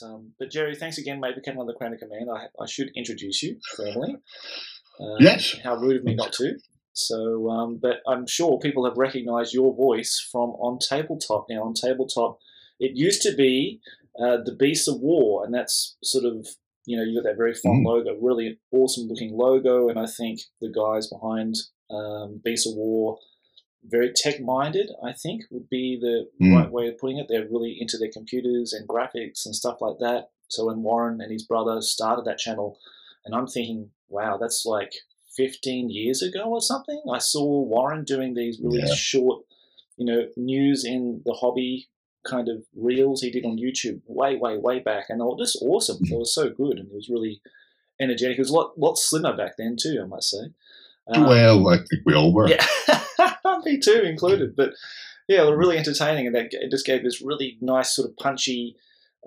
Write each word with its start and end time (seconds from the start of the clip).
But 0.00 0.06
um, 0.06 0.32
but 0.38 0.50
Gerry, 0.50 0.74
thanks 0.74 0.98
again, 0.98 1.20
mate, 1.20 1.34
for 1.34 1.40
coming 1.40 1.60
on 1.60 1.66
the 1.66 1.74
Crown 1.74 1.92
of 1.92 2.00
Command. 2.00 2.28
I, 2.30 2.46
I 2.62 2.66
should 2.66 2.90
introduce 2.96 3.42
you 3.42 3.58
formally. 3.76 4.16
Um, 5.00 5.16
yes. 5.20 5.56
How 5.62 5.76
rude 5.76 5.96
of 5.96 6.04
me 6.04 6.14
not 6.14 6.32
to. 6.34 6.58
So, 6.92 7.48
um, 7.48 7.78
but 7.80 7.96
I'm 8.06 8.26
sure 8.26 8.58
people 8.58 8.84
have 8.84 8.98
recognised 8.98 9.54
your 9.54 9.74
voice 9.74 10.26
from 10.30 10.50
on 10.50 10.78
tabletop 10.78 11.46
now. 11.48 11.62
On 11.62 11.74
tabletop, 11.74 12.38
it 12.78 12.92
used 12.94 13.22
to 13.22 13.34
be 13.34 13.80
uh, 14.20 14.38
the 14.44 14.54
Beasts 14.58 14.88
of 14.88 15.00
War, 15.00 15.44
and 15.44 15.54
that's 15.54 15.96
sort 16.02 16.24
of 16.24 16.46
you 16.84 16.96
know 16.96 17.02
you 17.02 17.20
got 17.20 17.28
that 17.28 17.36
very 17.36 17.54
fun 17.54 17.82
mm. 17.82 17.86
logo, 17.86 18.16
really 18.20 18.58
awesome 18.70 19.08
looking 19.08 19.36
logo, 19.36 19.88
and 19.88 19.98
I 19.98 20.06
think 20.06 20.40
the 20.60 20.70
guys 20.70 21.06
behind 21.06 21.56
um, 21.90 22.40
Beasts 22.44 22.66
of 22.66 22.74
War 22.76 23.18
very 23.84 24.12
tech 24.14 24.40
minded, 24.40 24.90
I 25.04 25.12
think 25.12 25.42
would 25.50 25.68
be 25.68 25.98
the 26.00 26.28
mm. 26.44 26.56
right 26.56 26.70
way 26.70 26.88
of 26.88 26.98
putting 26.98 27.18
it. 27.18 27.26
They're 27.28 27.48
really 27.48 27.76
into 27.80 27.98
their 27.98 28.10
computers 28.10 28.72
and 28.72 28.88
graphics 28.88 29.44
and 29.44 29.54
stuff 29.54 29.80
like 29.80 29.98
that. 29.98 30.30
So 30.48 30.66
when 30.66 30.82
Warren 30.82 31.20
and 31.20 31.32
his 31.32 31.42
brother 31.42 31.80
started 31.80 32.24
that 32.26 32.38
channel, 32.38 32.78
and 33.24 33.34
I'm 33.34 33.46
thinking, 33.46 33.90
wow, 34.08 34.36
that's 34.36 34.64
like 34.66 34.92
15 35.36 35.90
years 35.90 36.22
ago 36.22 36.44
or 36.44 36.60
something. 36.60 37.02
I 37.12 37.18
saw 37.18 37.62
Warren 37.62 38.04
doing 38.04 38.34
these 38.34 38.60
really 38.62 38.80
yeah. 38.80 38.94
short, 38.94 39.44
you 39.96 40.06
know, 40.06 40.26
news 40.36 40.84
in 40.84 41.22
the 41.24 41.32
hobby 41.32 41.88
kind 42.24 42.48
of 42.48 42.64
reels 42.76 43.22
he 43.22 43.30
did 43.30 43.44
on 43.44 43.58
YouTube 43.58 44.00
way, 44.06 44.36
way, 44.36 44.56
way 44.56 44.78
back, 44.78 45.06
and 45.08 45.20
they 45.20 45.24
were 45.24 45.36
just 45.38 45.58
awesome. 45.62 45.98
They 46.08 46.16
were 46.16 46.24
so 46.24 46.50
good, 46.50 46.78
and 46.78 46.88
it 46.88 46.94
was 46.94 47.08
really 47.08 47.40
energetic. 48.00 48.38
It 48.38 48.42
was 48.42 48.50
a 48.50 48.54
lot, 48.54 48.78
lot 48.78 48.98
slimmer 48.98 49.36
back 49.36 49.56
then 49.56 49.76
too, 49.80 50.00
I 50.02 50.06
must 50.06 50.30
say. 50.30 50.52
Um, 51.08 51.24
well, 51.24 51.68
I 51.68 51.78
think 51.78 52.02
we 52.04 52.14
all 52.14 52.32
were. 52.32 52.48
Yeah, 52.48 52.64
me 53.64 53.78
too, 53.78 54.02
included. 54.04 54.56
But 54.56 54.70
yeah, 55.28 55.44
they 55.44 55.50
were 55.50 55.58
really 55.58 55.78
entertaining, 55.78 56.26
and 56.26 56.34
that 56.34 56.48
it 56.52 56.70
just 56.70 56.86
gave 56.86 57.02
this 57.02 57.22
really 57.22 57.58
nice, 57.60 57.94
sort 57.94 58.08
of 58.08 58.16
punchy, 58.16 58.76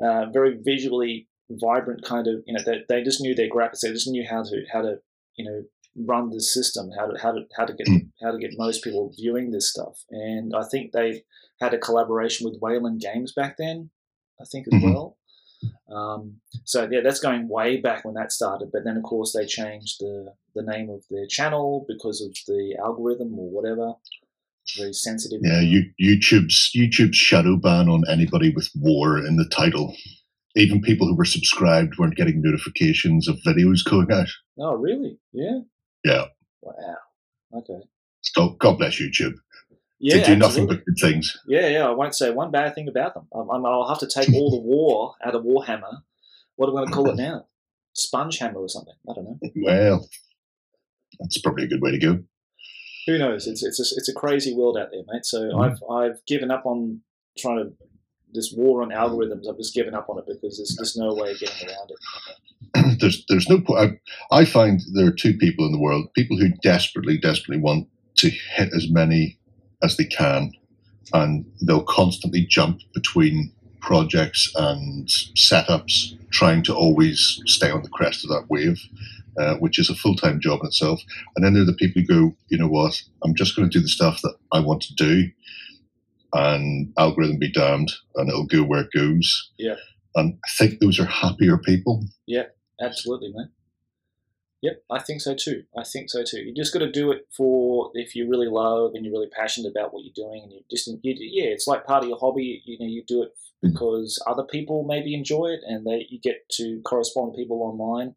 uh, 0.01 0.27
very 0.31 0.57
visually 0.61 1.27
vibrant 1.49 2.03
kind 2.03 2.27
of. 2.27 2.43
You 2.45 2.53
know, 2.53 2.63
they, 2.65 2.83
they 2.87 3.03
just 3.03 3.21
knew 3.21 3.35
their 3.35 3.49
graphics. 3.49 3.81
They 3.81 3.91
just 3.91 4.07
knew 4.07 4.25
how 4.29 4.43
to 4.43 4.65
how 4.71 4.81
to 4.81 4.99
you 5.37 5.45
know 5.45 5.63
run 5.95 6.29
the 6.29 6.41
system, 6.41 6.89
how 6.97 7.07
to 7.07 7.19
how 7.19 7.31
to 7.31 7.41
how 7.57 7.65
to 7.65 7.73
get 7.73 7.87
mm. 7.87 8.09
how 8.21 8.31
to 8.31 8.39
get 8.39 8.51
most 8.57 8.83
people 8.83 9.13
viewing 9.17 9.51
this 9.51 9.69
stuff. 9.69 10.03
And 10.11 10.53
I 10.55 10.63
think 10.63 10.91
they 10.91 11.23
had 11.61 11.73
a 11.73 11.79
collaboration 11.79 12.49
with 12.49 12.61
Wayland 12.61 13.01
Games 13.01 13.33
back 13.33 13.57
then. 13.57 13.89
I 14.39 14.45
think 14.45 14.67
as 14.67 14.73
mm-hmm. 14.73 14.93
well. 14.93 15.17
Um, 15.89 16.41
so 16.65 16.87
yeah, 16.91 16.99
that's 17.01 17.19
going 17.19 17.47
way 17.47 17.77
back 17.77 18.03
when 18.03 18.15
that 18.15 18.31
started. 18.31 18.69
But 18.71 18.83
then 18.83 18.97
of 18.97 19.03
course 19.03 19.33
they 19.33 19.45
changed 19.45 19.97
the 19.99 20.33
the 20.53 20.63
name 20.63 20.89
of 20.89 21.03
their 21.09 21.27
channel 21.27 21.85
because 21.87 22.21
of 22.21 22.35
the 22.47 22.75
algorithm 22.83 23.37
or 23.37 23.49
whatever. 23.49 23.93
Very 24.77 24.93
sensitive. 24.93 25.39
Yeah, 25.43 25.61
you, 25.61 25.83
YouTube's 26.01 26.71
YouTube's 26.75 27.17
shadow 27.17 27.55
ban 27.55 27.87
on 27.87 28.03
anybody 28.09 28.49
with 28.49 28.69
war 28.75 29.19
in 29.19 29.37
the 29.37 29.47
title. 29.49 29.95
Even 30.55 30.81
people 30.81 31.07
who 31.07 31.15
were 31.15 31.25
subscribed 31.25 31.97
weren't 31.97 32.15
getting 32.15 32.41
notifications 32.41 33.27
of 33.27 33.37
videos 33.45 33.83
going 33.83 34.11
out. 34.11 34.29
Oh, 34.57 34.73
really? 34.73 35.19
Yeah. 35.33 35.59
Yeah. 36.03 36.25
Wow. 36.61 36.95
Okay. 37.57 37.79
So 38.21 38.49
God 38.59 38.77
bless 38.77 38.99
YouTube. 38.99 39.35
Yeah, 39.99 40.17
they 40.17 40.23
do 40.23 40.31
absolutely. 40.33 40.37
nothing 40.37 40.67
but 40.67 40.85
good 40.85 40.97
things. 40.99 41.37
Yeah, 41.47 41.67
yeah. 41.67 41.87
I 41.87 41.91
won't 41.91 42.15
say 42.15 42.31
one 42.31 42.51
bad 42.51 42.75
thing 42.75 42.87
about 42.87 43.13
them. 43.13 43.27
Um, 43.33 43.49
I'll 43.49 43.87
have 43.87 43.99
to 43.99 44.07
take 44.07 44.33
all 44.33 44.51
the 44.51 44.59
war 44.59 45.13
out 45.25 45.35
of 45.35 45.43
Warhammer. 45.43 46.01
What 46.55 46.69
am 46.69 46.77
I 46.77 46.79
going 46.79 46.87
to 46.87 46.93
call 46.93 47.09
it 47.09 47.15
now? 47.17 47.45
Sponge 47.93 48.37
Hammer 48.39 48.59
or 48.59 48.69
something? 48.69 48.93
I 49.09 49.13
don't 49.13 49.25
know. 49.25 49.39
Well, 49.55 50.07
that's 51.19 51.39
probably 51.39 51.63
a 51.63 51.67
good 51.67 51.81
way 51.81 51.91
to 51.91 51.97
go. 51.97 52.19
Who 53.07 53.17
knows? 53.17 53.47
It's 53.47 53.63
it's 53.63 53.79
a, 53.79 53.95
it's 53.97 54.09
a 54.09 54.13
crazy 54.13 54.53
world 54.53 54.77
out 54.77 54.89
there, 54.91 55.03
mate. 55.07 55.25
So 55.25 55.43
mm. 55.43 55.63
I've 55.63 55.79
I've 55.89 56.25
given 56.25 56.51
up 56.51 56.65
on 56.65 57.01
trying 57.37 57.57
to 57.57 57.73
this 58.33 58.53
war 58.55 58.83
on 58.83 58.89
algorithms. 58.89 59.47
I've 59.49 59.57
just 59.57 59.73
given 59.73 59.95
up 59.95 60.09
on 60.09 60.19
it 60.19 60.25
because 60.27 60.57
there's 60.57 60.75
just 60.77 60.97
no 60.97 61.13
way 61.13 61.31
of 61.31 61.39
getting 61.39 61.69
around 61.69 61.91
it. 61.91 62.99
there's 62.99 63.25
there's 63.29 63.49
no 63.49 63.61
point. 63.61 63.99
I, 64.31 64.39
I 64.39 64.45
find 64.45 64.81
there 64.93 65.07
are 65.07 65.11
two 65.11 65.35
people 65.37 65.65
in 65.65 65.71
the 65.71 65.79
world: 65.79 66.13
people 66.13 66.37
who 66.37 66.49
desperately, 66.61 67.17
desperately 67.17 67.61
want 67.61 67.87
to 68.17 68.29
hit 68.29 68.69
as 68.75 68.89
many 68.89 69.39
as 69.83 69.97
they 69.97 70.05
can, 70.05 70.51
and 71.13 71.45
they'll 71.61 71.83
constantly 71.83 72.45
jump 72.45 72.79
between 72.93 73.51
projects 73.81 74.51
and 74.55 75.07
setups, 75.07 76.17
trying 76.31 76.63
to 76.63 76.73
always 76.73 77.41
stay 77.45 77.69
on 77.69 77.83
the 77.83 77.89
crest 77.89 78.23
of 78.23 78.29
that 78.29 78.49
wave. 78.49 78.81
Uh, 79.37 79.55
which 79.55 79.77
is 79.77 79.89
a 79.89 79.95
full 79.95 80.15
time 80.15 80.39
job 80.39 80.61
in 80.61 80.67
itself. 80.67 81.01
And 81.35 81.43
then 81.43 81.53
there 81.53 81.63
are 81.63 81.65
the 81.65 81.73
people 81.73 82.01
who 82.01 82.07
go, 82.07 82.35
you 82.47 82.57
know 82.57 82.69
what, 82.69 83.03
I'm 83.21 83.35
just 83.35 83.53
going 83.53 83.69
to 83.69 83.77
do 83.77 83.81
the 83.81 83.89
stuff 83.89 84.21
that 84.21 84.35
I 84.53 84.61
want 84.61 84.81
to 84.83 84.95
do, 84.95 85.29
and 86.31 86.93
algorithm 86.97 87.37
be 87.37 87.51
damned, 87.51 87.91
and 88.15 88.29
it'll 88.29 88.45
go 88.45 88.63
where 88.63 88.81
it 88.81 88.93
goes. 88.95 89.51
Yeah. 89.57 89.75
And 90.15 90.37
I 90.45 90.49
think 90.57 90.79
those 90.79 91.01
are 91.01 91.05
happier 91.05 91.57
people. 91.57 92.05
Yeah, 92.25 92.43
absolutely, 92.81 93.33
man. 93.35 93.49
Yep, 94.61 94.83
I 94.89 95.01
think 95.01 95.19
so 95.19 95.35
too. 95.35 95.63
I 95.77 95.83
think 95.83 96.09
so 96.09 96.23
too. 96.23 96.39
You 96.39 96.53
just 96.55 96.71
got 96.71 96.79
to 96.79 96.91
do 96.91 97.11
it 97.11 97.27
for 97.35 97.91
if 97.93 98.15
you 98.15 98.29
really 98.29 98.47
love 98.47 98.91
and 98.93 99.03
you're 99.03 99.13
really 99.13 99.29
passionate 99.37 99.69
about 99.69 99.93
what 99.93 100.05
you're 100.05 100.25
doing, 100.27 100.43
and 100.43 100.53
you 100.53 100.61
just 100.71 100.87
you, 100.87 100.97
yeah, 101.03 101.49
it's 101.49 101.67
like 101.67 101.85
part 101.85 102.03
of 102.03 102.09
your 102.09 102.19
hobby. 102.19 102.61
You 102.63 102.79
know, 102.79 102.85
you 102.85 103.03
do 103.05 103.21
it 103.21 103.33
mm. 103.63 103.73
because 103.73 104.17
other 104.25 104.43
people 104.43 104.85
maybe 104.87 105.13
enjoy 105.13 105.47
it, 105.47 105.59
and 105.67 105.85
they 105.85 106.07
you 106.09 106.21
get 106.21 106.47
to 106.53 106.81
correspond 106.85 107.31
with 107.31 107.37
people 107.37 107.61
online 107.63 108.15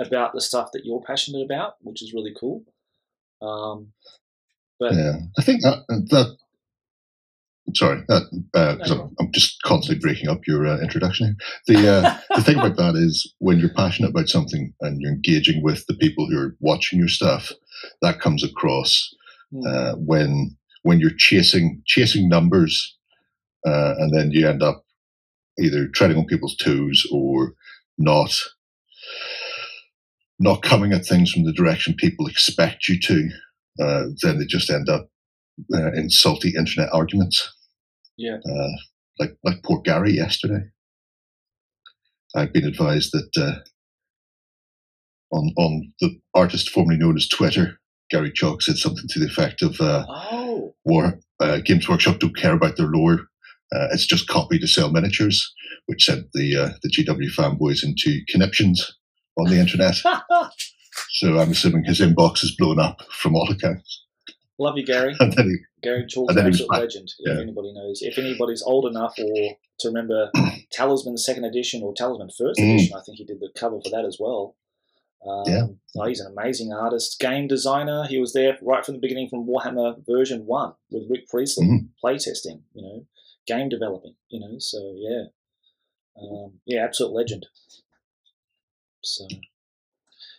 about 0.00 0.32
the 0.32 0.40
stuff 0.40 0.70
that 0.72 0.84
you're 0.84 1.02
passionate 1.02 1.44
about, 1.44 1.74
which 1.80 2.02
is 2.02 2.14
really 2.14 2.34
cool. 2.38 2.64
Um, 3.42 3.92
but 4.78 4.94
yeah, 4.94 5.18
I 5.38 5.42
think 5.42 5.62
that 5.62 5.84
that 5.88 6.36
sorry, 7.74 8.02
uh, 8.08 8.20
uh, 8.54 8.76
no. 8.86 9.10
I'm 9.18 9.32
just 9.32 9.60
constantly 9.62 10.00
breaking 10.00 10.28
up 10.28 10.46
your 10.46 10.66
uh, 10.66 10.80
introduction 10.80 11.36
here. 11.66 11.76
The 11.76 11.88
uh, 11.88 12.18
the 12.36 12.42
thing 12.42 12.58
about 12.58 12.76
that 12.76 12.94
is 12.96 13.32
when 13.38 13.58
you're 13.58 13.74
passionate 13.74 14.10
about 14.10 14.28
something 14.28 14.72
and 14.80 15.00
you're 15.00 15.12
engaging 15.12 15.62
with 15.62 15.86
the 15.86 15.94
people 15.94 16.26
who 16.26 16.38
are 16.38 16.56
watching 16.60 16.98
your 16.98 17.08
stuff, 17.08 17.52
that 18.02 18.20
comes 18.20 18.42
across 18.44 19.14
mm. 19.52 19.96
when 19.98 20.56
when 20.82 21.00
you're 21.00 21.16
chasing 21.16 21.82
chasing 21.86 22.28
numbers, 22.28 22.96
uh, 23.66 23.94
and 23.98 24.14
then 24.14 24.30
you 24.30 24.48
end 24.48 24.62
up 24.62 24.84
either 25.58 25.88
treading 25.88 26.16
on 26.16 26.24
people's 26.24 26.56
toes 26.56 27.06
or 27.12 27.54
not 27.98 28.34
not 30.40 30.62
coming 30.62 30.92
at 30.92 31.04
things 31.04 31.30
from 31.30 31.44
the 31.44 31.52
direction 31.52 31.94
people 31.96 32.26
expect 32.26 32.88
you 32.88 32.98
to. 32.98 33.28
Uh, 33.80 34.04
then 34.22 34.38
they 34.38 34.46
just 34.46 34.70
end 34.70 34.88
up 34.88 35.08
uh, 35.72 35.92
in 35.92 36.10
salty 36.10 36.54
internet 36.56 36.88
arguments. 36.92 37.54
Yeah. 38.16 38.38
Uh, 38.38 38.70
like 39.18 39.36
like 39.44 39.62
poor 39.62 39.80
Gary 39.82 40.12
yesterday. 40.12 40.64
I've 42.34 42.52
been 42.52 42.64
advised 42.64 43.12
that 43.12 43.30
uh, 43.36 45.36
on 45.36 45.52
on 45.56 45.92
the 46.00 46.18
artist 46.34 46.70
formerly 46.70 46.98
known 46.98 47.16
as 47.16 47.28
Twitter, 47.28 47.78
Gary 48.10 48.32
Chalk 48.32 48.62
said 48.62 48.78
something 48.78 49.08
to 49.08 49.20
the 49.20 49.26
effect 49.26 49.62
of, 49.62 49.80
uh, 49.80 50.06
"Oh, 50.08 50.74
war 50.84 51.18
uh, 51.40 51.58
Games 51.58 51.88
Workshop 51.88 52.18
don't 52.18 52.36
care 52.36 52.54
about 52.54 52.76
their 52.76 52.86
lore. 52.86 53.26
Uh, 53.72 53.88
it's 53.92 54.06
just 54.06 54.28
copy 54.28 54.58
to 54.58 54.66
sell 54.66 54.90
miniatures," 54.90 55.52
which 55.86 56.06
sent 56.06 56.32
the 56.32 56.56
uh, 56.56 56.70
the 56.82 56.90
GW 56.90 57.34
fanboys 57.34 57.84
into 57.84 58.20
conniptions 58.28 58.90
on 59.40 59.50
the 59.50 59.60
internet. 59.60 59.94
so 61.10 61.38
I'm 61.38 61.50
assuming 61.50 61.84
his 61.84 62.00
inbox 62.00 62.44
is 62.44 62.54
blown 62.56 62.78
up 62.78 63.02
from 63.10 63.34
all 63.34 63.50
accounts. 63.50 64.04
Love 64.58 64.76
you, 64.76 64.84
Gary. 64.84 65.14
and 65.20 65.32
then 65.32 65.46
he, 65.46 65.56
Gary 65.82 66.04
Chalk's 66.06 66.36
an 66.36 66.46
absolute 66.46 66.70
legend. 66.70 67.12
Yeah. 67.18 67.34
If 67.34 67.40
anybody 67.40 67.72
knows, 67.72 68.02
if 68.02 68.18
anybody's 68.18 68.62
old 68.62 68.84
enough 68.84 69.14
or 69.18 69.56
to 69.78 69.88
remember 69.88 70.30
Talisman 70.70 71.16
Second 71.16 71.44
Edition 71.44 71.82
or 71.82 71.94
Talisman 71.94 72.28
First 72.28 72.60
mm. 72.60 72.74
Edition, 72.74 72.96
I 72.96 73.00
think 73.00 73.16
he 73.16 73.24
did 73.24 73.40
the 73.40 73.48
cover 73.56 73.80
for 73.82 73.90
that 73.90 74.04
as 74.04 74.18
well. 74.20 74.56
Um, 75.26 75.42
yeah, 75.46 75.66
oh, 75.96 76.06
he's 76.06 76.20
an 76.20 76.32
amazing 76.32 76.72
artist, 76.72 77.18
game 77.20 77.46
designer. 77.46 78.06
He 78.06 78.18
was 78.18 78.32
there 78.32 78.56
right 78.62 78.84
from 78.84 78.94
the 78.94 79.00
beginning, 79.00 79.28
from 79.28 79.46
Warhammer 79.46 79.96
version 80.06 80.46
one 80.46 80.72
with 80.90 81.10
Rick 81.10 81.28
Priestley, 81.28 81.66
mm. 81.66 81.88
playtesting. 82.02 82.62
You 82.74 82.82
know, 82.82 83.06
game 83.46 83.68
developing. 83.68 84.14
You 84.28 84.40
know, 84.40 84.58
so 84.58 84.94
yeah, 84.96 85.24
um, 86.20 86.60
yeah, 86.66 86.84
absolute 86.84 87.12
legend. 87.12 87.46
So 89.02 89.26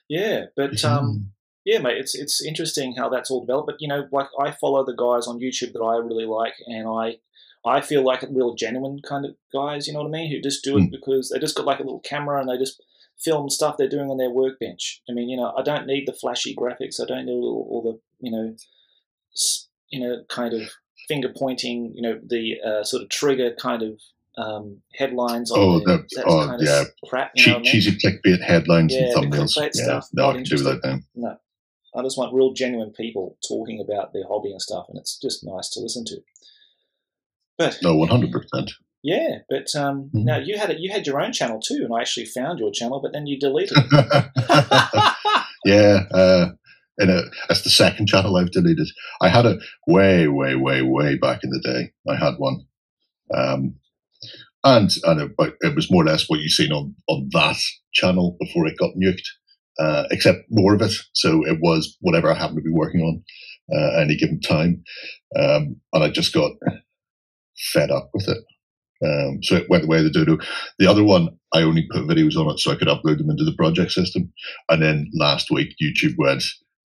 yeah, 0.08 0.46
but 0.56 0.84
um, 0.84 1.32
yeah, 1.64 1.80
mate, 1.80 1.98
it's 1.98 2.16
it's 2.16 2.44
interesting 2.44 2.96
how 2.96 3.10
that's 3.10 3.32
all 3.32 3.42
developed. 3.42 3.68
But 3.68 3.78
you 3.80 3.88
know, 3.88 4.08
like 4.12 4.28
I 4.40 4.52
follow 4.52 4.86
the 4.86 4.96
guys 4.96 5.28
on 5.28 5.40
YouTube 5.40 5.74
that 5.74 5.82
I 5.82 5.98
really 5.98 6.26
like, 6.26 6.56
and 6.68 6.88
I 6.88 7.18
I 7.66 7.82
feel 7.82 8.04
like 8.04 8.26
real 8.30 8.56
genuine 8.56 9.00
kind 9.08 9.26
of 9.26 9.36
guys. 9.54 9.88
You 9.88 9.94
know 9.94 10.02
what 10.02 10.10
I 10.10 10.12
mean? 10.12 10.32
Who 10.32 10.42
just 10.42 10.64
do 10.64 10.78
it 10.78 10.82
mm. 10.82 10.92
because 10.92 11.30
they 11.30 11.40
just 11.40 11.56
got 11.56 11.66
like 11.66 11.80
a 11.80 11.84
little 11.84 12.00
camera 12.00 12.40
and 12.40 12.50
they 12.50 12.58
just 12.58 12.82
film 13.20 13.50
stuff 13.50 13.78
they're 13.78 13.88
doing 13.88 14.10
on 14.10 14.18
their 14.18 14.32
workbench. 14.32 15.02
I 15.08 15.14
mean, 15.14 15.30
you 15.30 15.38
know, 15.38 15.54
I 15.56 15.62
don't 15.62 15.86
need 15.86 16.08
the 16.08 16.14
flashy 16.14 16.56
graphics. 16.56 17.00
I 17.00 17.06
don't 17.06 17.26
need 17.26 17.34
all, 17.34 17.68
all 17.70 17.82
the 17.84 18.26
you 18.26 18.32
know, 18.32 18.56
you 19.90 20.00
know, 20.00 20.24
kind 20.30 20.54
of 20.54 20.70
finger 21.08 21.32
pointing. 21.36 21.94
You 21.96 22.02
know, 22.02 22.20
the 22.26 22.56
uh, 22.66 22.84
sort 22.84 23.04
of 23.04 23.10
trigger 23.10 23.54
kind 23.60 23.84
of 23.84 24.02
um, 24.38 24.82
headlines. 24.94 25.52
oh, 25.54 25.80
the, 25.80 26.06
oh 26.26 26.58
yeah, 26.60 26.84
crap, 27.10 27.36
che- 27.36 27.62
cheesy 27.64 27.92
clickbait 27.98 28.42
headlines 28.42 28.94
yeah, 28.94 29.04
and 29.04 29.32
thumbnails. 29.32 29.56
Yeah, 29.56 29.70
stuff, 29.72 30.10
no, 30.14 30.30
I 30.30 30.34
can 30.34 30.44
do 30.44 30.58
that 30.58 30.80
now. 30.84 31.00
No, 31.16 31.38
I 31.96 32.04
just 32.04 32.18
want 32.18 32.34
real, 32.34 32.54
genuine 32.54 32.92
people 32.92 33.38
talking 33.48 33.84
about 33.86 34.14
their 34.14 34.24
hobby 34.28 34.52
and 34.52 34.62
stuff, 34.62 34.86
and 34.90 34.98
it's 34.98 35.20
just 35.20 35.44
nice 35.44 35.70
to 35.72 35.80
listen 35.80 36.06
to. 36.06 36.18
But 37.58 37.80
no, 37.84 37.96
one 37.96 38.10
hundred 38.10 38.32
percent. 38.32 38.72
Yeah, 39.04 39.40
but 39.50 39.74
um, 39.76 40.06
mm-hmm. 40.06 40.26
now 40.26 40.38
you 40.38 40.58
had 40.58 40.70
it. 40.70 40.80
You 40.80 40.92
had 40.92 41.08
your 41.08 41.22
own 41.22 41.34
channel 41.34 41.60
too, 41.60 41.82
and 41.84 41.94
I 41.94 42.02
actually 42.02 42.26
found 42.26 42.60
your 42.60 42.72
channel, 42.72 43.02
but 43.02 43.14
then 43.14 43.28
you 43.28 43.40
deleted 43.40 43.78
it. 43.78 45.06
yeah, 45.66 46.04
uh, 46.12 46.50
and 46.98 47.10
a, 47.10 47.24
that's 47.48 47.64
the 47.64 47.70
second 47.70 48.08
channel 48.08 48.38
I've 48.38 48.52
deleted. 48.52 48.88
I 49.22 49.30
had 49.30 49.46
it 49.46 49.62
way, 49.88 50.28
way, 50.28 50.56
way, 50.56 50.82
way 50.84 51.18
back 51.18 51.44
in 51.44 51.50
the 51.50 51.60
day. 51.60 51.92
I 52.08 52.16
had 52.16 52.36
one, 52.38 52.66
um, 53.34 53.76
and 54.64 54.92
and 55.04 55.22
it, 55.22 55.54
it 55.62 55.76
was 55.76 55.92
more 55.92 56.04
or 56.04 56.06
less 56.06 56.30
what 56.30 56.40
you've 56.40 56.52
seen 56.52 56.72
on 56.72 56.96
on 57.08 57.30
that 57.32 57.58
channel 57.94 58.38
before 58.40 58.68
it 58.68 58.78
got 58.78 58.92
nuked, 58.96 59.28
uh, 59.80 60.04
except 60.12 60.40
more 60.50 60.74
of 60.74 60.82
it. 60.82 60.94
So 61.14 61.46
it 61.46 61.60
was 61.62 61.98
whatever 62.02 62.32
I 62.32 62.38
happened 62.38 62.58
to 62.58 62.64
be 62.64 62.72
working 62.72 63.02
on 63.02 63.24
uh, 63.76 64.00
any 64.02 64.16
given 64.16 64.40
time, 64.40 64.84
um, 65.38 65.78
and 65.94 66.04
I 66.04 66.10
just 66.10 66.34
got 66.34 66.52
fed 67.58 67.92
up 67.92 68.10
with 68.14 68.28
it. 68.28 68.38
Um, 69.04 69.42
so 69.42 69.56
it 69.56 69.70
went 69.70 69.82
the 69.84 69.88
way 69.88 69.98
of 69.98 70.04
the 70.04 70.12
dodo. 70.12 70.38
The 70.78 70.88
other 70.88 71.04
one, 71.04 71.30
I 71.54 71.64
only 71.64 71.88
put 71.92 72.04
videos 72.04 72.36
on 72.38 72.52
it 72.52 72.60
so 72.60 72.72
I 72.72 72.76
could 72.76 72.88
upload 72.88 73.18
them 73.18 73.32
into 73.32 73.44
the 73.44 73.56
project 73.56 73.92
system. 73.92 74.32
And 74.70 74.82
then 74.84 75.10
last 75.16 75.50
week, 75.50 75.76
YouTube 75.82 76.16
went, 76.18 76.44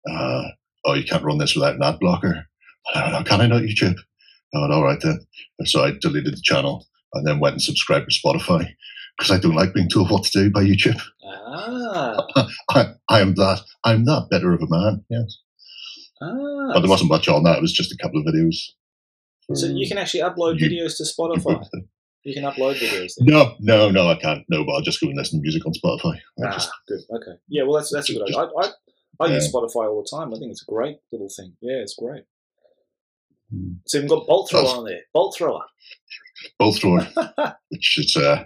uh, 0.09 0.43
"Oh, 0.85 0.93
you 0.93 1.03
can't 1.03 1.23
run 1.23 1.39
this 1.39 1.55
without 1.55 1.75
an 1.75 1.83
ad 1.83 1.99
blocker." 1.99 2.45
I 2.93 3.11
went, 3.11 3.27
"Can 3.27 3.41
I 3.41 3.47
not 3.47 3.63
YouTube?" 3.63 3.97
I 4.53 4.61
went, 4.61 4.73
"All 4.73 4.83
right 4.83 5.01
then." 5.01 5.19
And 5.59 5.67
so 5.67 5.83
I 5.83 5.91
deleted 5.99 6.33
the 6.37 6.41
channel 6.41 6.87
and 7.15 7.27
then 7.27 7.39
went 7.39 7.53
and 7.53 7.61
subscribed 7.61 8.09
to 8.09 8.19
Spotify 8.19 8.67
because 9.17 9.31
I 9.31 9.39
don't 9.39 9.55
like 9.55 9.73
being 9.73 9.89
told 9.89 10.11
what 10.11 10.23
to 10.23 10.43
do 10.43 10.51
by 10.51 10.63
YouTube. 10.63 11.01
Ah. 11.23 12.17
I, 12.69 12.93
I 13.09 13.21
am 13.21 13.35
that. 13.35 13.61
I'm 13.83 14.05
that 14.05 14.27
better 14.29 14.53
of 14.53 14.61
a 14.61 14.67
man. 14.67 15.05
Yes. 15.09 15.37
Ah, 16.21 16.71
but 16.73 16.81
there 16.81 16.89
wasn't 16.89 17.11
much 17.11 17.27
on 17.27 17.43
that. 17.43 17.57
It 17.57 17.61
was 17.61 17.73
just 17.73 17.91
a 17.91 17.97
couple 17.97 18.19
of 18.19 18.25
videos. 18.25 18.57
So 19.53 19.67
you 19.67 19.87
can 19.87 19.97
actually 19.97 20.21
upload 20.21 20.59
you, 20.59 20.69
videos 20.69 20.97
to 20.97 21.03
Spotify. 21.03 21.63
You 22.23 22.33
can 22.33 22.43
upload 22.43 22.75
videos. 22.77 23.13
No, 23.19 23.55
no, 23.59 23.91
no, 23.91 24.09
I 24.09 24.15
can't. 24.15 24.43
No, 24.49 24.65
but 24.65 24.73
I'll 24.73 24.81
just 24.81 24.99
go 24.99 25.07
and 25.07 25.15
listen 25.15 25.39
to 25.39 25.43
music 25.43 25.65
on 25.65 25.73
Spotify. 25.73 26.19
Ah, 26.43 26.53
just, 26.53 26.71
good. 26.87 26.99
Okay. 27.15 27.37
Yeah, 27.47 27.63
well, 27.63 27.73
that's 27.73 27.91
that's 27.93 28.09
a 28.09 28.13
good 28.13 28.23
idea. 28.23 28.37
I, 28.37 28.43
I, 28.43 28.69
I 29.19 29.27
yeah. 29.27 29.35
use 29.35 29.53
Spotify 29.53 29.87
all 29.87 30.03
the 30.03 30.17
time. 30.17 30.33
I 30.33 30.39
think 30.39 30.51
it's 30.51 30.63
a 30.67 30.71
great 30.71 30.97
little 31.11 31.29
thing. 31.29 31.53
Yeah, 31.61 31.77
it's 31.77 31.95
great. 31.95 32.23
Hmm. 33.51 33.73
So 33.85 33.99
you've 33.99 34.09
got 34.09 34.25
Bolt 34.25 34.49
Thrower 34.49 34.77
on 34.77 34.85
there. 34.85 35.01
Bolt 35.13 35.35
Thrower. 35.37 35.61
Bolt 36.59 36.77
Thrower, 36.79 37.07
which 37.69 37.97
is, 37.97 38.15
uh, 38.17 38.45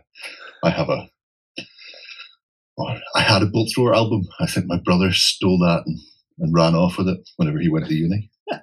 I 0.64 0.70
have 0.70 0.90
a, 0.90 1.10
I 3.16 3.22
had 3.22 3.44
a 3.44 3.48
Bolt 3.48 3.72
Thrower 3.76 3.94
album. 3.94 4.28
I 4.40 4.46
think 4.46 4.68
my 4.68 4.80
brother 4.80 5.12
stole 5.12 5.60
that 5.60 5.84
and, 5.86 6.00
and 6.40 6.54
ran 6.54 6.76
off 6.76 6.98
with 6.98 7.10
it 7.10 7.30
whenever 7.36 7.60
he 7.60 7.70
went 7.70 7.88
to 7.88 7.94
uni. 7.94 8.32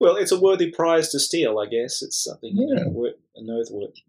Well, 0.00 0.16
it's 0.16 0.32
a 0.32 0.40
worthy 0.40 0.70
prize 0.70 1.10
to 1.10 1.20
steal, 1.20 1.58
I 1.58 1.66
guess. 1.66 2.00
It's 2.00 2.24
something 2.24 2.56
yeah. 2.56 2.68
you 2.68 2.74
know, 2.74 3.12
noteworthy, 3.36 4.02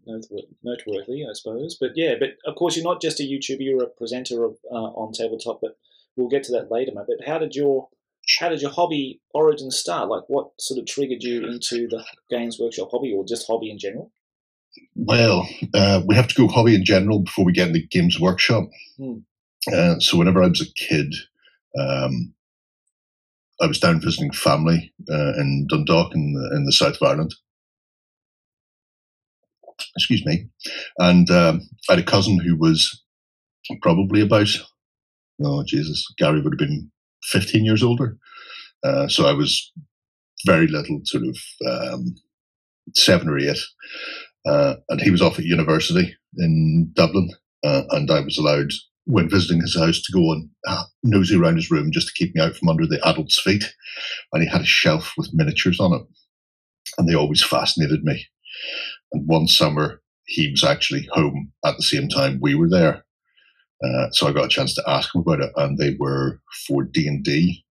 noteworthy, 0.64 1.26
I 1.26 1.34
suppose. 1.34 1.76
But 1.78 1.90
yeah, 1.96 2.14
but 2.18 2.30
of 2.46 2.56
course, 2.56 2.76
you're 2.76 2.82
not 2.82 3.02
just 3.02 3.20
a 3.20 3.24
YouTuber; 3.24 3.58
you're 3.60 3.82
a 3.82 3.88
presenter 3.88 4.44
of, 4.44 4.56
uh, 4.70 4.74
on 4.74 5.12
tabletop. 5.12 5.60
But 5.60 5.76
we'll 6.16 6.30
get 6.30 6.44
to 6.44 6.52
that 6.52 6.70
later, 6.70 6.92
mate. 6.94 7.04
But 7.06 7.26
how 7.28 7.38
did 7.38 7.54
your 7.54 7.88
how 8.38 8.48
did 8.48 8.62
your 8.62 8.70
hobby 8.70 9.20
origin 9.34 9.70
start? 9.70 10.08
Like, 10.08 10.22
what 10.28 10.50
sort 10.60 10.78
of 10.78 10.86
triggered 10.86 11.22
you 11.22 11.46
into 11.46 11.88
the 11.88 12.04
Games 12.30 12.58
Workshop 12.60 12.88
hobby, 12.90 13.12
or 13.12 13.24
just 13.24 13.46
hobby 13.46 13.70
in 13.70 13.78
general? 13.78 14.12
Well, 14.94 15.48
uh, 15.74 16.02
we 16.06 16.14
have 16.14 16.28
to 16.28 16.34
go 16.34 16.48
hobby 16.48 16.74
in 16.74 16.84
general 16.84 17.20
before 17.20 17.44
we 17.44 17.52
get 17.52 17.68
into 17.68 17.80
Games 17.80 18.18
Workshop. 18.20 18.64
Hmm. 18.96 19.18
Uh, 19.72 19.98
so, 19.98 20.16
whenever 20.16 20.42
I 20.42 20.48
was 20.48 20.60
a 20.60 20.72
kid, 20.74 21.14
um, 21.78 22.34
I 23.60 23.66
was 23.66 23.78
down 23.78 24.00
visiting 24.00 24.32
family 24.32 24.92
uh, 25.10 25.32
in 25.38 25.66
Dundalk 25.68 26.14
in 26.14 26.32
the, 26.32 26.56
in 26.56 26.64
the 26.64 26.72
south 26.72 26.96
of 27.00 27.02
Ireland. 27.02 27.34
Excuse 29.96 30.24
me. 30.24 30.48
And 30.98 31.30
um, 31.30 31.60
I 31.88 31.94
had 31.94 31.98
a 31.98 32.04
cousin 32.04 32.38
who 32.38 32.56
was 32.56 33.02
probably 33.80 34.20
about, 34.20 34.48
oh, 35.44 35.64
Jesus, 35.64 36.06
Gary 36.18 36.40
would 36.40 36.52
have 36.52 36.68
been 36.68 36.90
15 37.24 37.64
years 37.64 37.82
older. 37.82 38.16
Uh, 38.84 39.08
so 39.08 39.26
I 39.26 39.32
was 39.32 39.72
very 40.46 40.66
little, 40.66 41.00
sort 41.04 41.24
of 41.24 41.38
um, 41.66 42.14
seven 42.94 43.28
or 43.28 43.38
eight. 43.38 43.58
Uh, 44.44 44.74
and 44.88 45.00
he 45.00 45.10
was 45.10 45.22
off 45.22 45.38
at 45.38 45.44
university 45.44 46.14
in 46.38 46.90
Dublin. 46.94 47.30
Uh, 47.64 47.82
and 47.90 48.10
I 48.10 48.20
was 48.20 48.38
allowed 48.38 48.70
when 49.04 49.28
visiting 49.28 49.60
his 49.60 49.76
house 49.76 50.00
to 50.02 50.12
go 50.12 50.32
and 50.32 50.48
nosy 51.02 51.36
around 51.36 51.56
his 51.56 51.70
room 51.70 51.90
just 51.92 52.08
to 52.08 52.14
keep 52.14 52.34
me 52.34 52.40
out 52.40 52.56
from 52.56 52.68
under 52.68 52.86
the 52.86 53.00
adult's 53.08 53.40
feet. 53.40 53.64
And 54.32 54.42
he 54.42 54.48
had 54.48 54.62
a 54.62 54.66
shelf 54.66 55.12
with 55.16 55.30
miniatures 55.32 55.80
on 55.80 55.92
it. 55.92 56.02
And 56.98 57.08
they 57.08 57.14
always 57.14 57.42
fascinated 57.42 58.04
me. 58.04 58.26
And 59.12 59.26
one 59.28 59.46
summer, 59.46 60.00
he 60.26 60.50
was 60.50 60.64
actually 60.64 61.08
home 61.12 61.52
at 61.64 61.76
the 61.76 61.82
same 61.82 62.08
time 62.08 62.38
we 62.40 62.54
were 62.54 62.68
there. 62.68 63.04
Uh, 63.84 64.08
so 64.12 64.28
I 64.28 64.32
got 64.32 64.44
a 64.46 64.48
chance 64.48 64.74
to 64.74 64.84
ask 64.86 65.14
him 65.14 65.22
about 65.22 65.40
it, 65.40 65.52
and 65.56 65.78
they 65.78 65.96
were 65.98 66.40
for 66.66 66.84
D 66.84 67.08
and 67.08 67.24
D. 67.24 67.64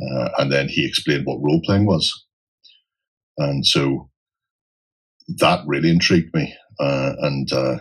Uh, 0.00 0.30
and 0.38 0.52
then 0.52 0.68
he 0.68 0.86
explained 0.86 1.26
what 1.26 1.42
role 1.42 1.60
playing 1.64 1.86
was, 1.86 2.26
and 3.38 3.66
so 3.66 4.10
that 5.38 5.60
really 5.66 5.90
intrigued 5.90 6.34
me. 6.34 6.54
Uh, 6.78 7.12
and 7.20 7.52
uh, 7.52 7.76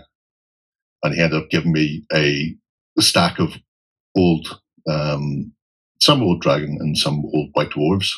and 1.03 1.15
he 1.15 1.21
ended 1.21 1.41
up 1.41 1.49
giving 1.49 1.71
me 1.71 2.03
a, 2.13 2.55
a 2.97 3.01
stack 3.01 3.39
of 3.39 3.53
old, 4.17 4.59
um, 4.89 5.51
some 6.01 6.21
old 6.21 6.41
dragon 6.41 6.77
and 6.79 6.97
some 6.97 7.23
old 7.33 7.49
white 7.53 7.69
dwarves, 7.69 8.11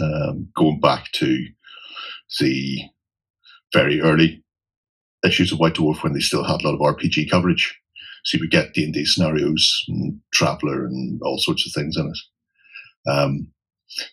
um, 0.00 0.48
going 0.56 0.80
back 0.80 1.10
to 1.12 1.46
the 2.40 2.80
very 3.72 4.00
early 4.00 4.43
issues 5.24 5.52
of 5.52 5.58
White 5.58 5.74
Dwarf 5.74 6.02
when 6.02 6.12
they 6.12 6.20
still 6.20 6.44
had 6.44 6.62
a 6.62 6.68
lot 6.68 6.74
of 6.74 6.96
RPG 6.96 7.30
coverage. 7.30 7.78
So 8.24 8.36
you 8.36 8.42
would 8.42 8.50
get 8.50 8.72
D 8.72 8.84
and 8.84 8.94
D 8.94 9.04
scenarios 9.04 9.84
and 9.88 10.20
Traveller 10.32 10.86
and 10.86 11.20
all 11.22 11.38
sorts 11.38 11.66
of 11.66 11.72
things 11.72 11.96
in 11.96 12.06
it. 12.06 13.10
Um, 13.10 13.48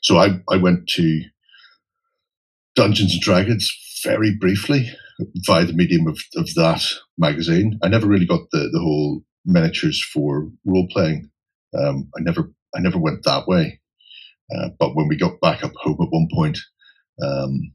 so 0.02 0.18
I, 0.18 0.40
I 0.50 0.58
went 0.58 0.88
to 0.90 1.22
Dungeons 2.76 3.14
and 3.14 3.22
Dragons 3.22 3.72
very 4.04 4.36
briefly 4.36 4.90
via 5.46 5.66
the 5.66 5.74
medium 5.74 6.08
of, 6.08 6.20
of 6.36 6.54
that 6.56 6.84
magazine. 7.18 7.80
I 7.84 7.88
never 7.88 8.08
really 8.08 8.26
got 8.26 8.42
the, 8.52 8.70
the 8.72 8.80
whole 8.80 9.22
miniatures 9.46 10.04
for 10.14 10.50
role 10.66 10.88
playing. 10.92 11.30
Um, 11.78 12.10
I 12.18 12.22
never 12.22 12.52
I 12.76 12.80
never 12.80 12.98
went 12.98 13.24
that 13.24 13.48
way. 13.48 13.80
Uh, 14.54 14.70
but 14.80 14.96
when 14.96 15.08
we 15.08 15.18
got 15.18 15.40
back 15.42 15.64
up 15.64 15.72
home 15.76 15.98
at 16.02 16.10
one 16.10 16.28
point, 16.34 16.58
um, 17.24 17.72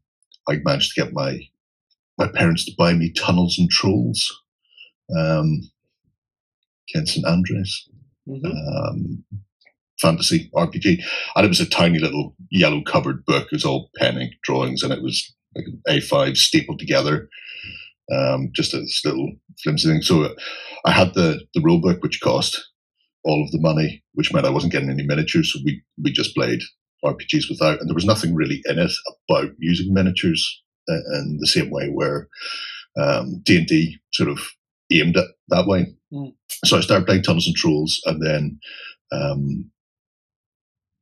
I 0.49 0.57
managed 0.65 0.95
to 0.95 1.03
get 1.03 1.13
my 1.13 1.39
my 2.19 2.29
parents 2.29 2.65
to 2.65 2.73
buy 2.77 2.95
me 2.95 3.13
Tunnels 3.13 3.59
and 3.59 3.71
Trolls, 3.71 4.43
um, 5.17 5.61
Ken 6.93 7.07
St 7.07 7.27
Andrews, 7.27 7.89
mm-hmm. 8.29 8.47
um, 8.47 9.25
fantasy 10.01 10.51
RPG, 10.55 11.03
and 11.35 11.45
it 11.45 11.49
was 11.49 11.61
a 11.61 11.69
tiny 11.69 11.99
little 11.99 12.35
yellow 12.51 12.83
covered 12.83 13.25
book. 13.25 13.47
It 13.47 13.53
was 13.57 13.65
all 13.65 13.91
pen 13.97 14.19
ink 14.19 14.35
drawings, 14.43 14.83
and 14.83 14.93
it 14.93 15.03
was 15.03 15.35
like 15.55 15.67
an 15.67 15.83
A5 15.89 16.37
stapled 16.37 16.79
together, 16.79 17.29
um, 18.13 18.51
just 18.53 18.75
a 18.75 18.87
little 19.05 19.33
flimsy 19.63 19.89
thing. 19.89 20.03
So 20.03 20.35
I 20.85 20.93
had 20.93 21.15
the 21.15 21.41
the 21.55 21.63
rule 21.63 21.81
book, 21.81 22.03
which 22.03 22.21
cost 22.21 22.73
all 23.25 23.43
of 23.43 23.51
the 23.51 23.61
money, 23.61 24.03
which 24.15 24.33
meant 24.33 24.47
I 24.47 24.51
wasn't 24.51 24.73
getting 24.73 24.91
any 24.91 25.05
miniatures. 25.05 25.53
So 25.53 25.61
we 25.65 25.83
we 26.03 26.13
just 26.13 26.35
played 26.35 26.61
RPGs 27.05 27.51
without, 27.51 27.81
and 27.81 27.89
there 27.89 27.95
was 27.95 28.07
nothing 28.07 28.35
really 28.35 28.63
in 28.67 28.79
it 28.79 28.93
about 29.29 29.51
using 29.59 29.93
miniatures 29.93 30.63
uh, 30.63 30.66
in 30.89 31.39
the 31.41 31.47
same 31.47 31.71
way 31.71 31.89
where 31.89 32.29
um, 32.99 33.41
D 33.45 33.59
and 33.59 33.67
D 33.67 33.99
sort 34.13 34.31
of 34.31 34.41
aimed 34.93 35.17
it 35.17 35.27
that 35.49 35.67
way. 35.67 35.87
Mm. 36.13 36.35
So 36.65 36.77
I 36.77 36.81
started 36.81 37.07
playing 37.07 37.23
Tunnels 37.23 37.47
and 37.47 37.57
Trolls, 37.57 38.01
and 38.07 38.23
then 38.23 38.59
um, 39.13 39.71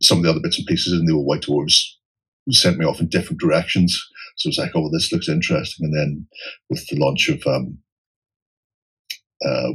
some 0.02 0.18
of 0.18 0.24
the 0.24 0.30
other 0.30 0.40
bits 0.40 0.58
and 0.58 0.66
pieces 0.66 0.92
in 0.98 1.06
the 1.06 1.14
old 1.14 1.26
White 1.26 1.42
Dwarves 1.42 1.80
sent 2.50 2.78
me 2.78 2.84
off 2.84 3.00
in 3.00 3.08
different 3.08 3.40
directions. 3.40 3.98
So 4.36 4.48
it's 4.48 4.58
like, 4.58 4.72
oh, 4.74 4.90
this 4.92 5.12
looks 5.12 5.28
interesting. 5.28 5.86
And 5.86 5.96
then 5.96 6.26
with 6.68 6.86
the 6.88 6.96
launch 6.96 7.28
of 7.28 7.46
um, 7.46 7.78
uh, 9.44 9.70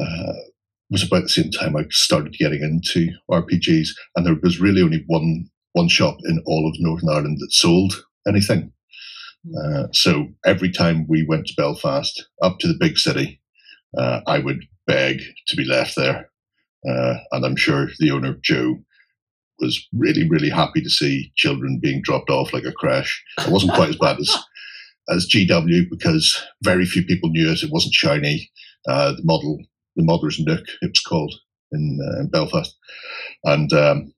uh, 0.00 0.32
was 0.90 1.02
about 1.02 1.22
the 1.22 1.28
same 1.28 1.50
time 1.50 1.76
I 1.76 1.84
started 1.90 2.36
getting 2.38 2.62
into 2.62 3.10
RPGs, 3.30 3.88
and 4.16 4.24
there 4.24 4.36
was 4.42 4.60
really 4.60 4.82
only 4.82 5.04
one 5.06 5.50
one 5.72 5.88
shop 5.88 6.16
in 6.24 6.42
all 6.46 6.68
of 6.68 6.76
Northern 6.78 7.08
Ireland 7.08 7.38
that 7.40 7.52
sold 7.52 8.04
anything. 8.26 8.72
Hmm. 9.46 9.54
Uh, 9.56 9.86
so 9.92 10.28
every 10.44 10.70
time 10.70 11.06
we 11.08 11.24
went 11.24 11.46
to 11.46 11.54
Belfast, 11.56 12.28
up 12.42 12.58
to 12.60 12.68
the 12.68 12.78
big 12.78 12.98
city, 12.98 13.40
uh, 13.96 14.20
I 14.26 14.38
would 14.38 14.64
beg 14.86 15.20
to 15.48 15.56
be 15.56 15.64
left 15.64 15.94
there. 15.96 16.30
Uh, 16.88 17.14
and 17.32 17.44
I'm 17.44 17.56
sure 17.56 17.88
the 17.98 18.10
owner, 18.10 18.36
Joe, 18.42 18.76
was 19.58 19.84
really, 19.92 20.28
really 20.28 20.50
happy 20.50 20.80
to 20.80 20.90
see 20.90 21.32
children 21.36 21.80
being 21.82 22.02
dropped 22.02 22.30
off 22.30 22.52
like 22.52 22.64
a 22.64 22.72
crash. 22.72 23.22
It 23.38 23.50
wasn't 23.50 23.74
quite 23.74 23.90
as 23.90 23.96
bad 23.96 24.18
as 24.18 24.36
as 25.10 25.28
GW 25.28 25.88
because 25.90 26.40
very 26.62 26.84
few 26.84 27.02
people 27.02 27.30
knew 27.30 27.50
it. 27.50 27.62
It 27.62 27.72
wasn't 27.72 27.94
shiny. 27.94 28.50
Uh, 28.86 29.12
the 29.12 29.24
model, 29.24 29.58
the 29.96 30.04
Modder's 30.04 30.38
Nook, 30.38 30.64
it 30.82 30.90
was 30.90 31.00
called 31.00 31.34
in, 31.72 31.98
uh, 32.00 32.20
in 32.20 32.28
Belfast, 32.28 32.76
and 33.44 33.72
um, 33.72 34.12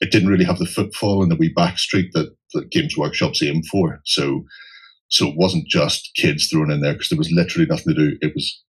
it 0.00 0.10
didn't 0.10 0.28
really 0.28 0.44
have 0.44 0.58
the 0.58 0.66
footfall 0.66 1.22
and 1.22 1.30
the 1.30 1.36
wee 1.36 1.52
back 1.54 1.78
street 1.78 2.10
that, 2.14 2.34
that 2.54 2.70
Games 2.70 2.96
Workshop's 2.96 3.42
aim 3.42 3.62
for. 3.64 4.00
So 4.04 4.44
So 5.08 5.28
it 5.28 5.36
wasn't 5.36 5.66
just 5.66 6.10
kids 6.16 6.46
thrown 6.46 6.70
in 6.70 6.80
there 6.80 6.92
because 6.92 7.08
there 7.08 7.18
was 7.18 7.32
literally 7.32 7.66
nothing 7.66 7.94
to 7.94 8.10
do. 8.10 8.16
It 8.20 8.32
was 8.34 8.62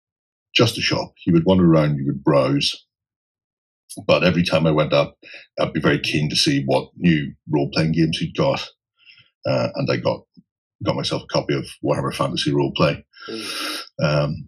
just 0.55 0.77
a 0.77 0.81
shop. 0.81 1.13
You 1.25 1.33
would 1.33 1.45
wander 1.45 1.65
around, 1.65 1.97
you 1.97 2.05
would 2.07 2.23
browse. 2.23 2.75
But 4.07 4.23
every 4.23 4.43
time 4.43 4.65
I 4.65 4.71
went 4.71 4.93
up, 4.93 5.17
I'd 5.59 5.73
be 5.73 5.81
very 5.81 5.99
keen 5.99 6.29
to 6.29 6.35
see 6.35 6.63
what 6.65 6.89
new 6.95 7.33
role 7.49 7.69
playing 7.73 7.91
games 7.91 8.17
he'd 8.17 8.35
got. 8.35 8.67
Uh, 9.45 9.69
and 9.75 9.89
I 9.91 9.97
got 9.97 10.21
got 10.83 10.95
myself 10.95 11.23
a 11.23 11.27
copy 11.27 11.53
of 11.53 11.67
Warhammer 11.83 12.13
Fantasy 12.13 12.51
Roleplay. 12.51 13.03
Um, 14.01 14.47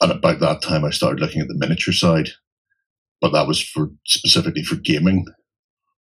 and 0.00 0.12
about 0.12 0.40
that 0.40 0.62
time, 0.62 0.84
I 0.84 0.90
started 0.90 1.20
looking 1.20 1.40
at 1.40 1.48
the 1.48 1.56
miniature 1.56 1.94
side, 1.94 2.30
but 3.20 3.32
that 3.32 3.46
was 3.46 3.62
for 3.62 3.90
specifically 4.06 4.64
for 4.64 4.76
gaming. 4.76 5.24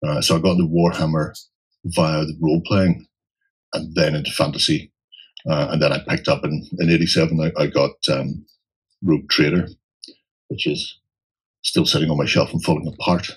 Uh, 0.06 0.22
so 0.22 0.36
I 0.36 0.40
got 0.40 0.54
into 0.54 0.68
Warhammer 0.68 1.34
via 1.86 2.26
the 2.26 2.38
role 2.42 2.62
playing, 2.66 3.06
and 3.74 3.94
then 3.96 4.16
into 4.16 4.32
fantasy, 4.32 4.92
uh, 5.50 5.68
and 5.72 5.82
then 5.82 5.92
I 5.92 6.00
picked 6.08 6.28
up 6.28 6.44
in 6.44 6.68
in 6.80 6.90
'87. 6.90 7.40
I, 7.42 7.62
I, 7.62 7.68
got 7.68 7.92
um, 8.12 8.46
Rogue 9.04 9.30
Trader, 9.30 9.68
which 10.48 10.68
is 10.68 11.00
still 11.64 11.86
sitting 11.86 12.10
on 12.10 12.18
my 12.18 12.26
shelf 12.26 12.52
and 12.54 12.64
falling 12.64 12.88
apart. 12.88 13.32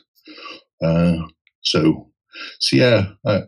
Uh, 0.83 1.27
so, 1.63 2.11
so 2.61 2.77
yeah, 2.77 3.11
I, 3.27 3.43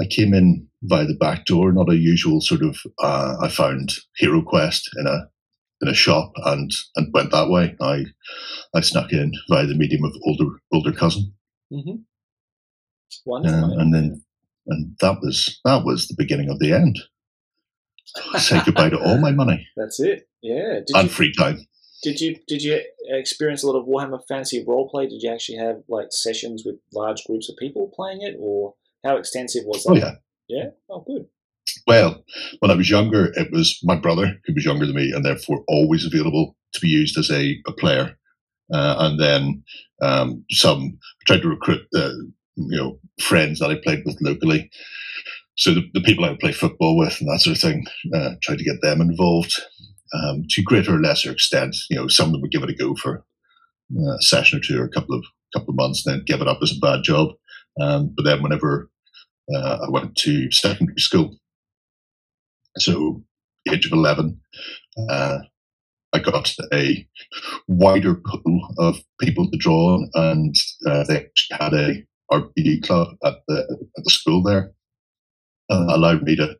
I 0.00 0.04
came 0.10 0.34
in 0.34 0.68
via 0.82 1.06
the 1.06 1.14
back 1.14 1.46
door, 1.46 1.72
not 1.72 1.90
a 1.90 1.96
usual 1.96 2.40
sort 2.40 2.62
of. 2.62 2.78
Uh, 2.98 3.36
I 3.40 3.48
found 3.48 3.92
Hero 4.16 4.42
Quest 4.42 4.90
in 4.96 5.06
a 5.06 5.28
in 5.82 5.88
a 5.88 5.94
shop 5.94 6.32
and 6.44 6.70
and 6.96 7.12
went 7.12 7.30
that 7.32 7.48
way. 7.48 7.76
I 7.80 8.06
I 8.74 8.80
snuck 8.80 9.12
in 9.12 9.32
via 9.48 9.66
the 9.66 9.74
medium 9.74 10.04
of 10.04 10.12
older 10.24 10.58
older 10.72 10.92
cousin. 10.92 11.32
Mm-hmm. 11.72 11.96
Uh, 13.28 13.40
and 13.44 13.94
then 13.94 14.22
and 14.66 14.96
that 15.00 15.18
was 15.22 15.60
that 15.64 15.84
was 15.84 16.08
the 16.08 16.16
beginning 16.16 16.50
of 16.50 16.58
the 16.58 16.72
end. 16.72 16.98
I 18.32 18.38
Say 18.38 18.60
goodbye 18.64 18.90
to 18.90 18.98
all 18.98 19.18
my 19.18 19.32
money. 19.32 19.66
That's 19.76 20.00
it. 20.00 20.28
Yeah. 20.42 20.80
Did 20.86 20.96
and 20.96 21.04
you, 21.04 21.08
free 21.08 21.32
time. 21.32 21.66
Did 22.02 22.20
you 22.20 22.36
did 22.46 22.62
you 22.62 22.80
experience 23.08 23.62
a 23.62 23.66
lot 23.66 23.78
of 23.78 23.86
Warhammer 23.86 24.20
Fantasy 24.28 24.64
roleplay? 24.64 25.08
Did 25.08 25.22
you 25.22 25.30
actually 25.32 25.58
have 25.58 25.82
like 25.88 26.08
sessions 26.10 26.62
with 26.64 26.76
large 26.92 27.24
groups 27.24 27.48
of 27.48 27.56
people 27.56 27.90
playing 27.94 28.22
it, 28.22 28.36
or 28.38 28.74
how 29.04 29.16
extensive 29.16 29.64
was 29.64 29.84
that? 29.84 29.92
Oh 29.92 29.96
yeah. 29.96 30.14
Yeah. 30.48 30.70
Oh, 30.88 31.00
good. 31.00 31.26
Well, 31.86 32.24
when 32.60 32.70
I 32.70 32.74
was 32.74 32.90
younger, 32.90 33.32
it 33.34 33.50
was 33.52 33.78
my 33.82 33.96
brother 33.96 34.40
who 34.44 34.54
was 34.54 34.64
younger 34.64 34.86
than 34.86 34.96
me, 34.96 35.12
and 35.12 35.24
therefore 35.24 35.64
always 35.68 36.04
available 36.04 36.56
to 36.72 36.80
be 36.80 36.88
used 36.88 37.18
as 37.18 37.30
a, 37.30 37.60
a 37.66 37.72
player. 37.72 38.16
Uh, 38.72 38.96
and 38.98 39.20
then 39.20 39.62
um, 40.02 40.44
some 40.50 40.98
tried 41.26 41.42
to 41.42 41.48
recruit, 41.48 41.82
uh, 41.94 42.10
you 42.56 42.76
know, 42.76 42.98
friends 43.20 43.60
that 43.60 43.70
I 43.70 43.76
played 43.76 44.02
with 44.04 44.20
locally. 44.20 44.70
So 45.56 45.74
the, 45.74 45.82
the, 45.94 46.00
people 46.00 46.24
I 46.24 46.30
would 46.30 46.38
play 46.38 46.52
football 46.52 46.98
with 46.98 47.18
and 47.20 47.30
that 47.30 47.40
sort 47.40 47.56
of 47.56 47.62
thing, 47.62 47.86
uh, 48.14 48.34
tried 48.42 48.58
to 48.58 48.64
get 48.64 48.82
them 48.82 49.00
involved 49.00 49.58
um, 50.14 50.44
to 50.50 50.62
greater 50.62 50.94
or 50.94 51.00
lesser 51.00 51.30
extent. 51.30 51.76
You 51.88 51.96
know, 51.96 52.08
some 52.08 52.26
of 52.26 52.32
them 52.32 52.42
would 52.42 52.50
give 52.50 52.62
it 52.62 52.70
a 52.70 52.74
go 52.74 52.94
for 52.94 53.24
uh, 53.96 54.16
a 54.18 54.22
session 54.22 54.58
or 54.58 54.62
two 54.62 54.80
or 54.80 54.84
a 54.84 54.90
couple 54.90 55.16
of 55.16 55.24
couple 55.54 55.70
of 55.70 55.76
months, 55.76 56.02
then 56.04 56.24
give 56.26 56.40
it 56.40 56.48
up 56.48 56.58
as 56.62 56.72
a 56.72 56.80
bad 56.80 57.02
job. 57.02 57.30
Um, 57.80 58.12
but 58.16 58.24
then 58.24 58.42
whenever 58.42 58.90
uh, 59.54 59.78
I 59.86 59.90
went 59.90 60.16
to 60.16 60.50
secondary 60.50 60.98
school, 60.98 61.36
so 62.78 63.22
age 63.70 63.86
of 63.86 63.92
eleven, 63.92 64.40
uh, 65.08 65.38
I 66.12 66.18
got 66.18 66.54
a 66.72 67.06
wider 67.68 68.14
pool 68.14 68.74
of 68.78 68.98
people 69.20 69.50
to 69.50 69.58
draw 69.58 69.94
on, 69.94 70.10
and 70.14 70.54
uh, 70.86 71.04
they 71.04 71.28
had 71.52 71.74
a 71.74 72.04
RPG 72.30 72.86
club 72.86 73.08
at 73.24 73.34
the 73.48 73.66
at 73.96 74.04
the 74.04 74.10
school 74.10 74.42
there. 74.42 74.72
Uh, 75.68 75.86
allowed 75.90 76.22
me 76.22 76.36
to 76.36 76.56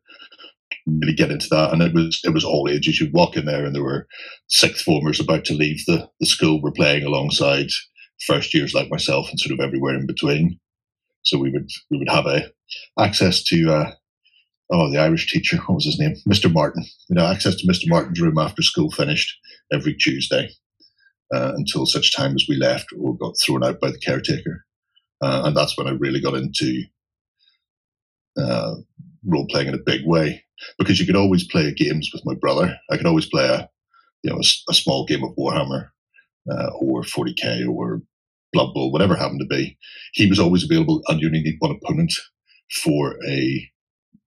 really 0.87 1.15
get 1.15 1.31
into 1.31 1.49
that, 1.51 1.73
and 1.73 1.83
it 1.83 1.95
was 1.95 2.21
it 2.25 2.31
was 2.35 2.45
all 2.45 2.69
ages. 2.71 3.01
You'd 3.01 3.13
walk 3.13 3.37
in 3.37 3.45
there, 3.45 3.65
and 3.65 3.75
there 3.75 3.85
were 3.85 4.07
sixth 4.49 4.85
formers 4.85 5.21
about 5.21 5.45
to 5.47 5.55
leave 5.55 5.85
the 5.87 6.09
the 6.21 6.27
school 6.27 6.61
were 6.63 6.73
playing 6.73 7.05
alongside 7.05 7.69
first 8.27 8.55
years 8.55 8.75
like 8.75 8.91
myself, 8.91 9.29
and 9.31 9.39
sort 9.39 9.59
of 9.59 9.65
everywhere 9.65 9.95
in 9.95 10.07
between. 10.07 10.59
So 11.23 11.39
we 11.39 11.51
would 11.51 11.69
we 11.91 11.99
would 11.99 12.11
have 12.11 12.27
a 12.27 12.51
access 12.99 13.43
to 13.45 13.73
uh, 13.73 13.93
oh 14.73 14.91
the 14.91 14.99
Irish 14.99 15.33
teacher, 15.33 15.59
what 15.59 15.77
was 15.77 15.87
his 15.87 15.99
name, 15.99 16.15
Mr. 16.29 16.53
Martin. 16.53 16.85
You 17.09 17.17
know, 17.17 17.27
access 17.27 17.57
to 17.57 17.67
Mr. 17.67 17.89
Martin's 17.89 18.21
room 18.21 18.39
after 18.39 18.63
school 18.63 18.91
finished 18.91 19.37
every 19.73 19.95
Tuesday 19.95 20.51
uh, 21.35 21.53
until 21.57 21.87
such 21.87 22.15
time 22.15 22.35
as 22.35 22.47
we 22.49 22.57
left 22.57 22.87
or 23.01 23.17
got 23.17 23.35
thrown 23.43 23.65
out 23.65 23.81
by 23.81 23.91
the 23.91 23.99
caretaker. 23.99 24.66
Uh, 25.23 25.43
and 25.47 25.57
that's 25.57 25.77
when 25.79 25.87
I 25.87 25.93
really 25.93 26.21
got 26.21 26.35
into 26.35 26.85
uh, 28.39 28.75
role 29.27 29.47
playing 29.51 29.69
in 29.69 29.75
a 29.75 29.79
big 29.79 30.03
way 30.07 30.45
because 30.79 30.99
you 31.01 31.07
could 31.07 31.17
always 31.17 31.47
play 31.47 31.73
games 31.73 32.11
with 32.13 32.23
my 32.25 32.35
brother. 32.35 32.77
I 32.91 32.97
could 32.97 33.07
always 33.07 33.27
play 33.27 33.47
a 33.47 33.69
you 34.23 34.31
know 34.31 34.39
a, 34.39 34.71
a 34.71 34.75
small 34.75 35.07
game 35.07 35.25
of 35.25 35.37
Warhammer 35.37 35.89
uh, 36.51 36.71
or 36.81 37.03
40k 37.03 37.69
or 37.69 38.03
Blood 38.53 38.75
Bowl, 38.75 38.93
whatever 38.93 39.17
happened 39.17 39.41
to 39.41 39.47
be. 39.57 39.77
He 40.15 40.29
was 40.29 40.39
always 40.39 40.65
available, 40.65 41.03
and 41.09 41.21
you 41.21 41.29
only 41.29 41.43
need 41.43 41.57
one 41.59 41.77
opponent 41.77 42.13
for 42.85 43.17
a 43.29 43.71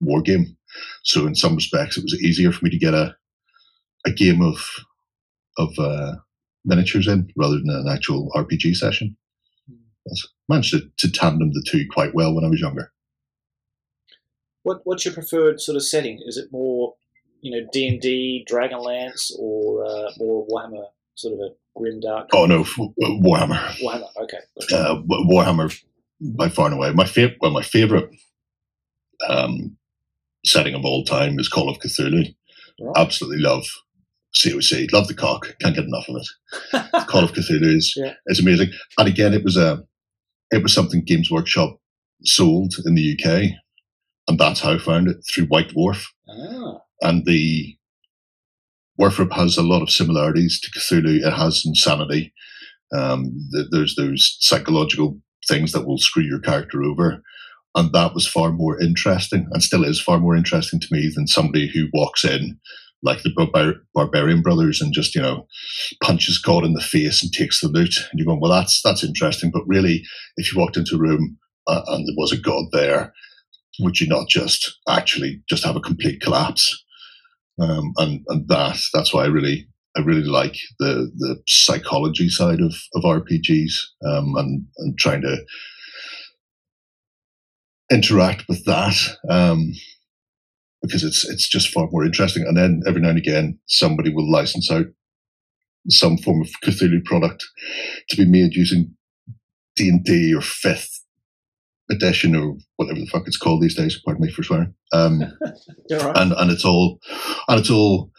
war 0.00 0.22
game. 0.22 0.56
So 1.04 1.26
in 1.26 1.34
some 1.34 1.56
respects, 1.56 1.96
it 1.98 2.04
was 2.04 2.14
easier 2.22 2.52
for 2.52 2.64
me 2.64 2.70
to 2.70 2.78
get 2.78 2.94
a 2.94 3.16
a 4.06 4.12
game 4.12 4.42
of 4.42 4.58
of 5.58 5.70
uh, 5.78 6.16
miniatures 6.64 7.08
in 7.08 7.28
rather 7.36 7.56
than 7.56 7.70
an 7.70 7.88
actual 7.88 8.30
RPG 8.36 8.76
session. 8.76 9.16
I 10.08 10.12
managed 10.48 10.72
to, 10.72 10.90
to 10.98 11.10
tandem 11.12 11.52
the 11.52 11.64
two 11.68 11.84
quite 11.90 12.14
well 12.14 12.34
when 12.34 12.44
I 12.44 12.48
was 12.48 12.60
younger. 12.60 12.92
What 14.62 14.80
what's 14.84 15.04
your 15.04 15.14
preferred 15.14 15.60
sort 15.60 15.76
of 15.76 15.84
setting? 15.84 16.20
Is 16.26 16.36
it 16.36 16.52
more 16.52 16.94
you 17.40 17.50
know 17.50 17.66
D 17.72 17.88
and 17.88 18.00
D, 18.00 18.46
Dragonlance, 18.50 19.32
or 19.38 19.84
uh, 19.84 20.10
more 20.18 20.46
Warhammer 20.48 20.86
sort 21.14 21.34
of 21.34 21.40
a 21.40 21.78
grim 21.78 22.00
dark? 22.00 22.28
Oh 22.32 22.46
no, 22.46 22.64
Warhammer. 22.64 23.58
Warhammer. 23.80 24.08
Okay. 24.22 24.38
Uh, 24.72 25.00
Warhammer 25.02 25.74
by 26.20 26.48
far 26.48 26.66
and 26.66 26.74
away. 26.74 26.92
My 26.92 27.06
favorite. 27.06 27.38
Well, 27.40 27.52
my 27.52 27.62
favorite 27.62 28.10
um, 29.28 29.76
setting 30.44 30.74
of 30.74 30.84
all 30.84 31.04
time 31.04 31.38
is 31.38 31.48
Call 31.48 31.70
of 31.70 31.78
Cthulhu. 31.78 32.34
Right. 32.80 32.96
Absolutely 32.96 33.38
love 33.38 33.64
COC. 34.34 34.92
Love 34.92 35.08
the 35.08 35.14
cock. 35.14 35.56
Can't 35.60 35.74
get 35.74 35.84
enough 35.84 36.08
of 36.08 36.16
it. 36.16 37.06
Call 37.08 37.24
of 37.24 37.32
Cthulhu 37.32 37.76
is 37.76 37.94
yeah. 37.96 38.14
is 38.26 38.40
amazing. 38.40 38.70
And 38.98 39.08
again, 39.08 39.34
it 39.34 39.44
was 39.44 39.56
a 39.56 39.84
it 40.50 40.62
was 40.62 40.72
something 40.72 41.04
Games 41.04 41.30
Workshop 41.30 41.78
sold 42.24 42.74
in 42.84 42.94
the 42.94 43.18
UK, 43.18 43.52
and 44.28 44.38
that's 44.38 44.60
how 44.60 44.74
I 44.74 44.78
found 44.78 45.08
it 45.08 45.18
through 45.28 45.46
White 45.46 45.70
Dwarf. 45.70 46.06
Ah. 46.28 46.78
And 47.02 47.24
the 47.24 47.76
Warframe 49.00 49.32
has 49.32 49.56
a 49.56 49.62
lot 49.62 49.82
of 49.82 49.90
similarities 49.90 50.60
to 50.60 50.70
Cthulhu. 50.70 51.26
It 51.26 51.32
has 51.32 51.62
insanity. 51.64 52.34
Um, 52.94 53.32
there's 53.70 53.94
those 53.94 54.36
psychological 54.40 55.18
things 55.48 55.72
that 55.72 55.86
will 55.86 55.98
screw 55.98 56.22
your 56.22 56.40
character 56.40 56.82
over. 56.82 57.22
And 57.74 57.92
that 57.92 58.14
was 58.14 58.26
far 58.26 58.52
more 58.52 58.80
interesting 58.80 59.46
and 59.52 59.62
still 59.62 59.84
is 59.84 60.00
far 60.00 60.18
more 60.18 60.36
interesting 60.36 60.80
to 60.80 60.88
me 60.90 61.10
than 61.14 61.26
somebody 61.26 61.68
who 61.68 61.88
walks 61.92 62.24
in 62.24 62.58
like 63.02 63.22
the 63.22 63.32
Barbar- 63.34 63.82
Barbarian 63.94 64.42
Brothers 64.42 64.80
and 64.80 64.92
just, 64.92 65.14
you 65.14 65.22
know, 65.22 65.46
punches 66.02 66.38
God 66.38 66.64
in 66.64 66.74
the 66.74 66.80
face 66.80 67.22
and 67.22 67.32
takes 67.32 67.60
the 67.60 67.68
loot. 67.68 67.94
And 68.10 68.18
you're 68.18 68.26
going, 68.26 68.40
well, 68.40 68.50
that's, 68.50 68.82
that's 68.82 69.04
interesting. 69.04 69.50
But 69.50 69.66
really, 69.66 70.02
if 70.36 70.52
you 70.52 70.58
walked 70.58 70.76
into 70.76 70.96
a 70.96 70.98
room 70.98 71.38
uh, 71.66 71.82
and 71.88 72.06
there 72.06 72.14
was 72.16 72.32
a 72.32 72.36
God 72.36 72.66
there, 72.72 73.12
would 73.80 74.00
you 74.00 74.06
not 74.06 74.28
just 74.28 74.78
actually 74.88 75.42
just 75.48 75.64
have 75.64 75.76
a 75.76 75.80
complete 75.80 76.20
collapse? 76.20 76.84
Um, 77.60 77.92
and, 77.96 78.22
and 78.28 78.48
that, 78.48 78.80
that's 78.92 79.12
why 79.14 79.24
I 79.24 79.28
really, 79.28 79.66
I 79.96 80.00
really 80.00 80.24
like 80.24 80.56
the, 80.78 81.10
the 81.16 81.40
psychology 81.46 82.28
side 82.28 82.60
of, 82.60 82.74
of 82.94 83.02
RPGs 83.04 83.72
um, 84.06 84.34
and, 84.36 84.66
and 84.78 84.98
trying 84.98 85.22
to 85.22 85.38
interact 87.90 88.44
with 88.48 88.64
that. 88.66 88.94
Um, 89.28 89.72
because 90.82 91.04
it's 91.04 91.28
it's 91.28 91.48
just 91.48 91.68
far 91.68 91.88
more 91.90 92.04
interesting. 92.04 92.44
And 92.46 92.56
then 92.56 92.82
every 92.86 93.00
now 93.00 93.10
and 93.10 93.18
again, 93.18 93.58
somebody 93.66 94.12
will 94.12 94.30
license 94.30 94.70
out 94.70 94.86
some 95.88 96.18
form 96.18 96.42
of 96.42 96.48
Cthulhu 96.64 97.04
product 97.04 97.44
to 98.10 98.16
be 98.16 98.24
made 98.24 98.54
using 98.54 98.94
D 99.76 99.88
and 99.88 100.04
D 100.04 100.34
or 100.34 100.42
Fifth 100.42 101.04
edition 101.90 102.36
or 102.36 102.56
whatever 102.76 103.00
the 103.00 103.06
fuck 103.06 103.26
it's 103.26 103.36
called 103.36 103.62
these 103.62 103.76
days. 103.76 104.00
Pardon 104.04 104.24
me 104.24 104.32
for 104.32 104.42
swearing. 104.42 104.74
Um, 104.92 105.20
right. 105.90 106.18
And 106.18 106.32
and 106.32 106.50
it's 106.50 106.64
all 106.64 106.98
and 107.48 107.60
it's 107.60 107.70
all 107.70 108.10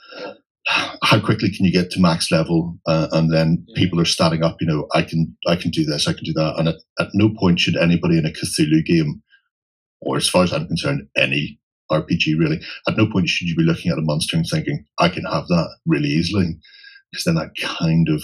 how 1.01 1.20
quickly 1.20 1.50
can 1.50 1.65
you 1.65 1.72
get 1.72 1.89
to 1.91 2.00
max 2.00 2.32
level 2.32 2.77
uh, 2.88 3.08
and 3.12 3.34
then 3.34 3.63
yeah. 3.68 3.75
people 3.75 4.00
are 4.00 4.06
starting 4.06 4.44
up 4.44 4.58
you 4.62 4.68
know 4.68 4.88
i 4.94 5.01
can 5.01 5.36
i 5.48 5.56
can 5.56 5.72
do 5.72 5.84
this 5.84 6.08
i 6.08 6.13
can 6.13 6.24
do 6.24 6.34
that 6.34 6.53
and 6.58 6.70
at, 6.70 6.75
at 7.00 7.08
no 7.13 7.30
point 7.39 7.60
should 7.60 7.75
anybody 7.75 8.18
in 8.18 8.25
a 8.25 8.30
cthulhu 8.30 8.86
game 8.86 9.22
or 10.01 10.18
as 10.18 10.30
far 10.30 10.44
as 10.44 10.53
i'm 10.53 10.68
concerned 10.68 11.01
any 11.18 11.60
RPG, 11.92 12.40
really. 12.40 12.60
At 12.88 12.98
no 12.98 13.08
point 13.08 13.30
should 13.30 13.48
you 13.48 13.56
be 13.56 13.64
looking 13.64 13.92
at 13.92 13.98
a 13.98 14.02
monster 14.02 14.36
and 14.36 14.46
thinking, 14.46 14.86
I 15.00 15.10
can 15.10 15.26
have 15.26 15.48
that 15.48 15.78
really 15.86 16.10
easily, 16.10 16.58
because 17.12 17.26
then 17.26 17.36
that 17.36 17.52
kind 17.60 18.10
of 18.10 18.24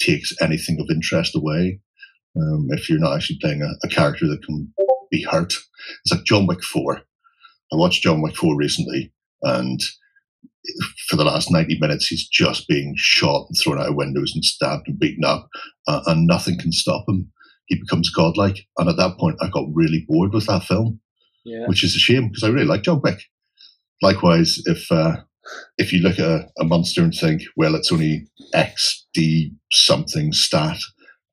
takes 0.00 0.32
anything 0.40 0.78
of 0.80 0.86
interest 0.90 1.36
away. 1.36 1.80
Um, 2.36 2.68
if 2.70 2.88
you're 2.88 2.98
not 2.98 3.14
actually 3.14 3.38
playing 3.40 3.62
a, 3.62 3.86
a, 3.86 3.88
character 3.88 4.26
that 4.26 4.44
can 4.44 4.72
be 5.10 5.22
hurt, 5.22 5.52
it's 5.52 6.12
like 6.12 6.24
John 6.24 6.46
Wick 6.46 6.64
4. 6.64 6.96
I 6.96 7.76
watched 7.76 8.02
John 8.02 8.22
Wick 8.22 8.36
4 8.36 8.56
recently, 8.56 9.12
and 9.42 9.80
for 11.08 11.16
the 11.16 11.24
last 11.24 11.50
90 11.50 11.78
minutes, 11.78 12.06
he's 12.06 12.26
just 12.26 12.66
being 12.68 12.94
shot 12.96 13.46
and 13.48 13.56
thrown 13.56 13.78
out 13.78 13.88
of 13.88 13.94
windows 13.94 14.32
and 14.34 14.44
stabbed 14.44 14.88
and 14.88 14.98
beaten 14.98 15.24
up, 15.24 15.48
uh, 15.86 16.00
and 16.06 16.26
nothing 16.26 16.58
can 16.58 16.72
stop 16.72 17.04
him. 17.08 17.30
He 17.66 17.78
becomes 17.78 18.10
godlike. 18.10 18.58
And 18.78 18.88
at 18.88 18.96
that 18.96 19.16
point, 19.18 19.36
I 19.40 19.48
got 19.48 19.66
really 19.72 20.04
bored 20.08 20.32
with 20.32 20.46
that 20.46 20.64
film, 20.64 21.00
yeah. 21.44 21.66
which 21.66 21.84
is 21.84 21.94
a 21.94 21.98
shame 21.98 22.28
because 22.28 22.42
I 22.42 22.48
really 22.48 22.66
like 22.66 22.82
John 22.82 23.00
Wick. 23.02 23.20
Likewise, 24.02 24.60
if 24.66 24.90
uh, 24.90 25.16
if 25.78 25.92
you 25.92 26.00
look 26.00 26.18
at 26.18 26.26
a, 26.26 26.48
a, 26.58 26.64
monster 26.64 27.02
and 27.02 27.14
think, 27.14 27.42
well, 27.56 27.74
it's 27.74 27.92
only 27.92 28.26
X 28.52 29.06
D 29.14 29.52
something 29.72 30.32
stat, 30.32 30.78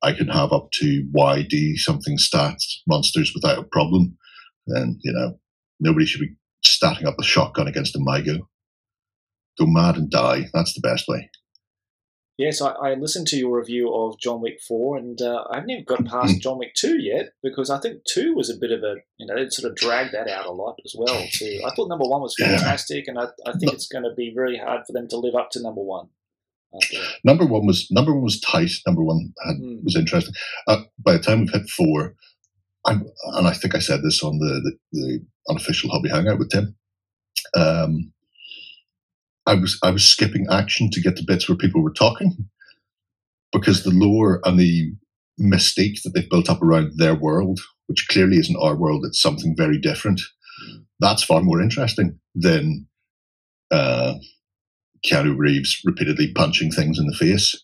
I 0.02 0.12
can 0.12 0.28
have 0.28 0.52
up 0.52 0.70
to 0.74 1.06
Y 1.12 1.46
D 1.48 1.76
something 1.76 2.16
stats 2.18 2.64
monsters 2.86 3.32
without 3.34 3.58
a 3.58 3.68
problem, 3.70 4.16
then 4.66 4.98
you 5.02 5.12
know 5.12 5.38
nobody 5.80 6.06
should 6.06 6.20
be 6.20 6.34
starting 6.64 7.06
up 7.06 7.16
a 7.18 7.24
shotgun 7.24 7.66
against 7.66 7.96
a 7.96 7.98
Mi-Go 8.00 8.38
go 9.58 9.66
mad 9.66 9.96
and 9.96 10.10
die. 10.10 10.46
That's 10.52 10.74
the 10.74 10.80
best 10.80 11.06
way. 11.08 11.28
Yes, 12.42 12.60
I, 12.60 12.70
I 12.72 12.94
listened 12.94 13.28
to 13.28 13.36
your 13.36 13.56
review 13.56 13.94
of 13.94 14.18
John 14.18 14.40
Wick 14.40 14.60
4, 14.66 14.96
and 14.96 15.22
uh, 15.22 15.44
I 15.48 15.56
haven't 15.56 15.70
even 15.70 15.84
got 15.84 16.04
past 16.04 16.40
John 16.40 16.58
Wick 16.58 16.74
2 16.74 17.00
yet 17.00 17.34
because 17.40 17.70
I 17.70 17.78
think 17.78 18.02
2 18.08 18.34
was 18.34 18.50
a 18.50 18.56
bit 18.56 18.72
of 18.72 18.82
a, 18.82 18.96
you 19.16 19.26
know, 19.26 19.36
it 19.36 19.52
sort 19.52 19.70
of 19.70 19.76
dragged 19.76 20.12
that 20.12 20.28
out 20.28 20.46
a 20.46 20.50
lot 20.50 20.80
as 20.84 20.92
well, 20.98 21.24
too. 21.30 21.60
I 21.64 21.72
thought 21.72 21.88
number 21.88 22.04
1 22.04 22.20
was 22.20 22.34
fantastic, 22.36 23.06
and 23.06 23.16
I, 23.16 23.26
I 23.46 23.52
think 23.52 23.72
it's 23.72 23.86
going 23.86 24.02
to 24.02 24.14
be 24.16 24.32
very 24.34 24.58
hard 24.58 24.82
for 24.84 24.92
them 24.92 25.06
to 25.08 25.16
live 25.16 25.36
up 25.36 25.50
to 25.52 25.62
number 25.62 25.82
1. 25.82 26.08
Number 27.22 27.44
one 27.44 27.66
was 27.66 27.86
number 27.90 28.14
one 28.14 28.22
was 28.22 28.40
tight. 28.40 28.70
Number 28.86 29.02
one 29.02 29.34
had, 29.44 29.56
mm. 29.56 29.84
was 29.84 29.94
interesting. 29.94 30.34
Uh, 30.66 30.84
by 30.98 31.12
the 31.12 31.18
time 31.18 31.40
we've 31.40 31.52
hit 31.52 31.68
four, 31.68 32.14
I'm, 32.86 33.04
and 33.34 33.46
I 33.46 33.52
think 33.52 33.74
I 33.74 33.78
said 33.78 34.02
this 34.02 34.22
on 34.22 34.38
the, 34.38 34.60
the, 34.64 34.78
the 34.92 35.26
unofficial 35.50 35.90
hobby 35.90 36.08
hangout 36.08 36.38
with 36.38 36.48
Tim. 36.48 36.74
Um, 37.54 38.12
I 39.46 39.54
was 39.54 39.78
I 39.82 39.90
was 39.90 40.04
skipping 40.04 40.46
action 40.50 40.90
to 40.90 41.00
get 41.00 41.16
to 41.16 41.24
bits 41.26 41.48
where 41.48 41.56
people 41.58 41.82
were 41.82 41.92
talking 41.92 42.48
because 43.52 43.82
the 43.82 43.90
lore 43.90 44.40
and 44.44 44.58
the 44.58 44.92
mystique 45.40 46.02
that 46.02 46.12
they've 46.14 46.30
built 46.30 46.48
up 46.48 46.62
around 46.62 46.92
their 46.96 47.14
world, 47.14 47.60
which 47.86 48.06
clearly 48.08 48.36
isn't 48.36 48.56
our 48.60 48.76
world, 48.76 49.04
it's 49.04 49.20
something 49.20 49.54
very 49.56 49.78
different. 49.78 50.20
That's 51.00 51.22
far 51.22 51.42
more 51.42 51.60
interesting 51.60 52.18
than 52.34 52.86
uh, 53.70 54.14
Keanu 55.04 55.36
Reeves 55.36 55.80
repeatedly 55.84 56.32
punching 56.32 56.70
things 56.70 56.98
in 56.98 57.06
the 57.06 57.16
face 57.16 57.60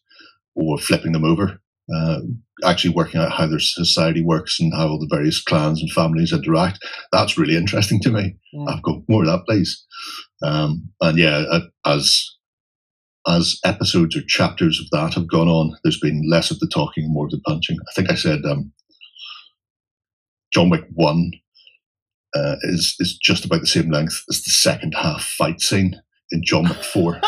or 0.55 0.79
flipping 0.79 1.13
them 1.13 1.25
over. 1.25 1.61
Uh, 1.95 2.21
actually 2.65 2.93
working 2.93 3.21
out 3.21 3.33
how 3.33 3.47
their 3.47 3.59
society 3.59 4.23
works 4.23 4.59
and 4.61 4.75
how 4.75 4.89
all 4.89 4.99
the 4.99 5.09
various 5.11 5.43
clans 5.43 5.81
and 5.81 5.91
families 5.93 6.33
interact. 6.33 6.85
That's 7.13 7.39
really 7.39 7.57
interesting 7.57 8.01
to 8.01 8.11
me. 8.11 8.37
Mm. 8.55 8.69
I've 8.69 8.83
got 8.83 9.03
more 9.09 9.23
of 9.23 9.29
that, 9.29 9.45
please. 9.47 9.85
Um, 10.43 10.91
and 11.01 11.19
yeah, 11.19 11.45
as 11.87 12.37
as 13.27 13.59
episodes 13.65 14.17
or 14.17 14.23
chapters 14.27 14.81
of 14.81 14.89
that 14.91 15.15
have 15.15 15.29
gone 15.29 15.49
on, 15.49 15.77
there's 15.83 16.01
been 16.01 16.29
less 16.29 16.51
of 16.51 16.59
the 16.61 16.69
talking 16.73 17.05
and 17.05 17.13
more 17.13 17.27
of 17.27 17.31
the 17.31 17.41
punching. 17.47 17.77
I 17.77 17.93
think 17.95 18.11
I 18.11 18.15
said 18.15 18.41
um, 18.45 18.73
John 20.53 20.71
Wick 20.71 20.85
One 20.95 21.33
uh, 22.35 22.57
is 22.63 22.97
is 22.99 23.17
just 23.19 23.45
about 23.45 23.61
the 23.61 23.67
same 23.67 23.91
length 23.91 24.25
as 24.31 24.43
the 24.43 24.51
second 24.51 24.95
half 24.95 25.23
fight 25.23 25.61
scene 25.61 26.01
in 26.31 26.43
John 26.45 26.65
Wick 26.65 26.83
Four. 26.83 27.21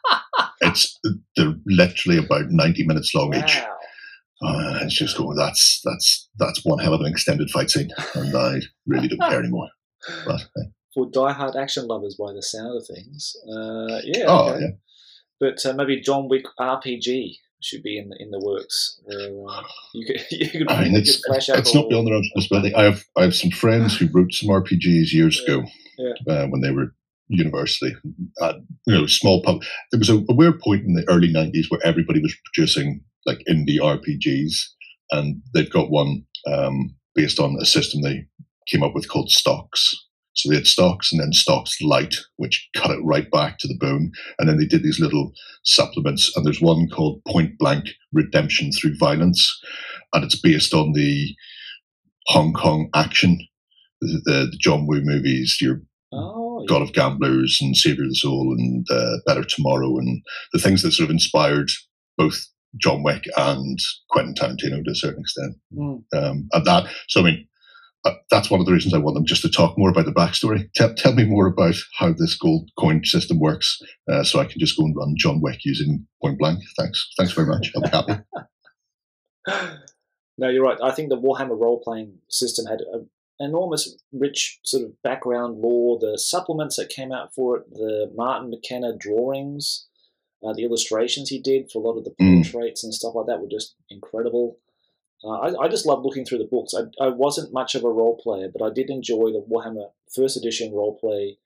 it's 0.60 0.98
they're 1.36 1.54
literally 1.66 2.18
about 2.18 2.50
ninety 2.50 2.86
minutes 2.86 3.14
long 3.14 3.30
wow. 3.30 3.38
each. 3.38 3.58
Uh, 4.40 4.78
it's 4.82 4.94
just 4.94 5.16
going. 5.16 5.36
That's 5.36 5.80
that's 5.84 6.28
that's 6.38 6.64
one 6.64 6.78
hell 6.78 6.94
of 6.94 7.00
an 7.00 7.08
extended 7.08 7.50
fight 7.50 7.70
scene, 7.70 7.90
and 8.14 8.34
I 8.36 8.60
really 8.86 9.08
don't 9.08 9.20
care 9.20 9.40
anymore. 9.40 9.68
But 10.24 10.42
for 10.94 11.10
die-hard 11.10 11.56
action 11.56 11.86
lovers, 11.86 12.14
by 12.14 12.32
the 12.32 12.42
sound 12.42 12.76
of 12.76 12.86
things, 12.86 13.34
uh, 13.48 14.00
yeah. 14.04 14.24
Oh 14.28 14.50
okay. 14.50 14.60
yeah. 14.60 14.70
But 15.40 15.64
uh, 15.66 15.72
maybe 15.74 16.00
John 16.00 16.28
Wick 16.28 16.44
RPG 16.58 17.34
should 17.62 17.82
be 17.82 17.98
in 17.98 18.08
the, 18.08 18.16
in 18.20 18.30
the 18.30 18.40
works. 18.40 19.00
Where, 19.04 19.48
uh, 19.48 19.62
you 19.94 20.06
could, 20.06 20.24
you 20.30 20.50
could, 20.50 20.70
I 20.70 20.84
mean, 20.84 20.92
you 20.92 20.98
it's, 21.00 21.20
it's 21.26 21.74
not 21.74 21.88
beyond 21.88 22.06
the 22.06 22.12
realms 22.12 22.28
of 22.28 22.40
possibility. 22.40 22.74
I 22.74 22.84
have 22.84 23.04
I 23.16 23.22
have 23.22 23.34
some 23.34 23.50
friends 23.50 23.96
who 23.96 24.08
wrote 24.12 24.32
some 24.32 24.50
RPGs 24.50 25.12
years 25.12 25.42
yeah. 25.46 25.54
ago 25.54 25.66
yeah. 25.98 26.32
Uh, 26.32 26.46
when 26.46 26.60
they 26.60 26.70
were 26.70 26.94
university. 27.28 27.94
Uh, 28.40 28.54
you 28.86 28.94
know, 28.94 29.06
small 29.06 29.42
pub. 29.42 29.62
There 29.90 29.98
was 29.98 30.08
a, 30.08 30.16
a, 30.28 30.34
weird 30.34 30.60
point 30.60 30.84
in 30.84 30.94
the 30.94 31.04
early 31.08 31.32
'90s 31.32 31.70
where 31.70 31.84
everybody 31.84 32.20
was 32.20 32.34
producing 32.44 33.02
like 33.28 33.44
indie 33.48 33.78
RPGs, 33.78 34.54
and 35.12 35.40
they've 35.54 35.70
got 35.70 35.90
one 35.90 36.24
um, 36.46 36.94
based 37.14 37.38
on 37.38 37.56
a 37.60 37.66
system 37.66 38.02
they 38.02 38.26
came 38.66 38.82
up 38.82 38.94
with 38.94 39.08
called 39.08 39.30
Stocks. 39.30 39.94
So 40.34 40.48
they 40.48 40.56
had 40.56 40.66
Stocks 40.66 41.12
and 41.12 41.20
then 41.20 41.32
Stocks 41.32 41.80
Light, 41.82 42.14
which 42.36 42.68
cut 42.76 42.92
it 42.92 43.00
right 43.02 43.28
back 43.30 43.58
to 43.58 43.66
the 43.66 43.76
bone. 43.78 44.12
And 44.38 44.48
then 44.48 44.56
they 44.56 44.66
did 44.66 44.84
these 44.84 45.00
little 45.00 45.32
supplements. 45.64 46.34
And 46.36 46.46
there's 46.46 46.60
one 46.60 46.88
called 46.88 47.22
Point 47.26 47.58
Blank 47.58 47.86
Redemption 48.12 48.70
Through 48.70 48.98
Violence. 48.98 49.60
And 50.12 50.22
it's 50.22 50.40
based 50.40 50.72
on 50.74 50.92
the 50.92 51.34
Hong 52.28 52.52
Kong 52.52 52.88
action, 52.94 53.38
the, 54.00 54.20
the, 54.24 54.32
the 54.52 54.58
John 54.60 54.86
Woo 54.86 55.00
movies, 55.02 55.58
your 55.60 55.80
oh, 56.12 56.64
God 56.68 56.82
of 56.82 56.92
Gamblers 56.92 57.58
and 57.60 57.76
Savior 57.76 58.04
of 58.04 58.10
the 58.10 58.14
Soul 58.14 58.54
and 58.56 58.86
uh, 58.90 59.16
Better 59.26 59.42
Tomorrow, 59.44 59.98
and 59.98 60.22
the 60.52 60.60
things 60.60 60.82
that 60.82 60.92
sort 60.92 61.08
of 61.08 61.10
inspired 61.10 61.70
both 62.16 62.46
John 62.76 63.02
Wick 63.02 63.24
and 63.36 63.78
Quentin 64.10 64.34
Tarantino 64.34 64.84
to 64.84 64.90
a 64.90 64.94
certain 64.94 65.20
extent. 65.20 65.56
Mm. 65.74 66.04
Um, 66.14 66.48
and 66.52 66.64
that, 66.64 66.92
so 67.08 67.20
I 67.20 67.24
mean, 67.24 67.48
uh, 68.04 68.12
that's 68.30 68.50
one 68.50 68.60
of 68.60 68.66
the 68.66 68.72
reasons 68.72 68.94
I 68.94 68.98
want 68.98 69.14
them 69.14 69.26
just 69.26 69.42
to 69.42 69.50
talk 69.50 69.76
more 69.76 69.90
about 69.90 70.04
the 70.04 70.12
backstory. 70.12 70.70
Tell, 70.74 70.94
tell 70.94 71.12
me 71.12 71.24
more 71.24 71.46
about 71.46 71.74
how 71.98 72.12
this 72.12 72.36
gold 72.36 72.70
coin 72.78 73.04
system 73.04 73.40
works, 73.40 73.80
uh, 74.10 74.22
so 74.22 74.38
I 74.38 74.44
can 74.44 74.60
just 74.60 74.78
go 74.78 74.84
and 74.84 74.94
run 74.96 75.14
John 75.16 75.40
Wick 75.42 75.60
using 75.64 76.06
point 76.22 76.38
blank. 76.38 76.60
Thanks, 76.78 77.10
thanks 77.16 77.32
very 77.32 77.48
much. 77.48 77.72
I'll 77.74 77.82
be 77.82 77.88
happy. 77.88 79.78
no, 80.38 80.48
you're 80.48 80.62
right. 80.62 80.78
I 80.82 80.92
think 80.92 81.08
the 81.08 81.20
Warhammer 81.20 81.60
role 81.60 81.80
playing 81.82 82.18
system 82.28 82.66
had 82.66 82.80
an 82.92 83.10
enormous, 83.40 83.96
rich 84.12 84.60
sort 84.64 84.84
of 84.84 85.02
background 85.02 85.58
lore. 85.58 85.98
The 85.98 86.18
supplements 86.18 86.76
that 86.76 86.90
came 86.90 87.10
out 87.10 87.34
for 87.34 87.58
it, 87.58 87.70
the 87.70 88.12
Martin 88.14 88.50
McKenna 88.50 88.96
drawings 88.96 89.87
uh, 90.42 90.52
the 90.52 90.64
illustrations 90.64 91.28
he 91.28 91.40
did 91.40 91.70
for 91.70 91.78
a 91.78 91.82
lot 91.82 91.98
of 91.98 92.04
the 92.04 92.14
mm. 92.20 92.42
portraits 92.42 92.82
mm. 92.82 92.84
and 92.84 92.94
stuff 92.94 93.14
like 93.14 93.26
that 93.26 93.40
were 93.40 93.48
just 93.48 93.74
incredible. 93.90 94.58
Uh, 95.24 95.30
I, 95.30 95.64
I, 95.64 95.68
just 95.68 95.84
love 95.84 96.04
looking 96.04 96.24
through 96.24 96.38
the 96.38 96.44
books. 96.44 96.74
I, 96.74 97.04
I 97.04 97.08
wasn't 97.08 97.52
much 97.52 97.74
of 97.74 97.82
a 97.82 97.90
role 97.90 98.16
player, 98.22 98.48
but 98.52 98.64
I 98.64 98.72
did 98.72 98.88
enjoy 98.88 99.32
the 99.32 99.44
Warhammer 99.50 99.90
First 100.14 100.36
Edition 100.36 100.72
role 100.72 100.96
play 100.96 101.38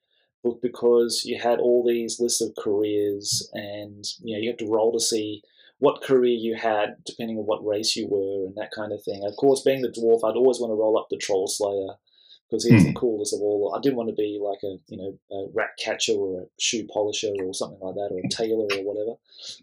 book 0.42 0.60
because 0.60 1.22
you 1.24 1.38
had 1.38 1.58
all 1.58 1.84
these 1.86 2.20
lists 2.20 2.42
of 2.42 2.54
careers, 2.58 3.48
and 3.54 4.04
you 4.22 4.34
know 4.34 4.42
you 4.42 4.50
had 4.50 4.58
to 4.58 4.70
roll 4.70 4.92
to 4.92 5.00
see 5.00 5.42
what 5.78 6.02
career 6.02 6.36
you 6.38 6.54
had 6.54 6.96
depending 7.04 7.38
on 7.38 7.44
what 7.44 7.64
race 7.66 7.96
you 7.96 8.06
were 8.08 8.46
and 8.46 8.54
that 8.56 8.70
kind 8.72 8.92
of 8.92 9.02
thing. 9.02 9.24
Of 9.24 9.36
course, 9.36 9.62
being 9.62 9.82
the 9.82 9.88
dwarf, 9.88 10.18
I'd 10.22 10.36
always 10.36 10.60
want 10.60 10.70
to 10.70 10.76
roll 10.76 10.98
up 10.98 11.06
the 11.10 11.16
troll 11.16 11.48
slayer 11.48 11.96
because 12.52 12.64
he's 12.64 12.82
mm. 12.82 12.84
the 12.84 12.90
hmm. 12.90 12.96
coolest 12.96 13.32
of 13.32 13.40
all. 13.40 13.74
I 13.74 13.80
didn't 13.80 13.96
want 13.96 14.10
to 14.10 14.14
be 14.14 14.38
like 14.40 14.58
a 14.62 14.76
you 14.88 14.98
know 14.98 15.18
a 15.34 15.46
rat 15.54 15.70
catcher 15.78 16.12
or 16.12 16.42
a 16.42 16.44
shoe 16.60 16.86
polisher 16.92 17.32
or 17.42 17.54
something 17.54 17.78
like 17.80 17.94
that 17.94 18.10
or 18.12 18.20
a 18.22 18.28
tailor 18.28 18.66
or 18.78 18.84
whatever. 18.84 19.16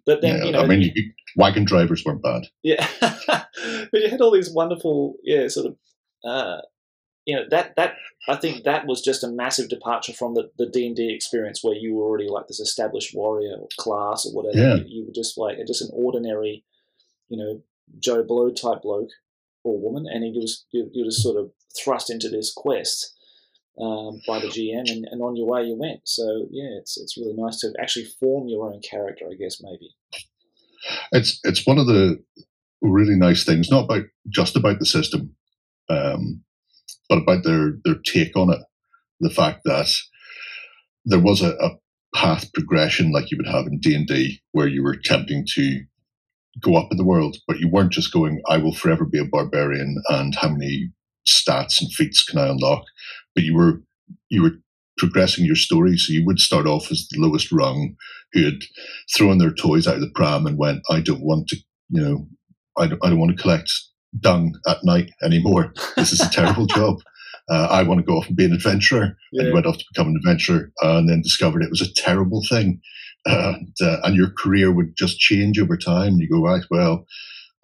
But 0.08 0.22
then 0.22 0.40
yeah, 0.40 0.46
you 0.46 0.52
know, 0.54 0.62
I 0.62 0.66
mean, 0.66 0.82
you, 0.82 1.12
wagon 1.36 1.66
drivers 1.66 2.04
weren't 2.04 2.24
bad. 2.24 2.48
Yeah, 2.64 2.88
but 3.00 3.94
you 3.94 4.10
had 4.10 4.22
all 4.22 4.32
these 4.32 4.52
wonderful 4.52 5.16
yeah 5.24 5.48
sort 5.48 5.68
of. 5.68 5.78
Uh, 6.24 6.62
you 7.26 7.36
know 7.36 7.44
that 7.52 7.76
that 7.76 7.94
I 8.28 8.38
think 8.38 8.64
that 8.64 8.88
was 8.88 9.02
just 9.02 9.24
a 9.24 9.30
massive 9.30 9.70
departure 9.70 10.14
from 10.14 10.34
the 10.34 10.50
the 10.58 10.66
D 10.66 10.88
and 10.88 10.96
D 10.96 11.14
experience 11.14 11.64
where 11.64 11.76
you 11.76 11.94
were 11.94 12.04
already 12.04 12.28
like 12.28 12.48
this 12.48 12.60
established 12.60 13.14
warrior 13.14 13.56
class 13.78 14.26
or 14.26 14.34
whatever. 14.34 14.58
Yeah. 14.58 14.76
You, 14.76 14.86
you 14.88 15.06
were 15.06 15.14
just 15.14 15.38
like 15.38 15.58
just 15.68 15.84
an 15.84 15.92
ordinary, 15.94 16.64
you 17.28 17.38
know, 17.38 17.62
Joe 18.00 18.24
Blow 18.24 18.50
type 18.50 18.82
bloke 18.82 19.12
or 19.64 19.80
woman, 19.80 20.08
and 20.12 20.24
he 20.24 20.32
was 20.32 20.66
you, 20.72 20.90
you 20.92 21.06
just 21.06 21.22
sort 21.22 21.38
of 21.38 21.52
thrust 21.78 22.10
into 22.10 22.30
this 22.30 22.54
quest 22.56 23.16
um, 23.80 24.22
by 24.28 24.40
the 24.40 24.48
GM, 24.48 24.92
and, 24.92 25.06
and 25.10 25.22
on 25.22 25.36
your 25.36 25.48
way 25.48 25.64
you 25.64 25.76
went. 25.76 26.02
So 26.06 26.48
yeah, 26.52 26.70
it's 26.80 26.98
it's 26.98 27.18
really 27.18 27.36
nice 27.36 27.60
to 27.62 27.74
actually 27.82 28.08
form 28.20 28.48
your 28.48 28.72
own 28.72 28.82
character, 28.82 29.26
I 29.26 29.36
guess 29.36 29.62
maybe. 29.62 29.96
It's 31.12 31.40
it's 31.44 31.66
one 31.66 31.78
of 31.78 31.88
the 31.88 32.24
really 32.82 33.16
nice 33.16 33.44
things, 33.44 33.70
not 33.70 33.86
about 33.86 34.04
just 34.34 34.56
about 34.56 34.80
the 34.80 34.86
system, 34.86 35.36
um, 35.90 36.44
but 37.08 37.20
about 37.20 37.44
their 37.44 37.74
their 37.84 37.96
take 38.06 38.36
on 38.36 38.52
it. 38.52 38.62
The 39.20 39.30
fact 39.30 39.62
that 39.66 39.90
there 41.06 41.20
was 41.20 41.42
a, 41.42 41.52
a 41.56 41.72
path 42.16 42.52
progression 42.54 43.12
like 43.12 43.32
you 43.32 43.38
would 43.38 43.48
have 43.48 43.68
in 43.68 43.80
D 43.80 43.96
and 43.96 44.08
D, 44.08 44.42
where 44.52 44.68
you 44.68 44.84
were 44.84 44.94
attempting 44.94 45.46
to 45.56 45.82
go 46.62 46.76
up 46.76 46.88
in 46.92 46.98
the 46.98 47.06
world, 47.06 47.38
but 47.48 47.60
you 47.60 47.70
weren't 47.70 47.92
just 47.92 48.12
going, 48.12 48.42
I 48.48 48.58
will 48.58 48.74
forever 48.74 49.06
be 49.06 49.20
a 49.20 49.26
barbarian 49.26 50.02
and 50.10 50.36
how 50.36 50.50
many 50.50 50.92
stats 51.34 51.82
and 51.82 51.92
feats 51.94 52.24
can 52.24 52.40
I 52.40 52.48
unlock? 52.48 52.84
But 53.36 53.44
you 53.44 53.56
were 53.56 53.82
you 54.30 54.44
were 54.44 54.54
progressing 55.00 55.46
your 55.46 55.56
story. 55.56 55.98
So 55.98 56.14
you 56.14 56.24
would 56.26 56.40
start 56.40 56.68
off 56.68 56.92
as 56.92 57.08
the 57.10 57.20
lowest 57.20 57.52
rung 57.52 57.96
who 58.34 58.44
had 58.44 58.60
thrown 59.16 59.40
their 59.40 59.54
toys 59.54 59.88
out 59.88 59.96
of 59.96 60.02
the 60.02 60.12
pram 60.14 60.46
and 60.46 60.58
went, 60.58 60.82
I 60.92 61.00
don't 61.00 61.24
want 61.24 61.48
to, 61.48 61.58
you 61.90 62.02
know, 62.04 62.28
I 62.78 62.88
don't, 62.88 63.04
I 63.04 63.10
don't 63.10 63.20
want 63.20 63.36
to 63.36 63.42
collect 63.42 63.72
dung 64.20 64.54
at 64.68 64.84
night 64.84 65.10
anymore. 65.24 65.74
This 65.96 66.12
is 66.12 66.20
a 66.20 66.30
terrible 66.30 66.66
job. 66.68 66.98
uh, 67.50 67.68
I 67.72 67.82
want 67.84 68.00
to 68.00 68.06
go 68.06 68.18
off 68.18 68.28
and 68.28 68.36
be 68.36 68.46
an 68.46 68.54
adventurer, 68.54 69.16
yeah. 69.32 69.46
and 69.46 69.54
went 69.54 69.66
off 69.66 69.78
to 69.78 69.86
become 69.92 70.10
an 70.10 70.18
adventurer, 70.18 70.72
and 70.82 71.10
then 71.10 71.22
discovered 71.22 71.64
it 71.64 71.72
was 71.72 71.82
a 71.82 71.94
terrible 71.94 72.44
thing, 72.48 72.80
and, 73.26 73.74
uh, 73.82 73.98
and 74.04 74.16
your 74.16 74.32
career 74.38 74.72
would 74.72 74.96
just 74.96 75.20
change 75.20 75.60
over 75.60 75.78
time. 75.78 76.18
You 76.20 76.30
go 76.30 76.44
right, 76.44 76.64
well, 76.70 77.06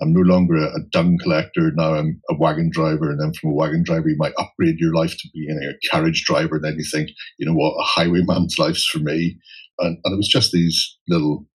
I'm 0.02 0.14
no 0.14 0.22
longer 0.22 0.56
a, 0.56 0.80
dung 0.92 1.18
collector. 1.22 1.72
Now 1.74 1.96
I'm 1.96 2.22
a 2.30 2.36
wagon 2.36 2.70
driver. 2.70 3.10
And 3.10 3.20
then 3.20 3.34
from 3.34 3.52
a 3.52 3.56
wagon 3.56 3.84
driver, 3.84 4.10
you 4.10 4.18
might 4.18 4.34
upgrade 4.38 4.78
your 4.78 4.94
life 4.94 5.18
to 5.18 5.30
being 5.34 5.58
a 5.58 5.88
carriage 5.88 6.24
driver. 6.26 6.56
And 6.56 6.66
then 6.66 6.76
you 6.78 6.84
think, 6.84 7.10
you 7.38 7.46
know 7.46 7.54
what, 7.54 7.76
a 7.80 7.84
highwayman's 7.84 8.58
life's 8.60 8.86
for 8.86 9.00
me. 9.00 9.38
And, 9.80 9.98
and 10.04 10.14
it 10.14 10.18
was 10.18 10.28
just 10.28 10.52
these 10.52 10.98
little, 11.08 11.46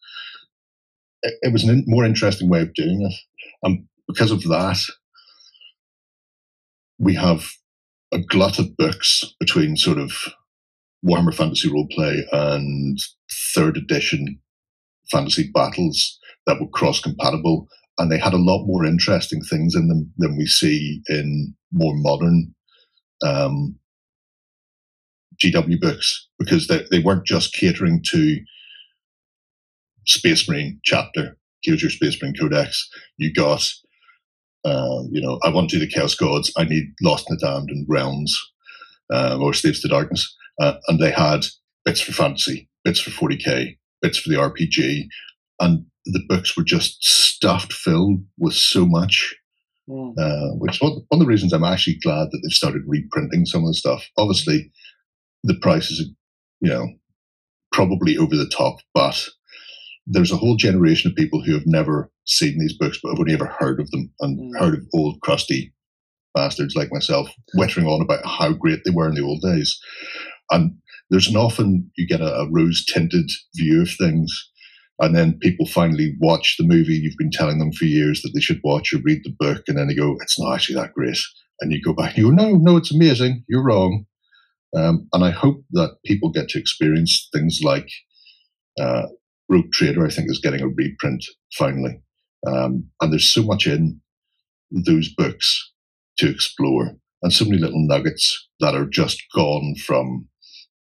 it, 1.22 1.34
it 1.42 1.52
was 1.52 1.68
a 1.68 1.72
in, 1.72 1.84
more 1.86 2.04
interesting 2.04 2.48
way 2.48 2.62
of 2.62 2.74
doing 2.74 3.02
it. 3.02 3.14
And 3.62 3.86
because 4.08 4.30
of 4.30 4.42
that, 4.44 4.78
we 6.98 7.14
have 7.14 7.46
a 8.12 8.18
glut 8.18 8.58
of 8.58 8.76
books 8.76 9.24
between 9.38 9.76
sort 9.76 9.98
of 9.98 10.12
Warhammer 11.06 11.34
Fantasy 11.34 11.68
Roleplay 11.68 12.22
and 12.32 12.98
third 13.54 13.76
edition 13.76 14.40
fantasy 15.10 15.50
battles 15.52 16.18
that 16.46 16.60
were 16.60 16.68
cross 16.68 17.00
compatible 17.00 17.68
and 18.00 18.10
they 18.10 18.18
had 18.18 18.32
a 18.32 18.38
lot 18.38 18.64
more 18.64 18.86
interesting 18.86 19.42
things 19.42 19.74
in 19.74 19.88
them 19.88 20.10
than 20.16 20.36
we 20.38 20.46
see 20.46 21.02
in 21.08 21.54
more 21.70 21.92
modern 21.94 22.54
um, 23.22 23.78
GW 25.36 25.78
books 25.78 26.28
because 26.38 26.66
they, 26.66 26.86
they 26.90 27.00
weren't 27.00 27.26
just 27.26 27.52
catering 27.52 28.02
to 28.10 28.38
Space 30.06 30.48
Marine 30.48 30.80
chapter. 30.82 31.36
Here's 31.62 31.82
your 31.82 31.90
Space 31.90 32.20
Marine 32.22 32.34
Codex. 32.34 32.88
You 33.18 33.34
got, 33.34 33.68
uh, 34.64 35.02
you 35.10 35.20
know, 35.20 35.38
I 35.44 35.50
want 35.50 35.68
to 35.68 35.78
do 35.78 35.84
the 35.84 35.92
Chaos 35.92 36.14
Gods. 36.14 36.50
I 36.56 36.64
need 36.64 36.94
Lost 37.02 37.28
and 37.28 37.38
the 37.38 37.46
Damned 37.46 37.68
and 37.68 37.84
Realms 37.86 38.34
uh, 39.12 39.36
or 39.38 39.52
Slaves 39.52 39.82
to 39.82 39.88
Darkness. 39.88 40.34
Uh, 40.58 40.76
and 40.88 40.98
they 40.98 41.10
had 41.10 41.44
bits 41.84 42.00
for 42.00 42.12
fantasy, 42.12 42.66
bits 42.82 42.98
for 43.00 43.10
40k, 43.10 43.76
bits 44.00 44.18
for 44.18 44.30
the 44.30 44.36
RPG, 44.36 45.04
and 45.60 45.84
the 46.06 46.22
books 46.28 46.56
were 46.56 46.64
just 46.64 47.02
stuffed 47.02 47.72
filled 47.72 48.22
with 48.38 48.54
so 48.54 48.86
much. 48.86 49.34
Mm. 49.88 50.14
Uh, 50.18 50.54
which 50.56 50.80
one, 50.80 50.92
one 51.08 51.20
of 51.20 51.20
the 51.20 51.26
reasons 51.26 51.52
I'm 51.52 51.64
actually 51.64 51.98
glad 52.02 52.28
that 52.30 52.40
they've 52.42 52.52
started 52.52 52.82
reprinting 52.86 53.44
some 53.44 53.62
of 53.62 53.68
the 53.68 53.74
stuff. 53.74 54.06
Obviously, 54.16 54.70
the 55.42 55.58
prices 55.60 56.00
are, 56.00 56.12
you 56.60 56.72
know, 56.72 56.86
probably 57.72 58.16
over 58.16 58.36
the 58.36 58.48
top, 58.48 58.76
but 58.94 59.28
there's 60.06 60.32
a 60.32 60.36
whole 60.36 60.56
generation 60.56 61.10
of 61.10 61.16
people 61.16 61.42
who 61.42 61.54
have 61.54 61.66
never 61.66 62.10
seen 62.26 62.58
these 62.58 62.76
books 62.76 62.98
but 63.02 63.10
have 63.10 63.18
only 63.18 63.34
ever 63.34 63.54
heard 63.58 63.80
of 63.80 63.90
them 63.90 64.12
and 64.20 64.38
mm. 64.38 64.58
heard 64.58 64.74
of 64.74 64.86
old 64.94 65.20
crusty 65.22 65.72
bastards 66.34 66.76
like 66.76 66.92
myself 66.92 67.28
wittering 67.56 67.86
on 67.86 68.00
about 68.00 68.24
how 68.24 68.52
great 68.52 68.80
they 68.84 68.92
were 68.92 69.08
in 69.08 69.14
the 69.14 69.22
old 69.22 69.42
days. 69.42 69.78
And 70.50 70.76
there's 71.10 71.28
an 71.28 71.36
often 71.36 71.90
you 71.96 72.06
get 72.06 72.20
a, 72.20 72.32
a 72.32 72.50
rose 72.50 72.84
tinted 72.84 73.30
view 73.56 73.82
of 73.82 73.90
things 73.90 74.49
and 75.00 75.16
then 75.16 75.38
people 75.40 75.66
finally 75.66 76.14
watch 76.20 76.56
the 76.58 76.66
movie 76.66 76.94
you've 76.94 77.16
been 77.16 77.30
telling 77.30 77.58
them 77.58 77.72
for 77.72 77.86
years 77.86 78.20
that 78.22 78.32
they 78.34 78.40
should 78.40 78.60
watch 78.62 78.92
or 78.92 78.98
read 79.02 79.22
the 79.24 79.34
book, 79.38 79.62
and 79.66 79.78
then 79.78 79.88
they 79.88 79.94
go, 79.94 80.16
"It's 80.20 80.38
not 80.38 80.54
actually 80.54 80.76
that 80.76 80.92
great," 80.92 81.18
and 81.60 81.72
you 81.72 81.80
go 81.82 81.94
back 81.94 82.16
and 82.16 82.18
you 82.18 82.24
go, 82.24 82.42
"No, 82.42 82.56
no, 82.56 82.76
it's 82.76 82.92
amazing. 82.94 83.44
You're 83.48 83.64
wrong." 83.64 84.06
Um, 84.76 85.08
and 85.12 85.24
I 85.24 85.30
hope 85.30 85.64
that 85.72 85.96
people 86.04 86.30
get 86.30 86.48
to 86.50 86.58
experience 86.60 87.28
things 87.32 87.60
like 87.62 87.88
uh, 88.78 89.06
Rogue 89.48 89.72
Trader. 89.72 90.06
I 90.06 90.10
think 90.10 90.30
is 90.30 90.40
getting 90.40 90.60
a 90.60 90.68
reprint 90.68 91.24
finally, 91.56 92.00
um, 92.46 92.88
and 93.00 93.12
there's 93.12 93.32
so 93.32 93.42
much 93.42 93.66
in 93.66 94.00
those 94.70 95.08
books 95.14 95.72
to 96.18 96.28
explore, 96.28 96.96
and 97.22 97.32
so 97.32 97.44
many 97.46 97.58
little 97.58 97.86
nuggets 97.86 98.48
that 98.60 98.74
are 98.74 98.86
just 98.86 99.22
gone 99.34 99.74
from 99.76 100.28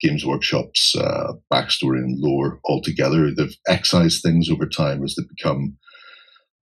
Games 0.00 0.24
Workshop's 0.24 0.94
uh, 0.96 1.32
backstory 1.52 1.98
and 1.98 2.18
lore 2.18 2.60
altogether. 2.66 3.30
They've 3.34 3.56
excised 3.68 4.22
things 4.22 4.50
over 4.50 4.66
time 4.66 5.02
as 5.04 5.14
they 5.14 5.24
become 5.36 5.76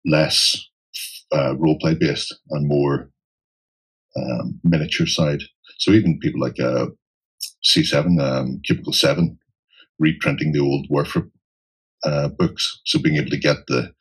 less 0.06 0.56
uh, 1.34 1.56
role 1.58 1.78
play 1.80 1.95
based 1.95 2.34
and 2.52 2.67
more 2.67 3.10
um, 4.17 4.60
miniature 4.63 5.08
side. 5.08 5.41
So 5.80 5.91
even 5.91 6.19
people 6.19 6.41
like 6.41 6.60
uh, 6.60 6.88
C7, 7.63 8.21
um, 8.21 8.62
Cubicle 8.65 8.93
7, 8.93 9.38
reprinting 10.00 10.52
the 10.52 10.60
old 10.60 10.88
Warfare 10.89 11.28
uh, 12.06 12.30
books. 12.30 12.82
So 12.86 13.00
being 13.00 13.17
able 13.17 13.32
to 13.32 13.39
get 13.39 13.58
the 13.67 13.91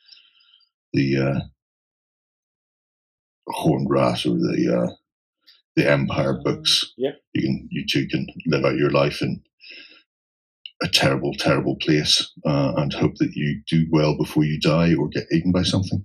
the 0.92 1.16
uh, 1.18 1.40
Horned 3.48 3.88
Rat 3.90 4.24
or 4.26 4.34
the 4.34 4.82
uh, 4.88 4.94
the 5.76 5.90
Empire 5.90 6.40
books. 6.42 6.92
Yeah. 6.96 7.12
You 7.32 7.42
can 7.42 7.68
you 7.70 7.84
too 7.88 8.06
can 8.08 8.26
live 8.46 8.64
out 8.64 8.76
your 8.76 8.90
life 8.90 9.22
in 9.22 9.42
a 10.82 10.88
terrible, 10.88 11.32
terrible 11.34 11.76
place 11.76 12.32
uh, 12.44 12.74
and 12.76 12.92
hope 12.92 13.16
that 13.16 13.32
you 13.34 13.62
do 13.68 13.86
well 13.90 14.16
before 14.16 14.44
you 14.44 14.60
die 14.60 14.94
or 14.94 15.08
get 15.08 15.26
eaten 15.32 15.52
by 15.52 15.62
something. 15.62 16.04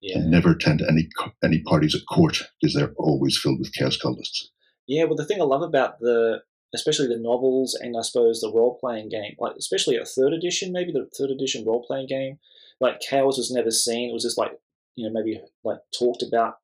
Yeah. 0.00 0.18
And 0.18 0.30
never 0.30 0.50
attend 0.50 0.82
any 0.82 1.08
any 1.44 1.62
parties 1.62 1.94
at 1.94 2.02
court 2.12 2.42
because 2.60 2.74
they're 2.74 2.94
always 2.96 3.38
filled 3.38 3.60
with 3.60 3.72
chaos 3.72 3.96
cultists. 3.96 4.48
Yeah, 4.88 5.04
well, 5.04 5.16
the 5.16 5.24
thing 5.24 5.40
I 5.40 5.44
love 5.44 5.62
about 5.62 6.00
the, 6.00 6.42
especially 6.74 7.06
the 7.06 7.20
novels 7.20 7.78
and 7.80 7.96
I 7.96 8.02
suppose 8.02 8.40
the 8.40 8.52
role 8.52 8.76
playing 8.80 9.10
game, 9.10 9.36
like 9.38 9.54
especially 9.56 9.96
a 9.96 10.04
third 10.04 10.32
edition, 10.32 10.72
maybe 10.72 10.90
the 10.90 11.08
third 11.16 11.30
edition 11.30 11.64
role 11.64 11.84
playing 11.86 12.08
game, 12.08 12.38
like 12.80 13.00
chaos 13.00 13.38
was 13.38 13.52
never 13.52 13.70
seen. 13.70 14.10
It 14.10 14.12
was 14.12 14.24
just 14.24 14.38
like 14.38 14.58
you 14.96 15.06
know 15.06 15.12
maybe 15.12 15.40
like 15.64 15.78
talked 15.96 16.22
about 16.22 16.56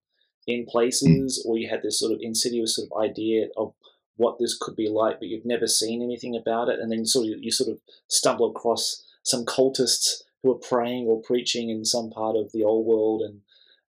in 0.49 0.65
places, 0.65 1.45
or 1.47 1.59
you 1.59 1.69
had 1.69 1.83
this 1.83 1.99
sort 2.01 2.13
of 2.13 2.19
insidious 2.23 2.77
sort 2.77 2.89
of 2.91 3.03
idea 3.03 3.49
of 3.57 3.75
what 4.17 4.39
this 4.41 4.57
could 4.59 4.75
be 4.75 4.89
like, 4.89 5.21
but 5.21 5.29
you've 5.29 5.45
never 5.45 5.67
seen 5.67 6.03
anything 6.03 6.35
about 6.35 6.69
it, 6.69 6.81
and 6.81 6.91
then 6.91 7.05
sort 7.05 7.29
of 7.29 7.35
you 7.43 7.53
sort 7.53 7.71
of 7.71 7.79
stumble 8.09 8.51
across 8.51 9.05
some 9.23 9.45
cultists 9.45 10.23
who 10.43 10.51
are 10.51 10.59
praying 10.59 11.07
or 11.07 11.21
preaching 11.23 11.69
in 11.69 11.85
some 11.85 12.11
part 12.11 12.35
of 12.35 12.51
the 12.53 12.65
old 12.65 12.87
world, 12.87 13.23
and 13.23 13.43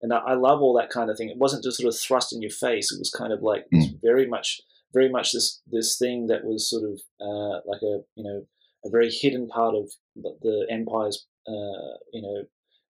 and 0.02 0.12
I 0.12 0.34
love 0.34 0.60
all 0.60 0.76
that 0.76 0.90
kind 0.90 1.10
of 1.10 1.16
thing. 1.16 1.28
It 1.28 1.38
wasn't 1.38 1.64
just 1.64 1.78
sort 1.78 1.92
of 1.92 1.98
thrust 1.98 2.32
in 2.32 2.42
your 2.42 2.50
face; 2.50 2.92
it 2.92 2.98
was 2.98 3.10
kind 3.10 3.32
of 3.32 3.40
like 3.42 3.66
mm. 3.72 4.00
very 4.02 4.26
much, 4.26 4.60
very 4.92 5.08
much 5.08 5.32
this 5.32 5.60
this 5.70 5.96
thing 5.96 6.26
that 6.26 6.44
was 6.44 6.68
sort 6.68 6.82
of 6.84 7.00
uh, 7.20 7.60
like 7.66 7.82
a 7.82 8.02
you 8.16 8.24
know 8.24 8.46
a 8.84 8.90
very 8.90 9.10
hidden 9.10 9.48
part 9.48 9.76
of 9.76 9.90
the 10.16 10.66
empire's 10.68 11.24
uh, 11.46 11.96
you 12.12 12.20
know 12.20 12.44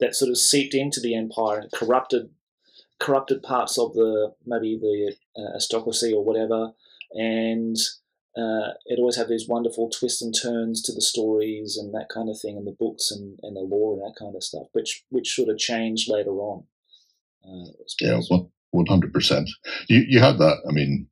that 0.01 0.15
sort 0.15 0.31
of 0.31 0.37
seeped 0.37 0.75
into 0.75 1.01
the 1.01 1.15
empire 1.15 1.61
and 1.61 1.73
corrupted 1.73 2.31
corrupted 3.01 3.43
parts 3.43 3.79
of 3.79 3.95
the 3.95 4.33
maybe 4.47 4.79
the 4.81 5.15
uh, 5.37 5.53
aristocracy 5.53 6.13
or 6.13 6.25
whatever, 6.25 6.73
and 7.13 7.77
uh, 8.37 8.75
it 8.87 8.99
always 8.99 9.17
had 9.17 9.29
these 9.29 9.49
wonderful 9.49 9.89
twists 9.91 10.23
and 10.23 10.35
turns 10.35 10.83
to 10.83 10.93
the 10.93 11.01
stories 11.01 11.77
and 11.81 11.95
that 11.95 12.09
kind 12.13 12.29
of 12.29 12.39
thing, 12.41 12.57
and 12.57 12.67
the 12.67 12.77
books 12.79 13.11
and, 13.11 13.39
and 13.43 13.57
the 13.57 13.61
lore 13.61 13.95
and 13.95 14.03
that 14.03 14.19
kind 14.19 14.35
of 14.35 14.43
stuff, 14.43 14.67
which 14.73 15.05
which 15.11 15.35
sort 15.35 15.49
of 15.49 15.59
changed 15.59 16.09
later 16.11 16.33
on. 16.33 16.65
Uh, 17.47 17.71
yeah, 18.01 18.21
one 18.71 18.87
hundred 18.87 19.13
percent. 19.13 19.49
You 19.89 20.05
you 20.09 20.21
had 20.21 20.39
that. 20.39 20.59
I 20.69 20.73
mean, 20.73 21.09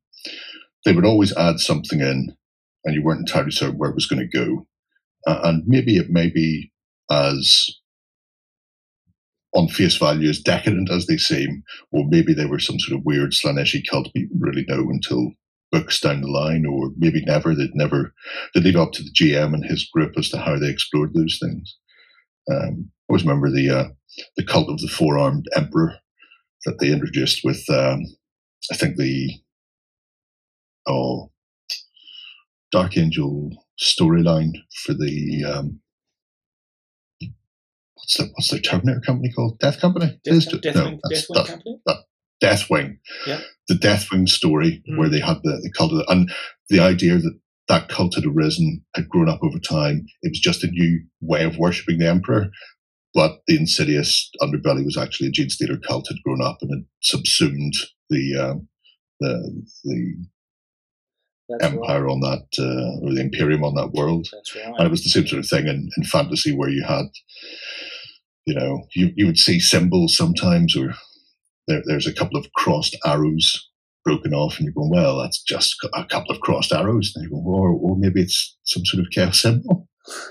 they 0.85 0.93
would 0.93 1.05
always 1.05 1.35
add 1.37 1.59
something 1.59 1.99
in, 1.99 2.35
and 2.83 2.95
you 2.95 3.03
weren't 3.03 3.21
entirely 3.21 3.51
certain 3.51 3.77
where 3.77 3.89
it 3.89 3.95
was 3.95 4.07
going 4.07 4.27
to 4.27 4.37
go, 4.37 4.67
uh, 5.27 5.39
and 5.43 5.63
maybe 5.67 5.97
it 5.97 6.09
may 6.09 6.29
be 6.29 6.71
as 7.11 7.69
on 9.55 9.67
face 9.69 9.97
value 9.97 10.29
as 10.29 10.39
decadent 10.39 10.91
as 10.91 11.07
they 11.07 11.17
seem, 11.17 11.63
or 11.91 12.05
maybe 12.09 12.33
they 12.33 12.45
were 12.45 12.59
some 12.59 12.79
sort 12.79 12.99
of 12.99 13.05
weird 13.05 13.31
Slaaneshi 13.31 13.83
cult 13.89 14.09
we 14.15 14.29
really 14.39 14.65
know 14.67 14.89
until 14.89 15.31
books 15.71 15.99
down 15.99 16.21
the 16.21 16.27
line, 16.27 16.65
or 16.65 16.91
maybe 16.97 17.23
never. 17.25 17.55
They'd 17.55 17.75
never 17.75 18.13
They'd 18.53 18.63
leave 18.63 18.75
up 18.77 18.91
to 18.93 19.03
the 19.03 19.11
GM 19.11 19.53
and 19.53 19.65
his 19.65 19.89
group 19.93 20.13
as 20.17 20.29
to 20.29 20.37
how 20.37 20.59
they 20.59 20.69
explored 20.69 21.13
those 21.13 21.39
things. 21.41 21.77
Um, 22.51 22.89
I 23.09 23.13
always 23.13 23.23
remember 23.25 23.51
the 23.51 23.69
uh, 23.69 23.89
the 24.37 24.45
cult 24.45 24.69
of 24.69 24.79
the 24.79 24.87
four 24.87 25.17
armed 25.19 25.47
emperor 25.55 25.95
that 26.65 26.79
they 26.79 26.91
introduced 26.91 27.41
with 27.43 27.63
um, 27.69 28.01
I 28.71 28.75
think 28.75 28.97
the 28.97 29.31
oh 30.87 31.31
Dark 32.71 32.97
Angel 32.97 33.51
storyline 33.81 34.53
for 34.85 34.93
the 34.93 35.45
um, 35.45 35.81
what's 38.03 38.17
the 38.17 38.25
what's 38.33 38.49
the 38.49 38.59
Terminator 38.59 39.01
company 39.01 39.31
called? 39.31 39.59
Death 39.59 39.79
Company? 39.79 40.19
Death, 40.23 40.61
Death, 40.61 40.75
no, 40.75 40.99
Deathwing 41.11 41.47
Company. 41.47 41.81
That, 41.85 41.97
Deathwing. 42.43 42.97
Yeah. 43.25 43.39
The 43.69 43.75
Deathwing 43.75 44.27
story 44.27 44.83
mm. 44.89 44.97
where 44.97 45.09
they 45.09 45.19
had 45.19 45.37
the, 45.43 45.59
the 45.63 45.71
cult 45.71 45.93
of 45.93 45.99
the, 45.99 46.11
and 46.11 46.29
the 46.69 46.79
idea 46.79 47.17
that 47.17 47.39
that 47.69 47.87
cult 47.87 48.15
had 48.15 48.25
arisen, 48.25 48.83
had 48.93 49.07
grown 49.07 49.29
up 49.29 49.39
over 49.41 49.57
time. 49.57 50.05
It 50.21 50.29
was 50.29 50.39
just 50.39 50.65
a 50.65 50.67
new 50.67 51.01
way 51.21 51.45
of 51.45 51.57
worshipping 51.57 51.99
the 51.99 52.09
emperor. 52.09 52.49
But 53.13 53.39
the 53.47 53.55
insidious 53.55 54.29
underbelly 54.41 54.83
was 54.83 54.97
actually 54.97 55.27
a 55.27 55.31
Genestealer 55.31 55.81
cult 55.81 56.07
had 56.09 56.21
grown 56.25 56.41
up 56.41 56.57
and 56.61 56.71
had 56.71 56.85
subsumed 57.01 57.73
the 58.09 58.35
um, 58.35 58.67
the 59.19 59.63
the 59.83 60.25
that's 61.47 61.65
empire 61.65 62.05
right. 62.05 62.11
on 62.11 62.19
that 62.21 62.47
uh, 62.59 63.05
or 63.05 63.13
the 63.13 63.21
imperium 63.21 63.63
on 63.63 63.75
that 63.75 63.91
world. 63.93 64.27
Right. 64.55 64.73
And 64.77 64.87
it 64.87 64.91
was 64.91 65.03
the 65.03 65.09
same 65.09 65.27
sort 65.27 65.39
of 65.39 65.47
thing 65.47 65.67
in, 65.67 65.89
in 65.95 66.03
fantasy 66.03 66.55
where 66.55 66.69
you 66.69 66.83
had 66.83 67.05
you 68.45 68.53
know, 68.53 68.83
you, 68.95 69.11
you 69.15 69.25
would 69.25 69.37
see 69.37 69.59
symbols 69.59 70.17
sometimes, 70.17 70.75
or 70.75 70.93
there, 71.67 71.81
there's 71.85 72.07
a 72.07 72.13
couple 72.13 72.37
of 72.37 72.51
crossed 72.53 72.97
arrows 73.05 73.69
broken 74.03 74.33
off, 74.33 74.57
and 74.57 74.65
you're 74.65 74.73
going, 74.73 74.89
well, 74.89 75.19
that's 75.19 75.41
just 75.41 75.75
a 75.93 76.05
couple 76.05 76.35
of 76.35 76.41
crossed 76.41 76.73
arrows. 76.73 77.13
And 77.15 77.23
you 77.23 77.29
go, 77.29 77.41
or, 77.45 77.69
or 77.69 77.95
maybe 77.97 78.21
it's 78.21 78.57
some 78.63 78.85
sort 78.85 79.01
of 79.01 79.11
chaos 79.11 79.41
symbol. 79.41 79.87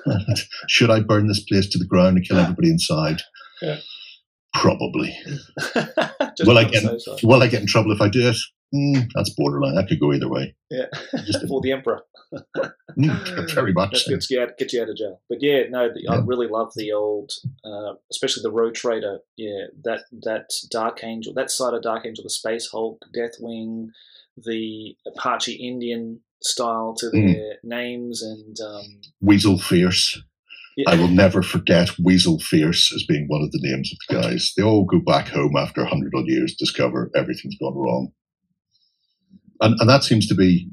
Should 0.68 0.90
I 0.90 1.00
burn 1.00 1.28
this 1.28 1.42
place 1.44 1.68
to 1.70 1.78
the 1.78 1.86
ground 1.86 2.16
and 2.18 2.26
kill 2.26 2.38
everybody 2.38 2.68
inside? 2.68 3.22
Yeah. 3.62 3.78
Probably. 4.54 5.16
will 6.44 6.58
I 6.58 6.64
get 6.64 6.84
will 7.22 7.42
I 7.42 7.46
get 7.46 7.62
in 7.62 7.66
trouble 7.66 7.92
if 7.92 8.02
I 8.02 8.08
do 8.08 8.28
it? 8.28 8.36
Mm, 8.74 9.10
that's 9.14 9.30
borderline. 9.30 9.74
That 9.74 9.88
could 9.88 10.00
go 10.00 10.12
either 10.12 10.28
way. 10.28 10.54
Yeah, 10.70 10.86
just 11.26 11.46
for 11.48 11.60
the 11.60 11.72
emperor. 11.72 12.02
mm, 12.98 13.54
very 13.54 13.72
much. 13.72 14.04
That 14.06 14.12
gets 14.12 14.30
you 14.30 14.40
out, 14.40 14.56
get 14.56 14.72
you 14.72 14.82
out 14.82 14.88
of 14.88 14.96
jail. 14.96 15.20
But 15.28 15.42
yeah, 15.42 15.64
no, 15.68 15.88
the, 15.88 16.02
yeah. 16.04 16.12
I 16.14 16.20
really 16.20 16.48
love 16.48 16.72
the 16.74 16.92
old, 16.92 17.32
uh, 17.64 17.94
especially 18.10 18.42
the 18.42 18.50
Rogue 18.50 18.74
Trader. 18.74 19.18
Yeah, 19.36 19.66
that 19.84 20.04
that 20.22 20.50
Dark 20.70 21.04
Angel, 21.04 21.34
that 21.34 21.50
side 21.50 21.74
of 21.74 21.82
Dark 21.82 22.06
Angel, 22.06 22.24
the 22.24 22.30
Space 22.30 22.70
Hulk, 22.70 23.04
Deathwing, 23.14 23.88
the 24.38 24.96
Apache 25.06 25.52
Indian 25.52 26.20
style 26.42 26.94
to 26.96 27.10
hmm. 27.10 27.26
their 27.26 27.34
mm. 27.34 27.56
names, 27.64 28.22
and 28.22 28.56
um, 28.60 29.00
Weasel 29.20 29.58
Fierce. 29.58 30.22
Yeah. 30.78 30.88
I 30.88 30.96
will 30.96 31.08
never 31.08 31.42
forget 31.42 31.90
Weasel 31.98 32.38
Fierce 32.38 32.94
as 32.94 33.04
being 33.04 33.26
one 33.28 33.42
of 33.42 33.52
the 33.52 33.60
names 33.60 33.92
of 33.92 33.98
the 34.08 34.22
guys. 34.22 34.54
They 34.56 34.62
all 34.62 34.86
go 34.86 35.00
back 35.00 35.28
home 35.28 35.54
after 35.54 35.82
a 35.82 35.86
hundred 35.86 36.14
odd 36.16 36.24
years, 36.24 36.54
discover 36.54 37.10
everything's 37.14 37.58
gone 37.58 37.74
wrong 37.74 38.12
and, 39.62 39.76
and 39.80 39.88
that 39.88 40.04
seems 40.04 40.26
to 40.28 40.34
be 40.34 40.68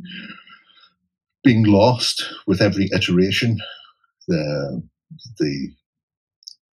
being 1.43 1.63
lost 1.63 2.33
with 2.47 2.61
every 2.61 2.89
iteration. 2.93 3.59
The 4.27 4.83
the 5.39 5.69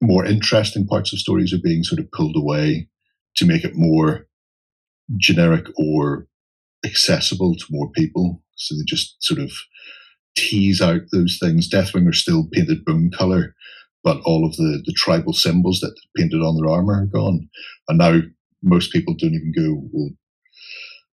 more 0.00 0.24
interesting 0.24 0.86
parts 0.86 1.12
of 1.12 1.18
stories 1.18 1.52
are 1.52 1.62
being 1.62 1.82
sort 1.82 2.00
of 2.00 2.10
pulled 2.12 2.36
away 2.36 2.88
to 3.36 3.46
make 3.46 3.64
it 3.64 3.74
more 3.74 4.26
generic 5.18 5.66
or 5.78 6.26
accessible 6.84 7.54
to 7.54 7.64
more 7.70 7.90
people. 7.92 8.42
So 8.56 8.74
they 8.74 8.82
just 8.86 9.16
sort 9.22 9.40
of 9.40 9.52
tease 10.36 10.82
out 10.82 11.02
those 11.12 11.38
things. 11.40 11.70
Deathwing 11.70 12.08
are 12.08 12.12
still 12.12 12.48
painted 12.52 12.84
bone 12.84 13.10
color, 13.16 13.54
but 14.04 14.20
all 14.24 14.46
of 14.46 14.56
the, 14.56 14.82
the 14.84 14.92
tribal 14.96 15.32
symbols 15.32 15.80
that 15.80 15.98
painted 16.16 16.42
on 16.42 16.56
their 16.56 16.70
armor 16.70 17.02
are 17.02 17.06
gone. 17.06 17.48
And 17.88 17.98
now 17.98 18.20
most 18.62 18.92
people 18.92 19.14
don't 19.14 19.34
even 19.34 19.52
go, 19.56 19.82
well, 19.92 20.10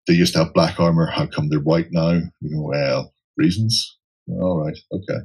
they 0.08 0.14
used 0.14 0.32
to 0.32 0.40
have 0.40 0.54
black 0.54 0.80
armor. 0.80 1.06
How 1.06 1.26
come 1.26 1.48
they're 1.48 1.60
white 1.60 1.88
now? 1.92 2.10
You 2.40 2.56
go, 2.56 2.62
well, 2.62 3.14
reasons. 3.36 3.96
All 4.28 4.64
right, 4.64 4.76
okay. 4.92 5.20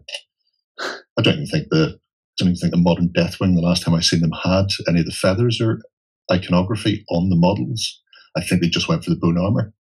I 1.18 1.22
don't 1.22 1.34
even 1.36 1.48
think 1.48 1.68
the 1.72 2.00
don't 2.38 2.50
even 2.50 2.56
think 2.56 2.72
the 2.72 2.78
modern 2.78 3.10
Deathwing. 3.10 3.56
The 3.56 3.62
last 3.62 3.84
time 3.84 3.94
I 3.96 4.02
seen 4.02 4.22
them 4.22 4.32
had 4.44 4.68
any 4.88 5.00
of 5.00 5.06
the 5.06 5.12
feathers 5.12 5.62
or 5.62 5.80
iconography 6.32 7.06
on 7.10 7.30
the 7.30 7.36
models. 7.36 8.02
I 8.36 8.42
think 8.42 8.62
they 8.62 8.70
just 8.70 8.88
went 8.88 9.04
for 9.04 9.12
the 9.12 9.16
bone 9.16 9.38
armor, 9.38 9.74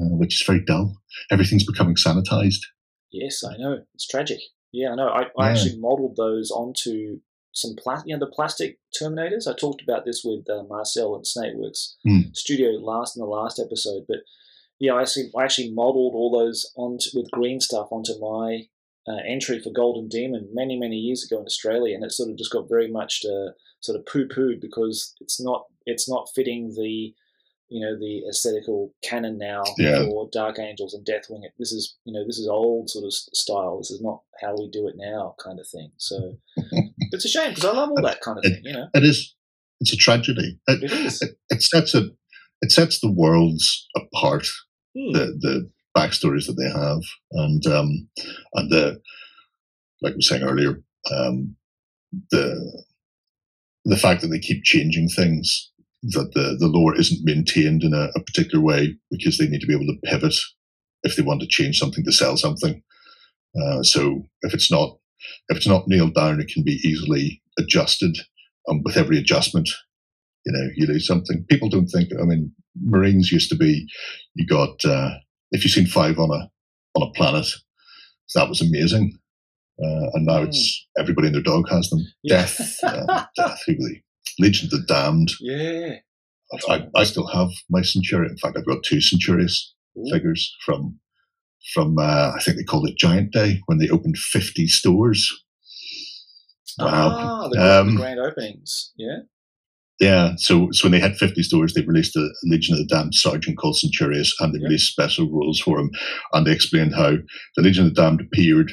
uh, 0.00 0.16
which 0.16 0.34
is 0.34 0.46
very 0.46 0.64
dull. 0.64 0.96
Everything's 1.30 1.66
becoming 1.66 1.94
sanitized. 1.94 2.60
Yes, 3.12 3.44
I 3.44 3.56
know. 3.56 3.78
It's 3.94 4.06
tragic. 4.06 4.38
Yeah, 4.72 4.90
I 4.90 4.96
know. 4.96 5.08
I, 5.08 5.24
I 5.38 5.50
actually 5.50 5.78
modeled 5.78 6.16
those 6.16 6.50
onto 6.50 7.20
some 7.56 7.74
plastic, 7.74 8.08
you 8.08 8.14
know, 8.14 8.24
the 8.24 8.30
plastic 8.30 8.78
Terminators. 9.00 9.50
I 9.50 9.54
talked 9.54 9.82
about 9.82 10.04
this 10.04 10.22
with 10.22 10.48
uh, 10.48 10.64
Marcel 10.68 11.16
at 11.16 11.24
Snakeworks 11.24 11.94
mm. 12.06 12.36
Studio 12.36 12.72
last 12.72 13.16
in 13.16 13.20
the 13.20 13.26
last 13.26 13.58
episode, 13.58 14.04
but 14.06 14.18
yeah, 14.78 14.92
I 14.92 15.02
actually 15.02 15.30
I 15.36 15.44
actually 15.44 15.72
modelled 15.72 16.14
all 16.14 16.30
those 16.30 16.70
on 16.76 16.98
with 17.14 17.30
green 17.30 17.60
stuff 17.60 17.88
onto 17.90 18.12
my 18.20 18.66
uh, 19.08 19.22
entry 19.26 19.58
for 19.58 19.70
Golden 19.70 20.08
Demon 20.08 20.48
many 20.52 20.78
many 20.78 20.96
years 20.96 21.24
ago 21.24 21.40
in 21.40 21.46
Australia, 21.46 21.94
and 21.94 22.04
it 22.04 22.12
sort 22.12 22.30
of 22.30 22.36
just 22.36 22.52
got 22.52 22.68
very 22.68 22.90
much 22.90 23.22
uh, 23.24 23.52
sort 23.80 23.98
of 23.98 24.04
poo 24.06 24.28
pooed 24.28 24.60
because 24.60 25.14
it's 25.20 25.40
not 25.40 25.64
it's 25.86 26.08
not 26.08 26.28
fitting 26.34 26.74
the 26.76 27.14
you 27.68 27.80
know 27.80 27.98
the 27.98 28.22
aesthetical 28.28 28.94
canon 29.02 29.38
now 29.38 29.62
yeah. 29.78 30.04
for 30.04 30.28
Dark 30.32 30.58
Angels 30.58 30.94
and 30.94 31.04
Deathwing. 31.04 31.44
It. 31.44 31.52
This 31.58 31.72
is 31.72 31.96
you 32.04 32.12
know 32.12 32.24
this 32.26 32.38
is 32.38 32.48
old 32.48 32.90
sort 32.90 33.04
of 33.04 33.12
style. 33.12 33.78
This 33.78 33.90
is 33.90 34.00
not 34.00 34.20
how 34.40 34.54
we 34.56 34.68
do 34.70 34.88
it 34.88 34.94
now, 34.96 35.34
kind 35.42 35.58
of 35.58 35.66
thing. 35.68 35.90
So 35.96 36.38
it's 37.12 37.24
a 37.24 37.28
shame 37.28 37.50
because 37.50 37.64
I 37.64 37.72
love 37.72 37.90
all 37.90 38.02
that 38.02 38.20
kind 38.20 38.38
of 38.38 38.44
it, 38.44 38.54
thing. 38.54 38.62
You 38.64 38.72
know, 38.72 38.88
it 38.94 39.04
is. 39.04 39.34
It's 39.80 39.92
a 39.92 39.96
tragedy. 39.96 40.58
It, 40.68 40.84
it 40.84 40.92
is. 40.92 41.20
It, 41.22 41.36
it, 41.50 41.62
sets 41.62 41.94
it. 41.94 42.10
It 42.62 42.72
sets 42.72 43.00
the 43.00 43.10
worlds 43.10 43.86
apart. 43.96 44.46
Hmm. 44.96 45.12
The 45.12 45.38
the 45.40 45.70
backstories 45.96 46.46
that 46.46 46.54
they 46.54 46.70
have, 46.70 47.02
and 47.32 47.66
um, 47.66 48.08
and 48.54 48.70
the 48.70 49.00
like 50.02 50.12
we 50.12 50.18
were 50.18 50.22
saying 50.22 50.42
earlier, 50.42 50.82
um, 51.12 51.56
the 52.30 52.84
the 53.84 53.96
fact 53.96 54.20
that 54.20 54.28
they 54.28 54.38
keep 54.38 54.62
changing 54.64 55.08
things 55.08 55.70
that 56.02 56.30
the, 56.34 56.56
the 56.58 56.66
lore 56.66 56.98
isn't 56.98 57.24
maintained 57.24 57.82
in 57.82 57.94
a, 57.94 58.08
a, 58.14 58.22
particular 58.22 58.62
way 58.62 58.96
because 59.10 59.38
they 59.38 59.48
need 59.48 59.60
to 59.60 59.66
be 59.66 59.74
able 59.74 59.86
to 59.86 59.98
pivot 60.04 60.34
if 61.02 61.16
they 61.16 61.22
want 61.22 61.40
to 61.40 61.46
change 61.48 61.78
something 61.78 62.04
to 62.04 62.12
sell 62.12 62.36
something. 62.36 62.82
Uh, 63.60 63.82
so 63.82 64.22
if 64.42 64.54
it's 64.54 64.70
not 64.70 64.98
if 65.48 65.56
it's 65.56 65.66
not 65.66 65.88
nailed 65.88 66.14
down, 66.14 66.40
it 66.40 66.48
can 66.48 66.62
be 66.62 66.78
easily 66.84 67.42
adjusted. 67.58 68.16
And 68.66 68.82
with 68.84 68.96
every 68.96 69.18
adjustment, 69.18 69.68
you 70.44 70.52
know, 70.52 70.68
you 70.76 70.86
lose 70.86 71.06
something. 71.06 71.44
People 71.48 71.68
don't 71.68 71.86
think. 71.86 72.10
I 72.20 72.24
mean, 72.24 72.52
Marines 72.84 73.32
used 73.32 73.50
to 73.50 73.56
be. 73.56 73.86
You 74.34 74.46
got 74.46 74.84
uh, 74.84 75.10
if 75.52 75.64
you've 75.64 75.72
seen 75.72 75.86
five 75.86 76.18
on 76.18 76.30
a 76.30 76.50
on 76.98 77.08
a 77.08 77.12
planet, 77.12 77.46
that 78.34 78.48
was 78.48 78.60
amazing. 78.60 79.18
Uh, 79.82 80.08
and 80.14 80.26
now 80.26 80.40
mm. 80.40 80.48
it's 80.48 80.86
everybody 80.98 81.28
and 81.28 81.34
their 81.34 81.42
dog 81.42 81.68
has 81.68 81.88
them. 81.90 82.00
Yeah. 82.22 82.42
Death, 82.42 82.78
uh, 82.82 83.24
death. 83.36 83.62
Who 83.66 83.74
Legion 84.38 84.66
of 84.66 84.70
the 84.70 84.86
Damned. 84.86 85.30
Yeah. 85.40 85.96
I, 86.68 86.86
I 86.94 87.04
still 87.04 87.26
have 87.26 87.50
my 87.70 87.82
Centurion. 87.82 88.30
In 88.30 88.38
fact, 88.38 88.56
I've 88.56 88.66
got 88.66 88.84
two 88.84 89.00
Centurius 89.00 89.72
Ooh. 89.98 90.04
figures 90.12 90.54
from 90.64 90.98
from 91.74 91.98
uh, 91.98 92.32
I 92.36 92.38
think 92.44 92.56
they 92.56 92.62
called 92.62 92.88
it 92.88 92.98
Giant 92.98 93.32
Day 93.32 93.60
when 93.66 93.78
they 93.78 93.88
opened 93.88 94.16
fifty 94.16 94.68
stores. 94.68 95.28
Wow. 96.78 97.08
Ah, 97.10 97.48
the, 97.50 97.80
um, 97.80 97.96
grand 97.96 98.20
openings. 98.20 98.92
Yeah. 98.96 99.20
Yeah, 99.98 100.32
so 100.36 100.68
so 100.72 100.84
when 100.84 100.92
they 100.92 101.00
had 101.00 101.16
50 101.16 101.42
stores, 101.42 101.72
they 101.72 101.80
released 101.80 102.16
a 102.16 102.28
Legion 102.44 102.74
of 102.74 102.80
the 102.80 102.94
Damned 102.94 103.14
Sergeant 103.14 103.56
called 103.56 103.76
Centurius, 103.76 104.30
and 104.40 104.52
they 104.54 104.62
released 104.62 104.92
special 104.92 105.26
rules 105.30 105.58
for 105.58 105.78
him. 105.78 105.90
And 106.34 106.46
they 106.46 106.52
explained 106.52 106.94
how 106.94 107.12
the 107.56 107.62
Legion 107.62 107.86
of 107.86 107.94
the 107.94 108.02
Damned 108.02 108.20
appeared 108.20 108.72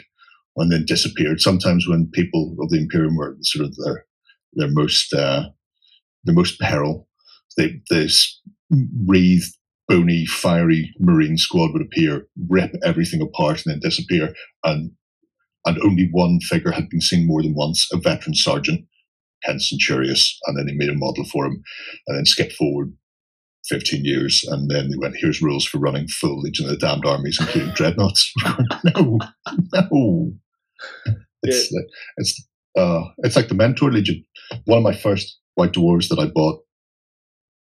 and 0.58 0.69
then 0.69 0.84
disappeared. 0.86 1.39
Sometimes 1.39 1.88
when 1.88 2.10
people 2.12 2.58
of 2.60 2.69
the 2.69 2.78
Imperium 2.78 3.15
were 3.15 3.38
sort 3.41 3.65
of 3.65 3.76
their 3.78 4.06
their 4.55 4.69
most 4.69 5.13
uh, 5.13 5.43
their 6.23 6.35
most 6.35 6.59
peril. 6.59 7.07
They, 7.57 7.81
this 7.89 8.41
wreathed, 9.05 9.55
bony, 9.87 10.25
fiery 10.25 10.91
Marine 10.99 11.37
squad 11.37 11.73
would 11.73 11.83
appear, 11.83 12.27
rip 12.49 12.73
everything 12.83 13.21
apart, 13.21 13.63
and 13.65 13.73
then 13.73 13.79
disappear. 13.79 14.33
And 14.63 14.91
and 15.65 15.77
only 15.81 16.09
one 16.11 16.39
figure 16.41 16.71
had 16.71 16.89
been 16.89 17.01
seen 17.01 17.25
more 17.25 17.41
than 17.41 17.55
once, 17.55 17.87
a 17.93 17.97
veteran 17.97 18.35
sergeant, 18.35 18.85
hence 19.43 19.71
Centurius. 19.71 20.35
And 20.45 20.57
then 20.57 20.65
they 20.65 20.73
made 20.73 20.89
a 20.89 20.97
model 20.97 21.23
for 21.25 21.45
him, 21.45 21.63
and 22.07 22.17
then 22.17 22.25
skipped 22.25 22.53
forward 22.53 22.93
15 23.69 24.03
years, 24.03 24.43
and 24.49 24.69
then 24.69 24.89
they 24.89 24.97
went, 24.97 25.15
here's 25.17 25.41
rules 25.41 25.65
for 25.65 25.77
running 25.77 26.07
full 26.07 26.39
Legion 26.39 26.65
of 26.65 26.71
the 26.71 26.77
Damned 26.77 27.05
armies, 27.05 27.37
including 27.39 27.71
dreadnoughts. 27.75 28.31
no, 28.95 29.19
no. 29.73 30.33
It's, 31.43 31.71
yeah. 31.71 31.81
it's 32.17 32.47
uh, 32.75 33.03
it's 33.19 33.36
like 33.36 33.47
the 33.47 33.55
Mentor 33.55 33.91
Legion. 33.91 34.23
One 34.65 34.79
of 34.79 34.83
my 34.83 34.95
first 34.95 35.39
white 35.55 35.73
dwarves 35.73 36.09
that 36.09 36.19
I 36.19 36.25
bought 36.25 36.63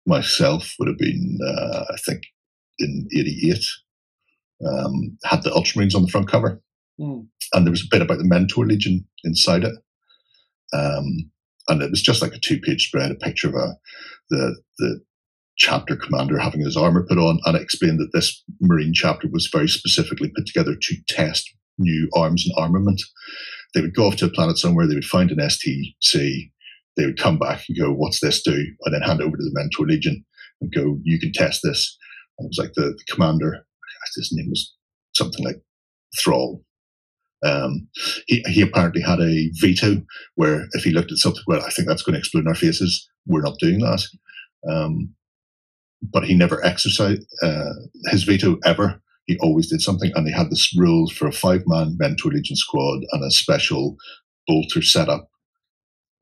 myself 0.07 0.75
would 0.79 0.89
have 0.89 0.99
been, 0.99 1.39
uh, 1.47 1.85
I 1.93 1.97
think, 2.05 2.23
in 2.79 3.09
'88. 3.17 3.65
Um, 4.67 5.17
had 5.25 5.45
the 5.45 5.51
Ultramarines 5.51 5.95
on 5.95 6.03
the 6.03 6.09
front 6.09 6.29
cover, 6.29 6.61
mm. 7.01 7.27
and 7.53 7.67
there 7.67 7.71
was 7.71 7.83
a 7.83 7.89
bit 7.91 8.03
about 8.03 8.19
the 8.19 8.25
Mentor 8.25 8.67
Legion 8.67 9.07
inside 9.25 9.63
it. 9.63 9.75
Um, 10.73 11.31
and 11.69 11.83
it 11.83 11.91
was 11.91 12.03
just 12.03 12.23
like 12.23 12.35
a 12.35 12.41
two-page 12.41 12.89
spread, 12.89 13.11
a 13.11 13.15
picture 13.15 13.49
of 13.49 13.55
a 13.55 13.77
the 14.31 14.57
the 14.79 15.01
chapter 15.57 15.97
commander 15.97 16.39
having 16.39 16.61
his 16.61 16.77
armor 16.77 17.05
put 17.09 17.19
on, 17.19 17.41
and 17.45 17.57
it 17.57 17.63
explained 17.63 17.99
that 18.01 18.11
this 18.13 18.43
Marine 18.61 18.93
chapter 18.95 19.29
was 19.31 19.49
very 19.53 19.69
specifically 19.69 20.31
put 20.35 20.47
together 20.47 20.75
to 20.75 20.97
test 21.09 21.53
new 21.79 22.09
arms 22.15 22.45
and 22.47 22.55
armament. 22.57 23.01
They 23.75 23.81
would 23.81 23.95
go 23.95 24.07
off 24.07 24.17
to 24.17 24.27
a 24.27 24.31
planet 24.31 24.59
somewhere, 24.59 24.87
they 24.87 24.95
would 24.95 25.05
find 25.05 25.31
an 25.31 25.39
STC, 25.39 26.51
they 26.97 27.07
would 27.07 27.19
come 27.19 27.39
back 27.39 27.65
and 27.69 27.79
go, 27.79 27.93
What's 27.93 28.21
this 28.21 28.43
do? 28.43 28.65
And 28.85 28.95
then 28.95 29.03
hand 29.03 29.21
over 29.21 29.37
to 29.37 29.43
the 29.43 29.51
Mentor 29.53 29.87
Legion 29.87 30.25
and 30.61 30.73
go, 30.73 30.99
You 31.03 31.19
can 31.19 31.33
test 31.33 31.61
this. 31.63 31.97
And 32.39 32.47
it 32.47 32.49
was 32.49 32.59
like 32.59 32.73
the, 32.75 32.91
the 32.91 33.15
commander, 33.15 33.65
his 34.17 34.33
name 34.33 34.51
was 34.51 34.75
something 35.15 35.45
like 35.45 35.61
Thrall. 36.19 36.65
Um, 37.45 37.89
he, 38.27 38.43
he 38.49 38.63
apparently 38.63 39.01
had 39.01 39.21
a 39.21 39.51
veto 39.61 40.03
where 40.35 40.67
if 40.73 40.83
he 40.83 40.91
looked 40.91 41.13
at 41.13 41.19
something, 41.19 41.43
well, 41.47 41.63
I 41.65 41.71
think 41.71 41.87
that's 41.87 42.03
going 42.03 42.15
to 42.15 42.19
explode 42.19 42.41
in 42.41 42.49
our 42.49 42.55
faces, 42.55 43.09
we're 43.27 43.43
not 43.43 43.59
doing 43.61 43.79
that. 43.81 44.05
Um, 44.69 45.15
but 46.03 46.25
he 46.25 46.35
never 46.35 46.65
exercised 46.65 47.25
uh, 47.43 47.73
his 48.07 48.25
veto 48.25 48.59
ever 48.65 49.01
he 49.29 49.39
always 49.41 49.69
did 49.69 49.81
something. 49.81 50.11
And 50.15 50.27
they 50.27 50.33
had 50.33 50.51
this 50.51 50.75
rules 50.77 51.13
for 51.13 51.29
a 51.29 51.33
five 51.33 51.63
man 51.67 51.97
Mentor 51.99 52.33
Legion 52.33 52.57
squad 52.57 53.05
and 53.13 53.23
a 53.23 53.31
special 53.31 53.97
bolter 54.49 54.83
setup 54.83 55.29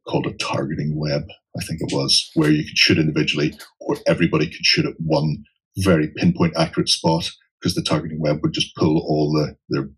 called 0.06 0.26
a 0.26 0.34
targeting 0.34 0.98
web, 0.98 1.22
I 1.58 1.64
think 1.64 1.80
it 1.80 1.94
was, 1.94 2.30
where 2.34 2.50
you 2.50 2.64
could 2.64 2.76
shoot 2.76 2.98
individually 2.98 3.58
or 3.80 3.96
everybody 4.06 4.46
could 4.46 4.64
shoot 4.64 4.84
at 4.84 4.94
one 4.98 5.44
very 5.78 6.08
pinpoint 6.16 6.54
accurate 6.56 6.88
spot 6.88 7.30
because 7.60 7.74
the 7.74 7.82
targeting 7.82 8.20
web 8.20 8.40
would 8.42 8.52
just 8.52 8.74
pull 8.76 8.98
all 8.98 9.32
the 9.32 9.56
their 9.68 9.88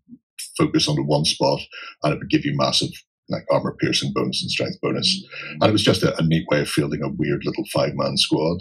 focus 0.57 0.87
onto 0.87 1.03
one 1.03 1.25
spot 1.25 1.59
and 2.03 2.13
it 2.13 2.19
would 2.19 2.29
give 2.29 2.45
you 2.45 2.55
massive 2.55 2.89
like 3.29 3.45
armor 3.51 3.75
piercing 3.79 4.11
bonus 4.13 4.41
and 4.41 4.51
strength 4.51 4.79
bonus. 4.81 5.07
Mm-hmm. 5.15 5.61
And 5.61 5.69
it 5.69 5.71
was 5.71 5.83
just 5.83 6.03
a, 6.03 6.17
a, 6.17 6.23
neat 6.23 6.45
way 6.49 6.61
of 6.61 6.69
fielding 6.69 7.03
a 7.03 7.09
weird 7.09 7.43
little 7.45 7.63
five 7.71 7.93
man 7.95 8.17
squad. 8.17 8.59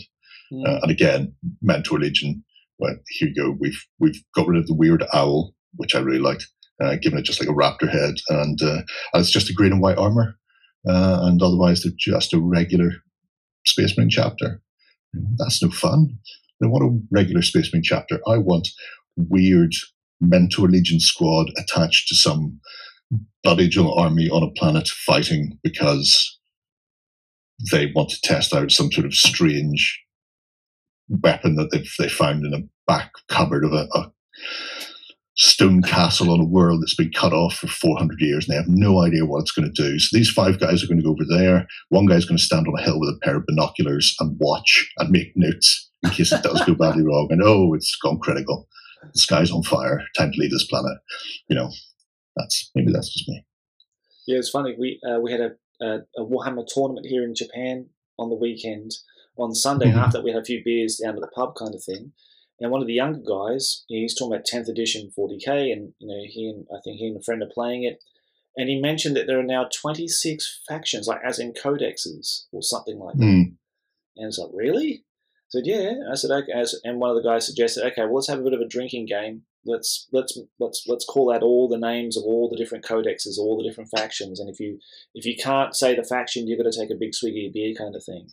Mm-hmm. 0.53 0.67
Uh, 0.67 0.79
and 0.83 0.91
again, 0.91 1.35
Mentor 1.63 1.99
Legion 1.99 2.45
went, 2.79 3.01
here 3.09 3.29
you 3.29 3.35
go, 3.35 3.57
we've 3.59 3.85
we've 3.99 4.23
got 4.35 4.47
rid 4.47 4.61
of 4.61 4.67
the 4.67 4.75
weird 4.75 5.05
owl, 5.13 5.55
which 5.77 5.95
I 5.95 6.01
really 6.01 6.19
liked, 6.19 6.47
uh, 6.83 6.97
given 7.03 7.19
it 7.19 7.25
just 7.25 7.41
like 7.41 7.49
a 7.49 7.53
raptor 7.53 7.91
head, 7.91 8.15
and, 8.29 8.61
uh, 8.63 8.83
it's 9.15 9.31
just 9.31 9.51
a 9.51 9.55
green 9.55 9.73
and 9.73 9.81
white 9.83 9.99
armor. 9.99 10.37
Uh, 10.89 11.21
and 11.23 11.43
otherwise, 11.43 11.83
they're 11.83 11.93
just 11.99 12.33
a 12.33 12.41
regular 12.41 12.91
Space 13.67 13.97
Marine 13.97 14.11
chapter. 14.11 14.63
That's 15.37 15.63
no 15.63 15.71
fun. 15.71 16.19
I 16.63 16.67
want 16.67 16.85
a 16.85 17.07
regular 17.11 17.43
Space 17.43 17.73
Marine 17.73 17.83
chapter. 17.83 18.21
I 18.27 18.39
want 18.39 18.69
weird 19.17 19.73
Mentor 20.21 20.69
Legion 20.69 21.01
squad 21.01 21.51
attached 21.57 22.09
to 22.09 22.15
some 22.15 22.61
blood 23.43 23.61
angel 23.61 23.93
army 23.95 24.29
on 24.29 24.43
a 24.43 24.51
planet 24.51 24.89
fighting 24.89 25.59
because 25.63 26.39
they 27.73 27.93
want 27.95 28.11
to 28.11 28.21
test 28.23 28.55
out 28.55 28.71
some 28.71 28.91
sort 28.93 29.07
of 29.07 29.15
strange 29.15 30.01
weapon 31.09 31.57
that 31.57 31.71
they've 31.73 31.91
they 31.99 32.09
found 32.09 32.45
in 32.45 32.55
a 32.55 32.67
back 32.87 33.13
cupboard 33.29 33.65
of 33.65 33.73
a, 33.73 33.89
a 33.95 34.13
stone 35.39 35.83
castle 35.83 36.33
on 36.33 36.41
a 36.41 36.45
world 36.45 36.83
that's 36.83 36.97
been 36.97 37.13
cut 37.13 37.33
off 37.33 37.55
for 37.55 37.69
400 37.69 38.21
years 38.21 38.49
and 38.49 38.53
they 38.53 38.59
have 38.59 38.69
no 38.69 39.03
idea 39.03 39.25
what 39.25 39.41
it's 39.41 39.53
going 39.53 39.73
to 39.73 39.83
do. 39.83 39.99
So 39.99 40.17
these 40.17 40.31
five 40.31 40.59
guys 40.59 40.83
are 40.83 40.89
going 40.89 40.99
to 40.99 41.05
go 41.05 41.11
over 41.11 41.25
there. 41.29 41.67
One 41.91 42.07
guy's 42.07 42.25
going 42.25 42.39
to 42.39 42.43
stand 42.43 42.67
on 42.67 42.79
a 42.79 42.83
hill 42.83 42.99
with 42.99 43.11
a 43.11 43.19
pair 43.23 43.37
of 43.37 43.47
binoculars 43.47 44.17
and 44.19 44.37
watch 44.41 44.93
and 44.99 45.11
make 45.11 45.33
notes 45.37 45.91
in 46.03 46.11
case 46.11 46.33
it 46.33 46.43
does 46.43 46.65
go 46.65 46.75
badly 46.75 47.05
wrong. 47.05 47.29
And 47.31 47.41
oh, 47.45 47.73
it's 47.75 47.97
gone 48.03 48.19
critical. 48.19 48.69
The 49.03 49.21
sky's 49.21 49.53
on 49.53 49.63
fire. 49.63 50.03
Time 50.17 50.33
to 50.33 50.39
leave 50.39 50.51
this 50.51 50.67
planet. 50.67 50.99
You 51.49 51.55
know, 51.55 51.71
that's 52.37 52.71
maybe 52.75 52.93
that's 52.93 53.13
just 53.13 53.29
me. 53.29 53.45
Yeah, 54.27 54.39
it's 54.39 54.51
funny. 54.51 54.75
We 54.79 55.01
uh, 55.09 55.21
we 55.21 55.31
had 55.31 55.41
a, 55.41 55.51
a, 55.81 55.99
a, 56.17 56.25
Warhammer 56.25 56.67
tournament 56.67 57.07
here 57.07 57.23
in 57.23 57.35
Japan 57.35 57.87
on 58.19 58.29
the 58.29 58.37
weekend. 58.37 58.91
On 59.39 59.55
Sunday 59.55 59.87
mm-hmm. 59.87 59.99
after 59.99 60.23
we 60.23 60.33
had 60.33 60.43
a 60.43 60.45
few 60.45 60.63
beers 60.65 61.01
down 61.03 61.15
at 61.15 61.21
the 61.21 61.29
pub, 61.29 61.55
kind 61.55 61.75
of 61.75 61.83
thing. 61.83 62.13
And 62.61 62.73
one 62.73 62.81
of 62.81 62.89
the 62.89 62.95
younger 62.95 63.21
guys, 63.21 63.85
he's 63.87 64.17
talking 64.17 64.35
about 64.35 64.47
10th 64.47 64.69
edition 64.69 65.13
40k, 65.17 65.73
and 65.73 65.93
you 65.99 66.09
know 66.09 66.23
he 66.27 66.49
and 66.49 66.67
I 66.73 66.81
think 66.83 66.99
he 66.99 67.07
and 67.07 67.17
a 67.17 67.23
friend 67.23 67.43
are 67.43 67.51
playing 67.53 67.85
it. 67.85 68.03
And 68.57 68.69
he 68.69 68.81
mentioned 68.81 69.15
that 69.17 69.29
there 69.29 69.39
are 69.39 69.45
now 69.45 69.69
26 69.73 70.63
factions, 70.69 71.07
like 71.07 71.21
as 71.25 71.39
in 71.39 71.53
codexes 71.53 72.47
or 72.51 72.63
something 72.63 72.99
like 72.99 73.15
that. 73.17 73.25
Mm. 73.25 73.55
And 74.17 74.27
it's 74.27 74.39
like, 74.39 74.51
really? 74.53 75.05
I 75.05 75.51
said, 75.51 75.63
yeah. 75.65 75.93
I 76.11 76.17
said, 76.17 76.33
okay. 76.33 76.65
And 76.83 76.99
one 76.99 77.11
of 77.11 77.17
the 77.17 77.29
guys 77.29 77.47
suggested, 77.47 77.87
okay, 77.87 78.03
well, 78.03 78.17
let's 78.17 78.29
have 78.29 78.41
a 78.41 78.43
bit 78.43 78.55
of 78.55 78.61
a 78.61 78.67
drinking 78.67 79.07
game 79.07 79.43
let's 79.69 80.09
let's 80.13 80.39
let's 80.59 80.85
let's 80.89 81.05
call 81.05 81.33
out 81.33 81.43
all 81.43 81.69
the 81.69 81.79
names 81.79 82.17
of 82.17 82.25
all 82.25 82.49
the 82.49 82.57
different 82.57 82.85
codexes, 82.85 83.39
all 83.39 83.57
the 83.57 83.69
different 83.69 83.91
factions, 83.97 84.41
and 84.41 84.49
if 84.49 84.59
you 84.59 84.79
if 85.15 85.25
you 85.25 85.37
can't 85.37 85.77
say 85.77 85.95
the 85.95 86.03
faction, 86.03 86.47
you've 86.47 86.59
got 86.59 86.71
to 86.71 86.79
take 86.79 86.91
a 86.91 86.99
big 86.99 87.15
swig 87.15 87.35
of 87.35 87.37
your 87.37 87.53
beer, 87.53 87.75
kind 87.75 87.95
of 87.95 88.03
thing. 88.05 88.29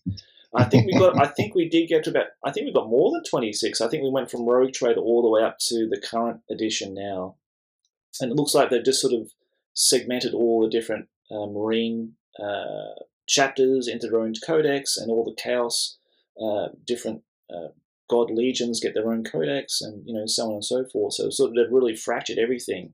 I 0.56 0.64
think 0.66 0.86
we 0.88 0.98
got. 0.98 1.20
I 1.22 1.28
think 1.28 1.56
we 1.56 1.68
did 1.68 1.90
get 1.90 2.04
to 2.06 2.10
about. 2.12 2.28
I 2.44 2.52
think 2.52 2.66
we 2.66 2.74
got 2.74 2.90
more 2.90 3.12
than 3.12 3.24
twenty 3.24 3.52
six. 3.54 3.82
I 3.82 3.88
think 3.88 4.04
we 4.04 4.10
went 4.10 4.32
from 4.32 4.48
Rogue 4.48 4.74
Trader 4.74 5.00
all 5.00 5.22
the 5.22 5.30
way 5.30 5.44
up 5.44 5.58
to 5.68 5.88
the 5.90 6.02
current 6.02 6.42
edition 6.50 6.94
now, 6.94 7.36
and 8.22 8.32
it 8.32 8.36
looks 8.36 8.54
like 8.54 8.70
they've 8.70 8.84
just 8.84 9.02
sort 9.02 9.14
of 9.14 9.32
segmented 9.74 10.34
all 10.34 10.62
the 10.62 10.70
different 10.70 11.08
uh, 11.30 11.46
Marine 11.46 12.14
uh, 12.42 13.04
chapters 13.28 13.88
into 13.88 14.08
their 14.08 14.22
own 14.22 14.34
codex, 14.46 14.98
and 14.98 15.12
all 15.12 15.26
the 15.26 15.36
Chaos 15.42 15.98
uh, 16.42 16.70
different 16.86 17.24
uh, 17.54 17.70
god 18.10 18.30
legions 18.32 18.80
get 18.80 18.94
their 18.94 19.12
own 19.12 19.24
codex, 19.24 19.82
and 19.82 20.08
you 20.08 20.14
know 20.14 20.26
so 20.26 20.48
on 20.48 20.54
and 20.54 20.66
so 20.66 20.86
forth. 20.86 21.14
So 21.16 21.30
sort 21.30 21.50
of 21.50 21.56
they've 21.56 21.72
really 21.74 21.96
fractured 21.96 22.38
everything 22.38 22.94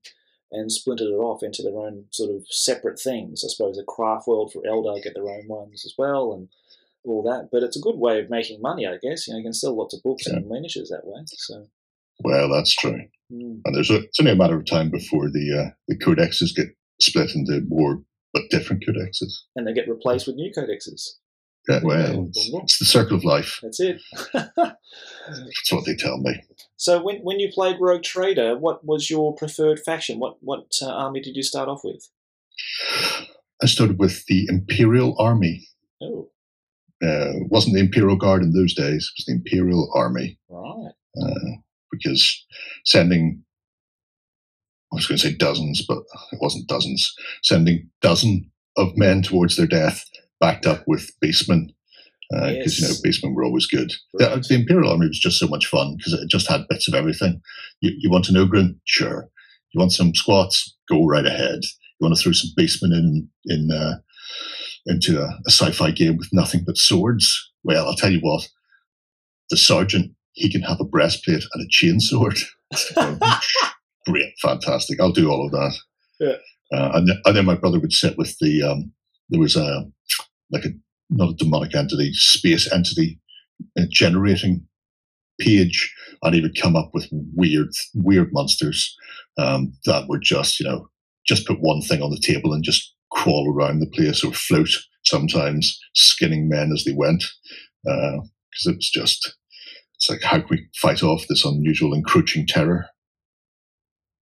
and 0.51 0.71
splintered 0.71 1.07
it 1.07 1.15
off 1.15 1.43
into 1.43 1.63
their 1.63 1.77
own 1.77 2.05
sort 2.11 2.35
of 2.35 2.45
separate 2.49 2.99
things. 2.99 3.43
I 3.45 3.47
suppose 3.47 3.77
the 3.77 3.83
craft 3.83 4.27
world 4.27 4.51
for 4.51 4.61
Eldar 4.63 5.01
get 5.01 5.13
their 5.15 5.29
own 5.29 5.47
ones 5.47 5.83
as 5.85 5.93
well, 5.97 6.33
and 6.33 6.49
all 7.03 7.23
that. 7.23 7.49
But 7.51 7.63
it's 7.63 7.77
a 7.77 7.81
good 7.81 7.97
way 7.97 8.19
of 8.19 8.29
making 8.29 8.61
money, 8.61 8.85
I 8.85 8.97
guess. 9.01 9.27
You 9.27 9.33
know, 9.33 9.39
you 9.39 9.45
can 9.45 9.53
sell 9.53 9.77
lots 9.77 9.93
of 9.93 10.03
books 10.03 10.23
yeah. 10.27 10.37
and 10.37 10.47
miniatures 10.47 10.89
that 10.89 11.05
way. 11.05 11.21
So. 11.25 11.67
Well, 12.23 12.49
that's 12.49 12.75
true. 12.75 13.01
Mm. 13.31 13.61
And 13.65 13.75
there's 13.75 13.89
a, 13.89 14.03
it's 14.03 14.19
only 14.19 14.33
a 14.33 14.35
matter 14.35 14.57
of 14.57 14.65
time 14.65 14.89
before 14.89 15.29
the 15.29 15.65
uh, 15.65 15.69
the 15.87 15.97
codexes 15.97 16.55
get 16.55 16.67
split 16.99 17.33
into 17.35 17.61
more 17.67 18.03
but 18.33 18.43
different 18.49 18.83
codexes, 18.87 19.33
and 19.55 19.67
they 19.67 19.73
get 19.73 19.89
replaced 19.89 20.27
with 20.27 20.35
new 20.35 20.51
codexes. 20.55 21.15
Yeah, 21.69 21.79
well, 21.83 22.27
it's, 22.27 22.49
it's, 22.51 22.79
the 22.79 22.85
circle 22.85 23.17
of 23.17 23.23
life. 23.23 23.59
That's 23.61 23.79
it. 23.79 24.01
That's 24.33 25.71
what 25.71 25.85
they 25.85 25.95
tell 25.95 26.17
me. 26.17 26.41
So, 26.75 27.03
when, 27.03 27.17
when 27.17 27.39
you 27.39 27.51
played 27.53 27.77
Rogue 27.79 28.01
Trader, 28.01 28.57
what 28.57 28.83
was 28.83 29.11
your 29.11 29.35
preferred 29.35 29.79
faction? 29.79 30.19
What 30.19 30.37
what 30.41 30.71
uh, 30.81 30.89
army 30.89 31.21
did 31.21 31.35
you 31.35 31.43
start 31.43 31.69
off 31.69 31.81
with? 31.83 32.09
I 33.61 33.67
started 33.67 33.99
with 33.99 34.25
the 34.25 34.47
Imperial 34.49 35.15
Army. 35.19 35.67
Oh. 36.01 36.30
Uh, 37.03 37.41
it 37.41 37.51
wasn't 37.51 37.73
the 37.73 37.81
Imperial 37.81 38.15
Guard 38.15 38.43
in 38.43 38.53
those 38.53 38.73
days. 38.73 39.09
It 39.09 39.19
was 39.19 39.25
the 39.27 39.33
Imperial 39.33 39.91
Army. 39.95 40.37
Right. 40.49 40.91
Uh, 41.21 41.51
because 41.91 42.45
sending, 42.85 43.43
I 44.91 44.95
was 44.95 45.07
going 45.07 45.17
to 45.17 45.27
say 45.27 45.35
dozens, 45.35 45.85
but 45.87 45.97
it 46.31 46.39
wasn't 46.41 46.67
dozens. 46.67 47.13
Sending 47.43 47.89
dozen 48.01 48.49
of 48.77 48.95
men 48.95 49.21
towards 49.21 49.57
their 49.57 49.67
death 49.67 50.05
backed 50.39 50.65
up 50.65 50.83
with 50.87 51.11
Beastmen 51.23 51.69
because 52.31 52.49
uh, 52.49 52.53
yes. 52.53 52.79
you 52.79 52.87
know 52.87 52.93
Beastmen 53.03 53.35
were 53.35 53.43
always 53.43 53.67
good. 53.67 53.91
The, 54.13 54.45
the, 54.47 54.55
Imperial 54.55 54.91
Army 54.91 55.07
was 55.07 55.19
just 55.19 55.37
so 55.37 55.47
much 55.47 55.65
fun 55.65 55.95
because 55.97 56.13
it 56.13 56.29
just 56.29 56.49
had 56.49 56.67
bits 56.69 56.87
of 56.87 56.93
everything. 56.93 57.41
You, 57.81 57.91
you 57.97 58.09
want 58.09 58.29
an 58.29 58.35
Ogryn? 58.35 58.79
Sure. 58.85 59.29
You 59.73 59.79
want 59.79 59.91
some 59.91 60.15
squats? 60.15 60.75
Go 60.89 61.05
right 61.05 61.25
ahead. 61.25 61.59
You 61.63 62.05
want 62.05 62.15
to 62.15 62.21
throw 62.21 62.31
some 62.31 62.51
Beastmen 62.57 62.93
in 62.93 63.29
in 63.45 63.69
uh, 63.71 63.95
into 64.85 65.21
a, 65.21 65.25
a 65.25 65.51
sci-fi 65.51 65.91
game 65.91 66.17
with 66.17 66.29
nothing 66.31 66.63
but 66.65 66.77
swords? 66.77 67.51
Well, 67.63 67.87
I'll 67.87 67.95
tell 67.95 68.11
you 68.11 68.19
what. 68.21 68.47
The 69.49 69.57
sergeant 69.57 70.13
he 70.33 70.49
can 70.49 70.61
have 70.61 70.79
a 70.79 70.85
breastplate 70.85 71.43
and 71.53 71.63
a 71.63 71.69
chainsword. 71.69 72.41
Great, 74.07 74.33
fantastic. 74.41 74.99
I'll 74.99 75.11
do 75.11 75.29
all 75.29 75.45
of 75.45 75.51
that. 75.51 75.77
Yeah. 76.19 76.77
Uh, 76.77 76.91
and, 76.95 77.09
and, 77.25 77.35
then 77.35 77.45
my 77.45 77.55
brother 77.55 77.79
would 77.79 77.91
sit 77.91 78.17
with 78.17 78.37
the 78.39 78.63
um, 78.63 78.93
there 79.29 79.41
was 79.41 79.57
a 79.57 79.85
like 80.51 80.63
a 80.63 80.69
not 81.09 81.31
a 81.31 81.35
demonic 81.35 81.75
entity, 81.75 82.13
space 82.13 82.71
entity 82.71 83.19
uh, 83.77 83.83
generating 83.89 84.65
page, 85.39 85.93
and 86.23 86.33
he 86.33 86.41
would 86.41 86.59
come 86.59 86.75
up 86.75 86.91
with 86.93 87.07
weird, 87.11 87.69
weird 87.93 88.29
monsters 88.31 88.95
um, 89.37 89.73
that 89.85 90.07
were 90.07 90.19
just, 90.19 90.59
you 90.59 90.65
know, 90.65 90.87
just 91.27 91.45
put 91.45 91.59
one 91.59 91.81
thing 91.81 92.01
on 92.01 92.11
the 92.11 92.19
table 92.19 92.53
and 92.53 92.63
just 92.63 92.93
crawl 93.11 93.53
around 93.53 93.79
the 93.79 93.87
place 93.87 94.23
or 94.23 94.33
float 94.33 94.69
sometimes, 95.03 95.79
skinning 95.93 96.47
men 96.47 96.71
as 96.73 96.83
they 96.83 96.93
went, 96.93 97.23
because 97.83 98.67
uh, 98.67 98.71
it 98.71 98.75
was 98.75 98.89
just, 98.89 99.35
it's 99.95 100.09
like 100.09 100.21
how 100.21 100.39
can 100.39 100.47
we 100.49 100.67
fight 100.75 101.03
off 101.03 101.25
this 101.27 101.45
unusual 101.45 101.93
encroaching 101.93 102.45
terror? 102.47 102.85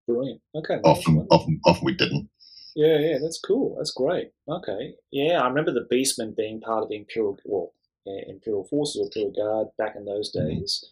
Brilliant. 0.08 0.42
Okay. 0.56 0.80
Often, 0.84 1.28
often, 1.30 1.60
often 1.66 1.86
we 1.86 1.96
didn't. 1.96 2.30
Yeah, 2.76 2.98
yeah, 3.00 3.18
that's 3.22 3.40
cool. 3.40 3.76
That's 3.78 3.92
great. 3.92 4.32
Okay. 4.48 4.94
Yeah, 5.12 5.42
I 5.42 5.48
remember 5.48 5.72
the 5.72 5.88
Beastmen 5.92 6.36
being 6.36 6.62
part 6.62 6.84
of 6.84 6.90
the 6.90 6.96
Imperial, 6.96 7.38
well, 7.46 7.74
yeah, 8.06 8.24
Imperial 8.28 8.64
Forces 8.64 9.02
or 9.02 9.06
Imperial 9.06 9.32
Guard 9.32 9.68
back 9.78 9.96
in 9.96 10.06
those 10.06 10.34
mm-hmm. 10.34 10.48
days. 10.48 10.86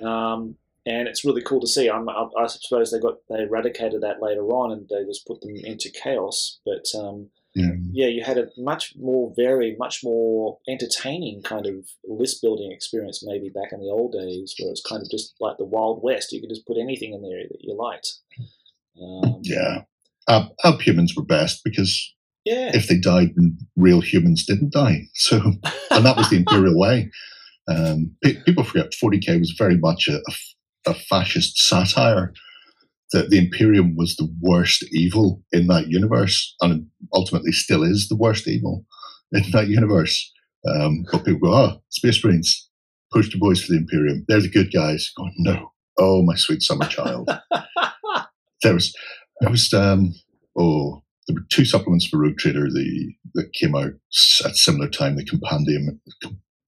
Um, 0.00 0.56
and 0.86 1.06
it's 1.06 1.24
really 1.24 1.42
cool 1.42 1.60
to 1.60 1.66
see. 1.66 1.88
I'm, 1.90 2.08
I, 2.08 2.28
I, 2.38 2.46
suppose 2.46 2.90
they 2.90 2.98
got 2.98 3.18
they 3.28 3.42
eradicated 3.42 4.00
that 4.02 4.22
later 4.22 4.48
on, 4.48 4.72
and 4.72 4.88
they 4.88 5.04
just 5.04 5.26
put 5.26 5.40
them 5.40 5.54
into 5.56 5.90
chaos. 5.90 6.60
But 6.64 6.86
um, 6.98 7.30
yeah. 7.58 7.72
yeah, 7.92 8.06
you 8.06 8.22
had 8.24 8.38
a 8.38 8.48
much 8.56 8.94
more 8.98 9.32
varied, 9.36 9.78
much 9.78 10.00
more 10.02 10.58
entertaining 10.68 11.42
kind 11.42 11.66
of 11.66 11.88
list 12.04 12.40
building 12.42 12.72
experience 12.72 13.22
maybe 13.24 13.48
back 13.48 13.72
in 13.72 13.80
the 13.80 13.90
old 13.90 14.12
days, 14.12 14.54
where 14.58 14.70
it's 14.70 14.82
kind 14.82 15.02
of 15.02 15.10
just 15.10 15.34
like 15.40 15.56
the 15.58 15.64
Wild 15.64 16.02
West. 16.02 16.32
You 16.32 16.40
could 16.40 16.50
just 16.50 16.66
put 16.66 16.78
anything 16.78 17.12
in 17.14 17.22
there 17.22 17.42
that 17.48 17.58
you 17.60 17.76
liked. 17.76 18.14
Um, 19.00 19.40
yeah, 19.42 19.82
our, 20.28 20.50
our 20.64 20.78
humans 20.78 21.14
were 21.16 21.24
best 21.24 21.62
because 21.64 22.14
yeah. 22.44 22.70
if 22.74 22.88
they 22.88 22.98
died, 22.98 23.32
then 23.36 23.58
real 23.76 24.00
humans 24.00 24.44
didn't 24.44 24.72
die. 24.72 25.02
So, 25.14 25.40
and 25.90 26.06
that 26.06 26.16
was 26.16 26.30
the 26.30 26.36
imperial 26.36 26.78
way. 26.78 27.10
Um, 27.68 28.16
people 28.46 28.64
forget 28.64 28.92
40k 29.02 29.40
was 29.40 29.54
very 29.58 29.76
much 29.76 30.08
a, 30.08 30.16
a, 30.16 30.90
a, 30.90 30.94
fascist 30.94 31.58
satire 31.58 32.32
that 33.12 33.30
the 33.30 33.38
Imperium 33.38 33.96
was 33.96 34.16
the 34.16 34.28
worst 34.40 34.84
evil 34.92 35.42
in 35.52 35.66
that 35.68 35.88
universe, 35.88 36.54
and 36.60 36.86
ultimately 37.14 37.52
still 37.52 37.82
is 37.82 38.08
the 38.08 38.16
worst 38.16 38.46
evil 38.46 38.84
in 39.32 39.50
that 39.52 39.68
universe. 39.68 40.32
Um, 40.66 41.04
but 41.10 41.24
people 41.24 41.48
go, 41.48 41.54
"Oh, 41.54 41.82
Space 41.90 42.22
Marines, 42.24 42.68
push 43.12 43.30
the 43.30 43.38
boys 43.38 43.62
for 43.62 43.72
the 43.72 43.78
Imperium. 43.78 44.24
They're 44.28 44.40
the 44.40 44.50
good 44.50 44.72
guys." 44.72 45.10
Going, 45.16 45.34
no, 45.38 45.72
oh 45.98 46.22
my 46.22 46.34
sweet 46.34 46.62
summer 46.62 46.86
child. 46.86 47.30
there 48.62 48.74
was 48.74 48.94
it 49.40 49.50
was 49.50 49.72
um, 49.72 50.14
oh, 50.58 51.02
there 51.26 51.34
were 51.34 51.46
two 51.50 51.64
supplements 51.64 52.06
for 52.06 52.18
Rogue 52.18 52.38
Trader 52.38 52.68
the, 52.70 53.14
that 53.34 53.52
came 53.54 53.74
out 53.74 53.92
at 54.44 54.56
similar 54.56 54.88
time: 54.88 55.16
the 55.16 55.24
Compendium, 55.24 56.00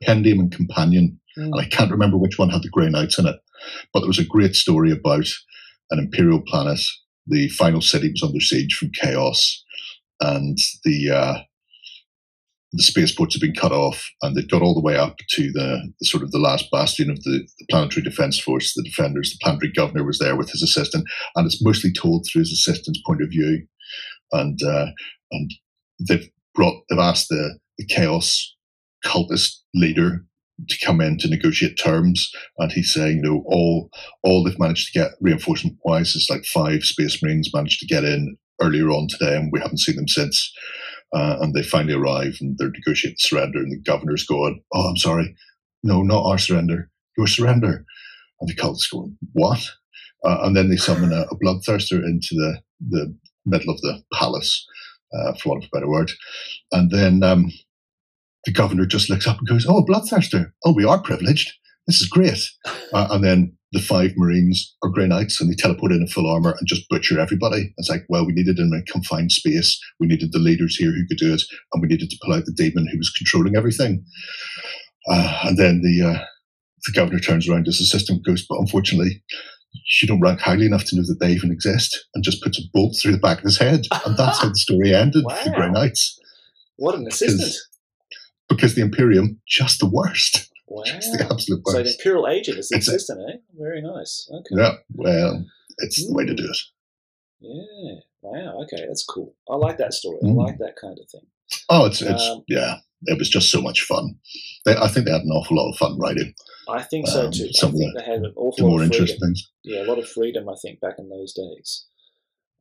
Compendium 0.00 0.40
and 0.40 0.52
Companion. 0.52 1.20
Mm. 1.38 1.44
And 1.44 1.60
I 1.60 1.64
can't 1.64 1.90
remember 1.90 2.16
which 2.16 2.38
one 2.38 2.50
had 2.50 2.62
the 2.62 2.68
grey 2.70 2.88
knights 2.88 3.18
in 3.18 3.26
it. 3.26 3.36
But 3.92 4.00
there 4.00 4.08
was 4.08 4.18
a 4.18 4.24
great 4.24 4.54
story 4.54 4.90
about 4.90 5.26
an 5.90 5.98
imperial 5.98 6.42
planet. 6.46 6.80
The 7.26 7.48
final 7.50 7.80
city 7.80 8.10
was 8.10 8.22
under 8.22 8.40
siege 8.40 8.74
from 8.74 8.90
chaos, 8.92 9.62
and 10.20 10.58
the 10.84 11.10
uh, 11.10 11.38
the 12.72 12.82
spaceports 12.82 13.34
had 13.34 13.40
been 13.40 13.54
cut 13.54 13.72
off, 13.72 14.08
and 14.22 14.36
they'd 14.36 14.50
got 14.50 14.62
all 14.62 14.74
the 14.74 14.80
way 14.80 14.96
up 14.96 15.16
to 15.30 15.50
the, 15.52 15.92
the 15.98 16.06
sort 16.06 16.22
of 16.22 16.30
the 16.30 16.38
last 16.38 16.70
bastion 16.70 17.10
of 17.10 17.20
the, 17.24 17.46
the, 17.58 17.66
Planetary 17.68 18.02
Defense 18.02 18.38
Force, 18.38 18.74
the 18.74 18.84
Defenders. 18.84 19.32
The 19.32 19.38
planetary 19.42 19.72
governor 19.72 20.04
was 20.04 20.18
there 20.18 20.36
with 20.36 20.50
his 20.50 20.62
assistant, 20.62 21.04
and 21.34 21.46
it's 21.46 21.62
mostly 21.64 21.92
told 21.92 22.26
through 22.26 22.40
his 22.40 22.52
assistant's 22.52 23.02
point 23.04 23.22
of 23.22 23.30
view. 23.30 23.66
And 24.32 24.58
uh, 24.62 24.86
and 25.32 25.50
they've 26.08 26.28
brought 26.54 26.82
they've 26.88 26.98
asked 26.98 27.28
the, 27.28 27.58
the 27.78 27.86
chaos 27.86 28.56
cultist 29.04 29.56
leader 29.74 30.24
to 30.68 30.86
come 30.86 31.00
in 31.00 31.18
to 31.18 31.28
negotiate 31.28 31.78
terms, 31.78 32.30
and 32.58 32.72
he's 32.72 32.92
saying, 32.92 33.18
you 33.18 33.22
know, 33.22 33.42
all 33.46 33.90
all 34.22 34.44
they've 34.44 34.58
managed 34.58 34.92
to 34.92 34.98
get 34.98 35.12
reinforcement 35.20 35.76
wise 35.84 36.14
is 36.14 36.28
like 36.30 36.44
five 36.44 36.82
Space 36.82 37.22
Marines 37.22 37.50
managed 37.54 37.80
to 37.80 37.86
get 37.86 38.04
in 38.04 38.36
earlier 38.60 38.90
on 38.90 39.08
today, 39.08 39.36
and 39.36 39.50
we 39.52 39.60
haven't 39.60 39.78
seen 39.78 39.96
them 39.96 40.08
since. 40.08 40.52
Uh, 41.12 41.38
and 41.40 41.54
they 41.54 41.62
finally 41.62 41.94
arrive 41.94 42.36
and 42.40 42.56
they're 42.56 42.70
negotiating 42.70 43.16
surrender, 43.18 43.58
and 43.58 43.72
the 43.72 43.82
governor's 43.82 44.24
going, 44.24 44.62
"Oh, 44.72 44.88
I'm 44.88 44.96
sorry, 44.96 45.34
no, 45.82 46.02
not 46.02 46.24
our 46.24 46.38
surrender, 46.38 46.90
your 47.16 47.26
surrender." 47.26 47.84
And 48.40 48.48
the 48.48 48.54
cult's 48.54 48.88
going, 48.88 49.16
"What?" 49.32 49.60
Uh, 50.24 50.38
and 50.42 50.56
then 50.56 50.68
they 50.68 50.76
summon 50.76 51.12
a, 51.12 51.22
a, 51.22 51.38
bloodthirster 51.38 52.04
into 52.04 52.34
the 52.34 52.60
the 52.88 53.16
middle 53.44 53.72
of 53.74 53.80
the 53.80 54.02
palace, 54.12 54.66
uh, 55.12 55.32
for 55.34 55.50
want 55.50 55.64
of 55.64 55.70
a 55.72 55.76
better 55.76 55.88
word, 55.88 56.12
and 56.70 56.90
then 56.90 57.22
um, 57.22 57.50
the 58.44 58.52
governor 58.52 58.86
just 58.86 59.10
looks 59.10 59.26
up 59.26 59.38
and 59.38 59.48
goes, 59.48 59.66
"Oh, 59.68 59.84
bloodthirster! 59.84 60.52
Oh, 60.64 60.72
we 60.72 60.84
are 60.84 61.00
privileged. 61.00 61.52
This 61.86 62.00
is 62.00 62.08
great." 62.08 62.48
Uh, 62.92 63.06
and 63.12 63.22
then 63.22 63.56
the 63.72 63.80
five 63.80 64.10
Marines 64.16 64.74
are 64.82 64.90
Grey 64.90 65.06
Knights 65.06 65.40
and 65.40 65.48
they 65.48 65.54
teleport 65.54 65.92
in 65.92 66.00
in 66.00 66.08
full 66.08 66.28
armor 66.28 66.56
and 66.58 66.66
just 66.66 66.88
butcher 66.88 67.20
everybody. 67.20 67.72
It's 67.78 67.88
like, 67.88 68.02
well, 68.08 68.26
we 68.26 68.32
needed 68.32 68.58
in 68.58 68.72
a 68.72 68.90
confined 68.90 69.30
space. 69.30 69.80
We 70.00 70.08
needed 70.08 70.32
the 70.32 70.40
leaders 70.40 70.74
here 70.74 70.90
who 70.90 71.06
could 71.06 71.18
do 71.18 71.32
it, 71.32 71.42
and 71.72 71.80
we 71.80 71.88
needed 71.88 72.10
to 72.10 72.18
pull 72.24 72.34
out 72.34 72.46
the 72.46 72.52
demon 72.52 72.88
who 72.90 72.98
was 72.98 73.10
controlling 73.10 73.56
everything. 73.56 74.04
Uh, 75.08 75.40
and 75.44 75.56
then 75.56 75.82
the 75.82 76.04
uh, 76.04 76.24
the 76.86 76.92
governor 76.92 77.20
turns 77.20 77.48
around 77.48 77.68
as 77.68 77.78
his 77.78 77.88
assistant 77.88 78.24
goes, 78.24 78.44
but 78.48 78.58
unfortunately, 78.58 79.22
you 80.02 80.08
don't 80.08 80.20
rank 80.20 80.40
highly 80.40 80.66
enough 80.66 80.84
to 80.86 80.96
know 80.96 81.02
that 81.02 81.18
they 81.20 81.30
even 81.30 81.52
exist, 81.52 82.06
and 82.14 82.24
just 82.24 82.42
puts 82.42 82.58
a 82.58 82.62
bolt 82.74 82.96
through 83.00 83.12
the 83.12 83.18
back 83.18 83.38
of 83.38 83.44
his 83.44 83.58
head. 83.58 83.86
And 84.04 84.16
that's 84.16 84.40
how 84.40 84.48
the 84.48 84.56
story 84.56 84.94
ended 84.94 85.24
wow. 85.26 85.38
the 85.44 85.50
Grey 85.50 85.70
Knights. 85.70 86.18
What 86.76 86.96
an 86.96 87.06
assistant. 87.06 87.54
Because, 88.50 88.74
the 88.74 88.82
Imperium, 88.82 89.40
just 89.48 89.80
the 89.80 89.88
worst. 89.88 90.46
Wow. 90.72 90.84
It's 90.86 91.10
the 91.10 91.24
absolute 91.24 91.62
worst. 91.64 91.76
So 91.76 91.82
the 91.82 91.90
Imperial 91.90 92.28
agent 92.28 92.58
is 92.58 92.68
the 92.68 92.76
a, 92.76 93.32
eh? 93.32 93.38
Very 93.58 93.82
nice. 93.82 94.30
Okay. 94.32 94.50
Yeah, 94.52 94.74
well, 94.94 95.44
it's 95.78 96.06
the 96.06 96.14
way 96.14 96.24
to 96.24 96.32
do 96.32 96.44
it. 96.44 96.56
Yeah. 97.40 97.98
Wow. 98.22 98.62
Okay, 98.62 98.86
that's 98.86 99.04
cool. 99.04 99.34
I 99.50 99.56
like 99.56 99.78
that 99.78 99.92
story. 99.92 100.18
Mm. 100.22 100.30
I 100.30 100.44
like 100.44 100.58
that 100.58 100.76
kind 100.80 100.96
of 100.96 101.10
thing. 101.10 101.26
Oh, 101.68 101.86
it's 101.86 102.00
it's 102.02 102.22
um, 102.22 102.44
yeah. 102.46 102.76
It 103.06 103.18
was 103.18 103.28
just 103.28 103.50
so 103.50 103.60
much 103.60 103.82
fun. 103.82 104.14
They, 104.64 104.76
I 104.76 104.86
think 104.88 105.06
they 105.06 105.12
had 105.12 105.22
an 105.22 105.32
awful 105.32 105.56
lot 105.56 105.70
of 105.70 105.76
fun 105.76 105.98
writing. 105.98 106.34
I 106.68 106.82
think 106.82 107.08
so 107.08 107.26
um, 107.26 107.32
too. 107.32 107.48
I 107.62 107.66
think 107.66 107.96
they 107.96 108.04
had 108.04 108.20
an 108.20 108.32
awful 108.36 108.66
lot 108.66 108.70
more 108.70 108.82
of 108.82 108.88
freedom. 108.88 109.16
Things. 109.18 109.50
Yeah, 109.64 109.82
a 109.82 109.88
lot 109.88 109.98
of 109.98 110.08
freedom. 110.08 110.48
I 110.48 110.54
think 110.62 110.80
back 110.80 110.96
in 110.98 111.08
those 111.08 111.32
days. 111.32 111.86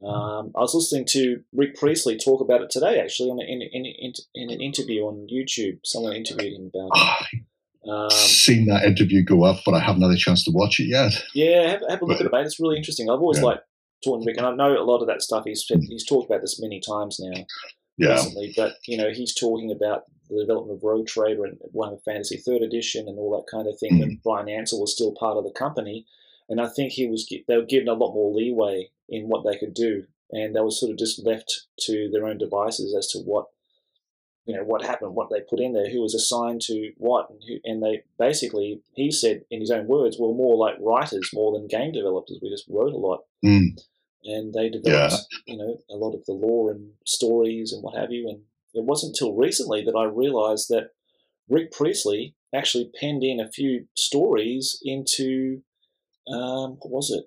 Um, 0.01 0.51
I 0.55 0.61
was 0.61 0.73
listening 0.73 1.05
to 1.09 1.41
Rick 1.53 1.75
Priestley 1.75 2.17
talk 2.17 2.39
about 2.39 2.61
it 2.61 2.69
today, 2.69 3.01
actually, 3.01 3.31
on 3.31 3.39
a, 3.39 3.43
in, 3.43 3.61
in, 3.61 4.13
in, 4.33 4.49
an 4.49 4.61
interview 4.61 5.01
on 5.01 5.27
YouTube. 5.31 5.79
Someone 5.83 6.15
interviewed 6.15 6.53
him 6.53 6.71
about 6.73 6.97
it. 7.33 7.41
Um, 7.87 8.09
seen 8.09 8.67
that 8.67 8.83
interview 8.83 9.23
go 9.23 9.43
up, 9.43 9.61
but 9.65 9.73
I 9.73 9.79
haven't 9.79 10.01
had 10.01 10.11
a 10.11 10.17
chance 10.17 10.43
to 10.45 10.51
watch 10.51 10.79
it 10.79 10.87
yet. 10.87 11.13
Yeah, 11.33 11.69
have, 11.69 11.81
have 11.89 12.01
a 12.01 12.05
look 12.05 12.17
but, 12.17 12.25
at 12.25 12.25
it, 12.27 12.31
mate. 12.31 12.45
It's 12.45 12.59
really 12.59 12.77
interesting. 12.77 13.09
I've 13.09 13.19
always 13.19 13.39
yeah. 13.39 13.45
liked 13.45 13.63
talking 14.03 14.23
to 14.23 14.29
Rick, 14.29 14.37
and 14.37 14.45
I 14.45 14.53
know 14.53 14.81
a 14.81 14.83
lot 14.83 15.01
of 15.01 15.07
that 15.07 15.21
stuff. 15.21 15.45
He's 15.45 15.65
he's 15.65 16.05
talked 16.05 16.29
about 16.29 16.41
this 16.41 16.61
many 16.61 16.81
times 16.81 17.19
now, 17.19 17.45
yeah. 17.97 18.13
recently. 18.13 18.53
But 18.55 18.75
you 18.85 18.97
know, 18.97 19.09
he's 19.11 19.33
talking 19.33 19.71
about 19.71 20.03
the 20.29 20.41
development 20.41 20.77
of 20.77 20.83
Rogue 20.83 21.07
Trader 21.07 21.45
and 21.45 21.57
Warhammer 21.73 22.03
Fantasy 22.03 22.37
Third 22.37 22.61
Edition 22.61 23.07
and 23.07 23.17
all 23.17 23.31
that 23.37 23.49
kind 23.49 23.67
of 23.67 23.79
thing. 23.79 23.93
Mm. 23.93 23.99
When 23.99 24.19
Bryan 24.23 24.49
Ansell 24.49 24.81
was 24.81 24.93
still 24.93 25.13
part 25.13 25.37
of 25.37 25.43
the 25.43 25.51
company, 25.51 26.05
and 26.49 26.59
I 26.59 26.67
think 26.67 26.91
he 26.91 27.07
was 27.07 27.31
they 27.47 27.55
were 27.55 27.63
given 27.63 27.87
a 27.87 27.93
lot 27.93 28.13
more 28.13 28.33
leeway 28.33 28.89
in 29.07 29.29
what 29.29 29.45
they 29.45 29.57
could 29.57 29.73
do, 29.73 30.05
and 30.31 30.55
they 30.55 30.61
were 30.61 30.71
sort 30.71 30.91
of 30.91 30.97
just 30.97 31.23
left 31.23 31.67
to 31.81 32.09
their 32.11 32.25
own 32.25 32.37
devices 32.37 32.95
as 32.97 33.07
to 33.11 33.19
what 33.19 33.45
you 34.45 34.55
know 34.55 34.63
what 34.63 34.83
happened, 34.83 35.13
what 35.13 35.29
they 35.29 35.41
put 35.41 35.59
in 35.59 35.73
there, 35.73 35.89
who 35.89 36.01
was 36.01 36.15
assigned 36.15 36.61
to 36.61 36.91
what, 36.97 37.29
and, 37.29 37.39
who, 37.47 37.57
and 37.63 37.83
they 37.83 38.01
basically 38.17 38.81
he 38.95 39.11
said 39.11 39.43
in 39.51 39.59
his 39.59 39.69
own 39.69 39.87
words, 39.87 40.17
we're 40.19 40.33
more 40.33 40.57
like 40.57 40.75
writers 40.81 41.29
more 41.33 41.53
than 41.53 41.67
game 41.67 41.91
developers. 41.91 42.39
We 42.41 42.49
just 42.49 42.65
wrote 42.67 42.93
a 42.93 42.97
lot, 42.97 43.21
mm. 43.45 43.79
and 44.23 44.53
they 44.53 44.69
developed 44.69 45.13
yeah. 45.45 45.53
you 45.53 45.57
know 45.57 45.77
a 45.89 45.95
lot 45.95 46.15
of 46.15 46.25
the 46.25 46.33
lore 46.33 46.71
and 46.71 46.93
stories 47.05 47.71
and 47.71 47.83
what 47.83 47.95
have 47.95 48.11
you. 48.11 48.27
And 48.27 48.39
it 48.73 48.83
wasn't 48.83 49.11
until 49.11 49.35
recently 49.35 49.83
that 49.85 49.95
I 49.95 50.05
realised 50.05 50.69
that 50.69 50.89
Rick 51.47 51.71
Priestley 51.71 52.35
actually 52.53 52.91
penned 52.99 53.23
in 53.23 53.39
a 53.39 53.51
few 53.51 53.85
stories 53.95 54.79
into 54.83 55.61
um, 56.33 56.77
what 56.79 56.91
was 56.91 57.11
it? 57.11 57.25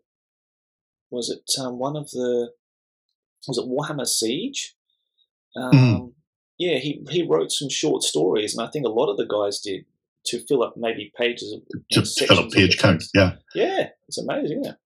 Was 1.11 1.31
it 1.31 1.61
um, 1.61 1.79
one 1.79 1.97
of 1.97 2.11
the 2.11 2.53
was 3.47 3.59
it 3.59 3.67
Warhammer 3.67 4.07
Siege? 4.07 4.75
Hmm. 5.55 5.63
Um, 5.63 5.73
mm 5.73 6.13
yeah, 6.63 6.79
he, 6.79 7.05
he 7.11 7.27
wrote 7.27 7.51
some 7.51 7.69
short 7.69 8.03
stories, 8.03 8.57
and 8.57 8.67
I 8.67 8.71
think 8.71 8.87
a 8.87 8.91
lot 8.91 9.11
of 9.11 9.17
the 9.17 9.27
guys 9.27 9.61
did 9.61 9.85
to 10.27 10.39
fill 10.47 10.63
up 10.63 10.75
maybe 10.77 11.13
pages 11.17 11.53
of 11.53 11.63
to, 11.91 12.27
fill 12.27 12.39
up 12.39 12.53
page 12.53 12.79
count. 12.79 13.03
Yeah, 13.15 13.33
yeah, 13.55 13.89
it's 14.07 14.19
amazing, 14.19 14.65
it? 14.65 14.77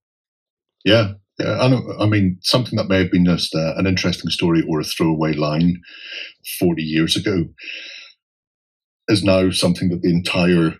Yeah, 0.84 1.12
yeah. 1.38 1.50
I, 1.50 2.02
I 2.02 2.06
mean, 2.06 2.38
something 2.40 2.76
that 2.76 2.88
may 2.88 2.98
have 2.98 3.10
been 3.10 3.26
just 3.26 3.54
uh, 3.54 3.74
an 3.76 3.86
interesting 3.86 4.30
story 4.30 4.64
or 4.66 4.80
a 4.80 4.84
throwaway 4.84 5.34
line 5.34 5.82
forty 6.58 6.82
years 6.82 7.16
ago 7.16 7.44
is 9.08 9.22
now 9.22 9.50
something 9.50 9.90
that 9.90 10.00
the 10.00 10.10
entire 10.10 10.76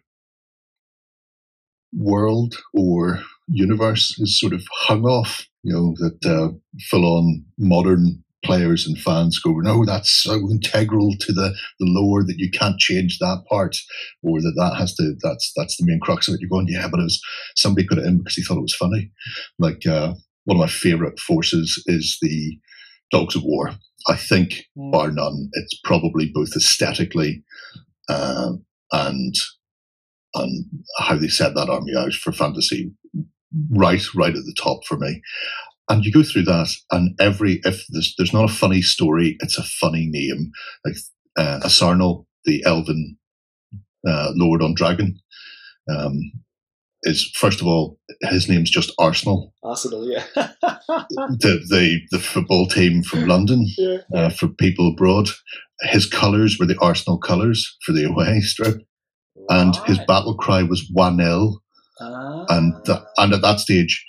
world 1.93 2.55
or 2.75 3.21
universe 3.49 4.15
is 4.19 4.39
sort 4.39 4.53
of 4.53 4.65
hung 4.73 5.05
off. 5.05 5.47
You 5.63 5.73
know 5.73 5.95
that 5.99 6.31
uh, 6.31 6.49
full-on 6.91 7.45
modern 7.59 8.23
players 8.45 8.87
and 8.87 8.97
fans 8.97 9.41
go, 9.41 9.51
no, 9.59 9.85
that's 9.85 10.23
so 10.23 10.35
integral 10.51 11.15
to 11.19 11.33
the, 11.33 11.53
the 11.81 11.87
lore 11.87 12.23
that 12.23 12.37
you 12.39 12.49
can't 12.49 12.79
change 12.79 13.19
that 13.19 13.43
part, 13.51 13.77
or 14.23 14.41
that 14.41 14.55
that 14.57 14.77
has 14.79 14.95
to, 14.95 15.15
that's 15.23 15.53
that's 15.57 15.77
the 15.77 15.85
main 15.85 15.99
crux 16.01 16.29
of 16.29 16.35
it. 16.35 16.41
You're 16.41 16.51
going, 16.51 16.69
yeah, 16.69 16.87
but 16.89 17.01
it 17.01 17.05
was, 17.05 17.21
somebody 17.57 17.89
put 17.89 17.99
it 17.99 18.05
in 18.05 18.19
because 18.19 18.35
he 18.35 18.45
thought 18.45 18.59
it 18.59 18.61
was 18.61 18.77
funny. 18.77 19.11
Like, 19.59 19.85
uh, 19.87 20.15
one 20.45 20.59
of 20.59 20.61
my 20.61 20.69
favorite 20.69 21.19
forces 21.19 21.83
is 21.87 22.19
the 22.23 22.57
Dogs 23.11 23.35
of 23.35 23.43
War. 23.43 23.73
I 24.07 24.15
think, 24.15 24.63
mm. 24.79 24.93
bar 24.93 25.11
none, 25.11 25.49
it's 25.55 25.81
probably 25.83 26.31
both 26.33 26.55
aesthetically 26.55 27.43
uh, 28.09 28.53
and 28.93 29.35
and 30.37 30.65
how 30.99 31.17
they 31.17 31.29
set 31.29 31.55
that 31.55 31.69
army 31.69 31.93
out 31.97 32.13
for 32.13 32.33
fantasy 32.33 32.93
right 33.71 34.03
right 34.15 34.37
at 34.37 34.45
the 34.45 34.55
top 34.59 34.85
for 34.87 34.97
me 34.97 35.23
and 35.89 36.05
you 36.05 36.13
go 36.13 36.23
through 36.23 36.45
that, 36.45 36.69
and 36.91 37.15
every 37.21 37.61
if 37.65 37.85
there's 37.91 38.15
there's 38.19 38.33
not 38.33 38.51
a 38.51 38.53
funny 38.53 38.83
story, 38.83 39.37
it's 39.41 39.59
a 39.59 39.63
funny 39.63 40.09
name. 40.11 40.51
Like 40.85 40.97
uh, 41.37 41.61
Asarnil, 41.65 42.27
the 42.45 42.63
elven 42.65 43.17
uh, 44.07 44.33
lord 44.35 44.63
on 44.63 44.75
dragon, 44.75 45.19
um, 45.89 46.19
is 47.05 47.31
first 47.37 47.61
of 47.61 47.67
all 47.67 47.99
his 48.23 48.49
name's 48.49 48.71
just 48.71 48.93
Arsenal. 48.99 49.55
Arsenal, 49.63 50.11
yeah. 50.11 50.25
the, 50.35 51.65
the 51.69 52.01
the 52.11 52.19
football 52.19 52.67
team 52.67 53.03
from 53.03 53.27
London 53.27 53.67
yeah. 53.79 53.99
uh, 54.15 54.31
for 54.31 54.49
people 54.49 54.89
abroad. 54.89 55.29
His 55.83 56.07
colours 56.07 56.57
were 56.59 56.67
the 56.67 56.79
Arsenal 56.81 57.19
colours 57.19 57.77
for 57.85 57.93
the 57.93 58.05
away 58.05 58.41
strip. 58.41 58.83
And 59.49 59.77
his 59.87 59.99
battle 60.07 60.37
cry 60.37 60.63
was 60.63 60.89
one 60.93 61.19
0 61.19 61.59
ah. 62.01 62.45
and 62.51 62.75
and 63.19 63.35
at 63.35 63.43
that 63.43 63.61
stage 63.61 64.05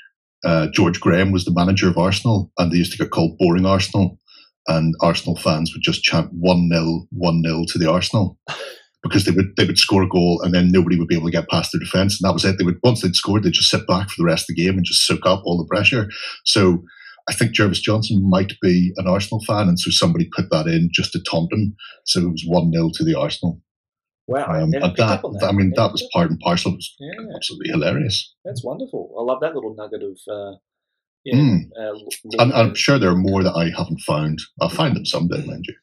uh, 0.46 0.68
George 0.68 1.00
Graham 1.00 1.32
was 1.32 1.46
the 1.46 1.54
manager 1.54 1.90
of 1.90 1.98
Arsenal, 1.98 2.52
and 2.58 2.72
they 2.72 2.78
used 2.78 2.92
to 2.92 2.98
get 2.98 3.12
called 3.12 3.38
Boring 3.38 3.66
Arsenal. 3.66 4.20
And 4.68 4.94
Arsenal 5.02 5.38
fans 5.38 5.74
would 5.74 5.82
just 5.82 6.04
chant 6.04 6.30
one 6.34 6.70
0 6.72 7.08
one 7.12 7.42
0 7.44 7.64
to 7.70 7.78
the 7.78 7.90
Arsenal 7.90 8.38
because 9.04 9.24
they 9.24 9.32
would 9.32 9.56
they 9.56 9.66
would 9.66 9.78
score 9.78 10.04
a 10.04 10.10
goal 10.10 10.42
and 10.42 10.54
then 10.54 10.72
nobody 10.72 10.98
would 10.98 11.08
be 11.08 11.16
able 11.16 11.28
to 11.28 11.32
get 11.32 11.50
past 11.50 11.72
their 11.72 11.80
defence, 11.80 12.20
and 12.20 12.28
that 12.28 12.34
was 12.34 12.46
it. 12.46 12.58
They 12.58 12.66
would 12.66 12.80
once 12.84 13.02
they'd 13.02 13.16
scored, 13.16 13.44
they'd 13.44 13.54
just 13.54 13.70
sit 13.70 13.88
back 13.88 14.10
for 14.10 14.16
the 14.22 14.26
rest 14.26 14.50
of 14.50 14.56
the 14.56 14.64
game 14.64 14.76
and 14.76 14.86
just 14.86 15.06
soak 15.06 15.26
up 15.26 15.42
all 15.46 15.58
the 15.58 15.68
pressure. 15.68 16.10
So 16.44 16.84
I 17.30 17.34
think 17.34 17.52
Jervis 17.52 17.82
Johnson 17.82 18.30
might 18.30 18.54
be 18.62 18.94
an 18.98 19.08
Arsenal 19.08 19.44
fan, 19.46 19.70
and 19.70 19.80
so 19.80 19.90
somebody 19.92 20.30
put 20.36 20.50
that 20.52 20.68
in 20.68 20.90
just 20.94 21.14
to 21.14 21.24
taunt 21.24 21.52
him. 21.52 21.76
So 22.06 22.22
it 22.22 22.32
was 22.32 22.44
one 22.46 22.72
0 22.72 22.92
to 22.96 23.04
the 23.04 23.16
Arsenal. 23.18 23.62
Wow, 24.28 24.62
um, 24.62 24.72
that, 24.72 24.96
that. 24.98 25.48
I 25.48 25.52
mean, 25.54 25.72
that 25.78 25.92
was 25.92 26.06
part 26.12 26.30
and 26.30 26.40
parcel. 26.40 26.74
It 26.74 26.76
was 26.76 26.96
yeah. 27.00 27.36
absolutely 27.36 27.70
hilarious. 27.70 28.36
That's 28.44 28.64
wonderful. 28.64 29.16
I 29.18 29.24
love 29.24 29.40
that 29.42 29.56
little 29.56 29.74
nugget 29.74 30.04
of. 30.04 30.20
Uh, 30.30 30.58
yeah, 31.24 31.36
mm. 31.36 31.70
uh, 31.80 32.40
I'm, 32.40 32.52
I'm, 32.54 32.76
sure 32.76 33.00
there 33.00 33.10
are 33.10 33.16
more 33.16 33.44
that 33.44 33.54
I 33.54 33.70
haven't 33.78 34.02
found. 34.02 34.40
I'll 34.62 34.70
find 34.70 34.96
them 34.96 35.06
someday, 35.06 35.46
mind 35.46 35.66
you. 35.68 35.76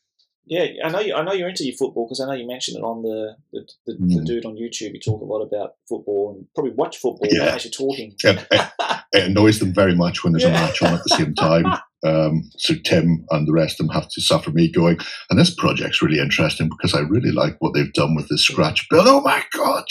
Yeah, 0.47 0.66
I 0.84 0.90
know. 0.90 1.01
You, 1.01 1.14
I 1.14 1.22
know 1.22 1.32
you're 1.32 1.49
into 1.49 1.64
your 1.64 1.74
football 1.74 2.07
because 2.07 2.20
I 2.20 2.26
know 2.26 2.32
you 2.32 2.47
mentioned 2.47 2.76
it 2.76 2.82
on 2.82 3.03
the 3.03 3.36
the, 3.53 3.66
the, 3.86 3.92
mm. 3.95 4.14
the, 4.18 4.24
dude 4.24 4.45
on 4.45 4.57
YouTube. 4.57 4.92
You 4.92 5.01
talk 5.01 5.22
a 5.22 5.24
lot 5.24 5.40
about 5.40 5.76
football 5.88 6.34
and 6.36 6.47
probably 6.55 6.72
watch 6.72 6.99
football 6.99 7.28
yeah. 7.30 7.55
as 7.55 7.64
you're 7.64 7.72
talking. 7.72 8.14
Yeah, 8.22 8.45
it, 8.51 8.70
it, 9.12 9.24
annoys 9.30 9.59
them 9.59 9.72
very 9.72 9.95
much 9.95 10.22
when 10.22 10.34
there's 10.34 10.45
a 10.45 10.51
match 10.51 10.82
on 10.82 10.92
at 10.92 11.03
the 11.03 11.16
same 11.16 11.34
time. 11.34 11.64
Um, 12.05 12.51
so 12.59 12.75
Tim 12.85 13.25
and 13.31 13.49
the 13.49 13.53
rest 13.53 13.81
of 13.81 13.87
them 13.87 13.95
have 13.95 14.09
to 14.11 14.21
suffer 14.21 14.51
me 14.51 14.71
going. 14.71 14.99
And 15.31 15.39
this 15.39 15.55
project's 15.55 16.03
really 16.03 16.21
interesting 16.21 16.69
because 16.69 16.95
I 16.95 17.01
really 17.01 17.33
like 17.33 17.57
what 17.61 17.73
they've 17.75 17.93
done 17.93 18.15
with 18.15 18.29
the 18.29 18.39
scratch 18.39 18.87
build. 18.91 19.07
Oh 19.09 19.23
my 19.23 19.43
god! 19.53 19.85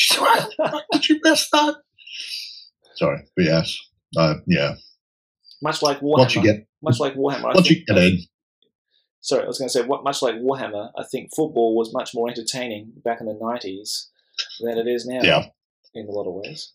Did 0.91 1.09
you 1.09 1.19
miss 1.23 1.49
that? 1.51 1.75
Sorry, 2.95 3.19
but 3.35 3.45
yes, 3.45 3.77
uh, 4.17 4.35
yeah. 4.47 4.75
Much 5.61 5.81
like 5.81 5.99
Warhammer. 5.99 6.19
Once 6.19 6.35
you 6.35 6.43
get, 6.43 6.67
much 6.81 6.99
like 6.99 7.15
Warhammer. 7.15 7.55
Once 7.55 7.69
you 7.69 7.83
get 7.85 7.97
in, 7.97 8.19
sorry, 9.23 9.43
I 9.43 9.47
was 9.47 9.57
going 9.57 9.69
to 9.69 9.73
say, 9.73 9.81
what, 9.81 10.03
much 10.03 10.21
like 10.21 10.35
Warhammer, 10.35 10.91
I 10.95 11.03
think 11.09 11.29
football 11.35 11.75
was 11.75 11.93
much 11.93 12.11
more 12.13 12.29
entertaining 12.29 12.91
back 13.03 13.19
in 13.19 13.25
the 13.25 13.33
90s 13.33 14.07
than 14.59 14.77
it 14.77 14.87
is 14.87 15.07
now. 15.07 15.21
Yeah. 15.23 15.45
In 15.95 16.07
a 16.07 16.11
lot 16.11 16.27
of 16.27 16.33
ways. 16.33 16.73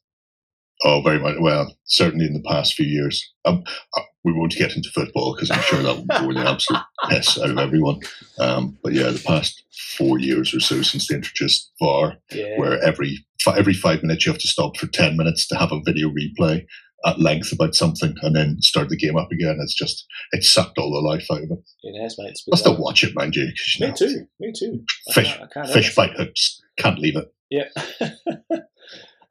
Oh, 0.84 1.02
very 1.02 1.18
much. 1.18 1.36
Well, 1.40 1.76
certainly 1.84 2.26
in 2.26 2.34
the 2.34 2.42
past 2.48 2.74
few 2.74 2.86
years. 2.86 3.32
Um, 3.44 3.64
uh, 3.96 4.02
we 4.28 4.38
won't 4.38 4.52
get 4.52 4.76
into 4.76 4.90
football 4.90 5.34
because 5.34 5.50
I'm 5.50 5.60
sure 5.62 5.82
that 5.82 5.96
will 5.96 6.04
bore 6.04 6.34
the 6.34 6.48
absolute 6.48 6.82
piss 7.10 7.38
out 7.38 7.50
of 7.50 7.58
everyone. 7.58 8.00
Um, 8.38 8.78
but 8.82 8.92
yeah, 8.92 9.10
the 9.10 9.22
past 9.24 9.64
four 9.96 10.18
years 10.18 10.54
or 10.54 10.60
so 10.60 10.82
since 10.82 11.08
they 11.08 11.16
introduced 11.16 11.72
VAR, 11.80 12.16
yeah. 12.32 12.58
where 12.58 12.82
every 12.82 13.26
every 13.56 13.74
five 13.74 14.02
minutes 14.02 14.26
you 14.26 14.32
have 14.32 14.40
to 14.40 14.48
stop 14.48 14.76
for 14.76 14.86
ten 14.86 15.16
minutes 15.16 15.46
to 15.48 15.56
have 15.56 15.72
a 15.72 15.80
video 15.84 16.10
replay 16.10 16.64
at 17.06 17.20
length 17.20 17.52
about 17.52 17.74
something 17.74 18.14
and 18.22 18.34
then 18.34 18.56
start 18.60 18.88
the 18.88 18.96
game 18.96 19.16
up 19.16 19.30
again. 19.30 19.58
It's 19.62 19.74
just 19.74 20.06
it 20.32 20.44
sucked 20.44 20.78
all 20.78 20.90
the 20.90 21.08
life 21.08 21.26
out 21.30 21.42
of 21.42 21.50
it. 21.50 21.58
It 21.82 22.02
has, 22.02 22.16
mate. 22.18 22.38
I 22.52 22.56
still 22.56 22.80
watch 22.80 23.04
it, 23.04 23.14
mind 23.14 23.36
you. 23.36 23.44
you 23.44 23.52
me 23.80 23.88
know, 23.88 23.94
too. 23.94 24.26
Me 24.40 24.52
too. 24.56 24.84
Fish, 25.12 25.28
I 25.28 25.38
can't, 25.38 25.42
I 25.42 25.54
can't 25.54 25.70
fish 25.70 25.94
bite 25.94 26.16
hooks. 26.16 26.60
Can't 26.78 26.98
leave 26.98 27.16
it. 27.16 27.32
Yeah. 27.50 27.68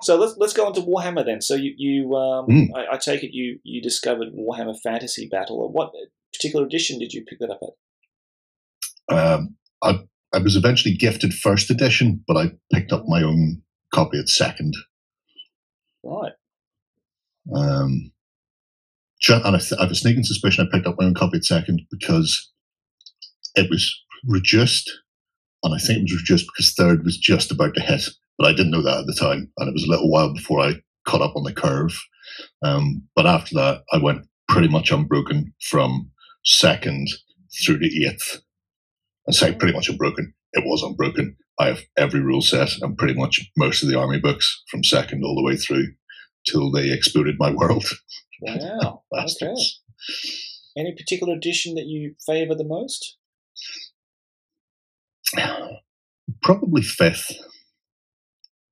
so 0.01 0.15
let's 0.15 0.35
let's 0.37 0.53
go 0.53 0.65
on 0.65 0.73
to 0.73 0.81
Warhammer 0.81 1.25
then. 1.25 1.41
So 1.41 1.55
you 1.55 1.73
you 1.77 2.15
um, 2.15 2.47
mm. 2.47 2.67
I, 2.75 2.95
I, 2.95 2.97
take 2.97 3.23
it 3.23 3.33
you 3.33 3.59
you 3.63 3.81
discovered 3.81 4.29
Warhammer 4.33 4.75
Fantasy 4.83 5.27
Battle. 5.27 5.71
What 5.71 5.91
particular 6.33 6.65
edition 6.65 6.99
did 6.99 7.13
you 7.13 7.23
pick 7.25 7.39
that 7.39 7.49
up 7.49 7.59
at? 9.09 9.15
Um, 9.15 9.55
I 9.83 9.99
I 10.33 10.39
was 10.39 10.55
eventually 10.55 10.95
gifted 10.95 11.33
first 11.33 11.71
edition, 11.71 12.23
but 12.27 12.37
I 12.37 12.51
picked 12.71 12.91
up 12.91 13.05
my 13.07 13.23
own 13.23 13.61
copy 13.93 14.19
at 14.19 14.29
second. 14.29 14.73
Right. 16.03 16.33
Um, 17.55 18.11
and 19.29 19.55
I, 19.55 19.59
th- 19.59 19.79
I 19.79 19.83
have 19.83 19.91
a 19.91 19.95
sneaking 19.95 20.23
suspicion 20.23 20.67
I 20.67 20.75
picked 20.75 20.87
up 20.87 20.95
my 20.99 21.05
own 21.05 21.13
copy 21.13 21.37
at 21.37 21.45
second 21.45 21.81
because 21.89 22.51
it 23.55 23.69
was 23.69 23.93
reduced, 24.25 24.91
and 25.63 25.73
I 25.73 25.77
think 25.77 25.99
it 25.99 26.03
was 26.03 26.21
reduced 26.21 26.45
because 26.45 26.73
third 26.73 27.03
was 27.03 27.17
just 27.17 27.51
about 27.51 27.73
to 27.75 27.81
hit, 27.81 28.03
but 28.37 28.47
I 28.47 28.51
didn't 28.51 28.71
know 28.71 28.83
that 28.83 28.99
at 28.99 29.05
the 29.05 29.17
time, 29.19 29.51
and 29.57 29.67
it 29.67 29.73
was 29.73 29.83
a 29.83 29.89
little 29.89 30.09
while 30.09 30.33
before 30.33 30.61
I 30.61 30.81
caught 31.05 31.21
up 31.21 31.35
on 31.35 31.43
the 31.43 31.53
curve. 31.53 31.97
Um, 32.63 33.07
but 33.15 33.25
after 33.25 33.55
that, 33.55 33.83
I 33.91 33.97
went 33.97 34.27
pretty 34.47 34.67
much 34.67 34.91
unbroken 34.91 35.53
from 35.61 36.11
second 36.45 37.07
through 37.63 37.79
to 37.79 38.05
eighth. 38.05 38.41
I 39.27 39.31
say 39.31 39.53
pretty 39.53 39.73
much 39.73 39.89
unbroken. 39.89 40.33
It 40.53 40.63
was 40.65 40.83
unbroken. 40.83 41.35
I 41.59 41.67
have 41.67 41.81
every 41.97 42.21
rule 42.21 42.41
set 42.41 42.69
and 42.81 42.97
pretty 42.97 43.15
much 43.15 43.41
most 43.57 43.83
of 43.83 43.89
the 43.89 43.99
army 43.99 44.19
books 44.19 44.63
from 44.69 44.83
second 44.83 45.23
all 45.23 45.35
the 45.35 45.43
way 45.43 45.57
through 45.57 45.87
till 46.45 46.71
they 46.71 46.91
exploded 46.91 47.35
my 47.39 47.51
world. 47.51 47.85
Wow. 48.41 49.03
okay. 49.13 49.53
Any 50.77 50.93
particular 50.95 51.33
edition 51.33 51.75
that 51.75 51.87
you 51.87 52.13
favour 52.25 52.55
the 52.55 52.63
most? 52.63 53.17
Probably 56.43 56.83
fifth. 56.83 57.31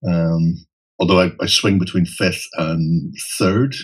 Um, 0.08 0.66
although 1.00 1.20
I, 1.20 1.32
I, 1.42 1.48
swing 1.48 1.80
between 1.80 2.06
fifth 2.06 2.46
and 2.58 3.14
3rd 3.40 3.76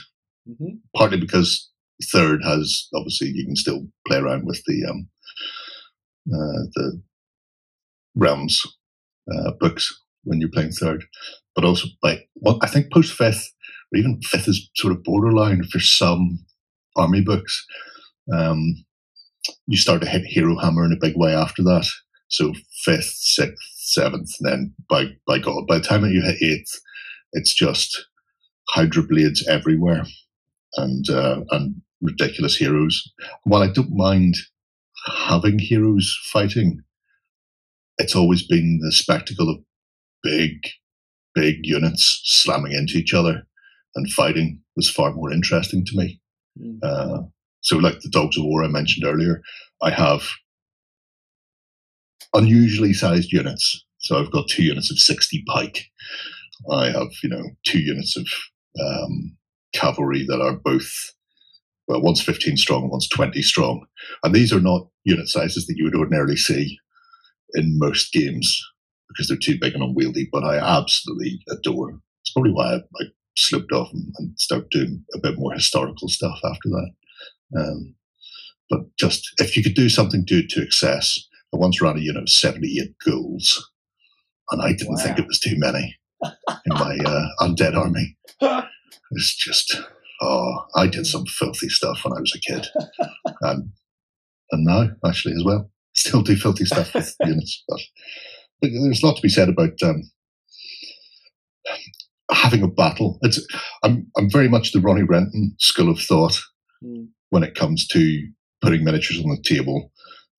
mm-hmm. 0.48 0.76
partly 0.96 1.20
because 1.20 1.70
third 2.12 2.44
has 2.44 2.88
obviously 2.96 3.30
you 3.30 3.46
can 3.46 3.56
still 3.56 3.88
play 4.08 4.18
around 4.18 4.46
with 4.46 4.62
the 4.66 4.86
um, 4.90 5.08
uh, 6.28 6.64
the 6.76 7.02
realms 8.16 8.62
uh, 9.32 9.52
books 9.60 9.90
when 10.24 10.40
you're 10.40 10.52
playing 10.52 10.72
third, 10.72 11.04
but 11.56 11.66
also 11.66 11.88
like 12.04 12.30
well, 12.36 12.60
I 12.62 12.68
think 12.68 12.92
post 12.92 13.14
fifth 13.14 13.52
or 13.94 14.00
even 14.00 14.22
fifth 14.22 14.48
is 14.48 14.70
sort 14.76 14.94
of 14.94 15.04
borderline 15.04 15.64
for 15.64 15.80
some 15.80 16.40
army 16.96 17.22
books. 17.22 17.66
Um, 18.34 18.86
you 19.68 19.78
start 19.78 20.02
to 20.02 20.08
hit 20.08 20.24
Hero 20.26 20.58
Hammer 20.58 20.86
in 20.86 20.94
a 20.94 21.02
big 21.02 21.14
way 21.16 21.34
after 21.34 21.64
that. 21.64 21.88
So 22.28 22.54
fifth, 22.84 23.14
sixth, 23.18 23.66
seventh, 23.94 24.30
and 24.40 24.52
then 24.52 24.74
by 24.90 25.06
by 25.28 25.40
God, 25.40 25.68
by 25.68 25.78
the 25.78 25.84
time 25.84 26.02
that 26.02 26.12
you 26.12 26.22
hit 26.22 26.42
eighth, 26.42 26.80
it's 27.34 27.54
just 27.54 28.08
Hydra 28.70 29.04
blades 29.04 29.48
everywhere, 29.48 30.04
and 30.78 31.10
uh, 31.10 31.42
and 31.52 31.82
ridiculous 32.02 32.56
heroes. 32.56 33.02
While 33.44 33.64
I 33.64 33.72
don't 33.72 33.96
mind 33.96 34.36
having 35.28 35.60
heroes 35.60 36.18
fighting, 36.32 36.82
it's 37.98 38.16
always 38.16 38.46
been 38.46 38.80
the 38.84 38.92
spectacle 38.92 39.50
of 39.50 39.58
big, 40.24 40.52
big 41.34 41.58
units 41.64 42.22
slamming 42.24 42.74
into 42.74 42.98
each 42.98 43.14
other 43.14 43.44
and 43.96 44.12
fighting 44.12 44.62
was 44.76 44.90
far 44.90 45.14
more 45.14 45.32
interesting 45.32 45.86
to 45.86 45.98
me. 45.98 46.22
Mm. 46.60 46.80
Uh, 46.84 47.24
so, 47.62 47.78
like 47.78 48.00
the 48.00 48.10
Dogs 48.10 48.38
of 48.38 48.44
War 48.46 48.64
I 48.64 48.68
mentioned 48.68 49.06
earlier, 49.06 49.42
I 49.82 49.92
have 49.92 50.28
unusually 52.34 52.94
sized 52.94 53.32
units. 53.32 53.86
So 54.00 54.20
I've 54.20 54.32
got 54.32 54.48
two 54.48 54.64
units 54.64 54.92
of 54.92 55.00
60 55.00 55.44
pike. 55.48 55.86
I 56.72 56.88
have, 56.92 57.10
you 57.24 57.30
know, 57.30 57.44
two 57.66 57.80
units 57.80 58.18
of 58.18 58.28
um, 58.80 59.38
cavalry 59.74 60.26
that 60.28 60.42
are 60.42 60.56
both, 60.56 60.90
well, 61.88 62.02
one's 62.02 62.22
15 62.22 62.58
strong 62.58 62.90
one's 62.90 63.10
20 63.10 63.42
strong. 63.42 63.86
And 64.24 64.34
these 64.34 64.54
are 64.54 64.60
not 64.62 64.88
unit 65.04 65.28
sizes 65.28 65.66
that 65.66 65.76
you 65.78 65.86
would 65.86 65.96
ordinarily 65.96 66.36
see 66.36 66.78
in 67.54 67.78
most 67.80 68.12
games 68.14 68.62
because 69.10 69.28
they're 69.28 69.38
too 69.38 69.58
big 69.60 69.74
and 69.74 69.84
unwieldy, 69.84 70.30
but 70.32 70.44
I 70.44 70.58
absolutely 70.58 71.42
adore. 71.50 72.00
It's 72.22 72.32
probably 72.32 72.52
why 72.52 72.76
I, 72.76 72.78
I 72.78 73.06
slipped 73.36 73.72
off 73.72 73.92
and, 73.94 74.12
and 74.18 74.40
started 74.40 74.70
doing 74.70 75.04
a 75.14 75.20
bit 75.20 75.38
more 75.38 75.54
historical 75.54 76.08
stuff 76.08 76.40
after 76.46 76.70
that. 76.70 76.92
Um, 77.58 77.96
but 78.70 78.82
just 78.98 79.30
if 79.38 79.58
you 79.58 79.64
could 79.64 79.74
do 79.74 79.90
something, 79.90 80.24
it 80.28 80.50
to 80.52 80.62
excess. 80.62 81.20
I 81.54 81.58
once 81.58 81.82
ran 81.82 81.98
a 81.98 82.02
unit 82.02 82.24
of 82.24 82.30
78 82.30 82.96
ghouls, 83.06 83.70
and 84.52 84.62
I 84.62 84.74
didn't 84.74 84.96
wow. 84.96 85.04
think 85.04 85.20
it 85.20 85.28
was 85.28 85.40
too 85.40 85.56
many 85.58 85.98
in 86.24 86.74
my 86.74 86.98
uh, 87.06 87.28
undead 87.42 87.76
army. 87.76 88.18
It's 89.14 89.36
just, 89.36 89.76
oh, 90.22 90.66
I 90.74 90.88
did 90.88 91.06
some 91.06 91.26
filthy 91.26 91.68
stuff 91.68 92.06
when 92.06 92.14
I 92.14 92.22
was 92.22 92.34
a 92.34 92.40
kid. 92.40 92.66
and, 93.42 93.72
and 94.52 94.66
now, 94.66 94.88
actually, 95.06 95.34
as 95.36 95.44
well. 95.44 95.70
Still 95.94 96.22
do 96.22 96.38
filthy 96.38 96.64
stuff 96.64 96.94
with 96.94 97.14
units. 97.26 97.62
But, 97.68 97.82
but 98.62 98.72
there's 98.72 99.04
a 99.04 99.06
lot 99.06 99.18
to 99.18 99.22
be 99.22 99.28
said 99.28 99.50
about 99.50 99.74
um, 99.84 100.10
having 102.32 102.64
a 102.64 102.68
battle. 102.68 103.20
It's 103.22 103.46
I'm 103.84 104.08
I'm 104.18 104.30
very 104.30 104.48
much 104.48 104.72
the 104.72 104.80
Ronnie 104.80 105.04
Renton 105.04 105.56
school 105.60 105.90
of 105.90 106.00
thought 106.00 106.40
mm. 106.84 107.08
when 107.30 107.44
it 107.44 107.56
comes 107.56 107.86
to 107.90 108.28
putting 108.62 108.84
miniatures 108.84 109.20
on 109.20 109.30
the 109.30 109.42
table. 109.44 109.92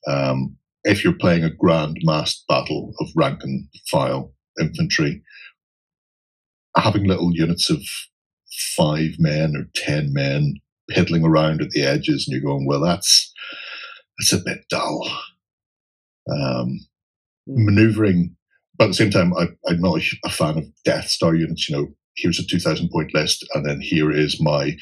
Um, 0.07 0.57
if 0.85 1.05
you're 1.05 1.13
playing 1.13 1.45
a 1.45 1.55
grand 1.55 1.99
massed 2.03 2.45
battle 2.49 2.93
of 3.01 3.09
rank 3.15 3.41
and 3.43 3.69
file 3.91 4.33
infantry, 4.61 5.23
having 6.77 7.05
little 7.05 7.33
units 7.33 7.71
of 7.71 7.81
five 8.77 9.13
men 9.19 9.55
or 9.57 9.69
ten 9.75 10.13
men 10.13 10.55
piddling 10.91 11.25
around 11.25 11.63
at 11.63 11.71
the 11.71 11.83
edges, 11.83 12.27
and 12.27 12.35
you're 12.35 12.51
going, 12.51 12.67
well, 12.67 12.81
that's 12.81 13.33
that's 14.19 14.33
a 14.33 14.45
bit 14.45 14.65
dull. 14.69 15.09
Um, 16.31 16.81
mm. 17.49 17.65
Maneuvering 17.65 18.37
but 18.83 18.87
at 18.87 18.89
the 18.89 18.95
same 18.95 19.11
time, 19.11 19.33
I, 19.37 19.49
am 19.69 19.81
not 19.81 20.01
a 20.25 20.31
fan 20.31 20.59
of 20.59 20.65
Death 20.85 21.09
Star 21.09 21.35
units. 21.35 21.69
You 21.69 21.77
know, 21.77 21.89
here's 22.17 22.39
a 22.39 22.47
2,000 22.47 22.91
point 22.91 23.15
list, 23.15 23.47
and 23.55 23.65
then 23.65 23.81
here 23.81 24.11
is 24.11 24.41
my 24.41 24.77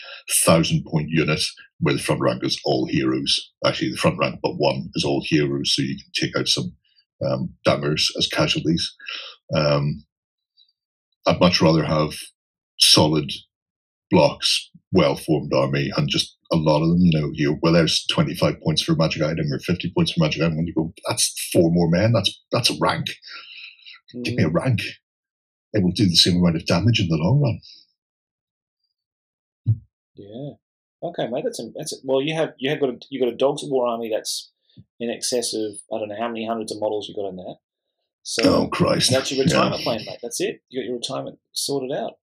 1,000 0.47 0.85
point 0.85 1.09
unit 1.09 1.41
where 1.81 1.95
the 1.95 2.01
front 2.01 2.20
rank 2.20 2.45
is 2.45 2.61
all 2.64 2.87
heroes. 2.87 3.51
Actually, 3.64 3.91
the 3.91 3.97
front 3.97 4.18
rank 4.18 4.39
but 4.43 4.57
one 4.57 4.91
is 4.95 5.05
all 5.05 5.22
heroes, 5.24 5.74
so 5.74 5.83
you 5.83 5.97
can 5.97 6.12
take 6.14 6.37
out 6.37 6.49
some 6.49 6.72
um, 7.26 7.51
dangers 7.64 8.11
as 8.18 8.26
casualties. 8.26 8.95
Um, 9.55 10.05
I'd 11.26 11.41
much 11.41 11.61
rather 11.61 11.85
have 11.85 12.14
solid 12.78 13.31
blocks, 14.11 14.70
well 14.93 15.16
formed 15.16 15.53
army, 15.55 15.91
and 15.97 16.09
just 16.09 16.37
a 16.53 16.57
lot 16.57 16.83
of 16.83 16.89
them. 16.89 16.99
You 17.01 17.20
know, 17.20 17.31
you 17.33 17.59
well, 17.62 17.72
there's 17.72 18.07
25 18.07 18.61
points 18.62 18.83
for 18.83 18.93
a 18.93 18.97
magic 18.97 19.22
item 19.22 19.53
or 19.53 19.59
50 19.59 19.93
points 19.95 20.12
for 20.12 20.20
magic 20.20 20.43
item. 20.43 20.57
When 20.57 20.66
you 20.66 20.74
go, 20.74 20.93
that's 21.09 21.51
four 21.53 21.70
more 21.70 21.89
men. 21.89 22.12
That's 22.12 22.43
that's 22.53 22.70
a 22.70 22.78
rank. 22.81 23.07
Give 24.24 24.35
me 24.35 24.43
a 24.43 24.51
mm. 24.51 24.55
rank. 24.55 24.81
It 25.72 25.82
will 25.82 25.92
do 25.92 26.06
the 26.06 26.16
same 26.16 26.36
amount 26.36 26.56
of 26.56 26.66
damage 26.66 27.00
in 27.00 27.08
the 27.08 27.16
long 27.16 27.40
run. 27.40 27.60
Yeah. 30.14 30.50
Okay, 31.02 31.28
mate. 31.28 31.44
That's 31.44 31.60
a, 31.60 31.70
that's 31.76 31.92
a, 31.92 31.96
well. 32.04 32.20
You 32.20 32.34
have 32.34 32.54
you 32.58 32.70
have 32.70 32.80
got 32.80 32.90
a, 32.90 32.98
you 33.08 33.20
got 33.20 33.32
a 33.32 33.36
dogs 33.36 33.62
war 33.64 33.86
army 33.86 34.10
that's 34.12 34.52
in 34.98 35.10
excess 35.10 35.54
of 35.54 35.72
I 35.92 35.98
don't 35.98 36.08
know 36.08 36.18
how 36.18 36.28
many 36.28 36.46
hundreds 36.46 36.72
of 36.72 36.80
models 36.80 37.08
you 37.08 37.14
got 37.14 37.28
in 37.28 37.36
there. 37.36 37.54
So 38.22 38.42
oh 38.44 38.68
Christ! 38.68 39.10
That's 39.10 39.32
your 39.32 39.44
retirement 39.44 39.80
yeah. 39.80 39.84
plan, 39.84 40.00
mate. 40.06 40.18
That's 40.22 40.40
it. 40.40 40.60
You 40.68 40.80
got 40.80 40.86
your 40.86 40.96
retirement 40.96 41.38
sorted 41.52 41.92
out. 41.92 42.14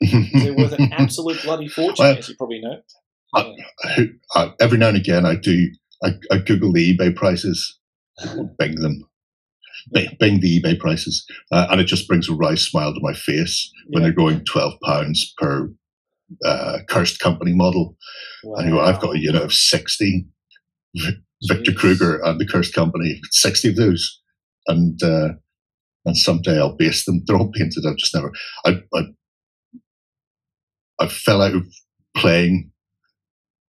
They're 0.00 0.54
worth 0.54 0.72
an 0.72 0.92
absolute 0.92 1.42
bloody 1.42 1.68
fortune, 1.68 2.04
well, 2.04 2.18
as 2.18 2.28
you 2.28 2.36
probably 2.36 2.60
know. 2.60 2.82
I, 3.34 3.54
I, 4.34 4.52
every 4.60 4.78
now 4.78 4.88
and 4.88 4.96
again, 4.96 5.26
I 5.26 5.36
do. 5.36 5.68
I, 6.04 6.14
I 6.30 6.38
Google 6.38 6.72
the 6.72 6.96
eBay 6.96 7.14
prices, 7.14 7.78
bang 8.58 8.74
them, 8.76 9.04
bing 9.90 10.40
the 10.40 10.60
eBay 10.60 10.78
prices, 10.78 11.26
uh, 11.50 11.66
and 11.70 11.80
it 11.80 11.86
just 11.86 12.06
brings 12.08 12.28
a 12.28 12.34
wry 12.34 12.54
smile 12.54 12.92
to 12.94 13.00
my 13.02 13.14
face 13.14 13.72
when 13.88 14.02
they're 14.02 14.12
going 14.12 14.44
twelve 14.44 14.74
pounds 14.84 15.34
per 15.38 15.70
uh, 16.44 16.78
cursed 16.88 17.20
company 17.20 17.54
model. 17.54 17.96
Wow. 18.44 18.56
And 18.56 18.68
you 18.68 18.74
know, 18.74 18.80
I've 18.80 19.00
got 19.00 19.16
a 19.16 19.20
unit 19.20 19.42
of 19.42 19.52
sixty. 19.52 20.26
Victor 21.48 21.72
Krueger 21.72 22.20
and 22.22 22.38
the 22.38 22.46
cursed 22.46 22.74
company, 22.74 23.20
sixty 23.30 23.68
of 23.68 23.76
those, 23.76 24.20
and 24.68 25.02
uh, 25.02 25.30
and 26.04 26.16
someday 26.16 26.58
I'll 26.58 26.76
base 26.76 27.04
them. 27.04 27.22
They're 27.26 27.36
all 27.36 27.50
painted. 27.50 27.84
I've 27.86 27.96
just 27.96 28.14
never. 28.14 28.32
I 28.64 28.80
I, 28.94 29.02
I 31.00 31.08
fell 31.08 31.42
out 31.42 31.54
of 31.54 31.66
playing 32.16 32.70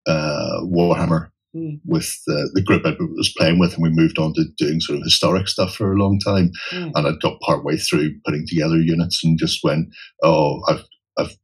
uh, 0.07 0.61
Warhammer 0.63 1.30
mm. 1.55 1.79
with 1.85 2.11
the, 2.27 2.49
the 2.53 2.61
group 2.61 2.85
I 2.85 2.95
was 2.99 3.33
playing 3.37 3.59
with, 3.59 3.73
and 3.73 3.83
we 3.83 3.89
moved 3.89 4.17
on 4.17 4.33
to 4.33 4.45
doing 4.57 4.79
sort 4.79 4.97
of 4.97 5.03
historic 5.03 5.47
stuff 5.47 5.75
for 5.75 5.91
a 5.91 5.97
long 5.97 6.19
time. 6.19 6.51
Mm. 6.71 6.91
And 6.95 7.07
I'd 7.07 7.21
got 7.21 7.39
part 7.41 7.63
way 7.63 7.77
through 7.77 8.15
putting 8.25 8.45
together 8.47 8.77
units, 8.77 9.23
and 9.23 9.37
just 9.37 9.63
went, 9.63 9.87
"Oh, 10.23 10.61
I've 10.67 10.83
I've 11.17 11.35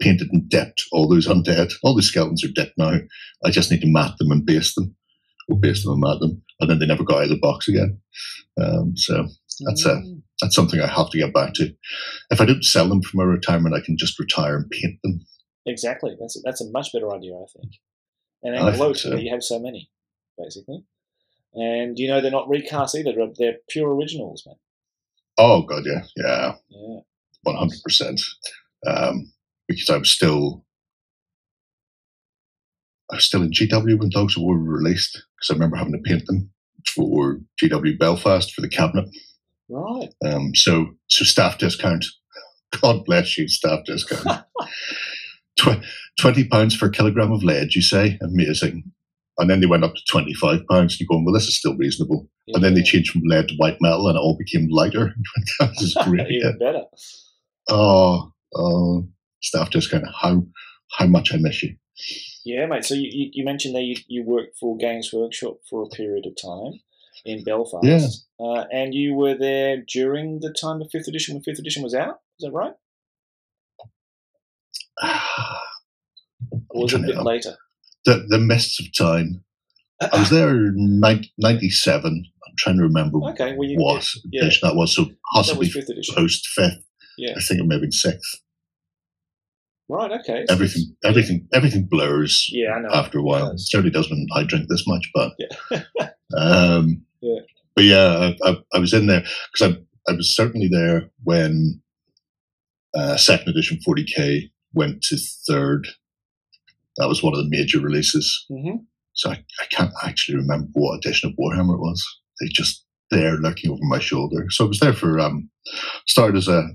painted 0.00 0.28
and 0.32 0.48
dipped 0.48 0.84
all 0.92 1.08
those 1.08 1.26
undead. 1.26 1.72
All 1.82 1.94
the 1.94 2.02
skeletons 2.02 2.44
are 2.44 2.52
dipped 2.54 2.78
now. 2.78 2.98
I 3.44 3.50
just 3.50 3.70
need 3.70 3.80
to 3.82 3.92
mat 3.92 4.12
them 4.18 4.30
and 4.30 4.44
base 4.44 4.74
them, 4.74 4.94
or 5.48 5.58
base 5.58 5.84
them 5.84 5.92
and 5.92 6.00
mat 6.00 6.20
them." 6.20 6.42
And 6.60 6.70
then 6.70 6.78
they 6.78 6.86
never 6.86 7.04
got 7.04 7.18
out 7.18 7.24
of 7.24 7.28
the 7.30 7.38
box 7.38 7.68
again. 7.68 7.98
Um, 8.60 8.96
so 8.96 9.26
that's 9.66 9.84
a 9.86 9.96
hmm. 9.96 10.18
that's 10.40 10.54
something 10.54 10.80
I 10.80 10.86
have 10.86 11.10
to 11.10 11.18
get 11.18 11.34
back 11.34 11.54
to. 11.54 11.72
If 12.30 12.40
I 12.40 12.44
don't 12.44 12.64
sell 12.64 12.88
them 12.88 13.02
for 13.02 13.16
my 13.16 13.24
retirement, 13.24 13.74
I 13.74 13.84
can 13.84 13.96
just 13.98 14.18
retire 14.18 14.56
and 14.56 14.70
paint 14.70 14.98
them. 15.02 15.20
Exactly. 15.66 16.16
That's 16.18 16.36
a, 16.36 16.40
that's 16.44 16.60
a 16.60 16.70
much 16.70 16.92
better 16.92 17.12
idea, 17.12 17.34
I 17.34 17.46
think. 17.58 17.72
And 18.46 18.54
then 18.54 18.94
so. 18.94 19.16
you 19.16 19.30
have 19.30 19.42
so 19.42 19.58
many, 19.58 19.90
basically. 20.38 20.84
And 21.54 21.98
you 21.98 22.06
know 22.06 22.20
they're 22.20 22.30
not 22.30 22.48
recast 22.48 22.94
either; 22.96 23.12
they're 23.38 23.56
pure 23.68 23.94
originals, 23.94 24.44
man. 24.46 24.56
Oh 25.38 25.62
god, 25.62 25.84
yeah, 25.86 26.04
yeah, 26.16 26.54
yeah, 26.68 27.00
one 27.42 27.56
hundred 27.56 27.82
percent. 27.82 28.20
Um, 28.86 29.32
because 29.68 29.90
I 29.90 29.96
was 29.96 30.10
still, 30.10 30.64
I 33.10 33.16
was 33.16 33.24
still 33.24 33.42
in 33.42 33.50
GW 33.50 33.98
when 33.98 34.10
War 34.14 34.58
were 34.58 34.78
released. 34.78 35.22
Because 35.36 35.50
I 35.50 35.54
remember 35.54 35.76
having 35.76 35.92
to 35.92 35.98
paint 35.98 36.26
them 36.26 36.50
for 36.86 37.40
GW 37.62 37.98
Belfast 37.98 38.52
for 38.52 38.60
the 38.60 38.68
cabinet. 38.68 39.08
Right. 39.68 40.08
Um, 40.24 40.54
so, 40.54 40.94
so 41.08 41.24
staff 41.24 41.58
discount. 41.58 42.04
God 42.80 43.04
bless 43.04 43.36
you, 43.36 43.48
staff 43.48 43.80
discount. 43.84 44.44
Tw- 45.58 45.84
20 46.20 46.48
pounds 46.48 46.74
for 46.74 46.86
a 46.86 46.90
kilogram 46.90 47.32
of 47.32 47.42
lead, 47.42 47.74
you 47.74 47.82
say? 47.82 48.18
Amazing. 48.22 48.92
And 49.38 49.50
then 49.50 49.60
they 49.60 49.66
went 49.66 49.84
up 49.84 49.94
to 49.94 50.00
25 50.10 50.60
pounds. 50.70 50.98
You're 50.98 51.06
going, 51.06 51.24
well, 51.24 51.34
this 51.34 51.46
is 51.46 51.58
still 51.58 51.76
reasonable. 51.76 52.28
Yeah. 52.46 52.56
And 52.56 52.64
then 52.64 52.74
they 52.74 52.82
changed 52.82 53.10
from 53.10 53.22
lead 53.24 53.48
to 53.48 53.54
white 53.56 53.76
metal 53.80 54.08
and 54.08 54.16
it 54.16 54.20
all 54.20 54.36
became 54.38 54.68
lighter. 54.70 55.14
this 55.60 55.82
is 55.82 55.94
great. 56.04 56.30
Even 56.30 56.58
better. 56.58 56.84
Oh, 57.68 58.32
oh, 58.54 59.08
staff 59.42 59.74
of 59.74 59.84
How, 60.22 60.42
how 60.92 61.06
much 61.06 61.34
I 61.34 61.36
miss 61.38 61.62
you. 61.62 61.76
Yeah, 62.44 62.66
mate. 62.66 62.84
So 62.84 62.94
you, 62.94 63.30
you 63.32 63.44
mentioned 63.44 63.74
that 63.74 63.82
you, 63.82 63.96
you 64.06 64.24
worked 64.24 64.56
for 64.58 64.76
Games 64.76 65.12
Workshop 65.12 65.56
for 65.68 65.82
a 65.82 65.88
period 65.88 66.26
of 66.26 66.36
time 66.40 66.80
in 67.24 67.44
Belfast. 67.44 67.84
Yeah. 67.84 68.06
Uh, 68.38 68.64
and 68.72 68.94
you 68.94 69.14
were 69.14 69.34
there 69.34 69.82
during 69.88 70.40
the 70.40 70.52
time 70.52 70.80
of 70.80 70.88
fifth 70.90 71.08
edition 71.08 71.34
when 71.34 71.42
fifth 71.42 71.58
edition 71.58 71.82
was 71.82 71.94
out. 71.94 72.20
Is 72.38 72.44
that 72.44 72.52
right? 72.52 72.74
was 76.74 76.92
it 76.92 77.00
a 77.00 77.06
bit 77.06 77.22
later? 77.22 77.56
The, 78.04 78.24
the 78.28 78.38
mists 78.38 78.80
of 78.80 78.86
time. 78.96 79.42
I 80.12 80.18
was 80.18 80.30
there 80.30 80.50
in 80.50 81.00
97. 81.00 82.24
I'm 82.46 82.54
trying 82.58 82.76
to 82.76 82.82
remember 82.82 83.18
okay, 83.30 83.54
well 83.56 83.68
you, 83.68 83.78
what 83.78 84.06
yeah, 84.30 84.42
edition 84.42 84.68
that 84.68 84.76
was. 84.76 84.94
So 84.94 85.06
possibly 85.34 85.70
post 86.14 86.46
fifth. 86.48 86.84
Yeah. 87.18 87.32
I 87.36 87.40
think 87.40 87.60
it 87.60 87.66
may 87.66 87.76
have 87.76 87.82
been 87.82 87.92
sixth. 87.92 88.40
Right. 89.88 90.10
Okay. 90.20 90.44
Everything, 90.48 90.96
everything, 91.04 91.48
everything 91.52 91.86
blurs. 91.86 92.48
Yeah, 92.50 92.72
I 92.72 92.80
know. 92.80 92.88
After 92.92 93.18
a 93.18 93.22
while, 93.22 93.50
it, 93.50 93.60
certainly 93.60 93.90
does 93.90 94.10
when 94.10 94.26
I 94.34 94.42
drink 94.42 94.66
this 94.68 94.86
much. 94.86 95.08
But 95.14 95.32
yeah. 95.38 95.82
um, 96.36 97.02
yeah. 97.20 97.40
But 97.74 97.84
yeah, 97.84 98.32
I, 98.44 98.50
I, 98.50 98.56
I 98.74 98.78
was 98.78 98.92
in 98.92 99.06
there 99.06 99.24
because 99.52 99.74
I 99.74 100.10
I 100.10 100.14
was 100.14 100.34
certainly 100.34 100.68
there 100.68 101.10
when 101.22 101.80
uh, 102.94 103.16
second 103.16 103.48
edition 103.48 103.78
40k 103.86 104.50
went 104.76 105.02
to 105.02 105.16
third. 105.48 105.88
That 106.96 107.08
was 107.08 107.22
one 107.22 107.34
of 107.34 107.38
the 107.38 107.50
major 107.50 107.80
releases. 107.80 108.46
Mm-hmm. 108.50 108.76
So 109.14 109.30
I, 109.30 109.42
I, 109.60 109.66
can't 109.70 109.92
actually 110.04 110.36
remember 110.36 110.68
what 110.74 110.98
edition 110.98 111.30
of 111.30 111.36
Warhammer 111.36 111.74
it 111.74 111.80
was. 111.80 112.04
They 112.40 112.48
just 112.48 112.84
there 113.10 113.36
looking 113.38 113.70
over 113.70 113.80
my 113.82 113.98
shoulder. 113.98 114.46
So 114.50 114.66
I 114.66 114.68
was 114.68 114.80
there 114.80 114.92
for 114.92 115.18
um 115.18 115.50
started 116.06 116.36
as 116.36 116.48
a 116.48 116.68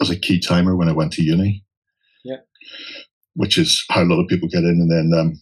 as 0.00 0.10
a 0.10 0.18
key 0.18 0.38
timer 0.38 0.76
when 0.76 0.88
I 0.88 0.92
went 0.92 1.12
to 1.14 1.24
uni. 1.24 1.64
Yeah. 2.24 2.36
Which 3.34 3.56
is 3.58 3.84
how 3.90 4.02
a 4.02 4.04
lot 4.04 4.22
of 4.22 4.28
people 4.28 4.48
get 4.48 4.64
in 4.64 4.80
and 4.80 4.90
then 4.90 5.18
um, 5.18 5.40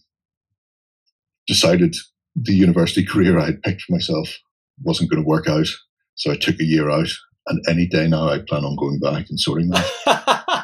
decided 1.47 1.95
the 2.35 2.53
university 2.53 3.05
career 3.11 3.37
I 3.37 3.47
had 3.47 3.61
picked 3.61 3.81
for 3.81 3.93
myself 3.93 4.37
wasn't 4.83 5.09
going 5.09 5.21
to 5.21 5.27
work 5.27 5.47
out. 5.47 5.67
So 6.15 6.31
I 6.31 6.35
took 6.35 6.59
a 6.59 6.65
year 6.65 6.89
out 6.89 7.09
and 7.47 7.63
any 7.67 7.87
day 7.87 8.07
now 8.07 8.29
I 8.29 8.39
plan 8.39 8.63
on 8.63 8.75
going 8.77 8.99
back 8.99 9.25
and 9.29 9.39
sorting 9.39 9.69
that. 9.69 10.43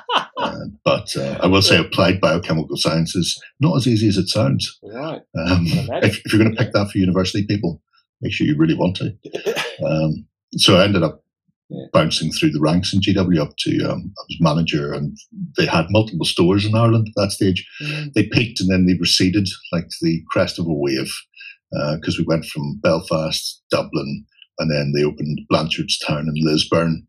but 0.83 1.15
uh, 1.15 1.39
I 1.41 1.47
will 1.47 1.61
say 1.61 1.77
applied 1.77 2.21
biochemical 2.21 2.77
science 2.77 3.15
is 3.15 3.41
not 3.59 3.75
as 3.77 3.87
easy 3.87 4.07
as 4.07 4.17
it 4.17 4.29
sounds. 4.29 4.79
Right. 4.83 5.21
Um, 5.37 5.65
if, 6.03 6.21
if, 6.25 6.33
you're 6.33 6.41
going 6.41 6.55
to 6.55 6.63
pick 6.63 6.73
that 6.73 6.89
for 6.89 6.97
university 6.97 7.45
people, 7.45 7.81
make 8.21 8.33
sure 8.33 8.47
you 8.47 8.57
really 8.57 8.75
want 8.75 8.97
to. 8.97 9.15
Um, 9.83 10.27
so 10.55 10.77
I 10.77 10.83
ended 10.83 11.01
up 11.01 11.23
yeah. 11.67 11.85
bouncing 11.91 12.31
through 12.31 12.51
the 12.51 12.61
ranks 12.61 12.93
in 12.93 13.01
GW 13.01 13.41
up 13.41 13.57
to 13.57 13.91
um, 13.91 14.13
I 14.17 14.23
was 14.29 14.37
manager, 14.39 14.93
and 14.93 15.17
they 15.57 15.65
had 15.65 15.87
multiple 15.89 16.25
stores 16.25 16.63
in 16.63 16.75
Ireland 16.75 17.07
at 17.07 17.21
that 17.21 17.31
stage. 17.31 17.67
Mm. 17.81 18.13
They 18.13 18.27
peaked 18.27 18.61
and 18.61 18.69
then 18.69 18.85
they 18.85 18.93
receded 18.99 19.49
like 19.71 19.87
the 20.01 20.21
crest 20.29 20.59
of 20.59 20.67
a 20.67 20.73
wave 20.73 21.11
because 21.95 22.15
uh, 22.15 22.19
we 22.19 22.25
went 22.27 22.45
from 22.45 22.79
Belfast, 22.83 23.61
Dublin, 23.71 24.25
and 24.59 24.71
then 24.71 24.93
they 24.95 25.03
opened 25.03 25.41
Blanchardstown 25.51 26.19
and 26.19 26.37
Lisburn, 26.39 27.05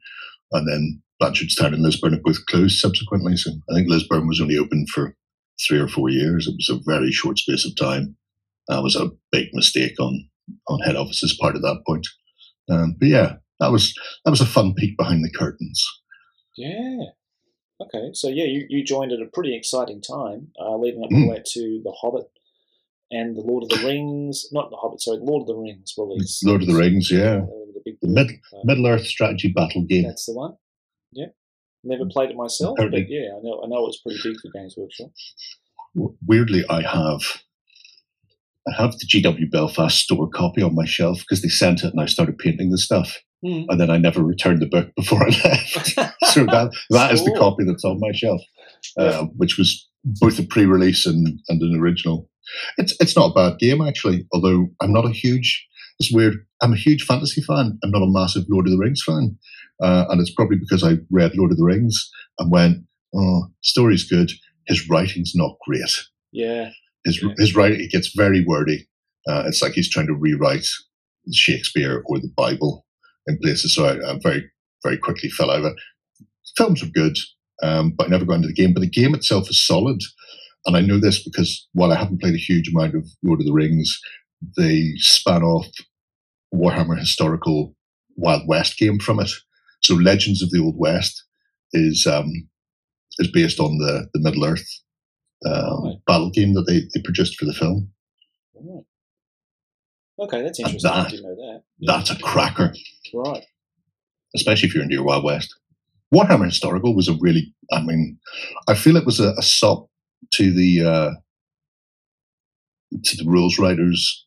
and 0.54 0.68
then 0.68 1.02
Blanchardstown 1.20 1.74
and 1.74 1.82
Lisburn 1.82 2.12
have 2.12 2.22
both 2.22 2.46
closed 2.46 2.78
subsequently. 2.78 3.36
So 3.36 3.50
I 3.70 3.74
think 3.74 3.88
Lisburn 3.88 4.26
was 4.26 4.40
only 4.40 4.56
open 4.56 4.86
for 4.86 5.14
three 5.66 5.78
or 5.78 5.88
four 5.88 6.08
years. 6.08 6.46
It 6.46 6.54
was 6.56 6.70
a 6.70 6.82
very 6.90 7.12
short 7.12 7.38
space 7.38 7.66
of 7.66 7.76
time. 7.76 8.16
That 8.68 8.82
was 8.82 8.96
a 8.96 9.10
big 9.30 9.48
mistake 9.52 10.00
on 10.00 10.28
on 10.68 10.80
head 10.80 10.96
office's 10.96 11.36
part 11.40 11.54
at 11.56 11.62
that 11.62 11.82
point. 11.86 12.06
Um, 12.70 12.96
but 12.98 13.08
yeah, 13.08 13.34
that 13.60 13.72
was 13.72 13.94
that 14.24 14.30
was 14.30 14.40
a 14.40 14.46
fun 14.46 14.74
peek 14.74 14.96
behind 14.96 15.24
the 15.24 15.30
curtains. 15.30 15.84
Yeah. 16.56 16.98
Okay, 17.80 18.10
so 18.12 18.28
yeah, 18.28 18.44
you, 18.44 18.66
you 18.68 18.84
joined 18.84 19.12
at 19.12 19.20
a 19.20 19.26
pretty 19.32 19.56
exciting 19.56 20.00
time, 20.00 20.48
uh, 20.60 20.76
leading 20.76 21.02
up 21.02 21.10
mm. 21.10 21.44
to 21.44 21.80
The 21.82 21.92
Hobbit 22.00 22.26
and 23.10 23.36
The 23.36 23.40
Lord 23.40 23.64
of 23.64 23.68
the 23.70 23.84
Rings. 23.84 24.46
Not 24.52 24.70
The 24.70 24.76
Hobbit, 24.76 25.00
sorry, 25.00 25.18
Lord 25.20 25.42
of 25.42 25.48
the 25.48 25.56
Rings 25.56 25.92
release. 25.98 26.40
Lord 26.44 26.62
of 26.62 26.68
the 26.68 26.74
Rings, 26.74 27.10
yeah. 27.10 27.40
The, 27.84 27.96
the 28.02 28.08
Mid, 28.08 28.30
uh, 28.30 28.60
Middle 28.64 28.86
Earth 28.86 29.06
strategy 29.06 29.52
battle 29.54 29.84
game. 29.84 30.04
That's 30.04 30.26
the 30.26 30.34
one. 30.34 30.56
Yeah. 31.12 31.26
Never 31.82 32.06
played 32.06 32.30
it 32.30 32.36
myself, 32.36 32.76
but 32.78 32.92
yeah, 32.92 33.28
I 33.36 33.40
know 33.42 33.60
I 33.62 33.68
know 33.68 33.86
it's 33.86 34.00
pretty 34.00 34.18
big 34.24 34.36
for 34.40 34.50
Games 34.58 34.74
Workshop. 34.76 35.10
Weirdly, 36.26 36.64
I 36.70 36.80
have 36.80 37.20
I 38.66 38.72
have 38.82 38.92
the 38.92 39.06
GW 39.06 39.50
Belfast 39.50 39.98
store 39.98 40.28
copy 40.28 40.62
on 40.62 40.74
my 40.74 40.86
shelf 40.86 41.20
because 41.20 41.42
they 41.42 41.48
sent 41.48 41.84
it 41.84 41.92
and 41.92 42.00
I 42.00 42.06
started 42.06 42.38
painting 42.38 42.70
the 42.70 42.78
stuff. 42.78 43.18
Mm. 43.44 43.66
And 43.68 43.78
then 43.78 43.90
I 43.90 43.98
never 43.98 44.22
returned 44.22 44.62
the 44.62 44.66
book 44.66 44.90
before 44.96 45.22
I 45.22 45.28
left. 45.44 45.88
so 46.32 46.46
that 46.46 46.72
that 46.90 47.12
is 47.12 47.24
the 47.24 47.36
copy 47.38 47.64
that's 47.64 47.84
on 47.84 48.00
my 48.00 48.12
shelf, 48.12 48.40
uh, 48.98 49.26
which 49.36 49.58
was 49.58 49.86
both 50.04 50.38
a 50.38 50.44
pre-release 50.44 51.06
and, 51.06 51.26
and 51.48 51.62
an 51.62 51.78
original. 51.78 52.30
It's 52.78 52.94
it's 53.00 53.16
not 53.16 53.30
a 53.30 53.34
bad 53.34 53.58
game 53.58 53.82
actually, 53.82 54.26
although 54.32 54.68
I'm 54.80 54.92
not 54.92 55.06
a 55.06 55.10
huge. 55.10 55.66
It's 55.98 56.12
weird. 56.12 56.34
I'm 56.62 56.72
a 56.72 56.76
huge 56.76 57.04
fantasy 57.04 57.42
fan. 57.42 57.78
I'm 57.82 57.90
not 57.90 58.02
a 58.02 58.10
massive 58.10 58.44
Lord 58.48 58.66
of 58.66 58.72
the 58.72 58.78
Rings 58.78 59.02
fan. 59.04 59.38
Uh, 59.82 60.04
and 60.08 60.20
it's 60.20 60.32
probably 60.32 60.56
because 60.56 60.84
I 60.84 60.98
read 61.10 61.32
Lord 61.34 61.50
of 61.50 61.56
the 61.56 61.64
Rings 61.64 62.10
and 62.38 62.50
went, 62.50 62.78
oh, 63.14 63.46
story's 63.62 64.08
good. 64.08 64.30
His 64.66 64.88
writing's 64.88 65.32
not 65.34 65.56
great. 65.66 65.82
Yeah. 66.32 66.70
His, 67.04 67.22
yeah. 67.22 67.30
his 67.38 67.54
writing, 67.54 67.80
it 67.80 67.90
gets 67.90 68.14
very 68.14 68.44
wordy. 68.44 68.88
Uh, 69.28 69.44
it's 69.46 69.62
like 69.62 69.72
he's 69.72 69.90
trying 69.90 70.06
to 70.06 70.14
rewrite 70.14 70.66
Shakespeare 71.32 72.02
or 72.06 72.18
the 72.18 72.32
Bible 72.36 72.86
in 73.26 73.38
places. 73.42 73.74
So 73.74 73.84
I, 73.86 74.12
I 74.12 74.18
very, 74.22 74.50
very 74.82 74.98
quickly 74.98 75.30
fell 75.30 75.50
over. 75.50 75.74
Films 76.56 76.82
are 76.82 76.88
good, 76.88 77.16
um, 77.62 77.92
but 77.96 78.06
I 78.06 78.10
never 78.10 78.24
got 78.24 78.34
into 78.34 78.48
the 78.48 78.54
game. 78.54 78.74
But 78.74 78.80
the 78.80 78.90
game 78.90 79.14
itself 79.14 79.48
is 79.48 79.64
solid. 79.64 80.00
And 80.66 80.76
I 80.76 80.80
know 80.80 80.98
this 80.98 81.22
because 81.22 81.68
while 81.72 81.92
I 81.92 81.96
haven't 81.96 82.20
played 82.20 82.34
a 82.34 82.38
huge 82.38 82.68
amount 82.68 82.94
of 82.94 83.06
Lord 83.22 83.40
of 83.40 83.46
the 83.46 83.52
Rings, 83.52 84.00
they 84.56 84.92
span 84.96 85.42
off 85.42 85.66
Warhammer 86.54 86.98
historical 86.98 87.74
Wild 88.16 88.42
West 88.46 88.78
game 88.78 88.98
from 88.98 89.20
it. 89.20 89.30
So 89.82 89.94
Legends 89.94 90.42
of 90.42 90.50
the 90.50 90.60
Old 90.60 90.78
West 90.78 91.24
is 91.72 92.06
um, 92.06 92.30
is 93.18 93.30
based 93.30 93.60
on 93.60 93.78
the 93.78 94.08
the 94.14 94.20
Middle 94.20 94.44
Earth 94.44 94.66
uh, 95.44 95.76
right. 95.84 95.96
battle 96.06 96.30
game 96.30 96.54
that 96.54 96.64
they, 96.66 96.82
they 96.94 97.02
produced 97.02 97.36
for 97.38 97.44
the 97.44 97.52
film. 97.52 97.90
Right. 98.54 98.84
Okay, 100.20 100.42
that's 100.42 100.60
interesting. 100.60 100.90
That, 100.90 101.06
I 101.06 101.10
didn't 101.10 101.24
know 101.24 101.34
that. 101.34 101.62
Yeah. 101.78 101.96
That's 101.96 102.10
a 102.10 102.18
cracker. 102.18 102.72
Right. 103.12 103.44
Especially 104.36 104.68
if 104.68 104.74
you're 104.74 104.82
into 104.82 104.94
your 104.94 105.04
Wild 105.04 105.24
West. 105.24 105.54
Warhammer 106.14 106.46
Historical 106.46 106.94
was 106.94 107.08
a 107.08 107.14
really, 107.20 107.52
I 107.72 107.82
mean, 107.82 108.18
I 108.68 108.74
feel 108.74 108.96
it 108.96 109.06
was 109.06 109.18
a, 109.18 109.32
a 109.36 109.42
sop 109.42 109.88
to 110.34 110.52
the 110.52 110.84
uh, 110.84 111.10
to 113.02 113.16
the 113.16 113.28
rules 113.28 113.58
writers 113.58 114.23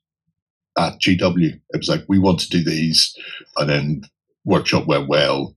at 0.78 1.00
GW. 1.00 1.54
It 1.54 1.78
was 1.78 1.90
like 1.90 2.06
we 2.08 2.20
want 2.20 2.40
to 2.40 2.50
do 2.50 2.64
these, 2.64 3.16
and 3.58 3.70
then 3.70 4.02
workshop 4.46 4.88
went 4.88 5.08
well. 5.08 5.56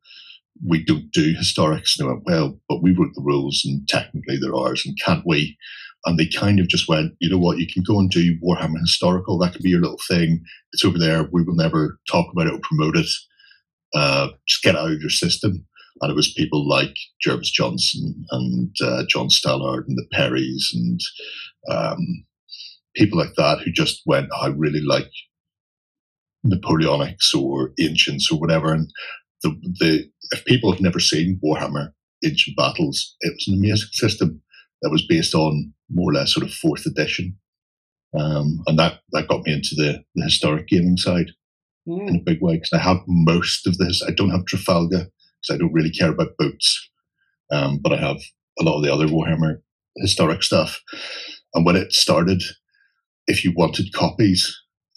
We 0.67 0.85
don't 0.85 1.11
do 1.13 1.35
historics. 1.35 1.99
And 1.99 2.09
they 2.09 2.13
went 2.13 2.25
well, 2.27 2.59
but 2.69 2.83
we 2.83 2.93
wrote 2.93 3.15
the 3.15 3.23
rules, 3.23 3.63
and 3.65 3.87
technically 3.89 4.39
they're 4.39 4.55
ours, 4.55 4.85
and 4.85 4.99
can't 5.01 5.25
we? 5.27 5.57
And 6.07 6.19
they 6.19 6.27
kind 6.27 6.59
of 6.61 6.69
just 6.69 6.89
went, 6.89 7.13
you 7.21 7.29
know 7.29 7.39
what? 7.39 7.59
You 7.59 7.67
can 7.71 7.83
go 7.87 7.99
and 7.99 8.11
do 8.11 8.39
Warhammer 8.41 8.81
historical. 8.81 9.39
That 9.39 9.53
could 9.53 9.63
be 9.63 9.69
your 9.71 9.83
little 9.83 10.01
thing. 10.09 10.43
It's 10.73 10.85
over 10.85 10.99
there. 10.99 11.29
We 11.31 11.43
will 11.43 11.55
never 11.55 11.99
talk 12.11 12.33
about 12.33 12.47
it 12.47 12.55
or 12.55 12.61
promote 12.63 12.97
it. 12.97 13.07
Uh, 13.95 14.29
just 14.49 14.63
get 14.63 14.77
out 14.77 14.91
of 14.91 15.01
your 15.01 15.11
system. 15.11 15.67
And 16.01 16.11
it 16.11 16.17
was 16.17 16.33
people 16.33 16.67
like 16.67 16.95
Jervis 17.21 17.51
Johnson 17.51 18.25
and 18.31 18.75
uh, 18.83 19.05
John 19.09 19.29
Stallard 19.29 19.87
and 19.87 19.99
the 19.99 20.07
Perrys 20.15 20.71
and 20.73 21.01
um, 21.71 22.25
people 22.97 23.19
like 23.19 23.35
that 23.37 23.61
who 23.61 23.73
just 23.73 24.03
went, 24.07 24.29
oh, 24.35 24.47
I 24.47 24.49
really 24.49 24.83
like 24.83 25.11
Napoleonics 26.47 27.35
or 27.35 27.73
Ancients 27.81 28.31
or 28.31 28.39
whatever. 28.39 28.73
And 28.73 28.91
the, 29.43 29.51
the 29.81 30.11
if 30.33 30.45
people 30.45 30.73
have 30.73 30.81
never 30.81 31.01
seen 31.01 31.41
Warhammer 31.45 31.93
Ancient 32.25 32.57
Battles, 32.57 33.17
it 33.21 33.33
was 33.35 33.49
an 33.49 33.55
amazing 33.55 33.89
system 33.93 34.43
that 34.83 34.91
was 34.91 35.07
based 35.07 35.35
on 35.35 35.73
more 35.91 36.11
or 36.11 36.15
less 36.15 36.33
sort 36.33 36.47
of 36.47 36.53
fourth 36.53 36.87
edition. 36.87 37.37
Um, 38.19 38.63
and 38.67 38.79
that, 38.79 39.01
that 39.13 39.29
got 39.29 39.43
me 39.45 39.53
into 39.53 39.75
the, 39.77 40.03
the 40.15 40.25
historic 40.25 40.69
gaming 40.69 40.97
side 40.97 41.31
mm. 41.89 42.09
in 42.09 42.17
a 42.17 42.25
big 42.25 42.41
way 42.41 42.55
because 42.55 42.73
I 42.73 42.79
have 42.79 42.99
most 43.07 43.67
of 43.67 43.79
this. 43.79 44.03
I 44.07 44.11
don't 44.11 44.31
have 44.31 44.47
Trafalgar 44.47 45.07
because 45.07 45.55
I 45.55 45.59
don't 45.59 45.73
really 45.73 45.91
care 45.91 46.11
about 46.11 46.37
boats, 46.39 46.91
um, 47.53 47.79
but 47.83 47.93
I 47.93 47.97
have 47.97 48.21
a 48.59 48.65
lot 48.65 48.79
of 48.79 48.85
the 48.85 48.93
other 48.93 49.07
Warhammer 49.07 49.61
historic 49.97 50.43
stuff. 50.43 50.81
And 51.55 51.65
when 51.65 51.77
it 51.77 51.93
started, 51.93 52.43
if 53.31 53.45
you 53.45 53.53
wanted 53.57 53.93
copies, 53.95 54.45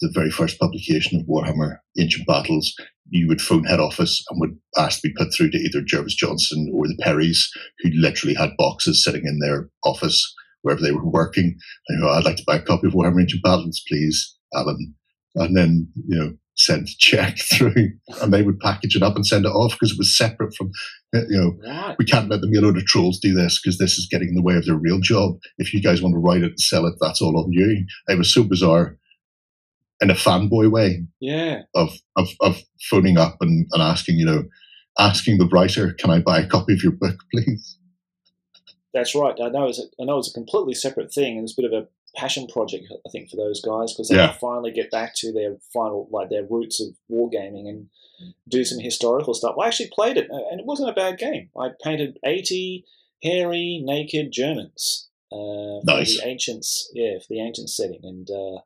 the 0.01 0.11
very 0.13 0.31
first 0.31 0.59
publication 0.59 1.19
of 1.19 1.27
Warhammer 1.27 1.77
Ancient 1.99 2.25
Battles, 2.27 2.73
you 3.09 3.27
would 3.27 3.41
phone 3.41 3.63
head 3.63 3.79
office 3.79 4.23
and 4.29 4.39
would 4.39 4.57
ask 4.77 5.01
to 5.01 5.07
be 5.07 5.13
put 5.13 5.33
through 5.33 5.51
to 5.51 5.57
either 5.57 5.81
Jervis 5.81 6.15
Johnson 6.15 6.71
or 6.73 6.87
the 6.87 6.97
Perrys, 7.03 7.47
who 7.79 7.89
literally 7.93 8.33
had 8.33 8.57
boxes 8.57 9.03
sitting 9.03 9.25
in 9.25 9.39
their 9.39 9.69
office 9.83 10.33
wherever 10.63 10.81
they 10.81 10.91
were 10.91 11.09
working. 11.09 11.55
And, 11.87 11.99
you 11.99 12.05
know, 12.05 12.09
I'd 12.09 12.25
like 12.25 12.37
to 12.37 12.43
buy 12.45 12.55
a 12.57 12.61
copy 12.61 12.87
of 12.87 12.93
Warhammer 12.93 13.21
Ancient 13.21 13.43
Battles, 13.43 13.83
please, 13.87 14.35
Alan. 14.55 14.95
And 15.35 15.55
then, 15.55 15.87
you 16.07 16.17
know, 16.19 16.33
send 16.55 16.87
a 16.87 16.91
check 16.99 17.37
through 17.51 17.89
and 18.21 18.33
they 18.33 18.41
would 18.41 18.59
package 18.59 18.95
it 18.95 19.03
up 19.03 19.15
and 19.15 19.25
send 19.25 19.45
it 19.45 19.49
off 19.49 19.73
because 19.73 19.91
it 19.91 19.97
was 19.97 20.15
separate 20.15 20.53
from, 20.55 20.71
uh, 21.15 21.21
you 21.29 21.39
know, 21.39 21.95
we 21.97 22.05
can't 22.05 22.29
let 22.29 22.41
the 22.41 22.49
mail 22.49 22.65
order 22.65 22.81
trolls 22.85 23.19
do 23.19 23.33
this 23.33 23.59
because 23.61 23.77
this 23.77 23.97
is 23.97 24.07
getting 24.09 24.29
in 24.29 24.35
the 24.35 24.43
way 24.43 24.55
of 24.55 24.65
their 24.65 24.75
real 24.75 24.99
job. 24.99 25.37
If 25.57 25.73
you 25.73 25.81
guys 25.81 26.01
want 26.01 26.13
to 26.13 26.19
write 26.19 26.43
it 26.43 26.51
and 26.51 26.59
sell 26.59 26.85
it, 26.85 26.95
that's 26.99 27.21
all 27.21 27.37
on 27.37 27.51
you. 27.51 27.85
It 28.07 28.17
was 28.17 28.33
so 28.33 28.43
bizarre 28.43 28.97
in 30.01 30.09
a 30.09 30.15
fanboy 30.15 30.69
way. 30.71 31.05
Yeah. 31.19 31.61
Of, 31.75 31.93
of, 32.17 32.29
of 32.41 32.61
phoning 32.89 33.17
up 33.17 33.37
and, 33.41 33.67
and 33.71 33.81
asking, 33.81 34.17
you 34.17 34.25
know, 34.25 34.43
asking 34.99 35.37
the 35.37 35.47
writer, 35.47 35.93
can 35.93 36.11
I 36.11 36.19
buy 36.19 36.39
a 36.39 36.47
copy 36.47 36.73
of 36.73 36.83
your 36.83 36.93
book, 36.93 37.17
please? 37.31 37.77
That's 38.93 39.15
right. 39.15 39.35
I 39.43 39.49
know 39.49 39.67
it's 39.67 39.79
a, 39.79 39.83
I 39.99 40.05
know 40.05 40.19
it's 40.19 40.29
a 40.29 40.33
completely 40.33 40.75
separate 40.75 41.11
thing, 41.11 41.37
and 41.37 41.43
it's 41.43 41.57
a 41.57 41.61
bit 41.61 41.71
of 41.71 41.83
a 41.83 41.87
passion 42.15 42.47
project, 42.47 42.85
I 42.91 43.09
think, 43.09 43.29
for 43.29 43.37
those 43.37 43.61
guys 43.61 43.93
because 43.93 44.09
they 44.09 44.15
yeah. 44.15 44.29
can 44.29 44.39
finally 44.39 44.71
get 44.71 44.91
back 44.91 45.15
to 45.15 45.31
their 45.31 45.57
final, 45.73 46.07
like 46.11 46.29
their 46.29 46.45
roots 46.49 46.79
of 46.79 46.95
wargaming 47.11 47.67
and 47.67 47.89
do 48.47 48.63
some 48.63 48.79
historical 48.79 49.33
stuff. 49.33 49.55
I 49.61 49.67
actually 49.67 49.91
played 49.93 50.17
it, 50.17 50.27
and 50.29 50.59
it 50.59 50.65
wasn't 50.65 50.89
a 50.89 50.93
bad 50.93 51.17
game. 51.17 51.49
I 51.59 51.69
painted 51.83 52.19
eighty 52.25 52.85
hairy, 53.21 53.81
naked 53.83 54.31
Germans 54.31 55.09
uh, 55.31 55.35
for 55.35 55.81
nice. 55.85 56.19
the 56.19 56.27
ancients, 56.27 56.89
yeah, 56.93 57.19
for 57.19 57.27
the 57.29 57.41
ancient 57.41 57.69
setting, 57.69 58.01
and 58.03 58.29
uh, 58.29 58.61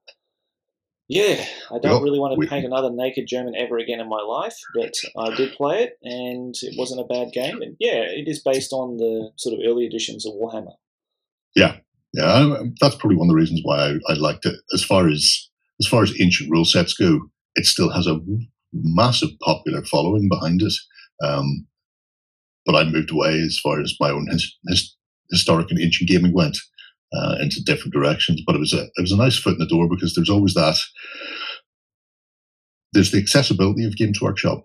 yeah, 1.08 1.46
I 1.72 1.80
don't 1.80 1.92
well, 1.92 2.02
really 2.02 2.20
want 2.20 2.34
to 2.34 2.38
we, 2.38 2.48
paint 2.48 2.66
another 2.66 2.90
naked 2.92 3.28
German 3.28 3.56
ever 3.56 3.78
again 3.78 4.02
in 4.02 4.10
my 4.10 4.22
life, 4.22 4.58
but 4.76 4.94
I 5.18 5.34
did 5.36 5.54
play 5.54 5.84
it, 5.84 5.98
and 6.04 6.54
it 6.62 6.76
wasn't 6.78 7.02
a 7.02 7.06
bad 7.06 7.32
game. 7.32 7.62
And 7.62 7.78
yeah, 7.80 8.02
it 8.02 8.28
is 8.28 8.42
based 8.42 8.74
on 8.74 8.98
the 8.98 9.32
sort 9.38 9.54
of 9.54 9.62
early 9.66 9.86
editions 9.86 10.26
of 10.26 10.34
Warhammer. 10.34 10.76
Yeah, 11.56 11.78
yeah, 12.14 12.64
that's 12.80 12.96
probably 12.96 13.18
one 13.18 13.28
of 13.28 13.32
the 13.32 13.40
reasons 13.40 13.62
why 13.64 13.90
I, 13.90 13.94
I 14.10 14.14
liked 14.14 14.46
it. 14.46 14.56
As 14.74 14.84
far 14.84 15.08
as 15.08 15.50
as 15.80 15.88
far 15.88 16.04
as 16.04 16.20
ancient 16.20 16.50
rule 16.50 16.66
sets 16.66 16.94
go, 16.94 17.20
it 17.56 17.66
still 17.66 17.92
has 17.92 18.08
a 18.08 18.20
massive 18.74 19.30
popular 19.42 19.84
following 19.84 20.28
behind 20.28 20.62
it. 20.62 20.74
Um, 21.24 21.68
but 22.66 22.76
I 22.76 22.84
moved 22.84 23.12
away 23.12 23.40
as 23.40 23.60
far 23.60 23.80
as 23.80 23.96
my 24.00 24.10
own 24.10 24.28
his, 24.30 24.58
his, 24.68 24.96
historic 25.30 25.70
and 25.70 25.80
ancient 25.80 26.10
gaming 26.10 26.34
went 26.34 26.58
uh, 27.14 27.36
into 27.42 27.64
different 27.64 27.94
directions. 27.94 28.42
But 28.46 28.56
it 28.56 28.60
was 28.60 28.74
a 28.74 28.84
it 28.84 29.02
was 29.02 29.12
a 29.12 29.18
nice 29.18 29.38
foot 29.38 29.54
in 29.54 29.60
the 29.60 29.68
door 29.68 29.88
because 29.90 30.16
there's 30.16 30.30
always 30.30 30.54
that. 30.54 30.78
There's 32.94 33.12
the 33.12 33.20
accessibility 33.20 33.86
of 33.86 33.98
Games 33.98 34.22
Workshop. 34.22 34.64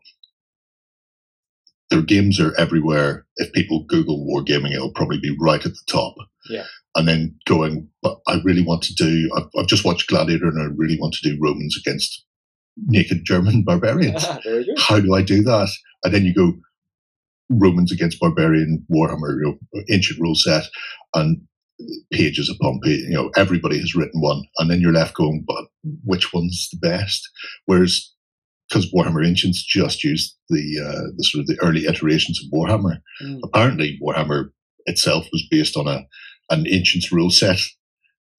Their 1.91 2.03
games 2.03 2.41
are 2.41 2.55
everywhere. 2.57 3.27
If 3.37 3.53
people 3.53 3.85
Google 3.85 4.25
wargaming, 4.27 4.73
it'll 4.73 4.93
probably 4.93 5.19
be 5.19 5.37
right 5.39 5.65
at 5.65 5.73
the 5.73 5.85
top. 5.87 6.15
Yeah 6.49 6.65
and 6.95 7.09
then 7.09 7.35
going, 7.47 7.89
but 8.03 8.19
I 8.27 8.41
really 8.45 8.63
want 8.63 8.83
to 8.83 8.95
do, 8.95 9.31
I've, 9.37 9.49
I've, 9.59 9.67
just 9.67 9.85
watched 9.85 10.09
Gladiator 10.09 10.47
and 10.47 10.61
I 10.61 10.67
really 10.77 10.99
want 11.01 11.15
to 11.15 11.29
do 11.29 11.39
Romans 11.41 11.77
against 11.79 12.25
naked 12.87 13.21
German 13.25 13.65
barbarians. 13.67 14.25
How 14.79 15.01
do 15.01 15.15
I 15.15 15.23
do 15.23 15.43
that? 15.43 15.69
And 16.05 16.13
then 16.13 16.25
you 16.25 16.35
go 16.35 16.53
Romans 17.51 17.93
against 17.93 18.21
barbarian 18.21 18.85
Warhammer, 18.91 19.37
you 19.37 19.59
know, 19.75 19.83
ancient 19.91 20.21
rule 20.21 20.35
set, 20.35 20.65
and 21.15 21.43
pages 22.13 22.49
upon 22.49 22.81
page, 22.81 23.01
you 23.01 23.15
know, 23.15 23.31
everybody 23.37 23.79
has 23.79 23.95
written 23.95 24.21
one. 24.21 24.43
And 24.59 24.71
then 24.71 24.81
you're 24.81 24.93
left 24.93 25.15
going, 25.15 25.45
but 25.47 25.65
which 26.05 26.33
one's 26.33 26.69
the 26.71 26.79
best? 26.79 27.29
Whereas, 27.67 28.13
because 28.69 28.93
Warhammer 28.93 29.27
Ancients 29.27 29.63
just 29.63 30.03
used 30.03 30.35
the 30.49 30.81
uh, 30.81 31.11
the 31.17 31.25
sort 31.25 31.41
of 31.43 31.47
the 31.47 31.59
early 31.63 31.87
iterations 31.87 32.41
of 32.43 32.51
Warhammer. 32.51 32.99
Mm. 33.23 33.41
Apparently, 33.45 33.99
Warhammer 34.03 34.51
itself 34.87 35.27
was 35.33 35.47
based 35.51 35.77
on 35.77 35.87
a 35.87 36.07
an 36.51 36.67
ancient 36.69 37.11
rule 37.11 37.31
set 37.31 37.61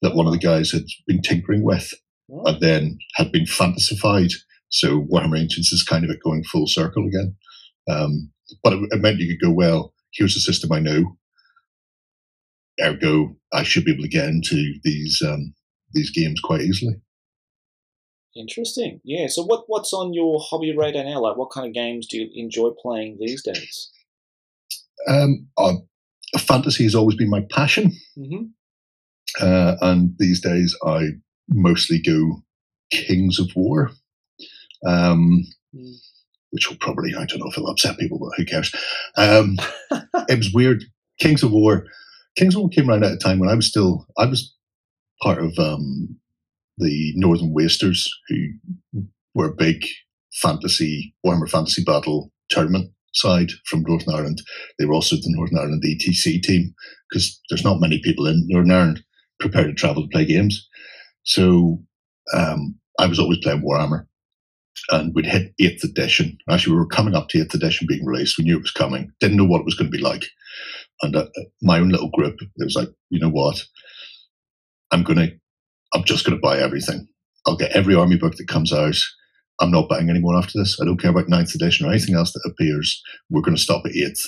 that 0.01 0.15
one 0.15 0.25
of 0.25 0.33
the 0.33 0.39
guys 0.39 0.71
had 0.71 0.83
been 1.07 1.21
tinkering 1.21 1.63
with 1.63 1.93
oh. 2.31 2.43
and 2.45 2.61
then 2.61 2.97
had 3.15 3.31
been 3.31 3.45
fantasified. 3.45 4.33
So 4.69 5.01
Warhammer 5.01 5.39
Ancients 5.39 5.71
is 5.71 5.83
kind 5.83 6.03
of 6.03 6.11
it 6.11 6.19
going 6.23 6.43
full 6.43 6.67
circle 6.67 7.07
again. 7.07 7.35
Um, 7.89 8.31
but 8.63 8.73
it, 8.73 8.79
it, 8.91 9.01
meant 9.01 9.19
you 9.19 9.35
could 9.35 9.45
go, 9.45 9.51
well, 9.51 9.93
here's 10.13 10.35
a 10.35 10.39
system 10.39 10.71
I 10.71 10.79
know. 10.79 11.17
Ergo, 12.81 13.35
I 13.51 13.63
should 13.63 13.85
be 13.85 13.91
able 13.91 14.03
to 14.03 14.09
get 14.09 14.27
into 14.27 14.73
these 14.83 15.21
um, 15.25 15.53
these 15.93 16.09
games 16.09 16.39
quite 16.41 16.61
easily. 16.61 16.95
Interesting. 18.35 18.99
Yeah. 19.03 19.27
So 19.27 19.43
what 19.43 19.65
what's 19.67 19.93
on 19.93 20.13
your 20.13 20.39
hobby 20.41 20.75
radar 20.75 21.03
now? 21.03 21.21
Like, 21.21 21.37
what 21.37 21.51
kind 21.51 21.67
of 21.67 21.73
games 21.73 22.07
do 22.07 22.17
you 22.17 22.29
enjoy 22.33 22.69
playing 22.81 23.17
these 23.19 23.43
days? 23.43 23.91
Um, 25.07 25.47
uh, 25.57 25.75
fantasy 26.39 26.83
has 26.83 26.95
always 26.95 27.15
been 27.15 27.29
my 27.29 27.41
passion. 27.51 27.91
Mm-hmm. 28.17 28.45
Uh, 29.41 29.75
and 29.81 30.13
these 30.19 30.41
days 30.41 30.75
I 30.85 31.09
mostly 31.49 31.99
go 31.99 32.43
Kings 32.91 33.39
of 33.39 33.49
War, 33.55 33.91
um, 34.85 35.43
mm. 35.75 35.95
which 36.51 36.69
will 36.69 36.77
probably, 36.77 37.13
I 37.15 37.25
don't 37.25 37.39
know 37.39 37.49
if 37.49 37.57
it'll 37.57 37.69
upset 37.69 37.97
people, 37.97 38.19
but 38.19 38.37
who 38.37 38.45
cares? 38.45 38.73
Um, 39.17 39.57
it 40.29 40.37
was 40.37 40.53
weird. 40.53 40.83
Kings 41.19 41.43
of 41.43 41.51
War, 41.51 41.85
Kings 42.37 42.55
of 42.55 42.61
War 42.61 42.69
came 42.69 42.89
around 42.89 43.03
at 43.03 43.13
a 43.13 43.17
time 43.17 43.39
when 43.39 43.49
I 43.49 43.55
was 43.55 43.67
still, 43.67 44.05
I 44.17 44.25
was 44.25 44.55
part 45.21 45.39
of 45.39 45.57
um, 45.57 46.19
the 46.77 47.13
Northern 47.15 47.53
Wasters, 47.53 48.09
who 48.27 49.03
were 49.33 49.49
a 49.49 49.55
big 49.55 49.85
fantasy, 50.33 51.15
Warhammer 51.25 51.49
Fantasy 51.49 51.83
Battle 51.83 52.31
tournament 52.49 52.91
side 53.13 53.51
from 53.65 53.83
Northern 53.83 54.13
Ireland. 54.13 54.41
They 54.77 54.85
were 54.85 54.93
also 54.93 55.15
the 55.15 55.23
Northern 55.27 55.57
Ireland 55.57 55.83
ETC 55.83 56.41
team 56.41 56.73
because 57.09 57.39
there's 57.49 57.63
not 57.63 57.79
many 57.79 57.99
people 57.99 58.27
in 58.27 58.45
Northern 58.47 58.71
Ireland 58.71 59.03
prepared 59.39 59.67
to 59.67 59.73
travel 59.73 60.03
to 60.03 60.09
play 60.09 60.25
games. 60.25 60.67
So 61.23 61.81
um, 62.33 62.75
I 62.99 63.07
was 63.07 63.19
always 63.19 63.39
playing 63.39 63.61
Warhammer. 63.61 64.05
And 64.89 65.13
we'd 65.13 65.25
hit 65.25 65.53
eighth 65.59 65.83
edition. 65.83 66.37
Actually, 66.49 66.73
we 66.73 66.79
were 66.79 66.87
coming 66.87 67.15
up 67.15 67.29
to 67.29 67.39
eighth 67.39 67.53
edition 67.53 67.87
being 67.87 68.05
released. 68.05 68.37
We 68.37 68.43
knew 68.43 68.57
it 68.57 68.63
was 68.63 68.71
coming. 68.71 69.11
Didn't 69.19 69.37
know 69.37 69.45
what 69.45 69.59
it 69.61 69.65
was 69.65 69.75
going 69.75 69.89
to 69.89 69.97
be 69.97 70.03
like. 70.03 70.25
And 71.01 71.15
uh, 71.15 71.27
my 71.61 71.79
own 71.79 71.89
little 71.89 72.09
group, 72.09 72.35
it 72.41 72.49
was 72.57 72.75
like, 72.75 72.89
you 73.09 73.19
know 73.19 73.29
what? 73.29 73.63
I'm 74.91 75.03
going 75.03 75.19
to, 75.19 75.31
I'm 75.93 76.03
just 76.03 76.25
going 76.25 76.35
to 76.35 76.41
buy 76.41 76.59
everything. 76.59 77.07
I'll 77.45 77.55
get 77.55 77.71
every 77.71 77.95
army 77.95 78.17
book 78.17 78.35
that 78.35 78.47
comes 78.47 78.73
out. 78.73 78.95
I'm 79.63 79.71
not 79.71 79.87
buying 79.87 80.09
any 80.09 80.19
more 80.19 80.35
after 80.35 80.59
this. 80.59 80.77
I 80.81 80.85
don't 80.85 80.99
care 80.99 81.11
about 81.11 81.29
ninth 81.29 81.55
edition 81.55 81.85
or 81.85 81.89
anything 81.89 82.15
else 82.15 82.33
that 82.33 82.49
appears. 82.49 83.01
We're 83.29 83.41
going 83.41 83.55
to 83.55 83.61
stop 83.61 83.85
at 83.85 83.95
eighth. 83.95 84.21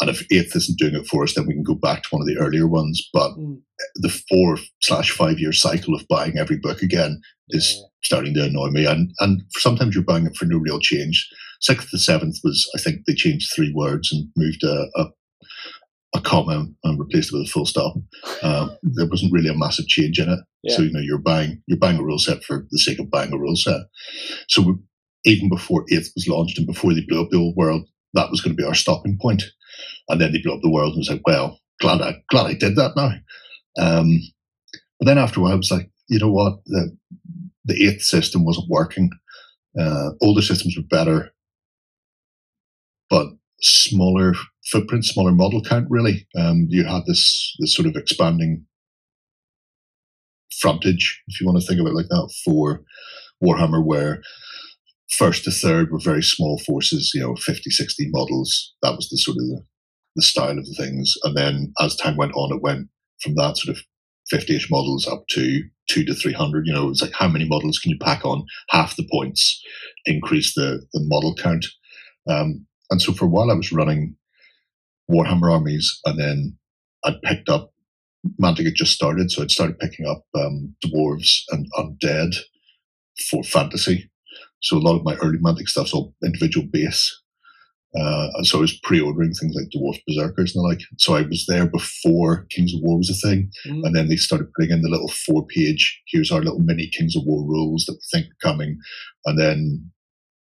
And 0.00 0.10
if 0.10 0.22
eighth 0.30 0.54
isn't 0.54 0.78
doing 0.78 0.94
it 0.94 1.06
for 1.06 1.22
us, 1.22 1.34
then 1.34 1.46
we 1.46 1.54
can 1.54 1.62
go 1.62 1.74
back 1.74 2.02
to 2.02 2.08
one 2.10 2.20
of 2.20 2.28
the 2.28 2.38
earlier 2.38 2.66
ones. 2.66 3.02
But 3.12 3.32
mm. 3.32 3.58
the 3.96 4.10
four 4.28 4.58
slash 4.82 5.10
five 5.10 5.38
year 5.38 5.52
cycle 5.52 5.94
of 5.94 6.06
buying 6.08 6.36
every 6.36 6.58
book 6.58 6.82
again 6.82 7.20
is 7.50 7.74
yeah. 7.74 7.86
starting 8.02 8.34
to 8.34 8.44
annoy 8.44 8.68
me. 8.68 8.84
And 8.84 9.12
and 9.20 9.42
sometimes 9.56 9.94
you're 9.94 10.04
buying 10.04 10.26
it 10.26 10.36
for 10.36 10.44
no 10.44 10.58
real 10.58 10.78
change. 10.78 11.26
Sixth 11.60 11.90
to 11.90 11.98
seventh 11.98 12.36
was, 12.44 12.68
I 12.76 12.80
think 12.80 13.06
they 13.06 13.14
changed 13.14 13.52
three 13.54 13.72
words 13.74 14.10
and 14.12 14.28
moved 14.36 14.64
a, 14.64 14.88
a, 14.96 15.06
a 16.14 16.20
comma 16.20 16.66
and 16.84 17.00
replaced 17.00 17.32
it 17.32 17.38
with 17.38 17.48
a 17.48 17.50
full 17.50 17.66
stop. 17.66 17.94
Uh, 18.42 18.68
there 18.82 19.06
wasn't 19.06 19.32
really 19.32 19.48
a 19.48 19.54
massive 19.54 19.86
change 19.86 20.18
in 20.18 20.28
it. 20.28 20.38
Yeah. 20.62 20.76
So 20.76 20.82
you 20.82 20.92
know 20.92 21.00
you're 21.00 21.18
buying 21.18 21.62
you're 21.66 21.78
buying 21.78 21.98
a 21.98 22.02
rule 22.02 22.18
set 22.18 22.44
for 22.44 22.66
the 22.70 22.78
sake 22.78 22.98
of 22.98 23.10
buying 23.10 23.32
a 23.32 23.38
rule 23.38 23.56
set. 23.56 23.80
So 24.48 24.62
we, 24.62 24.74
even 25.24 25.48
before 25.48 25.84
eighth 25.90 26.10
was 26.14 26.28
launched 26.28 26.58
and 26.58 26.66
before 26.66 26.94
they 26.94 27.04
blew 27.08 27.22
up 27.22 27.30
the 27.30 27.38
old 27.38 27.56
world, 27.56 27.88
that 28.14 28.30
was 28.30 28.40
going 28.40 28.56
to 28.56 28.60
be 28.60 28.66
our 28.66 28.74
stopping 28.74 29.18
point. 29.20 29.44
And 30.08 30.20
then 30.20 30.32
they 30.32 30.40
blew 30.42 30.54
up 30.54 30.60
the 30.62 30.70
world 30.70 30.92
and 30.92 30.98
was 30.98 31.10
like, 31.10 31.26
well, 31.26 31.60
glad 31.80 32.02
I 32.02 32.22
glad 32.30 32.46
I 32.46 32.54
did 32.54 32.76
that 32.76 32.92
now. 32.96 33.12
Um, 33.78 34.20
but 34.98 35.06
then 35.06 35.18
after 35.18 35.40
a 35.40 35.42
while, 35.42 35.52
I 35.52 35.56
was 35.56 35.70
like, 35.70 35.90
you 36.08 36.18
know 36.18 36.30
what, 36.30 36.58
the 36.66 36.96
the 37.64 37.86
eighth 37.86 38.02
system 38.02 38.44
wasn't 38.44 38.68
working. 38.68 39.10
Uh, 39.78 40.10
older 40.20 40.42
systems 40.42 40.76
were 40.76 40.82
better, 40.82 41.32
but 43.08 43.28
smaller 43.62 44.34
footprint, 44.70 45.04
smaller 45.04 45.32
model 45.32 45.62
count. 45.62 45.86
Really, 45.90 46.26
um, 46.36 46.66
you 46.68 46.84
had 46.84 47.02
this 47.06 47.54
this 47.58 47.74
sort 47.74 47.86
of 47.88 47.96
expanding 47.96 48.66
frontage, 50.60 51.22
if 51.28 51.40
you 51.40 51.46
want 51.46 51.60
to 51.60 51.66
think 51.66 51.80
of 51.80 51.86
it 51.86 51.94
like 51.94 52.08
that, 52.08 52.32
for 52.44 52.82
Warhammer, 53.42 53.84
where 53.84 54.22
first 55.10 55.44
to 55.44 55.50
third 55.50 55.90
were 55.90 55.98
very 55.98 56.22
small 56.22 56.58
forces, 56.58 57.10
you 57.14 57.20
know, 57.20 57.34
50, 57.36 57.70
60 57.70 58.08
models. 58.10 58.74
That 58.82 58.94
was 58.96 59.08
the 59.08 59.18
sort 59.18 59.36
of 59.36 59.42
the, 59.42 59.62
the 60.16 60.22
style 60.22 60.58
of 60.58 60.64
the 60.64 60.74
things. 60.76 61.14
And 61.24 61.36
then 61.36 61.72
as 61.80 61.96
time 61.96 62.16
went 62.16 62.32
on, 62.34 62.54
it 62.54 62.62
went 62.62 62.88
from 63.20 63.34
that 63.34 63.56
sort 63.56 63.76
of 63.76 63.82
50-ish 64.32 64.70
models 64.70 65.06
up 65.06 65.24
to 65.30 65.62
two 65.88 66.04
to 66.04 66.14
300. 66.14 66.66
You 66.66 66.72
know, 66.72 66.88
it's 66.88 67.02
like 67.02 67.12
how 67.12 67.28
many 67.28 67.46
models 67.46 67.78
can 67.78 67.90
you 67.90 67.98
pack 67.98 68.24
on? 68.24 68.44
Half 68.70 68.96
the 68.96 69.06
points, 69.10 69.60
increase 70.06 70.54
the, 70.54 70.86
the 70.92 71.00
model 71.04 71.34
count. 71.34 71.66
Um, 72.28 72.66
and 72.92 73.02
so 73.02 73.12
for 73.12 73.24
a 73.24 73.28
while 73.28 73.50
I 73.50 73.54
was 73.54 73.72
running 73.72 74.14
Warhammer 75.10 75.50
armies 75.52 76.00
and 76.04 76.20
then 76.20 76.58
I'd 77.04 77.20
picked 77.22 77.48
up, 77.48 77.72
Mantic 78.40 78.66
had 78.66 78.74
just 78.76 78.92
started, 78.92 79.30
so 79.30 79.42
I'd 79.42 79.50
started 79.50 79.78
picking 79.78 80.06
up 80.06 80.24
um, 80.36 80.76
dwarves 80.84 81.40
and 81.50 81.66
undead 81.76 82.36
for 83.28 83.42
fantasy. 83.42 84.10
So 84.60 84.76
a 84.76 84.78
lot 84.78 84.96
of 84.96 85.04
my 85.04 85.16
early 85.16 85.38
Mantic 85.38 85.68
stuff's 85.68 85.92
all 85.92 86.14
individual 86.22 86.68
base. 86.70 87.20
Uh, 87.98 88.28
and 88.34 88.46
so 88.46 88.58
I 88.58 88.60
was 88.62 88.78
pre-ordering 88.84 89.32
things 89.32 89.54
like 89.54 89.68
Dwarf 89.74 89.98
Berserkers 90.06 90.54
and 90.54 90.62
the 90.62 90.68
like. 90.68 90.80
So 90.98 91.14
I 91.14 91.22
was 91.22 91.44
there 91.46 91.66
before 91.66 92.46
Kings 92.50 92.72
of 92.74 92.80
War 92.82 92.96
was 92.96 93.10
a 93.10 93.28
thing, 93.28 93.50
mm. 93.66 93.84
and 93.84 93.94
then 93.94 94.08
they 94.08 94.16
started 94.16 94.52
putting 94.54 94.70
in 94.70 94.80
the 94.80 94.88
little 94.88 95.10
four-page. 95.26 96.00
Here's 96.06 96.30
our 96.30 96.40
little 96.40 96.60
mini 96.60 96.88
Kings 96.88 97.16
of 97.16 97.24
War 97.26 97.42
rules 97.42 97.84
that 97.84 97.94
we 97.94 98.00
think 98.10 98.32
are 98.32 98.50
coming, 98.50 98.78
and 99.26 99.38
then 99.38 99.90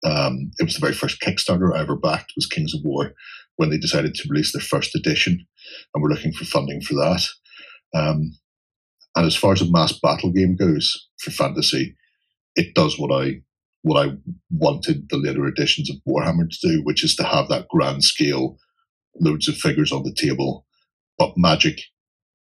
um, 0.03 0.51
it 0.59 0.63
was 0.63 0.75
the 0.75 0.81
very 0.81 0.93
first 0.93 1.21
Kickstarter 1.21 1.75
I 1.75 1.81
ever 1.81 1.95
backed 1.95 2.33
was 2.35 2.45
Kings 2.45 2.73
of 2.73 2.81
War 2.83 3.13
when 3.55 3.69
they 3.69 3.77
decided 3.77 4.15
to 4.15 4.27
release 4.29 4.51
their 4.51 4.61
first 4.61 4.95
edition, 4.95 5.45
and 5.93 6.03
we're 6.03 6.09
looking 6.09 6.33
for 6.33 6.45
funding 6.45 6.81
for 6.81 6.95
that. 6.95 7.25
Um, 7.95 8.31
and 9.15 9.25
as 9.25 9.35
far 9.35 9.53
as 9.53 9.61
a 9.61 9.71
mass 9.71 9.97
battle 10.01 10.31
game 10.31 10.55
goes 10.55 11.07
for 11.19 11.31
fantasy, 11.31 11.95
it 12.55 12.73
does 12.75 12.97
what 12.99 13.11
I 13.13 13.41
what 13.83 14.07
I 14.07 14.13
wanted 14.49 15.09
the 15.09 15.17
later 15.17 15.45
editions 15.45 15.89
of 15.89 15.97
Warhammer 16.07 16.49
to 16.49 16.67
do, 16.67 16.81
which 16.83 17.03
is 17.03 17.15
to 17.17 17.23
have 17.23 17.49
that 17.49 17.67
grand 17.67 18.03
scale, 18.03 18.57
loads 19.19 19.49
of 19.49 19.55
figures 19.55 19.91
on 19.91 20.03
the 20.03 20.15
table, 20.15 20.65
but 21.17 21.33
magic 21.37 21.81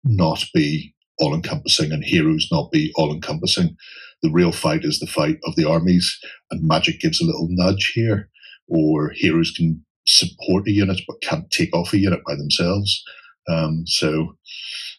not 0.04 0.44
be 0.54 0.94
all 1.20 1.34
encompassing 1.34 1.94
and 1.94 2.04
heroes 2.04 2.50
not 2.52 2.72
be 2.72 2.92
all 2.96 3.14
encompassing. 3.14 3.78
The 4.24 4.32
real 4.32 4.54
fight 4.54 4.86
is 4.86 5.00
the 5.00 5.08
fight 5.08 5.40
of 5.46 5.56
the 5.58 5.70
armies, 5.70 6.20
and 6.52 6.68
magic 6.68 7.02
gives 7.02 7.22
a 7.22 7.26
little 7.26 7.48
nudge 7.52 7.94
here, 7.96 8.30
or 8.70 9.12
heroes 9.12 9.52
can 9.52 9.86
support 10.08 10.68
a 10.68 10.72
unit 10.72 11.02
but 11.08 11.22
can't 11.22 11.52
take 11.52 11.76
off 11.76 11.94
a 11.94 12.00
unit 12.00 12.22
by 12.28 12.36
themselves. 12.36 13.04
Um, 13.50 13.84
so, 13.88 14.38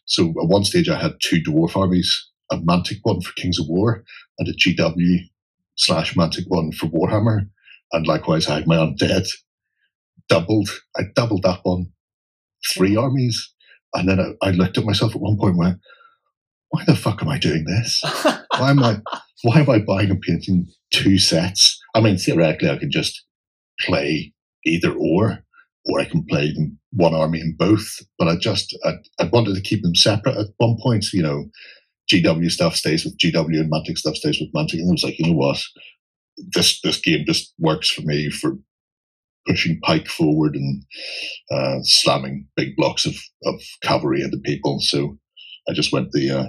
so 0.06 0.30
at 0.30 0.48
one 0.48 0.64
stage 0.64 0.88
I 0.90 1.00
had 1.00 1.16
two 1.22 1.42
dwarf 1.42 1.76
armies, 1.76 2.30
a 2.52 2.58
Mantic 2.58 2.98
one 3.02 3.22
for 3.22 3.32
Kings 3.34 3.58
of 3.58 3.66
War 3.68 4.04
and 4.38 4.48
a 4.48 4.54
GW 4.54 5.18
slash 5.76 6.14
Mantic 6.14 6.44
one 6.48 6.72
for 6.72 6.86
Warhammer, 6.88 7.48
and 7.92 8.06
likewise 8.06 8.48
I 8.48 8.56
had 8.56 8.68
my 8.68 8.76
undead 8.76 9.28
doubled. 10.28 10.70
I 10.96 11.04
doubled 11.14 11.46
up 11.46 11.62
on 11.64 11.92
three 12.74 12.96
armies, 12.96 13.52
and 13.94 14.08
then 14.08 14.20
I, 14.20 14.48
I 14.48 14.50
looked 14.52 14.78
at 14.78 14.84
myself 14.84 15.14
at 15.14 15.22
one 15.22 15.38
point 15.38 15.52
and 15.52 15.58
went, 15.58 15.78
"Why 16.70 16.84
the 16.86 16.96
fuck 16.96 17.22
am 17.22 17.28
I 17.30 17.38
doing 17.38 17.64
this? 17.64 18.02
why 18.58 18.70
am 18.70 18.82
I? 18.82 19.00
Why 19.42 19.60
am 19.60 19.68
I 19.68 19.78
buying 19.78 20.10
and 20.10 20.20
painting 20.22 20.66
two 20.90 21.18
sets? 21.18 21.78
I 21.94 22.00
mean, 22.00 22.16
theoretically, 22.16 22.70
I 22.70 22.78
could 22.78 22.90
just 22.90 23.24
play 23.80 24.32
either 24.64 24.92
or." 24.92 25.40
Or 25.86 26.00
I 26.00 26.06
can 26.06 26.24
play 26.24 26.50
them 26.50 26.78
one 26.92 27.12
army 27.12 27.40
in 27.40 27.56
both, 27.58 27.98
but 28.18 28.26
I 28.26 28.36
just 28.36 28.74
I, 28.86 28.92
I 29.20 29.28
wanted 29.30 29.54
to 29.54 29.60
keep 29.60 29.82
them 29.82 29.94
separate 29.94 30.34
at 30.34 30.46
one 30.56 30.78
point. 30.82 31.04
You 31.12 31.22
know, 31.22 31.44
GW 32.10 32.50
stuff 32.50 32.74
stays 32.74 33.04
with 33.04 33.18
GW 33.18 33.60
and 33.60 33.70
Mantic 33.70 33.98
stuff 33.98 34.16
stays 34.16 34.40
with 34.40 34.52
Mantic. 34.54 34.80
And 34.80 34.90
I 34.90 34.92
was 34.92 35.04
like, 35.04 35.18
you 35.18 35.26
know 35.26 35.36
what? 35.36 35.60
This 36.54 36.80
this 36.80 37.00
game 37.00 37.24
just 37.26 37.52
works 37.58 37.90
for 37.90 38.02
me 38.02 38.30
for 38.30 38.52
pushing 39.46 39.78
pike 39.82 40.08
forward 40.08 40.54
and 40.56 40.82
uh, 41.50 41.78
slamming 41.82 42.46
big 42.56 42.76
blocks 42.76 43.06
of, 43.06 43.14
of 43.44 43.60
cavalry 43.82 44.22
into 44.22 44.38
people. 44.38 44.78
So 44.80 45.18
I 45.68 45.72
just 45.72 45.92
went 45.92 46.12
the 46.12 46.30
uh, 46.30 46.48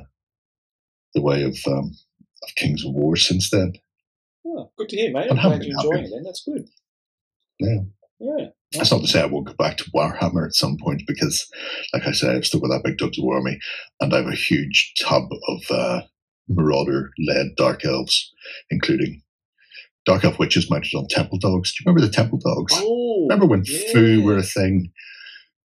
the 1.16 1.22
way 1.22 1.44
of 1.44 1.58
um, 1.66 1.92
of 2.44 2.56
Kings 2.56 2.86
of 2.86 2.94
War 2.94 3.16
since 3.16 3.50
then. 3.50 3.74
Oh, 4.46 4.70
good 4.78 4.90
to 4.90 4.98
hear, 4.98 5.12
mate. 5.12 5.32
I'm 5.32 5.38
glad 5.38 5.64
you're 5.64 5.76
enjoying 5.76 6.06
it. 6.06 6.12
Then 6.12 6.24
that's 6.24 6.44
good. 6.44 6.68
Yeah. 7.60 7.80
Yeah. 8.20 8.48
That's 8.74 8.92
not 8.92 9.02
to 9.02 9.08
say 9.08 9.22
I 9.22 9.26
won't 9.26 9.48
go 9.48 9.54
back 9.54 9.78
to 9.78 9.92
Warhammer 9.92 10.46
at 10.46 10.54
some 10.54 10.78
point 10.78 11.02
because, 11.08 11.48
like 11.94 12.08
I 12.08 12.12
said, 12.12 12.36
I've 12.36 12.46
still 12.46 12.60
got 12.60 12.70
that 12.70 12.84
big 12.84 12.98
Dogs 12.98 13.18
of 13.18 13.24
War 13.24 13.38
army, 13.38 13.58
and 14.00 14.14
I 14.14 14.18
have 14.18 14.28
a 14.28 14.36
huge 14.36 14.94
tub 15.02 15.24
of 15.48 15.62
uh, 15.70 16.02
Marauder-lead 16.48 17.56
Dark 17.58 17.86
Elves, 17.86 18.34
including 18.70 19.22
Dark 20.06 20.24
Elf 20.24 20.40
witches 20.40 20.70
mounted 20.70 20.96
on 20.96 21.08
Temple 21.10 21.40
Dogs. 21.40 21.74
Do 21.74 21.78
you 21.82 21.86
remember 21.90 22.06
the 22.06 22.14
Temple 22.14 22.40
Dogs? 22.40 22.74
Oh, 22.76 23.28
remember 23.30 23.46
when 23.46 23.64
yeah. 23.66 23.94
Foo 23.94 24.24
were 24.24 24.38
a 24.38 24.44
thing? 24.44 24.92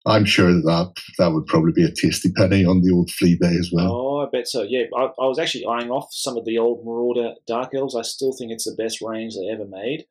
I'm 0.05 0.25
sure 0.25 0.53
that, 0.53 0.63
that 0.65 0.93
that 1.17 1.31
would 1.33 1.47
probably 1.47 1.71
be 1.71 1.83
a 1.83 1.91
tasty 1.91 2.31
penny 2.31 2.63
on 2.63 2.81
the 2.81 2.91
old 2.93 3.09
flea 3.09 3.37
bay 3.39 3.55
as 3.59 3.71
well. 3.73 3.91
Oh, 3.91 4.14
I 4.25 4.29
bet 4.31 4.47
so. 4.47 4.63
Yeah, 4.63 4.83
I, 4.95 5.03
I 5.19 5.27
was 5.27 5.39
actually 5.39 5.65
eyeing 5.65 5.91
off 5.91 6.07
some 6.11 6.37
of 6.37 6.45
the 6.45 6.57
old 6.57 6.85
Marauder 6.85 7.35
Dark 7.47 7.73
Elves. 7.73 7.95
I 7.95 8.01
still 8.01 8.33
think 8.33 8.51
it's 8.51 8.65
the 8.65 8.75
best 8.81 9.01
range 9.01 9.35
they 9.35 9.49
ever 9.49 9.65
made. 9.65 10.05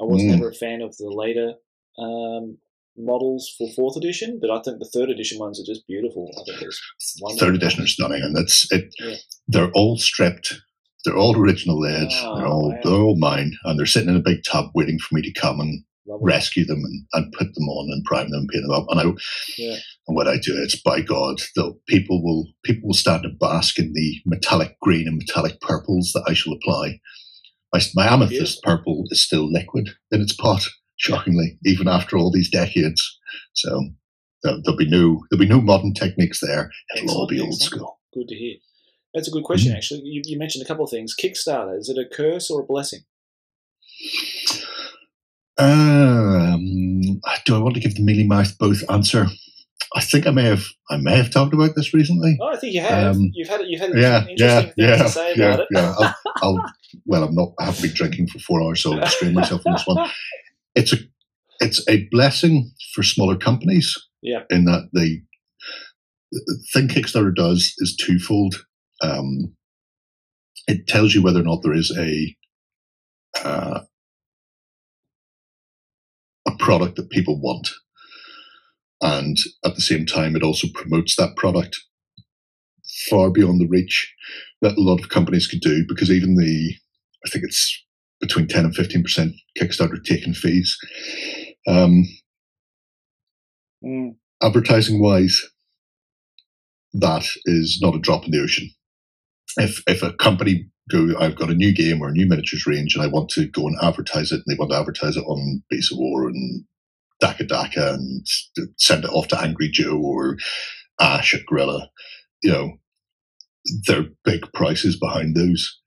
I 0.00 0.04
was 0.04 0.22
mm. 0.22 0.30
never 0.30 0.50
a 0.50 0.54
fan 0.54 0.80
of 0.80 0.96
the 0.96 1.10
later 1.10 1.54
um, 1.98 2.58
models 2.96 3.52
for 3.56 3.68
fourth 3.74 3.96
edition, 3.96 4.38
but 4.40 4.50
I 4.50 4.60
think 4.62 4.78
the 4.78 4.90
third 4.92 5.10
edition 5.10 5.38
ones 5.38 5.60
are 5.60 5.66
just 5.66 5.86
beautiful. 5.86 6.30
I 6.38 6.44
think 6.44 6.62
it's 6.62 7.20
third 7.38 7.54
edition 7.54 7.84
is 7.84 7.92
stunning, 7.92 8.22
and 8.22 8.36
that's 8.36 8.70
it. 8.70 8.94
Yeah. 8.98 9.16
They're 9.48 9.70
all 9.72 9.98
stripped. 9.98 10.54
They're 11.04 11.16
all 11.16 11.38
original 11.38 11.78
lead. 11.78 12.08
Oh, 12.12 12.36
they're 12.36 12.46
all 12.46 12.70
wow. 12.70 12.78
they're 12.82 13.00
all 13.00 13.18
mine, 13.18 13.52
and 13.64 13.78
they're 13.78 13.86
sitting 13.86 14.10
in 14.10 14.16
a 14.16 14.20
big 14.20 14.44
tub 14.44 14.66
waiting 14.74 14.98
for 14.98 15.14
me 15.14 15.22
to 15.22 15.32
come 15.32 15.60
and. 15.60 15.84
Rescue 16.20 16.64
them 16.64 16.78
and, 16.78 17.04
and 17.12 17.32
put 17.32 17.54
them 17.54 17.68
on 17.68 17.90
and 17.92 18.04
prime 18.04 18.30
them 18.30 18.40
and 18.40 18.48
paint 18.48 18.62
them 18.62 18.72
up. 18.72 18.86
And 18.88 19.00
I 19.00 19.04
yeah. 19.56 19.76
and 20.06 20.16
when 20.16 20.28
I 20.28 20.38
do 20.42 20.56
it, 20.56 20.62
it's 20.62 20.80
by 20.80 21.00
God, 21.00 21.40
the 21.54 21.74
people 21.88 22.22
will 22.22 22.46
people 22.64 22.88
will 22.88 22.94
stand 22.94 23.24
and 23.24 23.38
bask 23.38 23.78
in 23.78 23.92
the 23.92 24.16
metallic 24.26 24.78
green 24.80 25.06
and 25.06 25.18
metallic 25.18 25.60
purples 25.60 26.12
that 26.14 26.24
I 26.26 26.34
shall 26.34 26.52
apply. 26.52 27.00
My, 27.72 27.80
my 27.94 28.12
amethyst 28.12 28.62
purple 28.62 29.04
is 29.10 29.22
still 29.22 29.50
liquid 29.50 29.90
in 30.10 30.22
its 30.22 30.34
pot 30.34 30.66
shockingly, 30.96 31.58
even 31.64 31.86
after 31.86 32.16
all 32.16 32.30
these 32.30 32.50
decades. 32.50 33.18
So 33.52 33.90
there'll, 34.42 34.62
there'll 34.62 34.78
be 34.78 34.88
no 34.88 35.24
there'll 35.30 35.40
be 35.40 35.48
no 35.48 35.60
modern 35.60 35.94
techniques 35.94 36.40
there. 36.40 36.70
It'll 36.94 37.04
Excellent. 37.04 37.10
all 37.10 37.26
be 37.26 37.40
old 37.40 37.60
school. 37.60 38.00
Good 38.14 38.28
to 38.28 38.34
hear. 38.34 38.56
That's 39.14 39.28
a 39.28 39.30
good 39.30 39.44
question, 39.44 39.72
mm 39.72 39.76
actually. 39.76 40.02
You, 40.04 40.22
you, 40.24 40.38
mentioned 40.38 40.64
a 40.64 40.68
couple 40.68 40.84
of 40.84 40.90
things. 40.90 41.14
Kickstarter, 41.18 41.78
is 41.78 41.88
it 41.88 41.98
a 41.98 42.04
curse 42.14 42.50
or 42.50 42.60
a 42.60 42.64
blessing? 42.64 43.00
Um, 45.58 47.20
do 47.44 47.56
I 47.56 47.58
want 47.58 47.74
to 47.74 47.80
give 47.80 47.94
the 47.94 48.02
mealy 48.02 48.24
mouth 48.24 48.56
both 48.58 48.82
answer? 48.90 49.26
I 49.94 50.00
think 50.00 50.26
I 50.26 50.30
may 50.30 50.44
have 50.44 50.64
I 50.90 50.96
may 50.98 51.16
have 51.16 51.30
talked 51.30 51.54
about 51.54 51.74
this 51.74 51.94
recently. 51.94 52.36
Oh, 52.40 52.48
I 52.48 52.56
think 52.56 52.74
you 52.74 52.80
have. 52.80 53.16
Um, 53.16 53.30
you've 53.32 53.48
had 53.48 53.62
it 53.62 53.68
you've 53.68 53.80
had 53.80 53.90
yeah, 53.96 54.26
interesting 54.26 54.38
yeah, 54.38 54.60
things 54.62 54.74
yeah, 54.76 54.96
to 54.96 55.08
say 55.08 55.34
yeah, 55.34 55.46
about 55.46 55.60
it. 55.60 55.68
yeah, 55.70 55.94
I'll, 55.98 56.14
I'll, 56.42 56.64
well, 57.06 57.24
I'm 57.24 57.34
not. 57.34 57.52
I 57.58 57.64
haven't 57.66 57.82
been 57.82 57.94
drinking 57.94 58.28
for 58.28 58.38
four 58.38 58.62
hours, 58.62 58.82
so 58.82 58.92
I'll 58.92 59.00
restrain 59.00 59.34
myself 59.34 59.62
on 59.66 59.72
this 59.72 59.86
one. 59.86 60.10
it's 60.74 60.92
a 60.92 60.98
it's 61.60 61.88
a 61.88 62.06
blessing 62.10 62.70
for 62.94 63.02
smaller 63.02 63.36
companies. 63.36 63.96
Yeah. 64.22 64.42
In 64.50 64.64
that 64.66 64.90
the, 64.92 65.22
the 66.32 66.64
thing 66.72 66.88
Kickstarter 66.88 67.34
does 67.34 67.74
is 67.78 67.96
twofold. 67.96 68.66
Um, 69.00 69.54
it 70.66 70.86
tells 70.86 71.14
you 71.14 71.22
whether 71.22 71.40
or 71.40 71.44
not 71.44 71.62
there 71.62 71.72
is 71.72 71.96
a 71.96 72.36
uh, 73.42 73.80
a 73.80 73.86
product 76.68 76.96
that 76.96 77.08
people 77.16 77.40
want, 77.40 77.66
and 79.00 79.36
at 79.64 79.74
the 79.74 79.80
same 79.90 80.04
time, 80.04 80.36
it 80.36 80.42
also 80.42 80.68
promotes 80.74 81.16
that 81.16 81.36
product 81.36 81.74
far 83.08 83.30
beyond 83.30 83.58
the 83.60 83.68
reach 83.76 84.14
that 84.60 84.76
a 84.76 84.86
lot 84.88 85.00
of 85.00 85.08
companies 85.08 85.46
could 85.46 85.62
do. 85.62 85.84
Because 85.88 86.10
even 86.10 86.36
the, 86.36 86.74
I 87.24 87.30
think 87.30 87.44
it's 87.44 87.62
between 88.20 88.48
ten 88.48 88.64
and 88.66 88.74
fifteen 88.74 89.02
percent 89.02 89.32
Kickstarter 89.58 90.02
taking 90.04 90.34
fees. 90.34 90.76
Um, 91.66 92.04
mm. 93.82 94.10
Advertising 94.42 95.00
wise, 95.00 95.36
that 96.92 97.24
is 97.44 97.78
not 97.80 97.94
a 97.94 98.04
drop 98.06 98.24
in 98.24 98.30
the 98.32 98.42
ocean. 98.42 98.68
If 99.56 99.82
if 99.86 100.02
a 100.02 100.12
company 100.12 100.68
go, 100.88 101.18
I've 101.18 101.36
got 101.36 101.50
a 101.50 101.54
new 101.54 101.74
game 101.74 102.00
or 102.02 102.08
a 102.08 102.12
new 102.12 102.26
miniatures 102.26 102.66
range, 102.66 102.94
and 102.94 103.04
I 103.04 103.08
want 103.08 103.28
to 103.30 103.46
go 103.48 103.66
and 103.66 103.76
advertise 103.82 104.32
it, 104.32 104.36
and 104.36 104.44
they 104.46 104.58
want 104.58 104.70
to 104.72 104.78
advertise 104.78 105.16
it 105.16 105.24
on 105.24 105.62
Beasts 105.70 105.92
of 105.92 105.98
War 105.98 106.28
and 106.28 106.64
Dakka 107.22 107.46
Dakka 107.48 107.94
and 107.94 108.26
send 108.76 109.04
it 109.04 109.10
off 109.10 109.28
to 109.28 109.40
Angry 109.40 109.68
Joe 109.70 109.98
or 109.98 110.36
Ash 111.00 111.34
at 111.34 111.46
Guerrilla, 111.46 111.90
you 112.42 112.52
know, 112.52 112.72
there 113.86 114.00
are 114.00 114.06
big 114.24 114.52
prices 114.52 114.98
behind 114.98 115.36
those, 115.36 115.78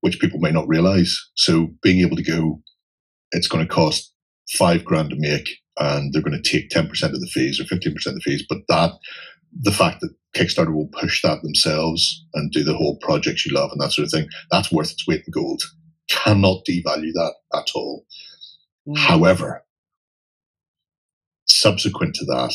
which 0.00 0.20
people 0.20 0.38
may 0.38 0.50
not 0.50 0.68
realize. 0.68 1.18
So 1.34 1.68
being 1.82 2.00
able 2.00 2.16
to 2.16 2.22
go, 2.22 2.62
it's 3.32 3.48
going 3.48 3.66
to 3.66 3.74
cost 3.74 4.12
five 4.50 4.84
grand 4.84 5.10
to 5.10 5.16
make, 5.18 5.48
and 5.78 6.12
they're 6.12 6.22
going 6.22 6.40
to 6.40 6.50
take 6.50 6.70
ten 6.70 6.88
percent 6.88 7.14
of 7.14 7.20
the 7.20 7.26
fees 7.26 7.60
or 7.60 7.64
fifteen 7.64 7.94
percent 7.94 8.16
of 8.16 8.22
the 8.22 8.30
fees, 8.30 8.44
but 8.48 8.58
that 8.68 8.92
the 9.58 9.72
fact 9.72 10.00
that 10.00 10.14
Kickstarter 10.36 10.74
will 10.74 10.88
push 10.88 11.22
that 11.22 11.42
themselves 11.42 12.24
and 12.34 12.52
do 12.52 12.62
the 12.62 12.76
whole 12.76 12.98
projects 12.98 13.46
you 13.46 13.54
love 13.54 13.70
and 13.72 13.80
that 13.80 13.92
sort 13.92 14.04
of 14.04 14.10
thing, 14.10 14.28
that's 14.50 14.70
worth 14.70 14.92
its 14.92 15.06
weight 15.06 15.22
in 15.26 15.32
gold. 15.32 15.62
Cannot 16.10 16.64
devalue 16.68 17.12
that 17.14 17.34
at 17.54 17.68
all. 17.74 18.04
Mm. 18.86 18.98
However, 18.98 19.64
subsequent 21.48 22.14
to 22.16 22.24
that, 22.26 22.54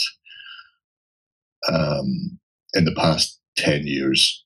um, 1.69 2.39
in 2.73 2.85
the 2.85 2.95
past 2.95 3.39
10 3.57 3.87
years, 3.87 4.45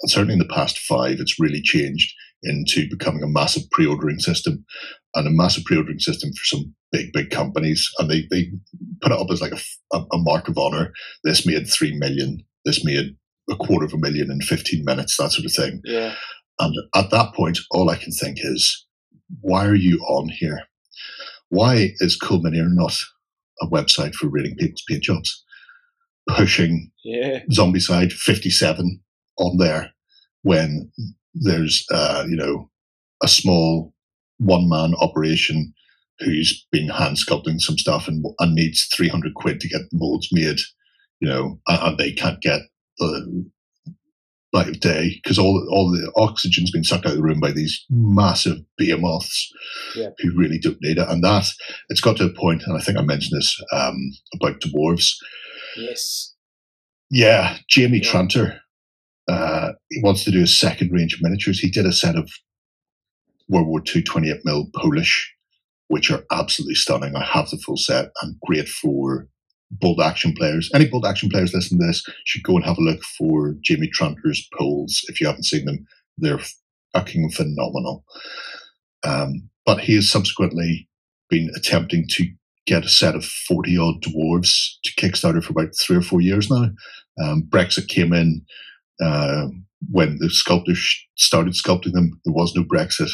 and 0.00 0.10
certainly 0.10 0.34
in 0.34 0.38
the 0.38 0.44
past 0.46 0.78
five, 0.78 1.18
it's 1.18 1.40
really 1.40 1.60
changed 1.60 2.14
into 2.42 2.88
becoming 2.88 3.22
a 3.22 3.28
massive 3.28 3.64
pre 3.70 3.84
ordering 3.84 4.18
system 4.18 4.64
and 5.14 5.26
a 5.26 5.30
massive 5.30 5.64
pre 5.64 5.76
ordering 5.76 5.98
system 5.98 6.30
for 6.32 6.44
some 6.44 6.74
big, 6.92 7.12
big 7.12 7.30
companies. 7.30 7.90
And 7.98 8.08
they, 8.08 8.26
they 8.30 8.50
put 9.02 9.12
it 9.12 9.20
up 9.20 9.30
as 9.30 9.42
like 9.42 9.52
a, 9.52 9.96
a, 9.96 10.04
a 10.12 10.18
mark 10.18 10.48
of 10.48 10.56
honor. 10.56 10.92
This 11.24 11.46
made 11.46 11.68
3 11.68 11.98
million 11.98 12.44
this 12.64 12.84
made 12.84 13.16
a 13.50 13.56
quarter 13.56 13.84
of 13.84 13.92
a 13.92 13.98
million 13.98 14.30
in 14.30 14.40
15 14.40 14.84
minutes, 14.84 15.16
that 15.16 15.32
sort 15.32 15.46
of 15.46 15.52
thing. 15.52 15.80
Yeah. 15.84 16.14
And 16.58 16.74
at 16.94 17.10
that 17.10 17.34
point, 17.34 17.58
all 17.70 17.90
I 17.90 17.96
can 17.96 18.12
think 18.12 18.38
is, 18.40 18.86
why 19.40 19.66
are 19.66 19.74
you 19.74 19.98
on 20.00 20.28
here? 20.28 20.62
Why 21.48 21.92
is 21.98 22.16
Cool 22.16 22.40
Mini 22.42 22.60
not 22.62 22.96
a 23.62 23.66
website 23.66 24.14
for 24.14 24.28
rating 24.28 24.56
people's 24.56 24.84
paint 24.88 25.02
jobs? 25.02 25.44
Pushing 26.28 26.90
yeah. 27.04 27.40
Zombicide 27.50 28.12
57 28.12 29.00
on 29.38 29.56
there 29.56 29.92
when 30.42 30.90
there's, 31.34 31.84
uh, 31.92 32.24
you 32.28 32.36
know, 32.36 32.70
a 33.22 33.28
small 33.28 33.92
one 34.38 34.68
man 34.68 34.94
operation 35.00 35.72
who's 36.20 36.66
been 36.70 36.88
hand 36.88 37.16
sculpting 37.16 37.58
some 37.58 37.78
stuff 37.78 38.06
and, 38.06 38.24
and 38.38 38.54
needs 38.54 38.86
300 38.94 39.34
quid 39.34 39.60
to 39.60 39.68
get 39.68 39.80
the 39.90 39.98
molds 39.98 40.28
made 40.32 40.58
you 41.20 41.28
know, 41.28 41.60
and 41.68 41.98
they 41.98 42.12
can't 42.12 42.40
get 42.40 42.60
the 42.98 43.50
light 44.52 44.68
of 44.68 44.80
day 44.80 45.20
because 45.22 45.38
all 45.38 45.66
all 45.70 45.90
the 45.90 46.10
oxygen's 46.16 46.70
been 46.70 46.84
sucked 46.84 47.06
out 47.06 47.12
of 47.12 47.18
the 47.18 47.22
room 47.22 47.40
by 47.40 47.52
these 47.52 47.84
massive 47.88 48.58
behemoths 48.76 49.50
yeah. 49.94 50.08
who 50.18 50.36
really 50.36 50.58
don't 50.58 50.80
need 50.80 50.98
it. 50.98 51.08
And 51.08 51.22
that 51.22 51.46
it's 51.88 52.00
got 52.00 52.16
to 52.16 52.24
a 52.24 52.32
point, 52.32 52.62
and 52.66 52.76
I 52.76 52.80
think 52.80 52.98
I 52.98 53.02
mentioned 53.02 53.38
this 53.38 53.60
um, 53.72 53.96
about 54.34 54.60
dwarves. 54.60 55.14
Yes. 55.76 56.34
Yeah, 57.10 57.58
Jamie 57.68 58.00
yeah. 58.02 58.10
Tranter. 58.10 58.60
Uh, 59.28 59.72
he 59.90 60.00
wants 60.02 60.24
to 60.24 60.32
do 60.32 60.42
a 60.42 60.48
second 60.48 60.90
range 60.92 61.14
of 61.14 61.22
miniatures. 61.22 61.60
He 61.60 61.70
did 61.70 61.86
a 61.86 61.92
set 61.92 62.16
of 62.16 62.28
World 63.48 63.68
War 63.68 63.82
II 63.94 64.02
28 64.02 64.40
mil 64.44 64.68
Polish, 64.74 65.32
which 65.88 66.10
are 66.10 66.24
absolutely 66.32 66.74
stunning. 66.74 67.14
I 67.14 67.24
have 67.24 67.50
the 67.50 67.58
full 67.58 67.76
set 67.76 68.10
and 68.22 68.36
great 68.44 68.68
for 68.68 69.28
Bolt 69.70 70.00
Action 70.00 70.34
players. 70.34 70.70
Any 70.74 70.86
Bolt 70.86 71.06
Action 71.06 71.28
players 71.28 71.54
listening 71.54 71.80
to 71.80 71.86
this 71.86 72.04
should 72.24 72.42
go 72.42 72.56
and 72.56 72.64
have 72.64 72.78
a 72.78 72.82
look 72.82 73.02
for 73.18 73.54
Jamie 73.62 73.90
Tranter's 73.92 74.48
Poles 74.56 75.04
if 75.08 75.20
you 75.20 75.26
haven't 75.26 75.44
seen 75.44 75.64
them. 75.64 75.86
They're 76.18 76.40
fucking 76.92 77.30
phenomenal. 77.30 78.04
Um, 79.04 79.48
but 79.64 79.80
he 79.80 79.94
has 79.94 80.10
subsequently 80.10 80.88
been 81.28 81.50
attempting 81.56 82.06
to 82.08 82.26
get 82.66 82.84
a 82.84 82.88
set 82.88 83.14
of 83.14 83.24
40 83.24 83.78
odd 83.78 84.02
dwarves 84.02 84.74
to 84.84 84.92
Kickstarter 84.94 85.42
for 85.42 85.52
about 85.52 85.74
three 85.80 85.96
or 85.96 86.02
four 86.02 86.20
years 86.20 86.50
now. 86.50 86.70
Um, 87.22 87.42
Brexit 87.48 87.88
came 87.88 88.12
in 88.12 88.44
uh, 89.00 89.46
when 89.90 90.18
the 90.18 90.30
sculptors 90.30 90.96
started 91.16 91.54
sculpting 91.54 91.92
them. 91.92 92.20
There 92.24 92.34
was 92.34 92.54
no 92.54 92.62
Brexit. 92.64 93.10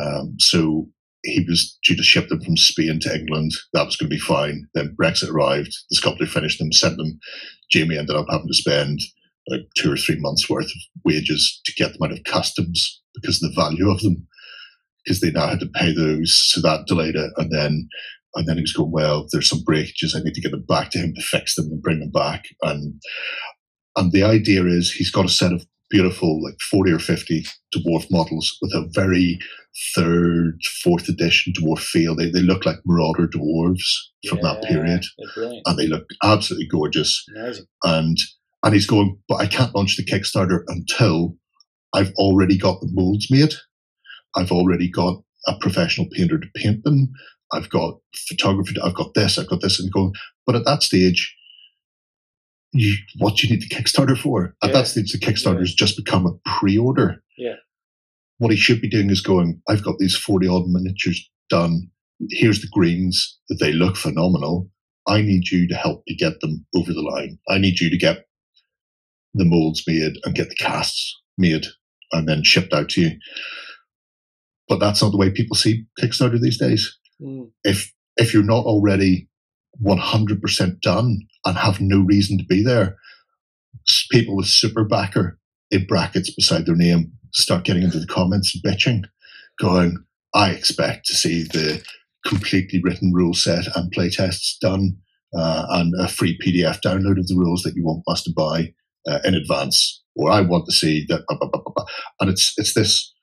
Um, 0.00 0.36
so 0.38 0.88
he 1.24 1.44
was 1.46 1.78
due 1.84 1.96
to 1.96 2.02
ship 2.02 2.28
them 2.28 2.40
from 2.40 2.56
Spain 2.56 2.98
to 3.00 3.14
England. 3.14 3.52
That 3.72 3.86
was 3.86 3.96
going 3.96 4.10
to 4.10 4.16
be 4.16 4.20
fine. 4.20 4.66
Then 4.74 4.96
Brexit 5.00 5.30
arrived. 5.30 5.76
The 5.90 5.96
sculptor 5.96 6.26
finished 6.26 6.58
them, 6.58 6.72
sent 6.72 6.96
them. 6.96 7.18
Jamie 7.70 7.98
ended 7.98 8.16
up 8.16 8.26
having 8.30 8.48
to 8.48 8.54
spend 8.54 9.00
like 9.48 9.62
two 9.76 9.92
or 9.92 9.96
three 9.96 10.18
months 10.18 10.48
worth 10.48 10.66
of 10.66 11.02
wages 11.04 11.60
to 11.64 11.72
get 11.74 11.92
them 11.92 12.02
out 12.02 12.12
of 12.12 12.24
customs 12.24 13.02
because 13.14 13.42
of 13.42 13.50
the 13.50 13.60
value 13.60 13.90
of 13.90 14.00
them, 14.00 14.26
because 15.04 15.20
they 15.20 15.30
now 15.30 15.48
had 15.48 15.60
to 15.60 15.70
pay 15.74 15.92
those. 15.92 16.32
So 16.50 16.60
that 16.62 16.86
delayed 16.86 17.16
it. 17.16 17.30
And 17.36 17.50
then 17.50 17.88
and 18.36 18.46
then 18.46 18.56
he 18.56 18.62
was 18.62 18.72
going, 18.72 18.92
well, 18.92 19.26
there's 19.32 19.48
some 19.48 19.64
breakages. 19.64 20.14
I 20.14 20.20
need 20.20 20.34
to 20.34 20.40
get 20.40 20.52
them 20.52 20.64
back 20.68 20.90
to 20.90 20.98
him 20.98 21.12
to 21.14 21.22
fix 21.22 21.56
them 21.56 21.66
and 21.66 21.82
bring 21.82 22.00
them 22.00 22.12
back. 22.12 22.44
And 22.62 23.00
and 23.96 24.12
the 24.12 24.22
idea 24.22 24.64
is 24.66 24.92
he's 24.92 25.10
got 25.10 25.26
a 25.26 25.28
set 25.28 25.52
of 25.52 25.66
beautiful, 25.90 26.42
like 26.42 26.54
40 26.70 26.92
or 26.92 26.98
50 26.98 27.44
dwarf 27.76 28.06
models 28.10 28.56
with 28.62 28.72
a 28.72 28.88
very 28.94 29.38
third, 29.94 30.58
fourth 30.82 31.08
edition 31.08 31.52
dwarf 31.52 31.80
feel. 31.80 32.14
They, 32.16 32.30
they 32.30 32.40
look 32.42 32.64
like 32.64 32.76
Marauder 32.86 33.26
dwarves 33.26 33.84
from 34.28 34.38
yeah, 34.38 34.54
that 34.54 34.62
period. 34.64 35.04
And 35.66 35.78
they 35.78 35.86
look 35.86 36.04
absolutely 36.22 36.68
gorgeous. 36.68 37.24
Amazing. 37.36 37.66
And 37.84 38.16
and 38.62 38.74
he's 38.74 38.86
going, 38.86 39.18
but 39.26 39.36
I 39.36 39.46
can't 39.46 39.74
launch 39.74 39.96
the 39.96 40.04
Kickstarter 40.04 40.60
until 40.68 41.36
I've 41.94 42.12
already 42.16 42.58
got 42.58 42.80
the 42.80 42.90
molds 42.92 43.30
made. 43.30 43.54
I've 44.36 44.52
already 44.52 44.90
got 44.90 45.22
a 45.46 45.56
professional 45.60 46.06
painter 46.12 46.38
to 46.38 46.46
paint 46.54 46.84
them. 46.84 47.10
I've 47.52 47.70
got 47.70 47.94
photography. 48.28 48.76
I've 48.82 48.94
got 48.94 49.14
this. 49.14 49.38
I've 49.38 49.48
got 49.48 49.62
this. 49.62 49.80
And 49.80 49.90
going, 49.92 50.12
but 50.46 50.56
at 50.56 50.64
that 50.66 50.82
stage, 50.82 51.34
you, 52.72 52.96
what 53.18 53.42
you 53.42 53.50
need 53.50 53.62
the 53.62 53.74
Kickstarter 53.74 54.16
for. 54.16 54.54
At 54.62 54.68
yeah. 54.68 54.72
that 54.74 54.86
stage, 54.86 55.12
the 55.12 55.18
Kickstarter 55.18 55.60
has 55.60 55.74
just 55.74 55.96
become 55.96 56.26
a 56.26 56.58
pre-order. 56.58 57.22
Yeah. 57.36 57.56
What 58.38 58.52
he 58.52 58.56
should 58.56 58.80
be 58.80 58.88
doing 58.88 59.10
is 59.10 59.20
going, 59.20 59.60
I've 59.68 59.84
got 59.84 59.98
these 59.98 60.16
40 60.16 60.48
odd 60.48 60.66
miniatures 60.66 61.28
done. 61.48 61.90
Here's 62.30 62.60
the 62.60 62.68
greens. 62.72 63.38
They 63.58 63.72
look 63.72 63.96
phenomenal. 63.96 64.70
I 65.08 65.22
need 65.22 65.48
you 65.48 65.66
to 65.68 65.74
help 65.74 66.02
me 66.06 66.16
get 66.16 66.40
them 66.40 66.66
over 66.74 66.92
the 66.92 67.02
line. 67.02 67.38
I 67.48 67.58
need 67.58 67.80
you 67.80 67.90
to 67.90 67.96
get 67.96 68.26
the 69.34 69.44
molds 69.44 69.84
made 69.86 70.14
and 70.24 70.34
get 70.34 70.48
the 70.48 70.54
casts 70.56 71.20
made 71.38 71.66
and 72.12 72.28
then 72.28 72.44
shipped 72.44 72.72
out 72.72 72.88
to 72.90 73.00
you. 73.02 73.10
But 74.68 74.78
that's 74.78 75.02
not 75.02 75.10
the 75.10 75.16
way 75.16 75.30
people 75.30 75.56
see 75.56 75.84
Kickstarter 76.00 76.40
these 76.40 76.58
days. 76.58 76.98
Mm. 77.20 77.50
If 77.64 77.92
if 78.16 78.34
you're 78.34 78.42
not 78.42 78.64
already 78.64 79.28
100% 79.82 80.80
done 80.80 81.20
and 81.44 81.56
have 81.56 81.80
no 81.80 82.00
reason 82.00 82.38
to 82.38 82.44
be 82.44 82.62
there. 82.62 82.96
People 84.10 84.36
with 84.36 84.46
super 84.46 84.84
backer 84.84 85.38
in 85.70 85.86
brackets 85.86 86.34
beside 86.34 86.66
their 86.66 86.76
name 86.76 87.12
start 87.32 87.64
getting 87.64 87.82
into 87.82 87.98
the 87.98 88.06
comments 88.06 88.54
and 88.54 88.64
bitching, 88.64 89.04
going, 89.60 89.96
I 90.34 90.50
expect 90.50 91.06
to 91.06 91.14
see 91.14 91.44
the 91.44 91.82
completely 92.26 92.80
written 92.82 93.12
rule 93.12 93.34
set 93.34 93.64
and 93.76 93.92
playtests 93.92 94.58
done 94.60 94.96
uh, 95.36 95.66
and 95.70 95.94
a 95.98 96.08
free 96.08 96.38
PDF 96.44 96.80
download 96.84 97.18
of 97.18 97.28
the 97.28 97.36
rules 97.36 97.62
that 97.62 97.74
you 97.74 97.84
want 97.84 98.02
us 98.08 98.22
to 98.24 98.32
buy 98.34 98.72
uh, 99.08 99.20
in 99.24 99.34
advance. 99.34 100.02
Or 100.16 100.30
I 100.30 100.40
want 100.40 100.66
to 100.66 100.72
see 100.72 101.06
that, 101.08 101.22
blah, 101.28 101.38
blah, 101.38 101.62
blah, 101.64 101.84
and 102.20 102.28
it's 102.28 102.52
it's 102.56 102.74
this 102.74 103.14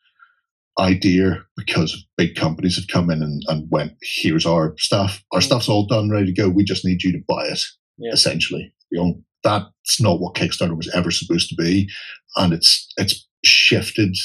idea 0.80 1.44
because 1.56 2.06
big 2.18 2.36
companies 2.36 2.76
have 2.76 2.88
come 2.88 3.10
in 3.10 3.22
and, 3.22 3.42
and 3.48 3.68
went, 3.72 3.94
here's 4.02 4.46
our 4.46 4.74
stuff. 4.78 5.24
Our 5.34 5.40
mm. 5.40 5.44
stuff's 5.44 5.70
all 5.70 5.86
done, 5.86 6.10
ready 6.10 6.28
to 6.28 6.42
go. 6.42 6.50
We 6.50 6.64
just 6.64 6.86
need 6.86 7.04
you 7.04 7.12
to 7.12 7.24
buy 7.28 7.46
it, 7.48 7.62
yeah. 7.98 8.12
essentially. 8.12 8.74
You 8.92 9.04
know, 9.04 9.22
that's 9.44 10.02
not 10.02 10.20
what 10.20 10.36
Kickstarter 10.36 10.76
was 10.76 10.92
ever 10.94 11.12
supposed 11.12 11.50
to 11.50 11.56
be. 11.56 11.90
And 12.36 12.54
it's 12.54 12.92
it's 12.98 13.28
shifted 13.44 14.16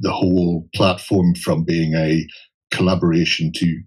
the 0.00 0.12
whole 0.12 0.68
platform 0.74 1.34
from 1.34 1.64
being 1.64 1.94
a 1.94 2.26
collaboration 2.70 3.52
to 3.56 3.82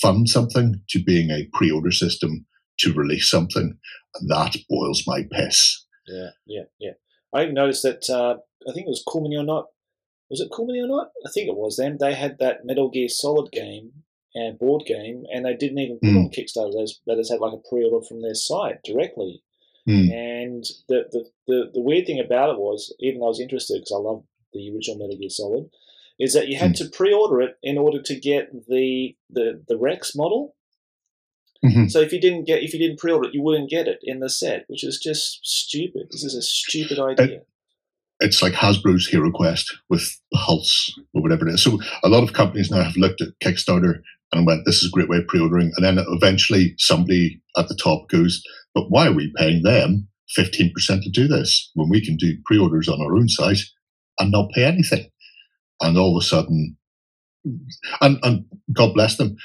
fund 0.00 0.28
something 0.28 0.80
to 0.90 1.02
being 1.02 1.30
a 1.30 1.48
pre-order 1.52 1.90
system 1.90 2.44
to 2.78 2.92
release 2.92 3.30
something. 3.30 3.76
And 4.14 4.30
that 4.30 4.56
boils 4.68 5.04
my 5.06 5.22
piss. 5.32 5.84
Yeah, 6.06 6.30
yeah, 6.46 6.64
yeah. 6.78 6.92
I 7.32 7.42
even 7.42 7.54
noticed 7.54 7.82
that 7.82 8.08
uh, 8.10 8.36
I 8.68 8.72
think 8.72 8.86
it 8.86 8.90
was 8.90 9.04
Cool 9.06 9.22
Mini 9.22 9.36
or 9.36 9.44
Not. 9.44 9.66
Was 10.30 10.40
it 10.40 10.50
Cool 10.52 10.66
Mini 10.66 10.80
or 10.80 10.88
Not? 10.88 11.08
I 11.26 11.30
think 11.32 11.48
it 11.48 11.56
was 11.56 11.76
them. 11.76 11.96
They 11.98 12.14
had 12.14 12.38
that 12.38 12.64
Metal 12.64 12.90
Gear 12.90 13.08
Solid 13.08 13.50
game 13.52 14.04
and 14.34 14.58
board 14.58 14.84
game, 14.86 15.24
and 15.32 15.44
they 15.44 15.54
didn't 15.54 15.78
even 15.78 15.98
put 15.98 16.10
mm. 16.10 16.24
on 16.24 16.30
Kickstarter. 16.30 16.72
They 16.72 16.82
just, 16.82 17.00
they 17.06 17.14
just 17.14 17.30
had 17.30 17.40
like 17.40 17.52
a 17.52 17.68
pre-order 17.68 18.04
from 18.04 18.22
their 18.22 18.34
site 18.34 18.82
directly. 18.84 19.42
Mm. 19.88 20.12
And 20.12 20.64
the, 20.88 21.04
the, 21.12 21.24
the 21.46 21.70
the 21.74 21.80
weird 21.80 22.06
thing 22.06 22.18
about 22.18 22.50
it 22.50 22.58
was, 22.58 22.94
even 23.00 23.20
though 23.20 23.26
I 23.26 23.28
was 23.28 23.40
interested 23.40 23.74
because 23.74 23.92
I 23.94 24.00
love 24.00 24.24
the 24.52 24.72
original 24.74 24.98
Metal 24.98 25.16
Gear 25.18 25.28
Solid, 25.28 25.70
is 26.18 26.32
that 26.32 26.48
you 26.48 26.56
had 26.56 26.72
mm. 26.72 26.78
to 26.78 26.88
pre-order 26.88 27.42
it 27.42 27.58
in 27.62 27.76
order 27.76 28.00
to 28.00 28.18
get 28.18 28.50
the 28.66 29.14
the 29.28 29.62
the 29.68 29.76
Rex 29.76 30.16
model. 30.16 30.56
Mm-hmm. 31.64 31.88
So 31.88 32.00
if 32.00 32.12
you 32.12 32.20
didn't 32.20 32.44
get 32.46 32.62
if 32.62 32.72
you 32.72 32.78
didn't 32.78 32.98
pre-order 32.98 33.28
it, 33.28 33.34
you 33.34 33.42
wouldn't 33.42 33.70
get 33.70 33.86
it 33.86 33.98
in 34.02 34.20
the 34.20 34.30
set, 34.30 34.64
which 34.68 34.84
is 34.84 34.98
just 34.98 35.40
stupid. 35.42 36.08
This 36.10 36.24
is 36.24 36.34
a 36.34 36.42
stupid 36.42 36.98
idea. 36.98 37.42
It, 38.20 38.26
it's 38.26 38.42
like 38.42 38.52
Hasbro's 38.54 39.06
Hero 39.06 39.30
Quest 39.30 39.76
with 39.88 40.20
Hulse 40.34 40.90
or 41.14 41.22
whatever 41.22 41.48
it 41.48 41.54
is. 41.54 41.62
So 41.62 41.80
a 42.02 42.08
lot 42.08 42.22
of 42.22 42.32
companies 42.32 42.70
now 42.70 42.82
have 42.82 42.96
looked 42.96 43.20
at 43.20 43.38
Kickstarter 43.42 44.00
and 44.32 44.46
went, 44.46 44.62
"This 44.64 44.82
is 44.82 44.88
a 44.88 44.90
great 44.90 45.08
way 45.08 45.18
of 45.18 45.28
pre-ordering," 45.28 45.72
and 45.76 45.84
then 45.84 46.04
eventually 46.08 46.74
somebody 46.78 47.40
at 47.56 47.68
the 47.68 47.76
top 47.76 48.08
goes, 48.08 48.42
"But 48.74 48.90
why 48.90 49.08
are 49.08 49.12
we 49.12 49.32
paying 49.36 49.62
them 49.62 50.08
fifteen 50.30 50.72
percent 50.72 51.02
to 51.04 51.10
do 51.10 51.28
this 51.28 51.70
when 51.74 51.88
we 51.88 52.04
can 52.04 52.16
do 52.16 52.38
pre-orders 52.46 52.88
on 52.88 53.00
our 53.00 53.16
own 53.16 53.28
site 53.28 53.60
and 54.18 54.30
not 54.30 54.50
pay 54.54 54.64
anything?" 54.64 55.06
And 55.80 55.98
all 55.98 56.16
of 56.16 56.22
a 56.22 56.26
sudden, 56.26 56.76
and, 58.00 58.18
and 58.22 58.44
God 58.72 58.94
bless 58.94 59.16
them, 59.16 59.36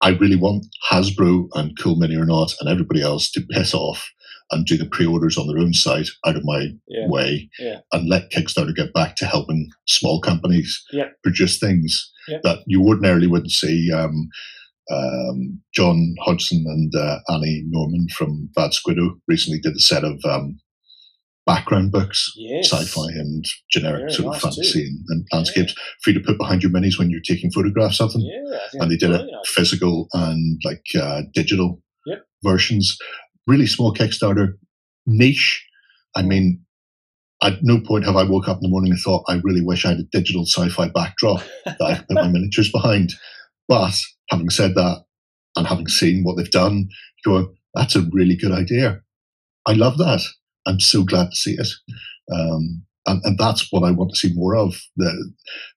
I 0.00 0.10
really 0.10 0.36
want 0.36 0.66
Hasbro 0.90 1.48
and 1.54 1.78
Cool 1.78 1.96
Mini 1.96 2.16
or 2.16 2.26
Not 2.26 2.54
and 2.60 2.68
everybody 2.68 3.02
else 3.02 3.30
to 3.32 3.40
piss 3.40 3.74
off 3.74 4.10
and 4.50 4.66
do 4.66 4.76
the 4.76 4.86
pre-orders 4.86 5.38
on 5.38 5.46
their 5.46 5.58
own 5.58 5.72
site 5.72 6.08
out 6.26 6.36
of 6.36 6.44
my 6.44 6.68
yeah. 6.88 7.08
way 7.08 7.48
yeah. 7.58 7.80
and 7.92 8.08
let 8.08 8.30
Kickstarter 8.30 8.74
get 8.74 8.92
back 8.92 9.16
to 9.16 9.26
helping 9.26 9.68
small 9.86 10.20
companies 10.20 10.84
yeah. 10.92 11.08
produce 11.22 11.58
things 11.58 12.12
that 12.42 12.60
you 12.66 12.82
ordinarily 12.82 13.26
wouldn't 13.26 13.50
see. 13.50 13.92
Um, 13.92 14.28
um, 14.90 15.60
John 15.74 16.14
Hodgson 16.20 16.64
and 16.66 16.94
uh, 16.94 17.18
Annie 17.32 17.64
Norman 17.68 18.06
from 18.14 18.50
Bad 18.54 18.72
Squiddo 18.72 19.18
recently 19.26 19.58
did 19.60 19.74
a 19.74 19.80
set 19.80 20.04
of 20.04 20.22
um, 20.24 20.58
background 21.46 21.92
books, 21.92 22.32
yes. 22.36 22.70
sci-fi 22.70 23.08
and 23.14 23.44
generic 23.70 24.00
Very 24.02 24.12
sort 24.12 24.26
of 24.26 24.32
nice 24.32 24.42
fantasy 24.42 24.84
and, 24.84 24.98
and, 25.08 25.26
landscapes 25.32 25.74
for 26.02 26.10
you 26.10 26.18
to 26.18 26.24
put 26.24 26.38
behind 26.38 26.62
your 26.62 26.72
minis 26.72 26.98
when 26.98 27.10
you're 27.10 27.20
taking 27.20 27.50
photographs 27.50 28.00
of 28.00 28.12
them. 28.12 28.22
and 28.74 28.90
they 28.90 28.96
did 28.96 29.10
it 29.10 29.28
physical 29.46 30.08
and 30.12 30.60
like 30.64 30.84
uh, 31.00 31.22
digital 31.32 31.82
yep. 32.06 32.22
versions. 32.42 32.96
Really 33.46 33.66
small 33.66 33.94
Kickstarter, 33.94 34.54
niche. 35.06 35.66
I 36.16 36.22
mean, 36.22 36.64
at 37.42 37.58
no 37.62 37.80
point 37.80 38.04
have 38.04 38.16
I 38.16 38.22
woke 38.24 38.48
up 38.48 38.58
in 38.58 38.62
the 38.62 38.68
morning 38.68 38.92
and 38.92 39.00
thought, 39.00 39.24
I 39.28 39.40
really 39.42 39.62
wish 39.62 39.84
I 39.84 39.90
had 39.90 39.98
a 39.98 40.04
digital 40.12 40.46
sci-fi 40.46 40.88
backdrop 40.88 41.42
that 41.66 41.80
I 41.80 41.94
could 41.96 42.08
put 42.08 42.16
my 42.16 42.28
miniatures 42.32 42.70
behind. 42.70 43.12
But 43.68 43.94
having 44.30 44.50
said 44.50 44.74
that, 44.74 45.04
and 45.56 45.66
having 45.66 45.88
seen 45.88 46.24
what 46.24 46.36
they've 46.36 46.50
done, 46.50 46.88
going, 47.24 47.54
that's 47.74 47.96
a 47.96 48.06
really 48.12 48.36
good 48.36 48.52
idea. 48.52 49.00
I 49.66 49.72
love 49.72 49.98
that. 49.98 50.20
I'm 50.66 50.80
so 50.80 51.04
glad 51.04 51.30
to 51.30 51.36
see 51.36 51.54
it. 51.54 51.68
Um, 52.32 52.84
and, 53.06 53.20
and 53.24 53.38
that's 53.38 53.68
what 53.70 53.84
I 53.84 53.90
want 53.90 54.10
to 54.10 54.16
see 54.16 54.32
more 54.34 54.56
of 54.56 54.80
the 54.96 55.32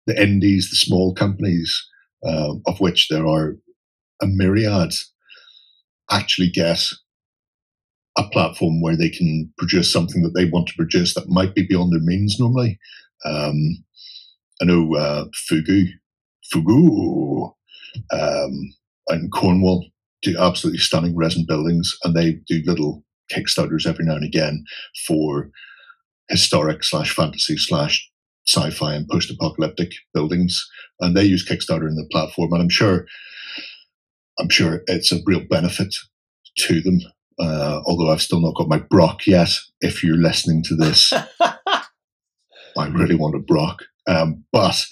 the 0.05 0.21
indies, 0.21 0.69
the 0.69 0.77
small 0.77 1.13
companies, 1.13 1.85
uh, 2.25 2.53
of 2.65 2.79
which 2.79 3.09
there 3.09 3.27
are 3.27 3.57
a 4.21 4.27
myriad, 4.27 4.93
actually 6.09 6.49
get 6.49 6.79
a 8.17 8.23
platform 8.29 8.81
where 8.81 8.97
they 8.97 9.09
can 9.09 9.51
produce 9.57 9.91
something 9.91 10.23
that 10.23 10.33
they 10.33 10.45
want 10.45 10.67
to 10.67 10.75
produce 10.75 11.13
that 11.13 11.29
might 11.29 11.53
be 11.53 11.65
beyond 11.67 11.93
their 11.93 12.01
means 12.01 12.39
normally. 12.39 12.79
Um, 13.25 13.83
I 14.61 14.65
know 14.65 14.95
uh, 14.95 15.25
Fugu, 15.49 15.85
Fugu, 16.53 17.53
um, 18.11 18.73
and 19.09 19.31
Cornwall 19.31 19.85
do 20.23 20.37
absolutely 20.37 20.79
stunning 20.79 21.15
resin 21.15 21.45
buildings, 21.47 21.95
and 22.03 22.15
they 22.15 22.39
do 22.47 22.61
little 22.65 23.03
Kickstarters 23.31 23.85
every 23.85 24.05
now 24.05 24.15
and 24.15 24.25
again 24.25 24.65
for 25.05 25.51
historic 26.29 26.83
slash 26.83 27.13
fantasy 27.13 27.57
slash 27.57 28.09
sci-fi 28.47 28.95
and 28.95 29.07
post-apocalyptic 29.09 29.91
buildings, 30.13 30.65
and 31.01 31.15
they 31.15 31.23
use 31.23 31.47
Kickstarter 31.47 31.87
in 31.87 31.95
the 31.95 32.07
platform. 32.11 32.53
And 32.53 32.61
I'm 32.61 32.69
sure, 32.69 33.05
I'm 34.39 34.49
sure 34.49 34.81
it's 34.87 35.11
a 35.11 35.19
real 35.25 35.41
benefit 35.49 35.93
to 36.59 36.81
them. 36.81 36.99
Uh, 37.39 37.81
although 37.85 38.11
I've 38.11 38.21
still 38.21 38.41
not 38.41 38.55
got 38.55 38.67
my 38.67 38.79
broch 38.79 39.27
yet. 39.27 39.49
If 39.79 40.03
you're 40.03 40.17
listening 40.17 40.63
to 40.63 40.75
this, 40.75 41.13
I 41.39 42.87
really 42.87 43.15
want 43.15 43.35
a 43.35 43.39
broch. 43.39 43.83
Um, 44.07 44.43
but 44.51 44.85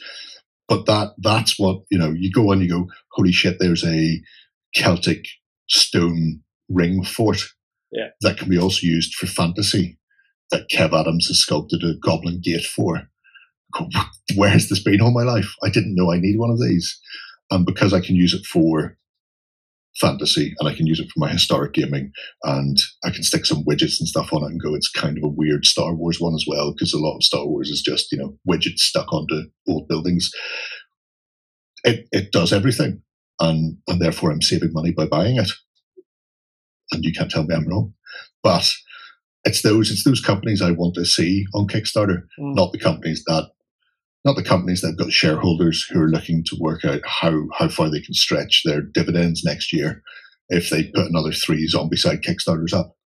but 0.67 0.85
that 0.85 1.13
that's 1.17 1.57
what 1.59 1.81
you 1.89 1.97
know. 1.97 2.11
You 2.11 2.31
go 2.31 2.51
and 2.51 2.61
you 2.61 2.69
go, 2.69 2.87
holy 3.11 3.31
shit! 3.31 3.57
There's 3.59 3.83
a 3.83 4.21
Celtic 4.75 5.25
stone 5.67 6.41
ring 6.69 7.03
fort 7.03 7.41
yeah. 7.91 8.09
that 8.21 8.37
can 8.37 8.49
be 8.49 8.57
also 8.57 8.85
used 8.85 9.15
for 9.15 9.27
fantasy 9.27 9.97
that 10.51 10.69
Kev 10.69 10.99
Adams 10.99 11.27
has 11.27 11.39
sculpted 11.39 11.83
a 11.83 11.95
Goblin 11.95 12.41
Gate 12.43 12.65
for. 12.65 13.09
Where 14.35 14.49
has 14.49 14.69
this 14.69 14.81
been 14.81 15.01
all 15.01 15.11
my 15.11 15.23
life? 15.23 15.53
I 15.63 15.69
didn't 15.69 15.95
know 15.95 16.11
I 16.11 16.19
need 16.19 16.37
one 16.37 16.49
of 16.51 16.61
these. 16.61 16.99
And 17.51 17.65
because 17.65 17.93
I 17.93 17.99
can 17.99 18.15
use 18.15 18.33
it 18.33 18.45
for 18.45 18.97
fantasy 19.99 20.53
and 20.59 20.67
I 20.67 20.75
can 20.75 20.87
use 20.87 20.99
it 20.99 21.07
for 21.07 21.19
my 21.19 21.29
historic 21.29 21.73
gaming 21.73 22.11
and 22.43 22.77
I 23.03 23.11
can 23.11 23.23
stick 23.23 23.45
some 23.45 23.63
widgets 23.63 23.99
and 23.99 24.07
stuff 24.07 24.33
on 24.33 24.43
it 24.43 24.47
and 24.47 24.61
go, 24.61 24.75
it's 24.75 24.89
kind 24.89 25.17
of 25.17 25.23
a 25.23 25.29
weird 25.29 25.65
Star 25.65 25.93
Wars 25.93 26.19
one 26.19 26.35
as 26.35 26.45
well, 26.47 26.73
because 26.73 26.93
a 26.93 26.99
lot 26.99 27.15
of 27.15 27.23
Star 27.23 27.45
Wars 27.45 27.69
is 27.69 27.81
just, 27.81 28.11
you 28.11 28.17
know, 28.17 28.37
widgets 28.49 28.79
stuck 28.79 29.11
onto 29.13 29.43
old 29.67 29.87
buildings. 29.87 30.29
It, 31.83 32.07
it 32.11 32.31
does 32.31 32.51
everything. 32.51 33.01
And, 33.39 33.77
and 33.87 34.01
therefore 34.01 34.31
I'm 34.31 34.41
saving 34.41 34.73
money 34.73 34.91
by 34.91 35.05
buying 35.05 35.37
it 35.37 35.51
and 36.91 37.03
you 37.03 37.13
can't 37.13 37.31
tell 37.31 37.43
me 37.43 37.55
I'm 37.55 37.67
wrong. 37.67 37.93
But 38.43 38.71
it's 39.43 39.61
those 39.61 39.91
it's 39.91 40.03
those 40.03 40.21
companies 40.21 40.61
I 40.61 40.71
want 40.71 40.95
to 40.95 41.05
see 41.05 41.45
on 41.53 41.67
Kickstarter, 41.67 42.23
mm. 42.39 42.55
not 42.55 42.71
the 42.71 42.79
companies 42.79 43.23
that 43.27 43.49
not 44.25 44.35
the 44.35 44.43
companies 44.43 44.81
that 44.81 44.89
have 44.89 44.97
got 44.97 45.11
shareholders 45.11 45.85
who 45.89 46.01
are 46.01 46.09
looking 46.09 46.43
to 46.47 46.57
work 46.59 46.83
out 46.83 47.01
how 47.05 47.43
how 47.57 47.69
far 47.69 47.89
they 47.89 48.01
can 48.01 48.13
stretch 48.13 48.63
their 48.65 48.81
dividends 48.81 49.43
next 49.45 49.71
year 49.71 50.01
if 50.49 50.69
they 50.69 50.85
put 50.85 51.07
another 51.07 51.31
three 51.31 51.69
Zombicide 51.71 52.23
Kickstarters 52.23 52.73
up. 52.73 52.97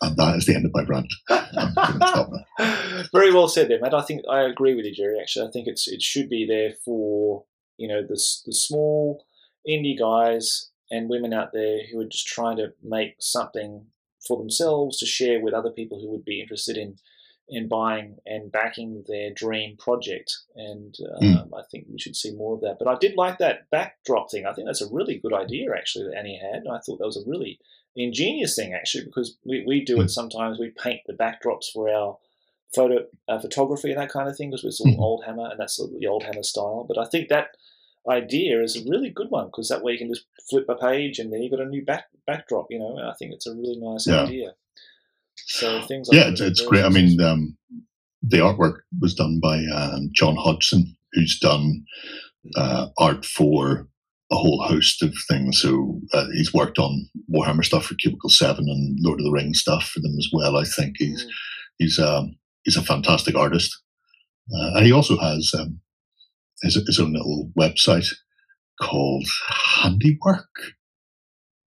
and 0.00 0.16
that 0.16 0.36
is 0.36 0.46
the 0.46 0.54
end 0.54 0.66
of 0.66 0.72
my 0.72 0.84
rant. 0.84 1.12
Very 3.12 3.32
well 3.32 3.48
said 3.48 3.68
there, 3.68 3.80
Matt. 3.80 3.94
I 3.94 4.02
think 4.02 4.22
I 4.30 4.42
agree 4.42 4.74
with 4.74 4.84
you, 4.84 4.94
Gerry. 4.94 5.18
Actually, 5.20 5.48
I 5.48 5.50
think 5.50 5.66
it's 5.66 5.88
it 5.88 6.00
should 6.00 6.28
be 6.28 6.46
there 6.46 6.74
for 6.84 7.44
you 7.76 7.88
know 7.88 8.02
the 8.02 8.20
the 8.46 8.54
small 8.54 9.24
indie 9.68 9.98
guys 9.98 10.70
and 10.90 11.10
women 11.10 11.32
out 11.32 11.52
there 11.52 11.80
who 11.90 12.00
are 12.00 12.08
just 12.08 12.26
trying 12.26 12.56
to 12.56 12.68
make 12.82 13.16
something 13.18 13.86
for 14.26 14.38
themselves 14.38 14.98
to 14.98 15.06
share 15.06 15.40
with 15.40 15.54
other 15.54 15.70
people 15.70 16.00
who 16.00 16.10
would 16.10 16.24
be 16.24 16.40
interested 16.40 16.76
in 16.76 16.96
in 17.48 17.68
buying 17.68 18.16
and 18.26 18.52
backing 18.52 19.04
their 19.06 19.32
dream 19.32 19.76
project. 19.78 20.36
And 20.54 20.94
um, 21.16 21.22
mm. 21.22 21.48
I 21.58 21.62
think 21.70 21.86
we 21.90 21.98
should 21.98 22.16
see 22.16 22.32
more 22.32 22.54
of 22.54 22.60
that. 22.60 22.76
But 22.78 22.88
I 22.88 22.96
did 22.96 23.16
like 23.16 23.38
that 23.38 23.70
backdrop 23.70 24.30
thing. 24.30 24.46
I 24.46 24.52
think 24.52 24.66
that's 24.66 24.82
a 24.82 24.92
really 24.92 25.18
good 25.18 25.32
idea, 25.32 25.68
actually, 25.76 26.06
that 26.06 26.16
Annie 26.18 26.40
had. 26.40 26.64
I 26.70 26.78
thought 26.78 26.98
that 26.98 27.06
was 27.06 27.16
a 27.16 27.28
really 27.28 27.58
ingenious 27.96 28.54
thing, 28.54 28.74
actually, 28.74 29.04
because 29.06 29.38
we, 29.44 29.64
we 29.66 29.84
do 29.84 30.00
it 30.00 30.04
hmm. 30.04 30.08
sometimes. 30.08 30.58
We 30.58 30.70
paint 30.70 31.00
the 31.06 31.14
backdrops 31.14 31.72
for 31.72 31.88
our 31.90 32.18
photo 32.74 33.06
uh, 33.28 33.38
photography 33.38 33.90
and 33.90 34.00
that 34.00 34.12
kind 34.12 34.28
of 34.28 34.36
thing 34.36 34.50
because 34.50 34.64
it's 34.64 34.80
all 34.80 34.92
mm. 34.92 34.98
old 34.98 35.24
hammer 35.24 35.48
and 35.50 35.58
that's 35.58 35.76
sort 35.76 35.90
of 35.90 35.98
the 35.98 36.06
old 36.06 36.22
hammer 36.22 36.42
style. 36.42 36.84
But 36.86 36.98
I 36.98 37.06
think 37.06 37.28
that 37.28 37.56
idea 38.08 38.62
is 38.62 38.76
a 38.76 38.90
really 38.90 39.10
good 39.10 39.30
one 39.30 39.46
because 39.46 39.68
that 39.68 39.82
way 39.82 39.92
you 39.92 39.98
can 39.98 40.08
just 40.08 40.26
flip 40.50 40.66
a 40.68 40.74
page 40.74 41.18
and 41.18 41.32
then 41.32 41.42
you've 41.42 41.52
got 41.52 41.60
a 41.60 41.66
new 41.66 41.84
back 41.84 42.06
backdrop. 42.26 42.66
You 42.70 42.78
know, 42.78 42.98
I 42.98 43.14
think 43.18 43.32
it's 43.32 43.46
a 43.46 43.54
really 43.54 43.78
nice 43.78 44.06
yeah. 44.06 44.22
idea. 44.22 44.52
So 45.46 45.82
things. 45.82 46.08
Like 46.08 46.16
yeah, 46.16 46.28
it's, 46.28 46.40
it's 46.40 46.64
great. 46.64 46.84
I 46.84 46.88
mean, 46.88 47.20
um, 47.20 47.56
the 48.22 48.38
artwork 48.38 48.78
was 49.00 49.14
done 49.14 49.40
by 49.42 49.64
um, 49.74 50.10
John 50.12 50.36
Hodgson, 50.36 50.96
who's 51.12 51.38
done 51.38 51.84
uh, 52.56 52.88
art 52.98 53.24
for 53.24 53.88
a 54.30 54.36
whole 54.36 54.62
host 54.62 55.02
of 55.02 55.14
things. 55.28 55.60
So 55.60 56.00
uh, 56.12 56.26
he's 56.34 56.52
worked 56.52 56.78
on 56.78 57.08
Warhammer 57.32 57.64
stuff 57.64 57.86
for 57.86 57.94
Cubicle 57.94 58.30
Seven 58.30 58.66
and 58.68 58.98
Lord 59.00 59.20
of 59.20 59.24
the 59.24 59.32
Rings 59.32 59.60
stuff 59.60 59.84
for 59.84 60.00
them 60.00 60.14
as 60.18 60.28
well. 60.32 60.56
I 60.56 60.64
think 60.64 60.96
he's 60.98 61.24
mm. 61.24 61.30
he's 61.78 61.98
um, 61.98 62.36
he's 62.64 62.76
a 62.76 62.82
fantastic 62.82 63.34
artist, 63.34 63.80
uh, 64.52 64.76
and 64.76 64.86
he 64.86 64.92
also 64.92 65.16
has 65.18 65.52
um, 65.58 65.80
his, 66.62 66.74
his 66.74 67.00
own 67.00 67.12
little 67.12 67.50
website 67.58 68.06
called 68.80 69.26
Handiwork. 69.48 70.48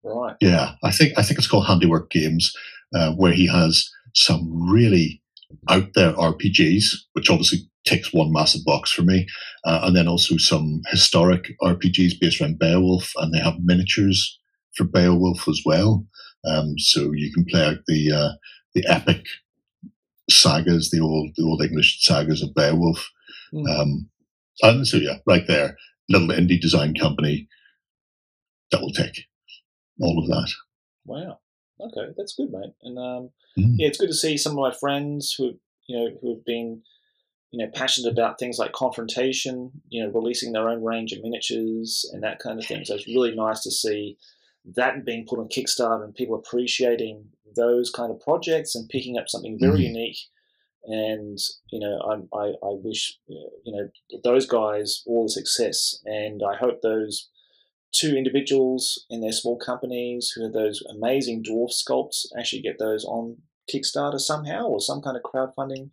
Right. 0.02 0.36
Yeah, 0.40 0.74
I 0.82 0.93
think 0.93 1.18
I 1.18 1.22
think 1.22 1.38
it's 1.38 1.48
called 1.48 1.66
Handiwork 1.66 2.10
Games, 2.10 2.52
uh, 2.94 3.12
where 3.12 3.32
he 3.32 3.46
has 3.46 3.90
some 4.14 4.70
really 4.70 5.22
out 5.68 5.88
there 5.94 6.12
RPGs, 6.12 6.84
which 7.12 7.30
obviously 7.30 7.60
ticks 7.86 8.12
one 8.12 8.32
massive 8.32 8.64
box 8.64 8.90
for 8.90 9.02
me, 9.02 9.26
uh, 9.64 9.80
and 9.84 9.96
then 9.96 10.08
also 10.08 10.36
some 10.36 10.82
historic 10.88 11.52
RPGs 11.62 12.18
based 12.20 12.40
around 12.40 12.58
Beowulf, 12.58 13.12
and 13.16 13.32
they 13.32 13.38
have 13.38 13.54
miniatures 13.62 14.38
for 14.76 14.84
Beowulf 14.84 15.48
as 15.48 15.62
well. 15.64 16.04
Um, 16.44 16.78
so 16.78 17.12
you 17.12 17.32
can 17.32 17.44
play 17.44 17.64
out 17.64 17.78
the 17.86 18.12
uh, 18.12 18.32
the 18.74 18.84
epic 18.88 19.24
sagas, 20.28 20.90
the 20.90 21.00
old 21.00 21.30
the 21.36 21.44
old 21.44 21.62
English 21.62 22.02
sagas 22.02 22.42
of 22.42 22.54
Beowulf. 22.54 23.08
Mm. 23.52 23.68
Um, 23.68 24.10
and 24.62 24.86
so 24.86 24.96
yeah, 24.96 25.18
right 25.26 25.46
there, 25.46 25.76
little 26.08 26.28
indie 26.28 26.60
design 26.60 26.94
company, 26.94 27.48
double 28.70 28.90
tick, 28.90 29.14
all 30.00 30.18
of 30.18 30.28
that. 30.28 30.52
Wow. 31.04 31.38
Okay, 31.80 32.12
that's 32.16 32.34
good, 32.34 32.50
mate. 32.50 32.72
And 32.82 32.98
um, 32.98 33.30
mm. 33.58 33.74
yeah, 33.76 33.88
it's 33.88 33.98
good 33.98 34.08
to 34.08 34.14
see 34.14 34.36
some 34.36 34.52
of 34.52 34.58
my 34.58 34.72
friends 34.72 35.34
who 35.36 35.58
you 35.86 35.96
know 35.96 36.10
who 36.20 36.34
have 36.34 36.44
been 36.44 36.82
you 37.50 37.64
know 37.64 37.70
passionate 37.74 38.10
about 38.10 38.38
things 38.38 38.58
like 38.58 38.72
confrontation, 38.72 39.70
you 39.88 40.02
know, 40.02 40.10
releasing 40.10 40.52
their 40.52 40.68
own 40.68 40.82
range 40.82 41.12
of 41.12 41.22
miniatures 41.22 42.08
and 42.12 42.22
that 42.22 42.38
kind 42.38 42.58
of 42.58 42.66
thing. 42.66 42.84
So 42.84 42.94
it's 42.94 43.06
really 43.06 43.34
nice 43.34 43.62
to 43.62 43.70
see 43.70 44.16
that 44.74 45.04
being 45.04 45.26
put 45.28 45.38
on 45.38 45.48
Kickstarter 45.48 46.04
and 46.04 46.14
people 46.14 46.34
appreciating 46.34 47.24
those 47.54 47.90
kind 47.90 48.10
of 48.10 48.20
projects 48.20 48.74
and 48.74 48.88
picking 48.88 49.16
up 49.16 49.28
something 49.28 49.58
very 49.60 49.80
mm. 49.80 49.88
unique. 49.88 50.18
And 50.84 51.38
you 51.72 51.80
know, 51.80 51.98
I, 52.00 52.36
I, 52.36 52.46
I 52.48 52.72
wish 52.82 53.18
you 53.28 53.50
know 53.66 53.88
those 54.24 54.46
guys 54.46 55.02
all 55.06 55.24
the 55.24 55.30
success, 55.30 56.00
and 56.04 56.42
I 56.42 56.56
hope 56.56 56.80
those 56.80 57.28
two 57.92 58.16
individuals 58.16 59.06
in 59.08 59.20
their 59.20 59.32
small 59.32 59.58
companies 59.58 60.32
who 60.34 60.42
have 60.42 60.52
those 60.52 60.82
amazing 60.90 61.42
dwarf 61.42 61.70
sculpts 61.72 62.26
actually 62.38 62.62
get 62.62 62.78
those 62.78 63.04
on 63.04 63.38
Kickstarter 63.72 64.20
somehow 64.20 64.64
or 64.66 64.80
some 64.80 65.00
kind 65.02 65.16
of 65.16 65.22
crowdfunding 65.22 65.90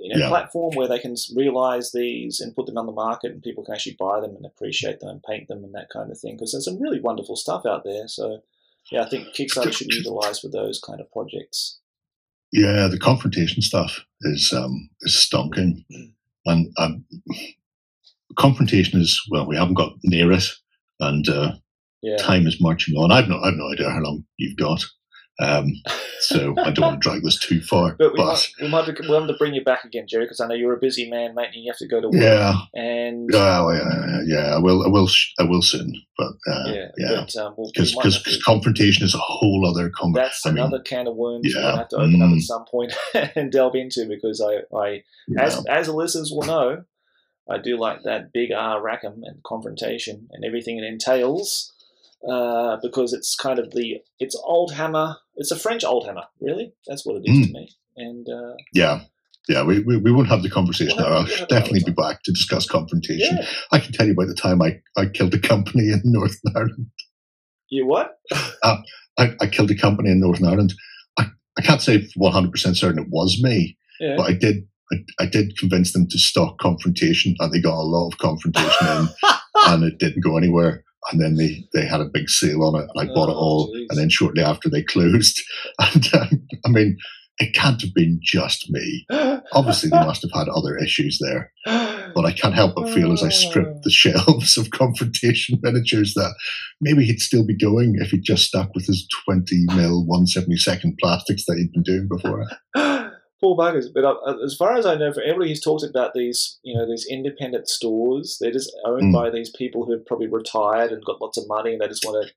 you 0.00 0.14
know, 0.14 0.20
yeah. 0.20 0.28
platform 0.28 0.74
where 0.74 0.88
they 0.88 0.98
can 0.98 1.14
realize 1.34 1.92
these 1.92 2.40
and 2.40 2.54
put 2.54 2.66
them 2.66 2.76
on 2.76 2.86
the 2.86 2.92
market 2.92 3.32
and 3.32 3.42
people 3.42 3.64
can 3.64 3.74
actually 3.74 3.96
buy 3.98 4.20
them 4.20 4.36
and 4.36 4.44
appreciate 4.44 5.00
them 5.00 5.08
and 5.08 5.22
paint 5.22 5.48
them 5.48 5.64
and 5.64 5.74
that 5.74 5.88
kind 5.92 6.10
of 6.10 6.18
thing 6.18 6.34
because 6.36 6.52
there's 6.52 6.64
some 6.64 6.80
really 6.80 7.00
wonderful 7.00 7.36
stuff 7.36 7.64
out 7.64 7.84
there. 7.84 8.06
So, 8.08 8.42
yeah, 8.90 9.02
I 9.02 9.08
think 9.08 9.28
Kickstarter 9.28 9.72
should 9.72 9.88
be 9.88 9.96
utilized 9.96 10.42
for 10.42 10.48
those 10.48 10.80
kind 10.80 11.00
of 11.00 11.10
projects. 11.10 11.78
Yeah, 12.52 12.86
the 12.88 12.98
confrontation 12.98 13.62
stuff 13.62 14.04
is 14.20 14.52
um, 14.56 14.88
is 15.00 15.14
stonking, 15.14 15.84
mm. 15.90 16.12
and 16.46 16.72
um, 16.78 17.04
confrontation 18.38 19.00
is 19.00 19.20
well, 19.30 19.46
we 19.46 19.56
haven't 19.56 19.74
got 19.74 19.94
near 20.04 20.30
it, 20.30 20.44
and 21.00 21.28
uh, 21.28 21.52
yeah. 22.02 22.16
time 22.16 22.46
is 22.46 22.60
marching 22.60 22.96
on. 22.96 23.12
I've 23.12 23.28
no, 23.28 23.40
I've 23.40 23.54
no 23.54 23.72
idea 23.72 23.90
how 23.90 24.00
long 24.00 24.24
you've 24.36 24.56
got. 24.56 24.84
Um, 25.40 25.72
so 26.20 26.54
I 26.64 26.70
don't 26.70 26.84
want 26.84 27.02
to 27.02 27.08
drag 27.08 27.22
this 27.22 27.40
too 27.40 27.60
far. 27.60 27.96
But 27.98 28.12
we, 28.12 28.18
but, 28.18 28.26
might, 28.26 28.52
we 28.60 28.68
might 28.68 28.86
be, 28.86 29.08
we'll 29.08 29.20
have 29.20 29.28
to 29.28 29.36
bring 29.36 29.54
you 29.54 29.64
back 29.64 29.84
again, 29.84 30.06
Gerry, 30.08 30.24
because 30.24 30.40
I 30.40 30.46
know 30.46 30.54
you're 30.54 30.74
a 30.74 30.78
busy 30.78 31.10
man, 31.10 31.34
mate, 31.34 31.50
and 31.52 31.64
you 31.64 31.70
have 31.70 31.78
to 31.78 31.88
go 31.88 32.00
to 32.00 32.08
work. 32.08 32.22
Yeah. 32.22 32.54
And 32.74 33.28
oh, 33.34 33.70
yeah, 33.70 34.20
yeah, 34.26 34.54
I 34.54 34.58
will, 34.58 34.84
I 34.84 34.88
will, 34.88 35.08
I 35.40 35.42
will 35.44 35.62
soon. 35.62 35.92
But 36.16 36.32
uh, 36.46 36.64
yeah, 36.66 36.88
yeah, 36.96 37.24
because 37.24 37.36
um, 37.36 37.54
we'll, 37.56 37.72
confrontation 38.44 39.04
is 39.04 39.14
a 39.14 39.18
whole 39.18 39.66
other. 39.68 39.90
Com- 39.90 40.12
that's 40.12 40.46
I 40.46 40.50
another 40.50 40.78
mean, 40.78 40.84
can 40.84 41.06
of 41.08 41.16
worms 41.16 41.52
yeah. 41.52 41.62
we'll 41.62 41.76
have 41.78 41.88
to 41.88 41.96
open 41.96 42.12
mm. 42.12 42.22
up 42.22 42.30
at 42.30 42.36
mm. 42.36 42.42
some 42.42 42.64
point 42.66 42.92
and 43.36 43.50
delve 43.50 43.74
into 43.74 44.06
because 44.08 44.40
I, 44.40 44.76
I 44.76 45.02
yeah. 45.26 45.42
as 45.42 45.66
as 45.66 45.86
the 45.86 45.92
listeners 45.92 46.30
will 46.32 46.46
know, 46.46 46.84
I 47.48 47.58
do 47.58 47.78
like 47.78 48.02
that 48.04 48.32
big 48.32 48.52
R 48.52 48.82
Rackham 48.82 49.22
and 49.24 49.42
confrontation 49.42 50.28
and 50.30 50.44
everything 50.44 50.78
it 50.78 50.84
entails. 50.84 51.70
Uh, 52.26 52.78
because 52.80 53.12
it's 53.12 53.36
kind 53.36 53.58
of 53.58 53.72
the 53.72 53.98
it's 54.18 54.34
old 54.44 54.72
hammer. 54.72 55.16
It's 55.36 55.50
a 55.50 55.58
French 55.58 55.84
old 55.84 56.06
hammer, 56.06 56.24
really. 56.40 56.72
That's 56.86 57.04
what 57.04 57.16
it 57.16 57.24
is 57.26 57.36
mm. 57.36 57.46
to 57.48 57.52
me. 57.52 57.70
And 57.96 58.26
uh, 58.26 58.54
yeah, 58.72 59.02
yeah, 59.48 59.62
we, 59.62 59.80
we, 59.80 59.98
we 59.98 60.10
won't 60.10 60.28
have 60.28 60.42
the 60.42 60.50
conversation 60.50 60.96
we'll 60.96 61.08
now. 61.08 61.16
I'll 61.16 61.46
definitely 61.46 61.82
be 61.84 61.92
back 61.92 62.22
to 62.22 62.32
discuss 62.32 62.66
confrontation. 62.66 63.36
Yeah. 63.36 63.46
I 63.72 63.78
can 63.78 63.92
tell 63.92 64.06
you 64.06 64.12
about 64.12 64.28
the 64.28 64.34
time 64.34 64.62
I, 64.62 64.80
I 64.96 65.06
killed 65.06 65.34
a 65.34 65.38
company 65.38 65.90
in 65.90 66.00
Northern 66.04 66.38
Ireland. 66.56 66.86
You 67.68 67.86
what? 67.86 68.18
uh, 68.62 68.76
I, 69.18 69.34
I 69.40 69.46
killed 69.46 69.70
a 69.70 69.76
company 69.76 70.10
in 70.10 70.20
Northern 70.20 70.46
Ireland. 70.46 70.74
I, 71.18 71.26
I 71.58 71.62
can't 71.62 71.82
say 71.82 72.06
100% 72.18 72.76
certain 72.76 73.02
it 73.02 73.08
was 73.10 73.40
me, 73.42 73.76
yeah. 74.00 74.14
but 74.16 74.30
I 74.30 74.32
did 74.32 74.66
I, 75.18 75.24
I, 75.24 75.26
did 75.26 75.56
convince 75.58 75.92
them 75.92 76.06
to 76.08 76.18
stop 76.18 76.58
confrontation, 76.58 77.34
and 77.40 77.52
they 77.52 77.60
got 77.60 77.78
a 77.78 77.82
lot 77.82 78.08
of 78.08 78.18
confrontation 78.18 78.86
in, 78.86 79.08
and 79.66 79.84
it 79.84 79.98
didn't 79.98 80.24
go 80.24 80.36
anywhere 80.36 80.84
and 81.12 81.20
then 81.20 81.36
they, 81.36 81.64
they 81.72 81.86
had 81.86 82.00
a 82.00 82.06
big 82.06 82.28
sale 82.28 82.64
on 82.64 82.80
it, 82.80 82.88
and 82.94 83.10
I 83.10 83.12
bought 83.12 83.28
oh, 83.28 83.32
it 83.32 83.34
all. 83.34 83.72
Geez. 83.74 83.86
And 83.90 83.98
then 83.98 84.08
shortly 84.08 84.42
after, 84.42 84.68
they 84.68 84.82
closed. 84.88 85.42
And 85.78 86.14
um, 86.14 86.48
I 86.64 86.68
mean, 86.70 86.96
it 87.38 87.54
can't 87.54 87.80
have 87.82 87.92
been 87.94 88.20
just 88.22 88.70
me. 88.70 89.06
Obviously, 89.52 89.90
they 89.90 89.98
must 89.98 90.22
have 90.22 90.30
had 90.32 90.48
other 90.48 90.76
issues 90.78 91.18
there. 91.20 91.52
But 91.66 92.24
I 92.24 92.32
can't 92.32 92.54
help 92.54 92.76
but 92.76 92.90
feel 92.90 93.12
as 93.12 93.24
I 93.24 93.28
stripped 93.28 93.82
the 93.82 93.90
shelves 93.90 94.56
of 94.56 94.70
confrontation 94.70 95.58
miniatures 95.62 96.14
that 96.14 96.32
maybe 96.80 97.04
he'd 97.04 97.20
still 97.20 97.44
be 97.44 97.56
going 97.56 97.96
if 97.98 98.10
he'd 98.10 98.22
just 98.22 98.44
stuck 98.44 98.72
with 98.72 98.86
his 98.86 99.06
20 99.26 99.64
mil 99.74 100.06
172nd 100.06 100.96
plastics 101.00 101.44
that 101.46 101.56
he'd 101.56 101.72
been 101.72 101.82
doing 101.82 102.08
before. 102.08 102.46
But 103.52 104.04
uh, 104.04 104.36
as 104.44 104.54
far 104.56 104.76
as 104.76 104.86
I 104.86 104.94
know, 104.94 105.12
for 105.12 105.22
everybody 105.22 105.50
who's 105.50 105.60
talked 105.60 105.84
about 105.84 106.14
these, 106.14 106.58
you 106.62 106.76
know, 106.76 106.88
these 106.88 107.06
independent 107.10 107.68
stores, 107.68 108.38
they're 108.40 108.52
just 108.52 108.74
owned 108.86 109.12
mm. 109.12 109.12
by 109.12 109.30
these 109.30 109.50
people 109.50 109.84
who 109.84 109.92
have 109.92 110.06
probably 110.06 110.28
retired 110.28 110.92
and 110.92 111.04
got 111.04 111.20
lots 111.20 111.36
of 111.36 111.44
money, 111.48 111.72
and 111.72 111.80
they 111.80 111.88
just 111.88 112.04
want 112.04 112.26
to 112.26 112.32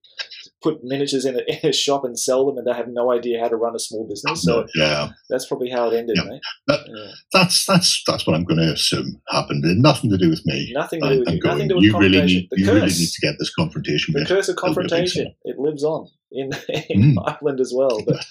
put 0.61 0.83
miniatures 0.83 1.25
in 1.25 1.35
a, 1.35 1.39
in 1.63 1.69
a 1.69 1.73
shop 1.73 2.03
and 2.03 2.19
sell 2.19 2.45
them, 2.45 2.57
and 2.57 2.67
they 2.67 2.73
have 2.73 2.87
no 2.89 3.11
idea 3.11 3.39
how 3.39 3.47
to 3.47 3.55
run 3.55 3.75
a 3.75 3.79
small 3.79 4.07
business. 4.07 4.43
So 4.43 4.67
yeah, 4.75 5.09
that's 5.29 5.45
probably 5.45 5.69
how 5.69 5.89
it 5.89 5.97
ended, 5.97 6.17
yeah. 6.17 6.29
mate. 6.29 6.41
That, 6.67 6.79
yeah. 6.87 7.11
That's 7.33 7.65
that's 7.65 8.03
that's 8.05 8.27
what 8.27 8.35
I'm 8.35 8.43
going 8.43 8.59
to 8.59 8.73
assume 8.73 9.21
happened. 9.29 9.63
It 9.65 9.77
nothing 9.77 10.09
to 10.09 10.17
do 10.17 10.29
with 10.29 10.45
me. 10.45 10.71
Nothing 10.73 11.01
to 11.01 11.09
do 11.09 11.19
with 11.19 11.29
I'm 11.29 11.35
you. 11.35 11.41
Going, 11.41 11.53
nothing 11.57 11.69
to 11.69 11.73
do 11.73 11.77
with 11.77 11.85
you 11.85 11.97
really 11.99 12.21
need 12.21 12.47
you 12.51 12.73
really 12.73 12.87
need 12.87 13.09
to 13.09 13.21
get 13.21 13.35
this 13.39 13.53
confrontation. 13.53 14.13
The 14.13 14.25
curse 14.25 14.49
of 14.49 14.55
confrontation. 14.55 15.33
It 15.43 15.57
lives 15.57 15.83
on 15.83 16.09
in, 16.31 16.51
in 16.89 17.15
mm. 17.15 17.23
Ireland 17.25 17.59
as 17.59 17.71
well, 17.75 18.01
but. 18.05 18.25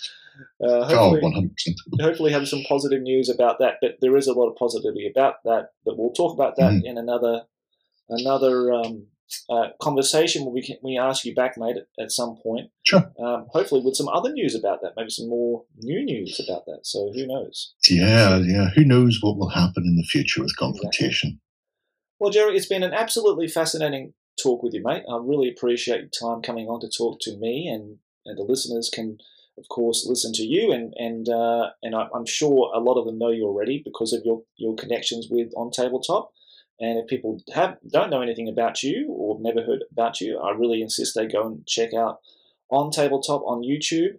Uh, 0.62 0.84
hopefully, 0.84 1.20
oh, 1.22 1.40
100%. 1.40 2.02
hopefully 2.02 2.32
have 2.32 2.48
some 2.48 2.62
positive 2.68 3.02
news 3.02 3.28
about 3.28 3.58
that. 3.58 3.74
But 3.80 3.96
there 4.00 4.16
is 4.16 4.26
a 4.26 4.32
lot 4.32 4.48
of 4.48 4.56
positivity 4.56 5.10
about 5.10 5.36
that. 5.44 5.70
But 5.84 5.98
we'll 5.98 6.12
talk 6.12 6.34
about 6.34 6.56
that 6.56 6.72
mm. 6.72 6.82
in 6.84 6.98
another 6.98 7.42
another 8.08 8.72
um, 8.72 9.06
uh, 9.50 9.68
conversation 9.80 10.44
where 10.44 10.54
we 10.54 10.62
can, 10.62 10.76
we 10.82 10.98
ask 10.98 11.24
you 11.24 11.34
back, 11.34 11.56
mate, 11.56 11.76
at, 11.76 12.04
at 12.04 12.12
some 12.12 12.36
point. 12.42 12.70
Sure. 12.84 13.10
Um, 13.18 13.46
hopefully 13.50 13.82
with 13.84 13.96
some 13.96 14.08
other 14.08 14.32
news 14.32 14.54
about 14.54 14.82
that, 14.82 14.92
maybe 14.96 15.10
some 15.10 15.28
more 15.28 15.64
new 15.78 16.04
news 16.04 16.40
about 16.46 16.66
that. 16.66 16.80
So 16.84 17.12
who 17.12 17.26
knows? 17.26 17.74
Yeah, 17.88 18.38
yeah. 18.38 18.70
Who 18.74 18.84
knows 18.84 19.18
what 19.20 19.36
will 19.36 19.50
happen 19.50 19.84
in 19.84 19.96
the 19.96 20.04
future 20.04 20.42
with 20.42 20.56
confrontation? 20.56 21.28
Exactly. 21.28 21.40
Well, 22.18 22.30
Gerry, 22.30 22.56
it's 22.56 22.66
been 22.66 22.82
an 22.82 22.94
absolutely 22.94 23.48
fascinating 23.48 24.14
talk 24.42 24.62
with 24.62 24.72
you, 24.72 24.82
mate. 24.82 25.02
I 25.10 25.18
really 25.20 25.50
appreciate 25.50 26.00
your 26.00 26.08
time 26.08 26.42
coming 26.42 26.66
on 26.66 26.80
to 26.80 26.88
talk 26.88 27.18
to 27.22 27.36
me, 27.36 27.68
and, 27.68 27.98
and 28.24 28.38
the 28.38 28.42
listeners 28.42 28.90
can 28.92 29.18
of 29.58 29.68
course, 29.68 30.06
listen 30.08 30.32
to 30.34 30.42
you, 30.42 30.72
and 30.72 30.92
and 30.96 31.28
uh, 31.28 31.70
and 31.82 31.94
I, 31.94 32.08
am 32.14 32.26
sure 32.26 32.72
a 32.74 32.80
lot 32.80 32.98
of 32.98 33.06
them 33.06 33.18
know 33.18 33.30
you 33.30 33.44
already 33.44 33.82
because 33.84 34.12
of 34.12 34.22
your 34.24 34.42
your 34.56 34.74
connections 34.74 35.28
with 35.30 35.52
On 35.56 35.70
Tabletop. 35.70 36.32
And 36.78 36.98
if 36.98 37.06
people 37.06 37.40
have 37.54 37.78
don't 37.90 38.10
know 38.10 38.20
anything 38.20 38.48
about 38.48 38.82
you 38.82 39.08
or 39.08 39.38
never 39.40 39.62
heard 39.62 39.84
about 39.90 40.20
you, 40.20 40.38
I 40.38 40.50
really 40.50 40.82
insist 40.82 41.14
they 41.14 41.26
go 41.26 41.46
and 41.46 41.66
check 41.66 41.94
out 41.94 42.20
On 42.70 42.90
Tabletop 42.90 43.42
on 43.46 43.62
YouTube 43.62 44.18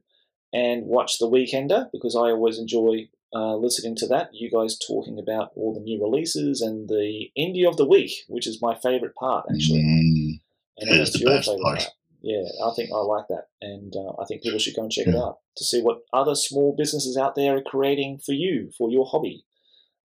and 0.52 0.86
watch 0.86 1.20
The 1.20 1.30
Weekender 1.30 1.90
because 1.92 2.16
I 2.16 2.32
always 2.32 2.58
enjoy 2.58 3.10
uh, 3.32 3.56
listening 3.58 3.96
to 3.98 4.08
that. 4.08 4.30
You 4.34 4.50
guys 4.50 4.78
talking 4.80 5.20
about 5.20 5.52
all 5.56 5.74
the 5.74 5.82
new 5.82 6.02
releases 6.02 6.62
and 6.62 6.90
the 6.90 7.30
indie 7.38 7.68
of 7.68 7.78
the 7.78 7.88
week, 7.88 8.12
which 8.28 8.48
is 8.48 8.60
my 8.60 8.74
favorite 8.74 9.14
part 9.14 9.46
actually. 9.54 9.84
Mm, 9.84 10.42
and 10.80 11.00
that's 11.00 11.20
your 11.20 11.30
favorite 11.30 11.62
part. 11.62 11.80
part 11.80 11.94
yeah, 12.22 12.44
I 12.66 12.72
think 12.76 12.90
I 12.94 12.98
like 12.98 13.28
that, 13.30 13.46
and 13.62 13.94
uh, 13.96 14.22
I 14.22 14.26
think 14.26 14.42
people 14.42 14.60
should 14.60 14.76
go 14.76 14.84
and 14.84 14.92
check 14.92 15.08
yeah. 15.08 15.14
it 15.14 15.18
out 15.18 15.38
to 15.58 15.64
see 15.64 15.82
what 15.82 16.00
other 16.14 16.36
small 16.36 16.76
businesses 16.78 17.18
out 17.18 17.36
there 17.36 17.58
are 17.58 17.62
creating 17.62 18.20
for 18.26 18.34
you 18.34 18.72
for 18.78 18.90
your 18.90 19.06
hobby. 19.06 19.46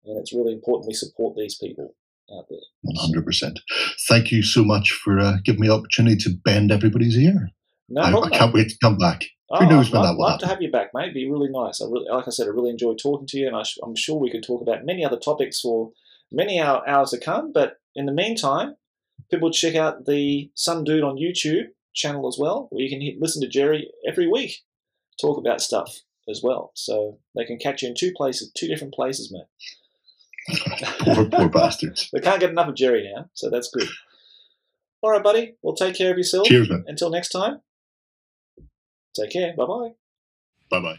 And 0.04 0.18
it's 0.18 0.32
really 0.32 0.52
important 0.52 0.88
we 0.88 0.94
support 0.94 1.36
these 1.36 1.56
people 1.56 1.94
out 2.36 2.46
there. 2.50 2.58
One 2.82 2.96
hundred 2.96 3.24
percent. 3.24 3.60
Thank 4.08 4.32
you 4.32 4.42
so 4.42 4.64
much 4.64 4.90
for 4.92 5.18
uh, 5.18 5.36
giving 5.44 5.60
me 5.60 5.68
the 5.68 5.74
opportunity 5.74 6.16
to 6.24 6.30
bend 6.44 6.72
everybody's 6.72 7.16
ear. 7.16 7.50
No, 7.88 8.02
I, 8.02 8.26
I 8.26 8.30
can't 8.30 8.54
wait 8.54 8.70
to 8.70 8.78
come 8.82 8.98
back. 8.98 9.24
Oh, 9.50 9.58
Who 9.58 9.68
knows 9.68 9.88
I'd 9.88 9.92
when 9.92 10.02
love, 10.02 10.08
that 10.08 10.18
will 10.18 10.24
love 10.24 10.40
to 10.40 10.46
have 10.46 10.62
you 10.62 10.70
back, 10.70 10.90
mate. 10.94 11.04
It'd 11.04 11.14
be 11.14 11.30
really 11.30 11.50
nice. 11.50 11.80
I 11.80 11.84
really, 11.84 12.06
like 12.10 12.26
I 12.26 12.30
said, 12.30 12.46
I 12.46 12.50
really 12.50 12.70
enjoyed 12.70 12.98
talking 13.02 13.26
to 13.28 13.38
you, 13.38 13.46
and 13.46 13.56
I 13.56 13.62
am 13.84 13.94
sure 13.94 14.18
we 14.18 14.30
could 14.30 14.42
talk 14.42 14.62
about 14.62 14.84
many 14.84 15.04
other 15.04 15.18
topics 15.18 15.60
for 15.60 15.90
many 16.30 16.60
hours 16.60 17.10
to 17.10 17.20
come. 17.20 17.52
But 17.52 17.76
in 17.94 18.06
the 18.06 18.12
meantime, 18.12 18.76
people 19.30 19.50
check 19.50 19.74
out 19.74 20.06
the 20.06 20.50
Some 20.54 20.84
Dude 20.84 21.04
on 21.04 21.16
YouTube 21.16 21.66
channel 21.94 22.28
as 22.28 22.36
well, 22.38 22.68
where 22.70 22.82
you 22.82 22.90
can 22.90 23.00
hit, 23.00 23.20
listen 23.20 23.42
to 23.42 23.48
Gerry 23.48 23.90
every 24.06 24.26
week 24.28 24.62
talk 25.20 25.38
about 25.38 25.60
stuff 25.60 26.00
as 26.28 26.42
well. 26.42 26.72
So 26.74 27.18
they 27.34 27.44
can 27.44 27.58
catch 27.58 27.82
you 27.82 27.88
in 27.88 27.94
two 27.94 28.12
places, 28.12 28.50
two 28.52 28.68
different 28.68 28.94
places, 28.94 29.32
man. 29.32 29.44
poor, 31.00 31.24
poor 31.26 31.48
bastards. 31.48 32.10
They 32.12 32.20
can't 32.20 32.40
get 32.40 32.50
enough 32.50 32.68
of 32.68 32.74
Gerry 32.74 33.10
now, 33.14 33.28
so 33.34 33.50
that's 33.50 33.70
good. 33.70 33.88
All 35.02 35.10
right, 35.10 35.22
buddy. 35.22 35.54
Well, 35.62 35.74
take 35.74 35.96
care 35.96 36.12
of 36.12 36.18
yourself. 36.18 36.46
Cheers, 36.46 36.70
man. 36.70 36.84
Until 36.86 37.10
next 37.10 37.30
time. 37.30 37.60
Take 39.14 39.32
care. 39.32 39.54
Bye 39.56 39.66
bye. 39.66 39.90
Bye 40.70 40.80
bye. 40.80 40.98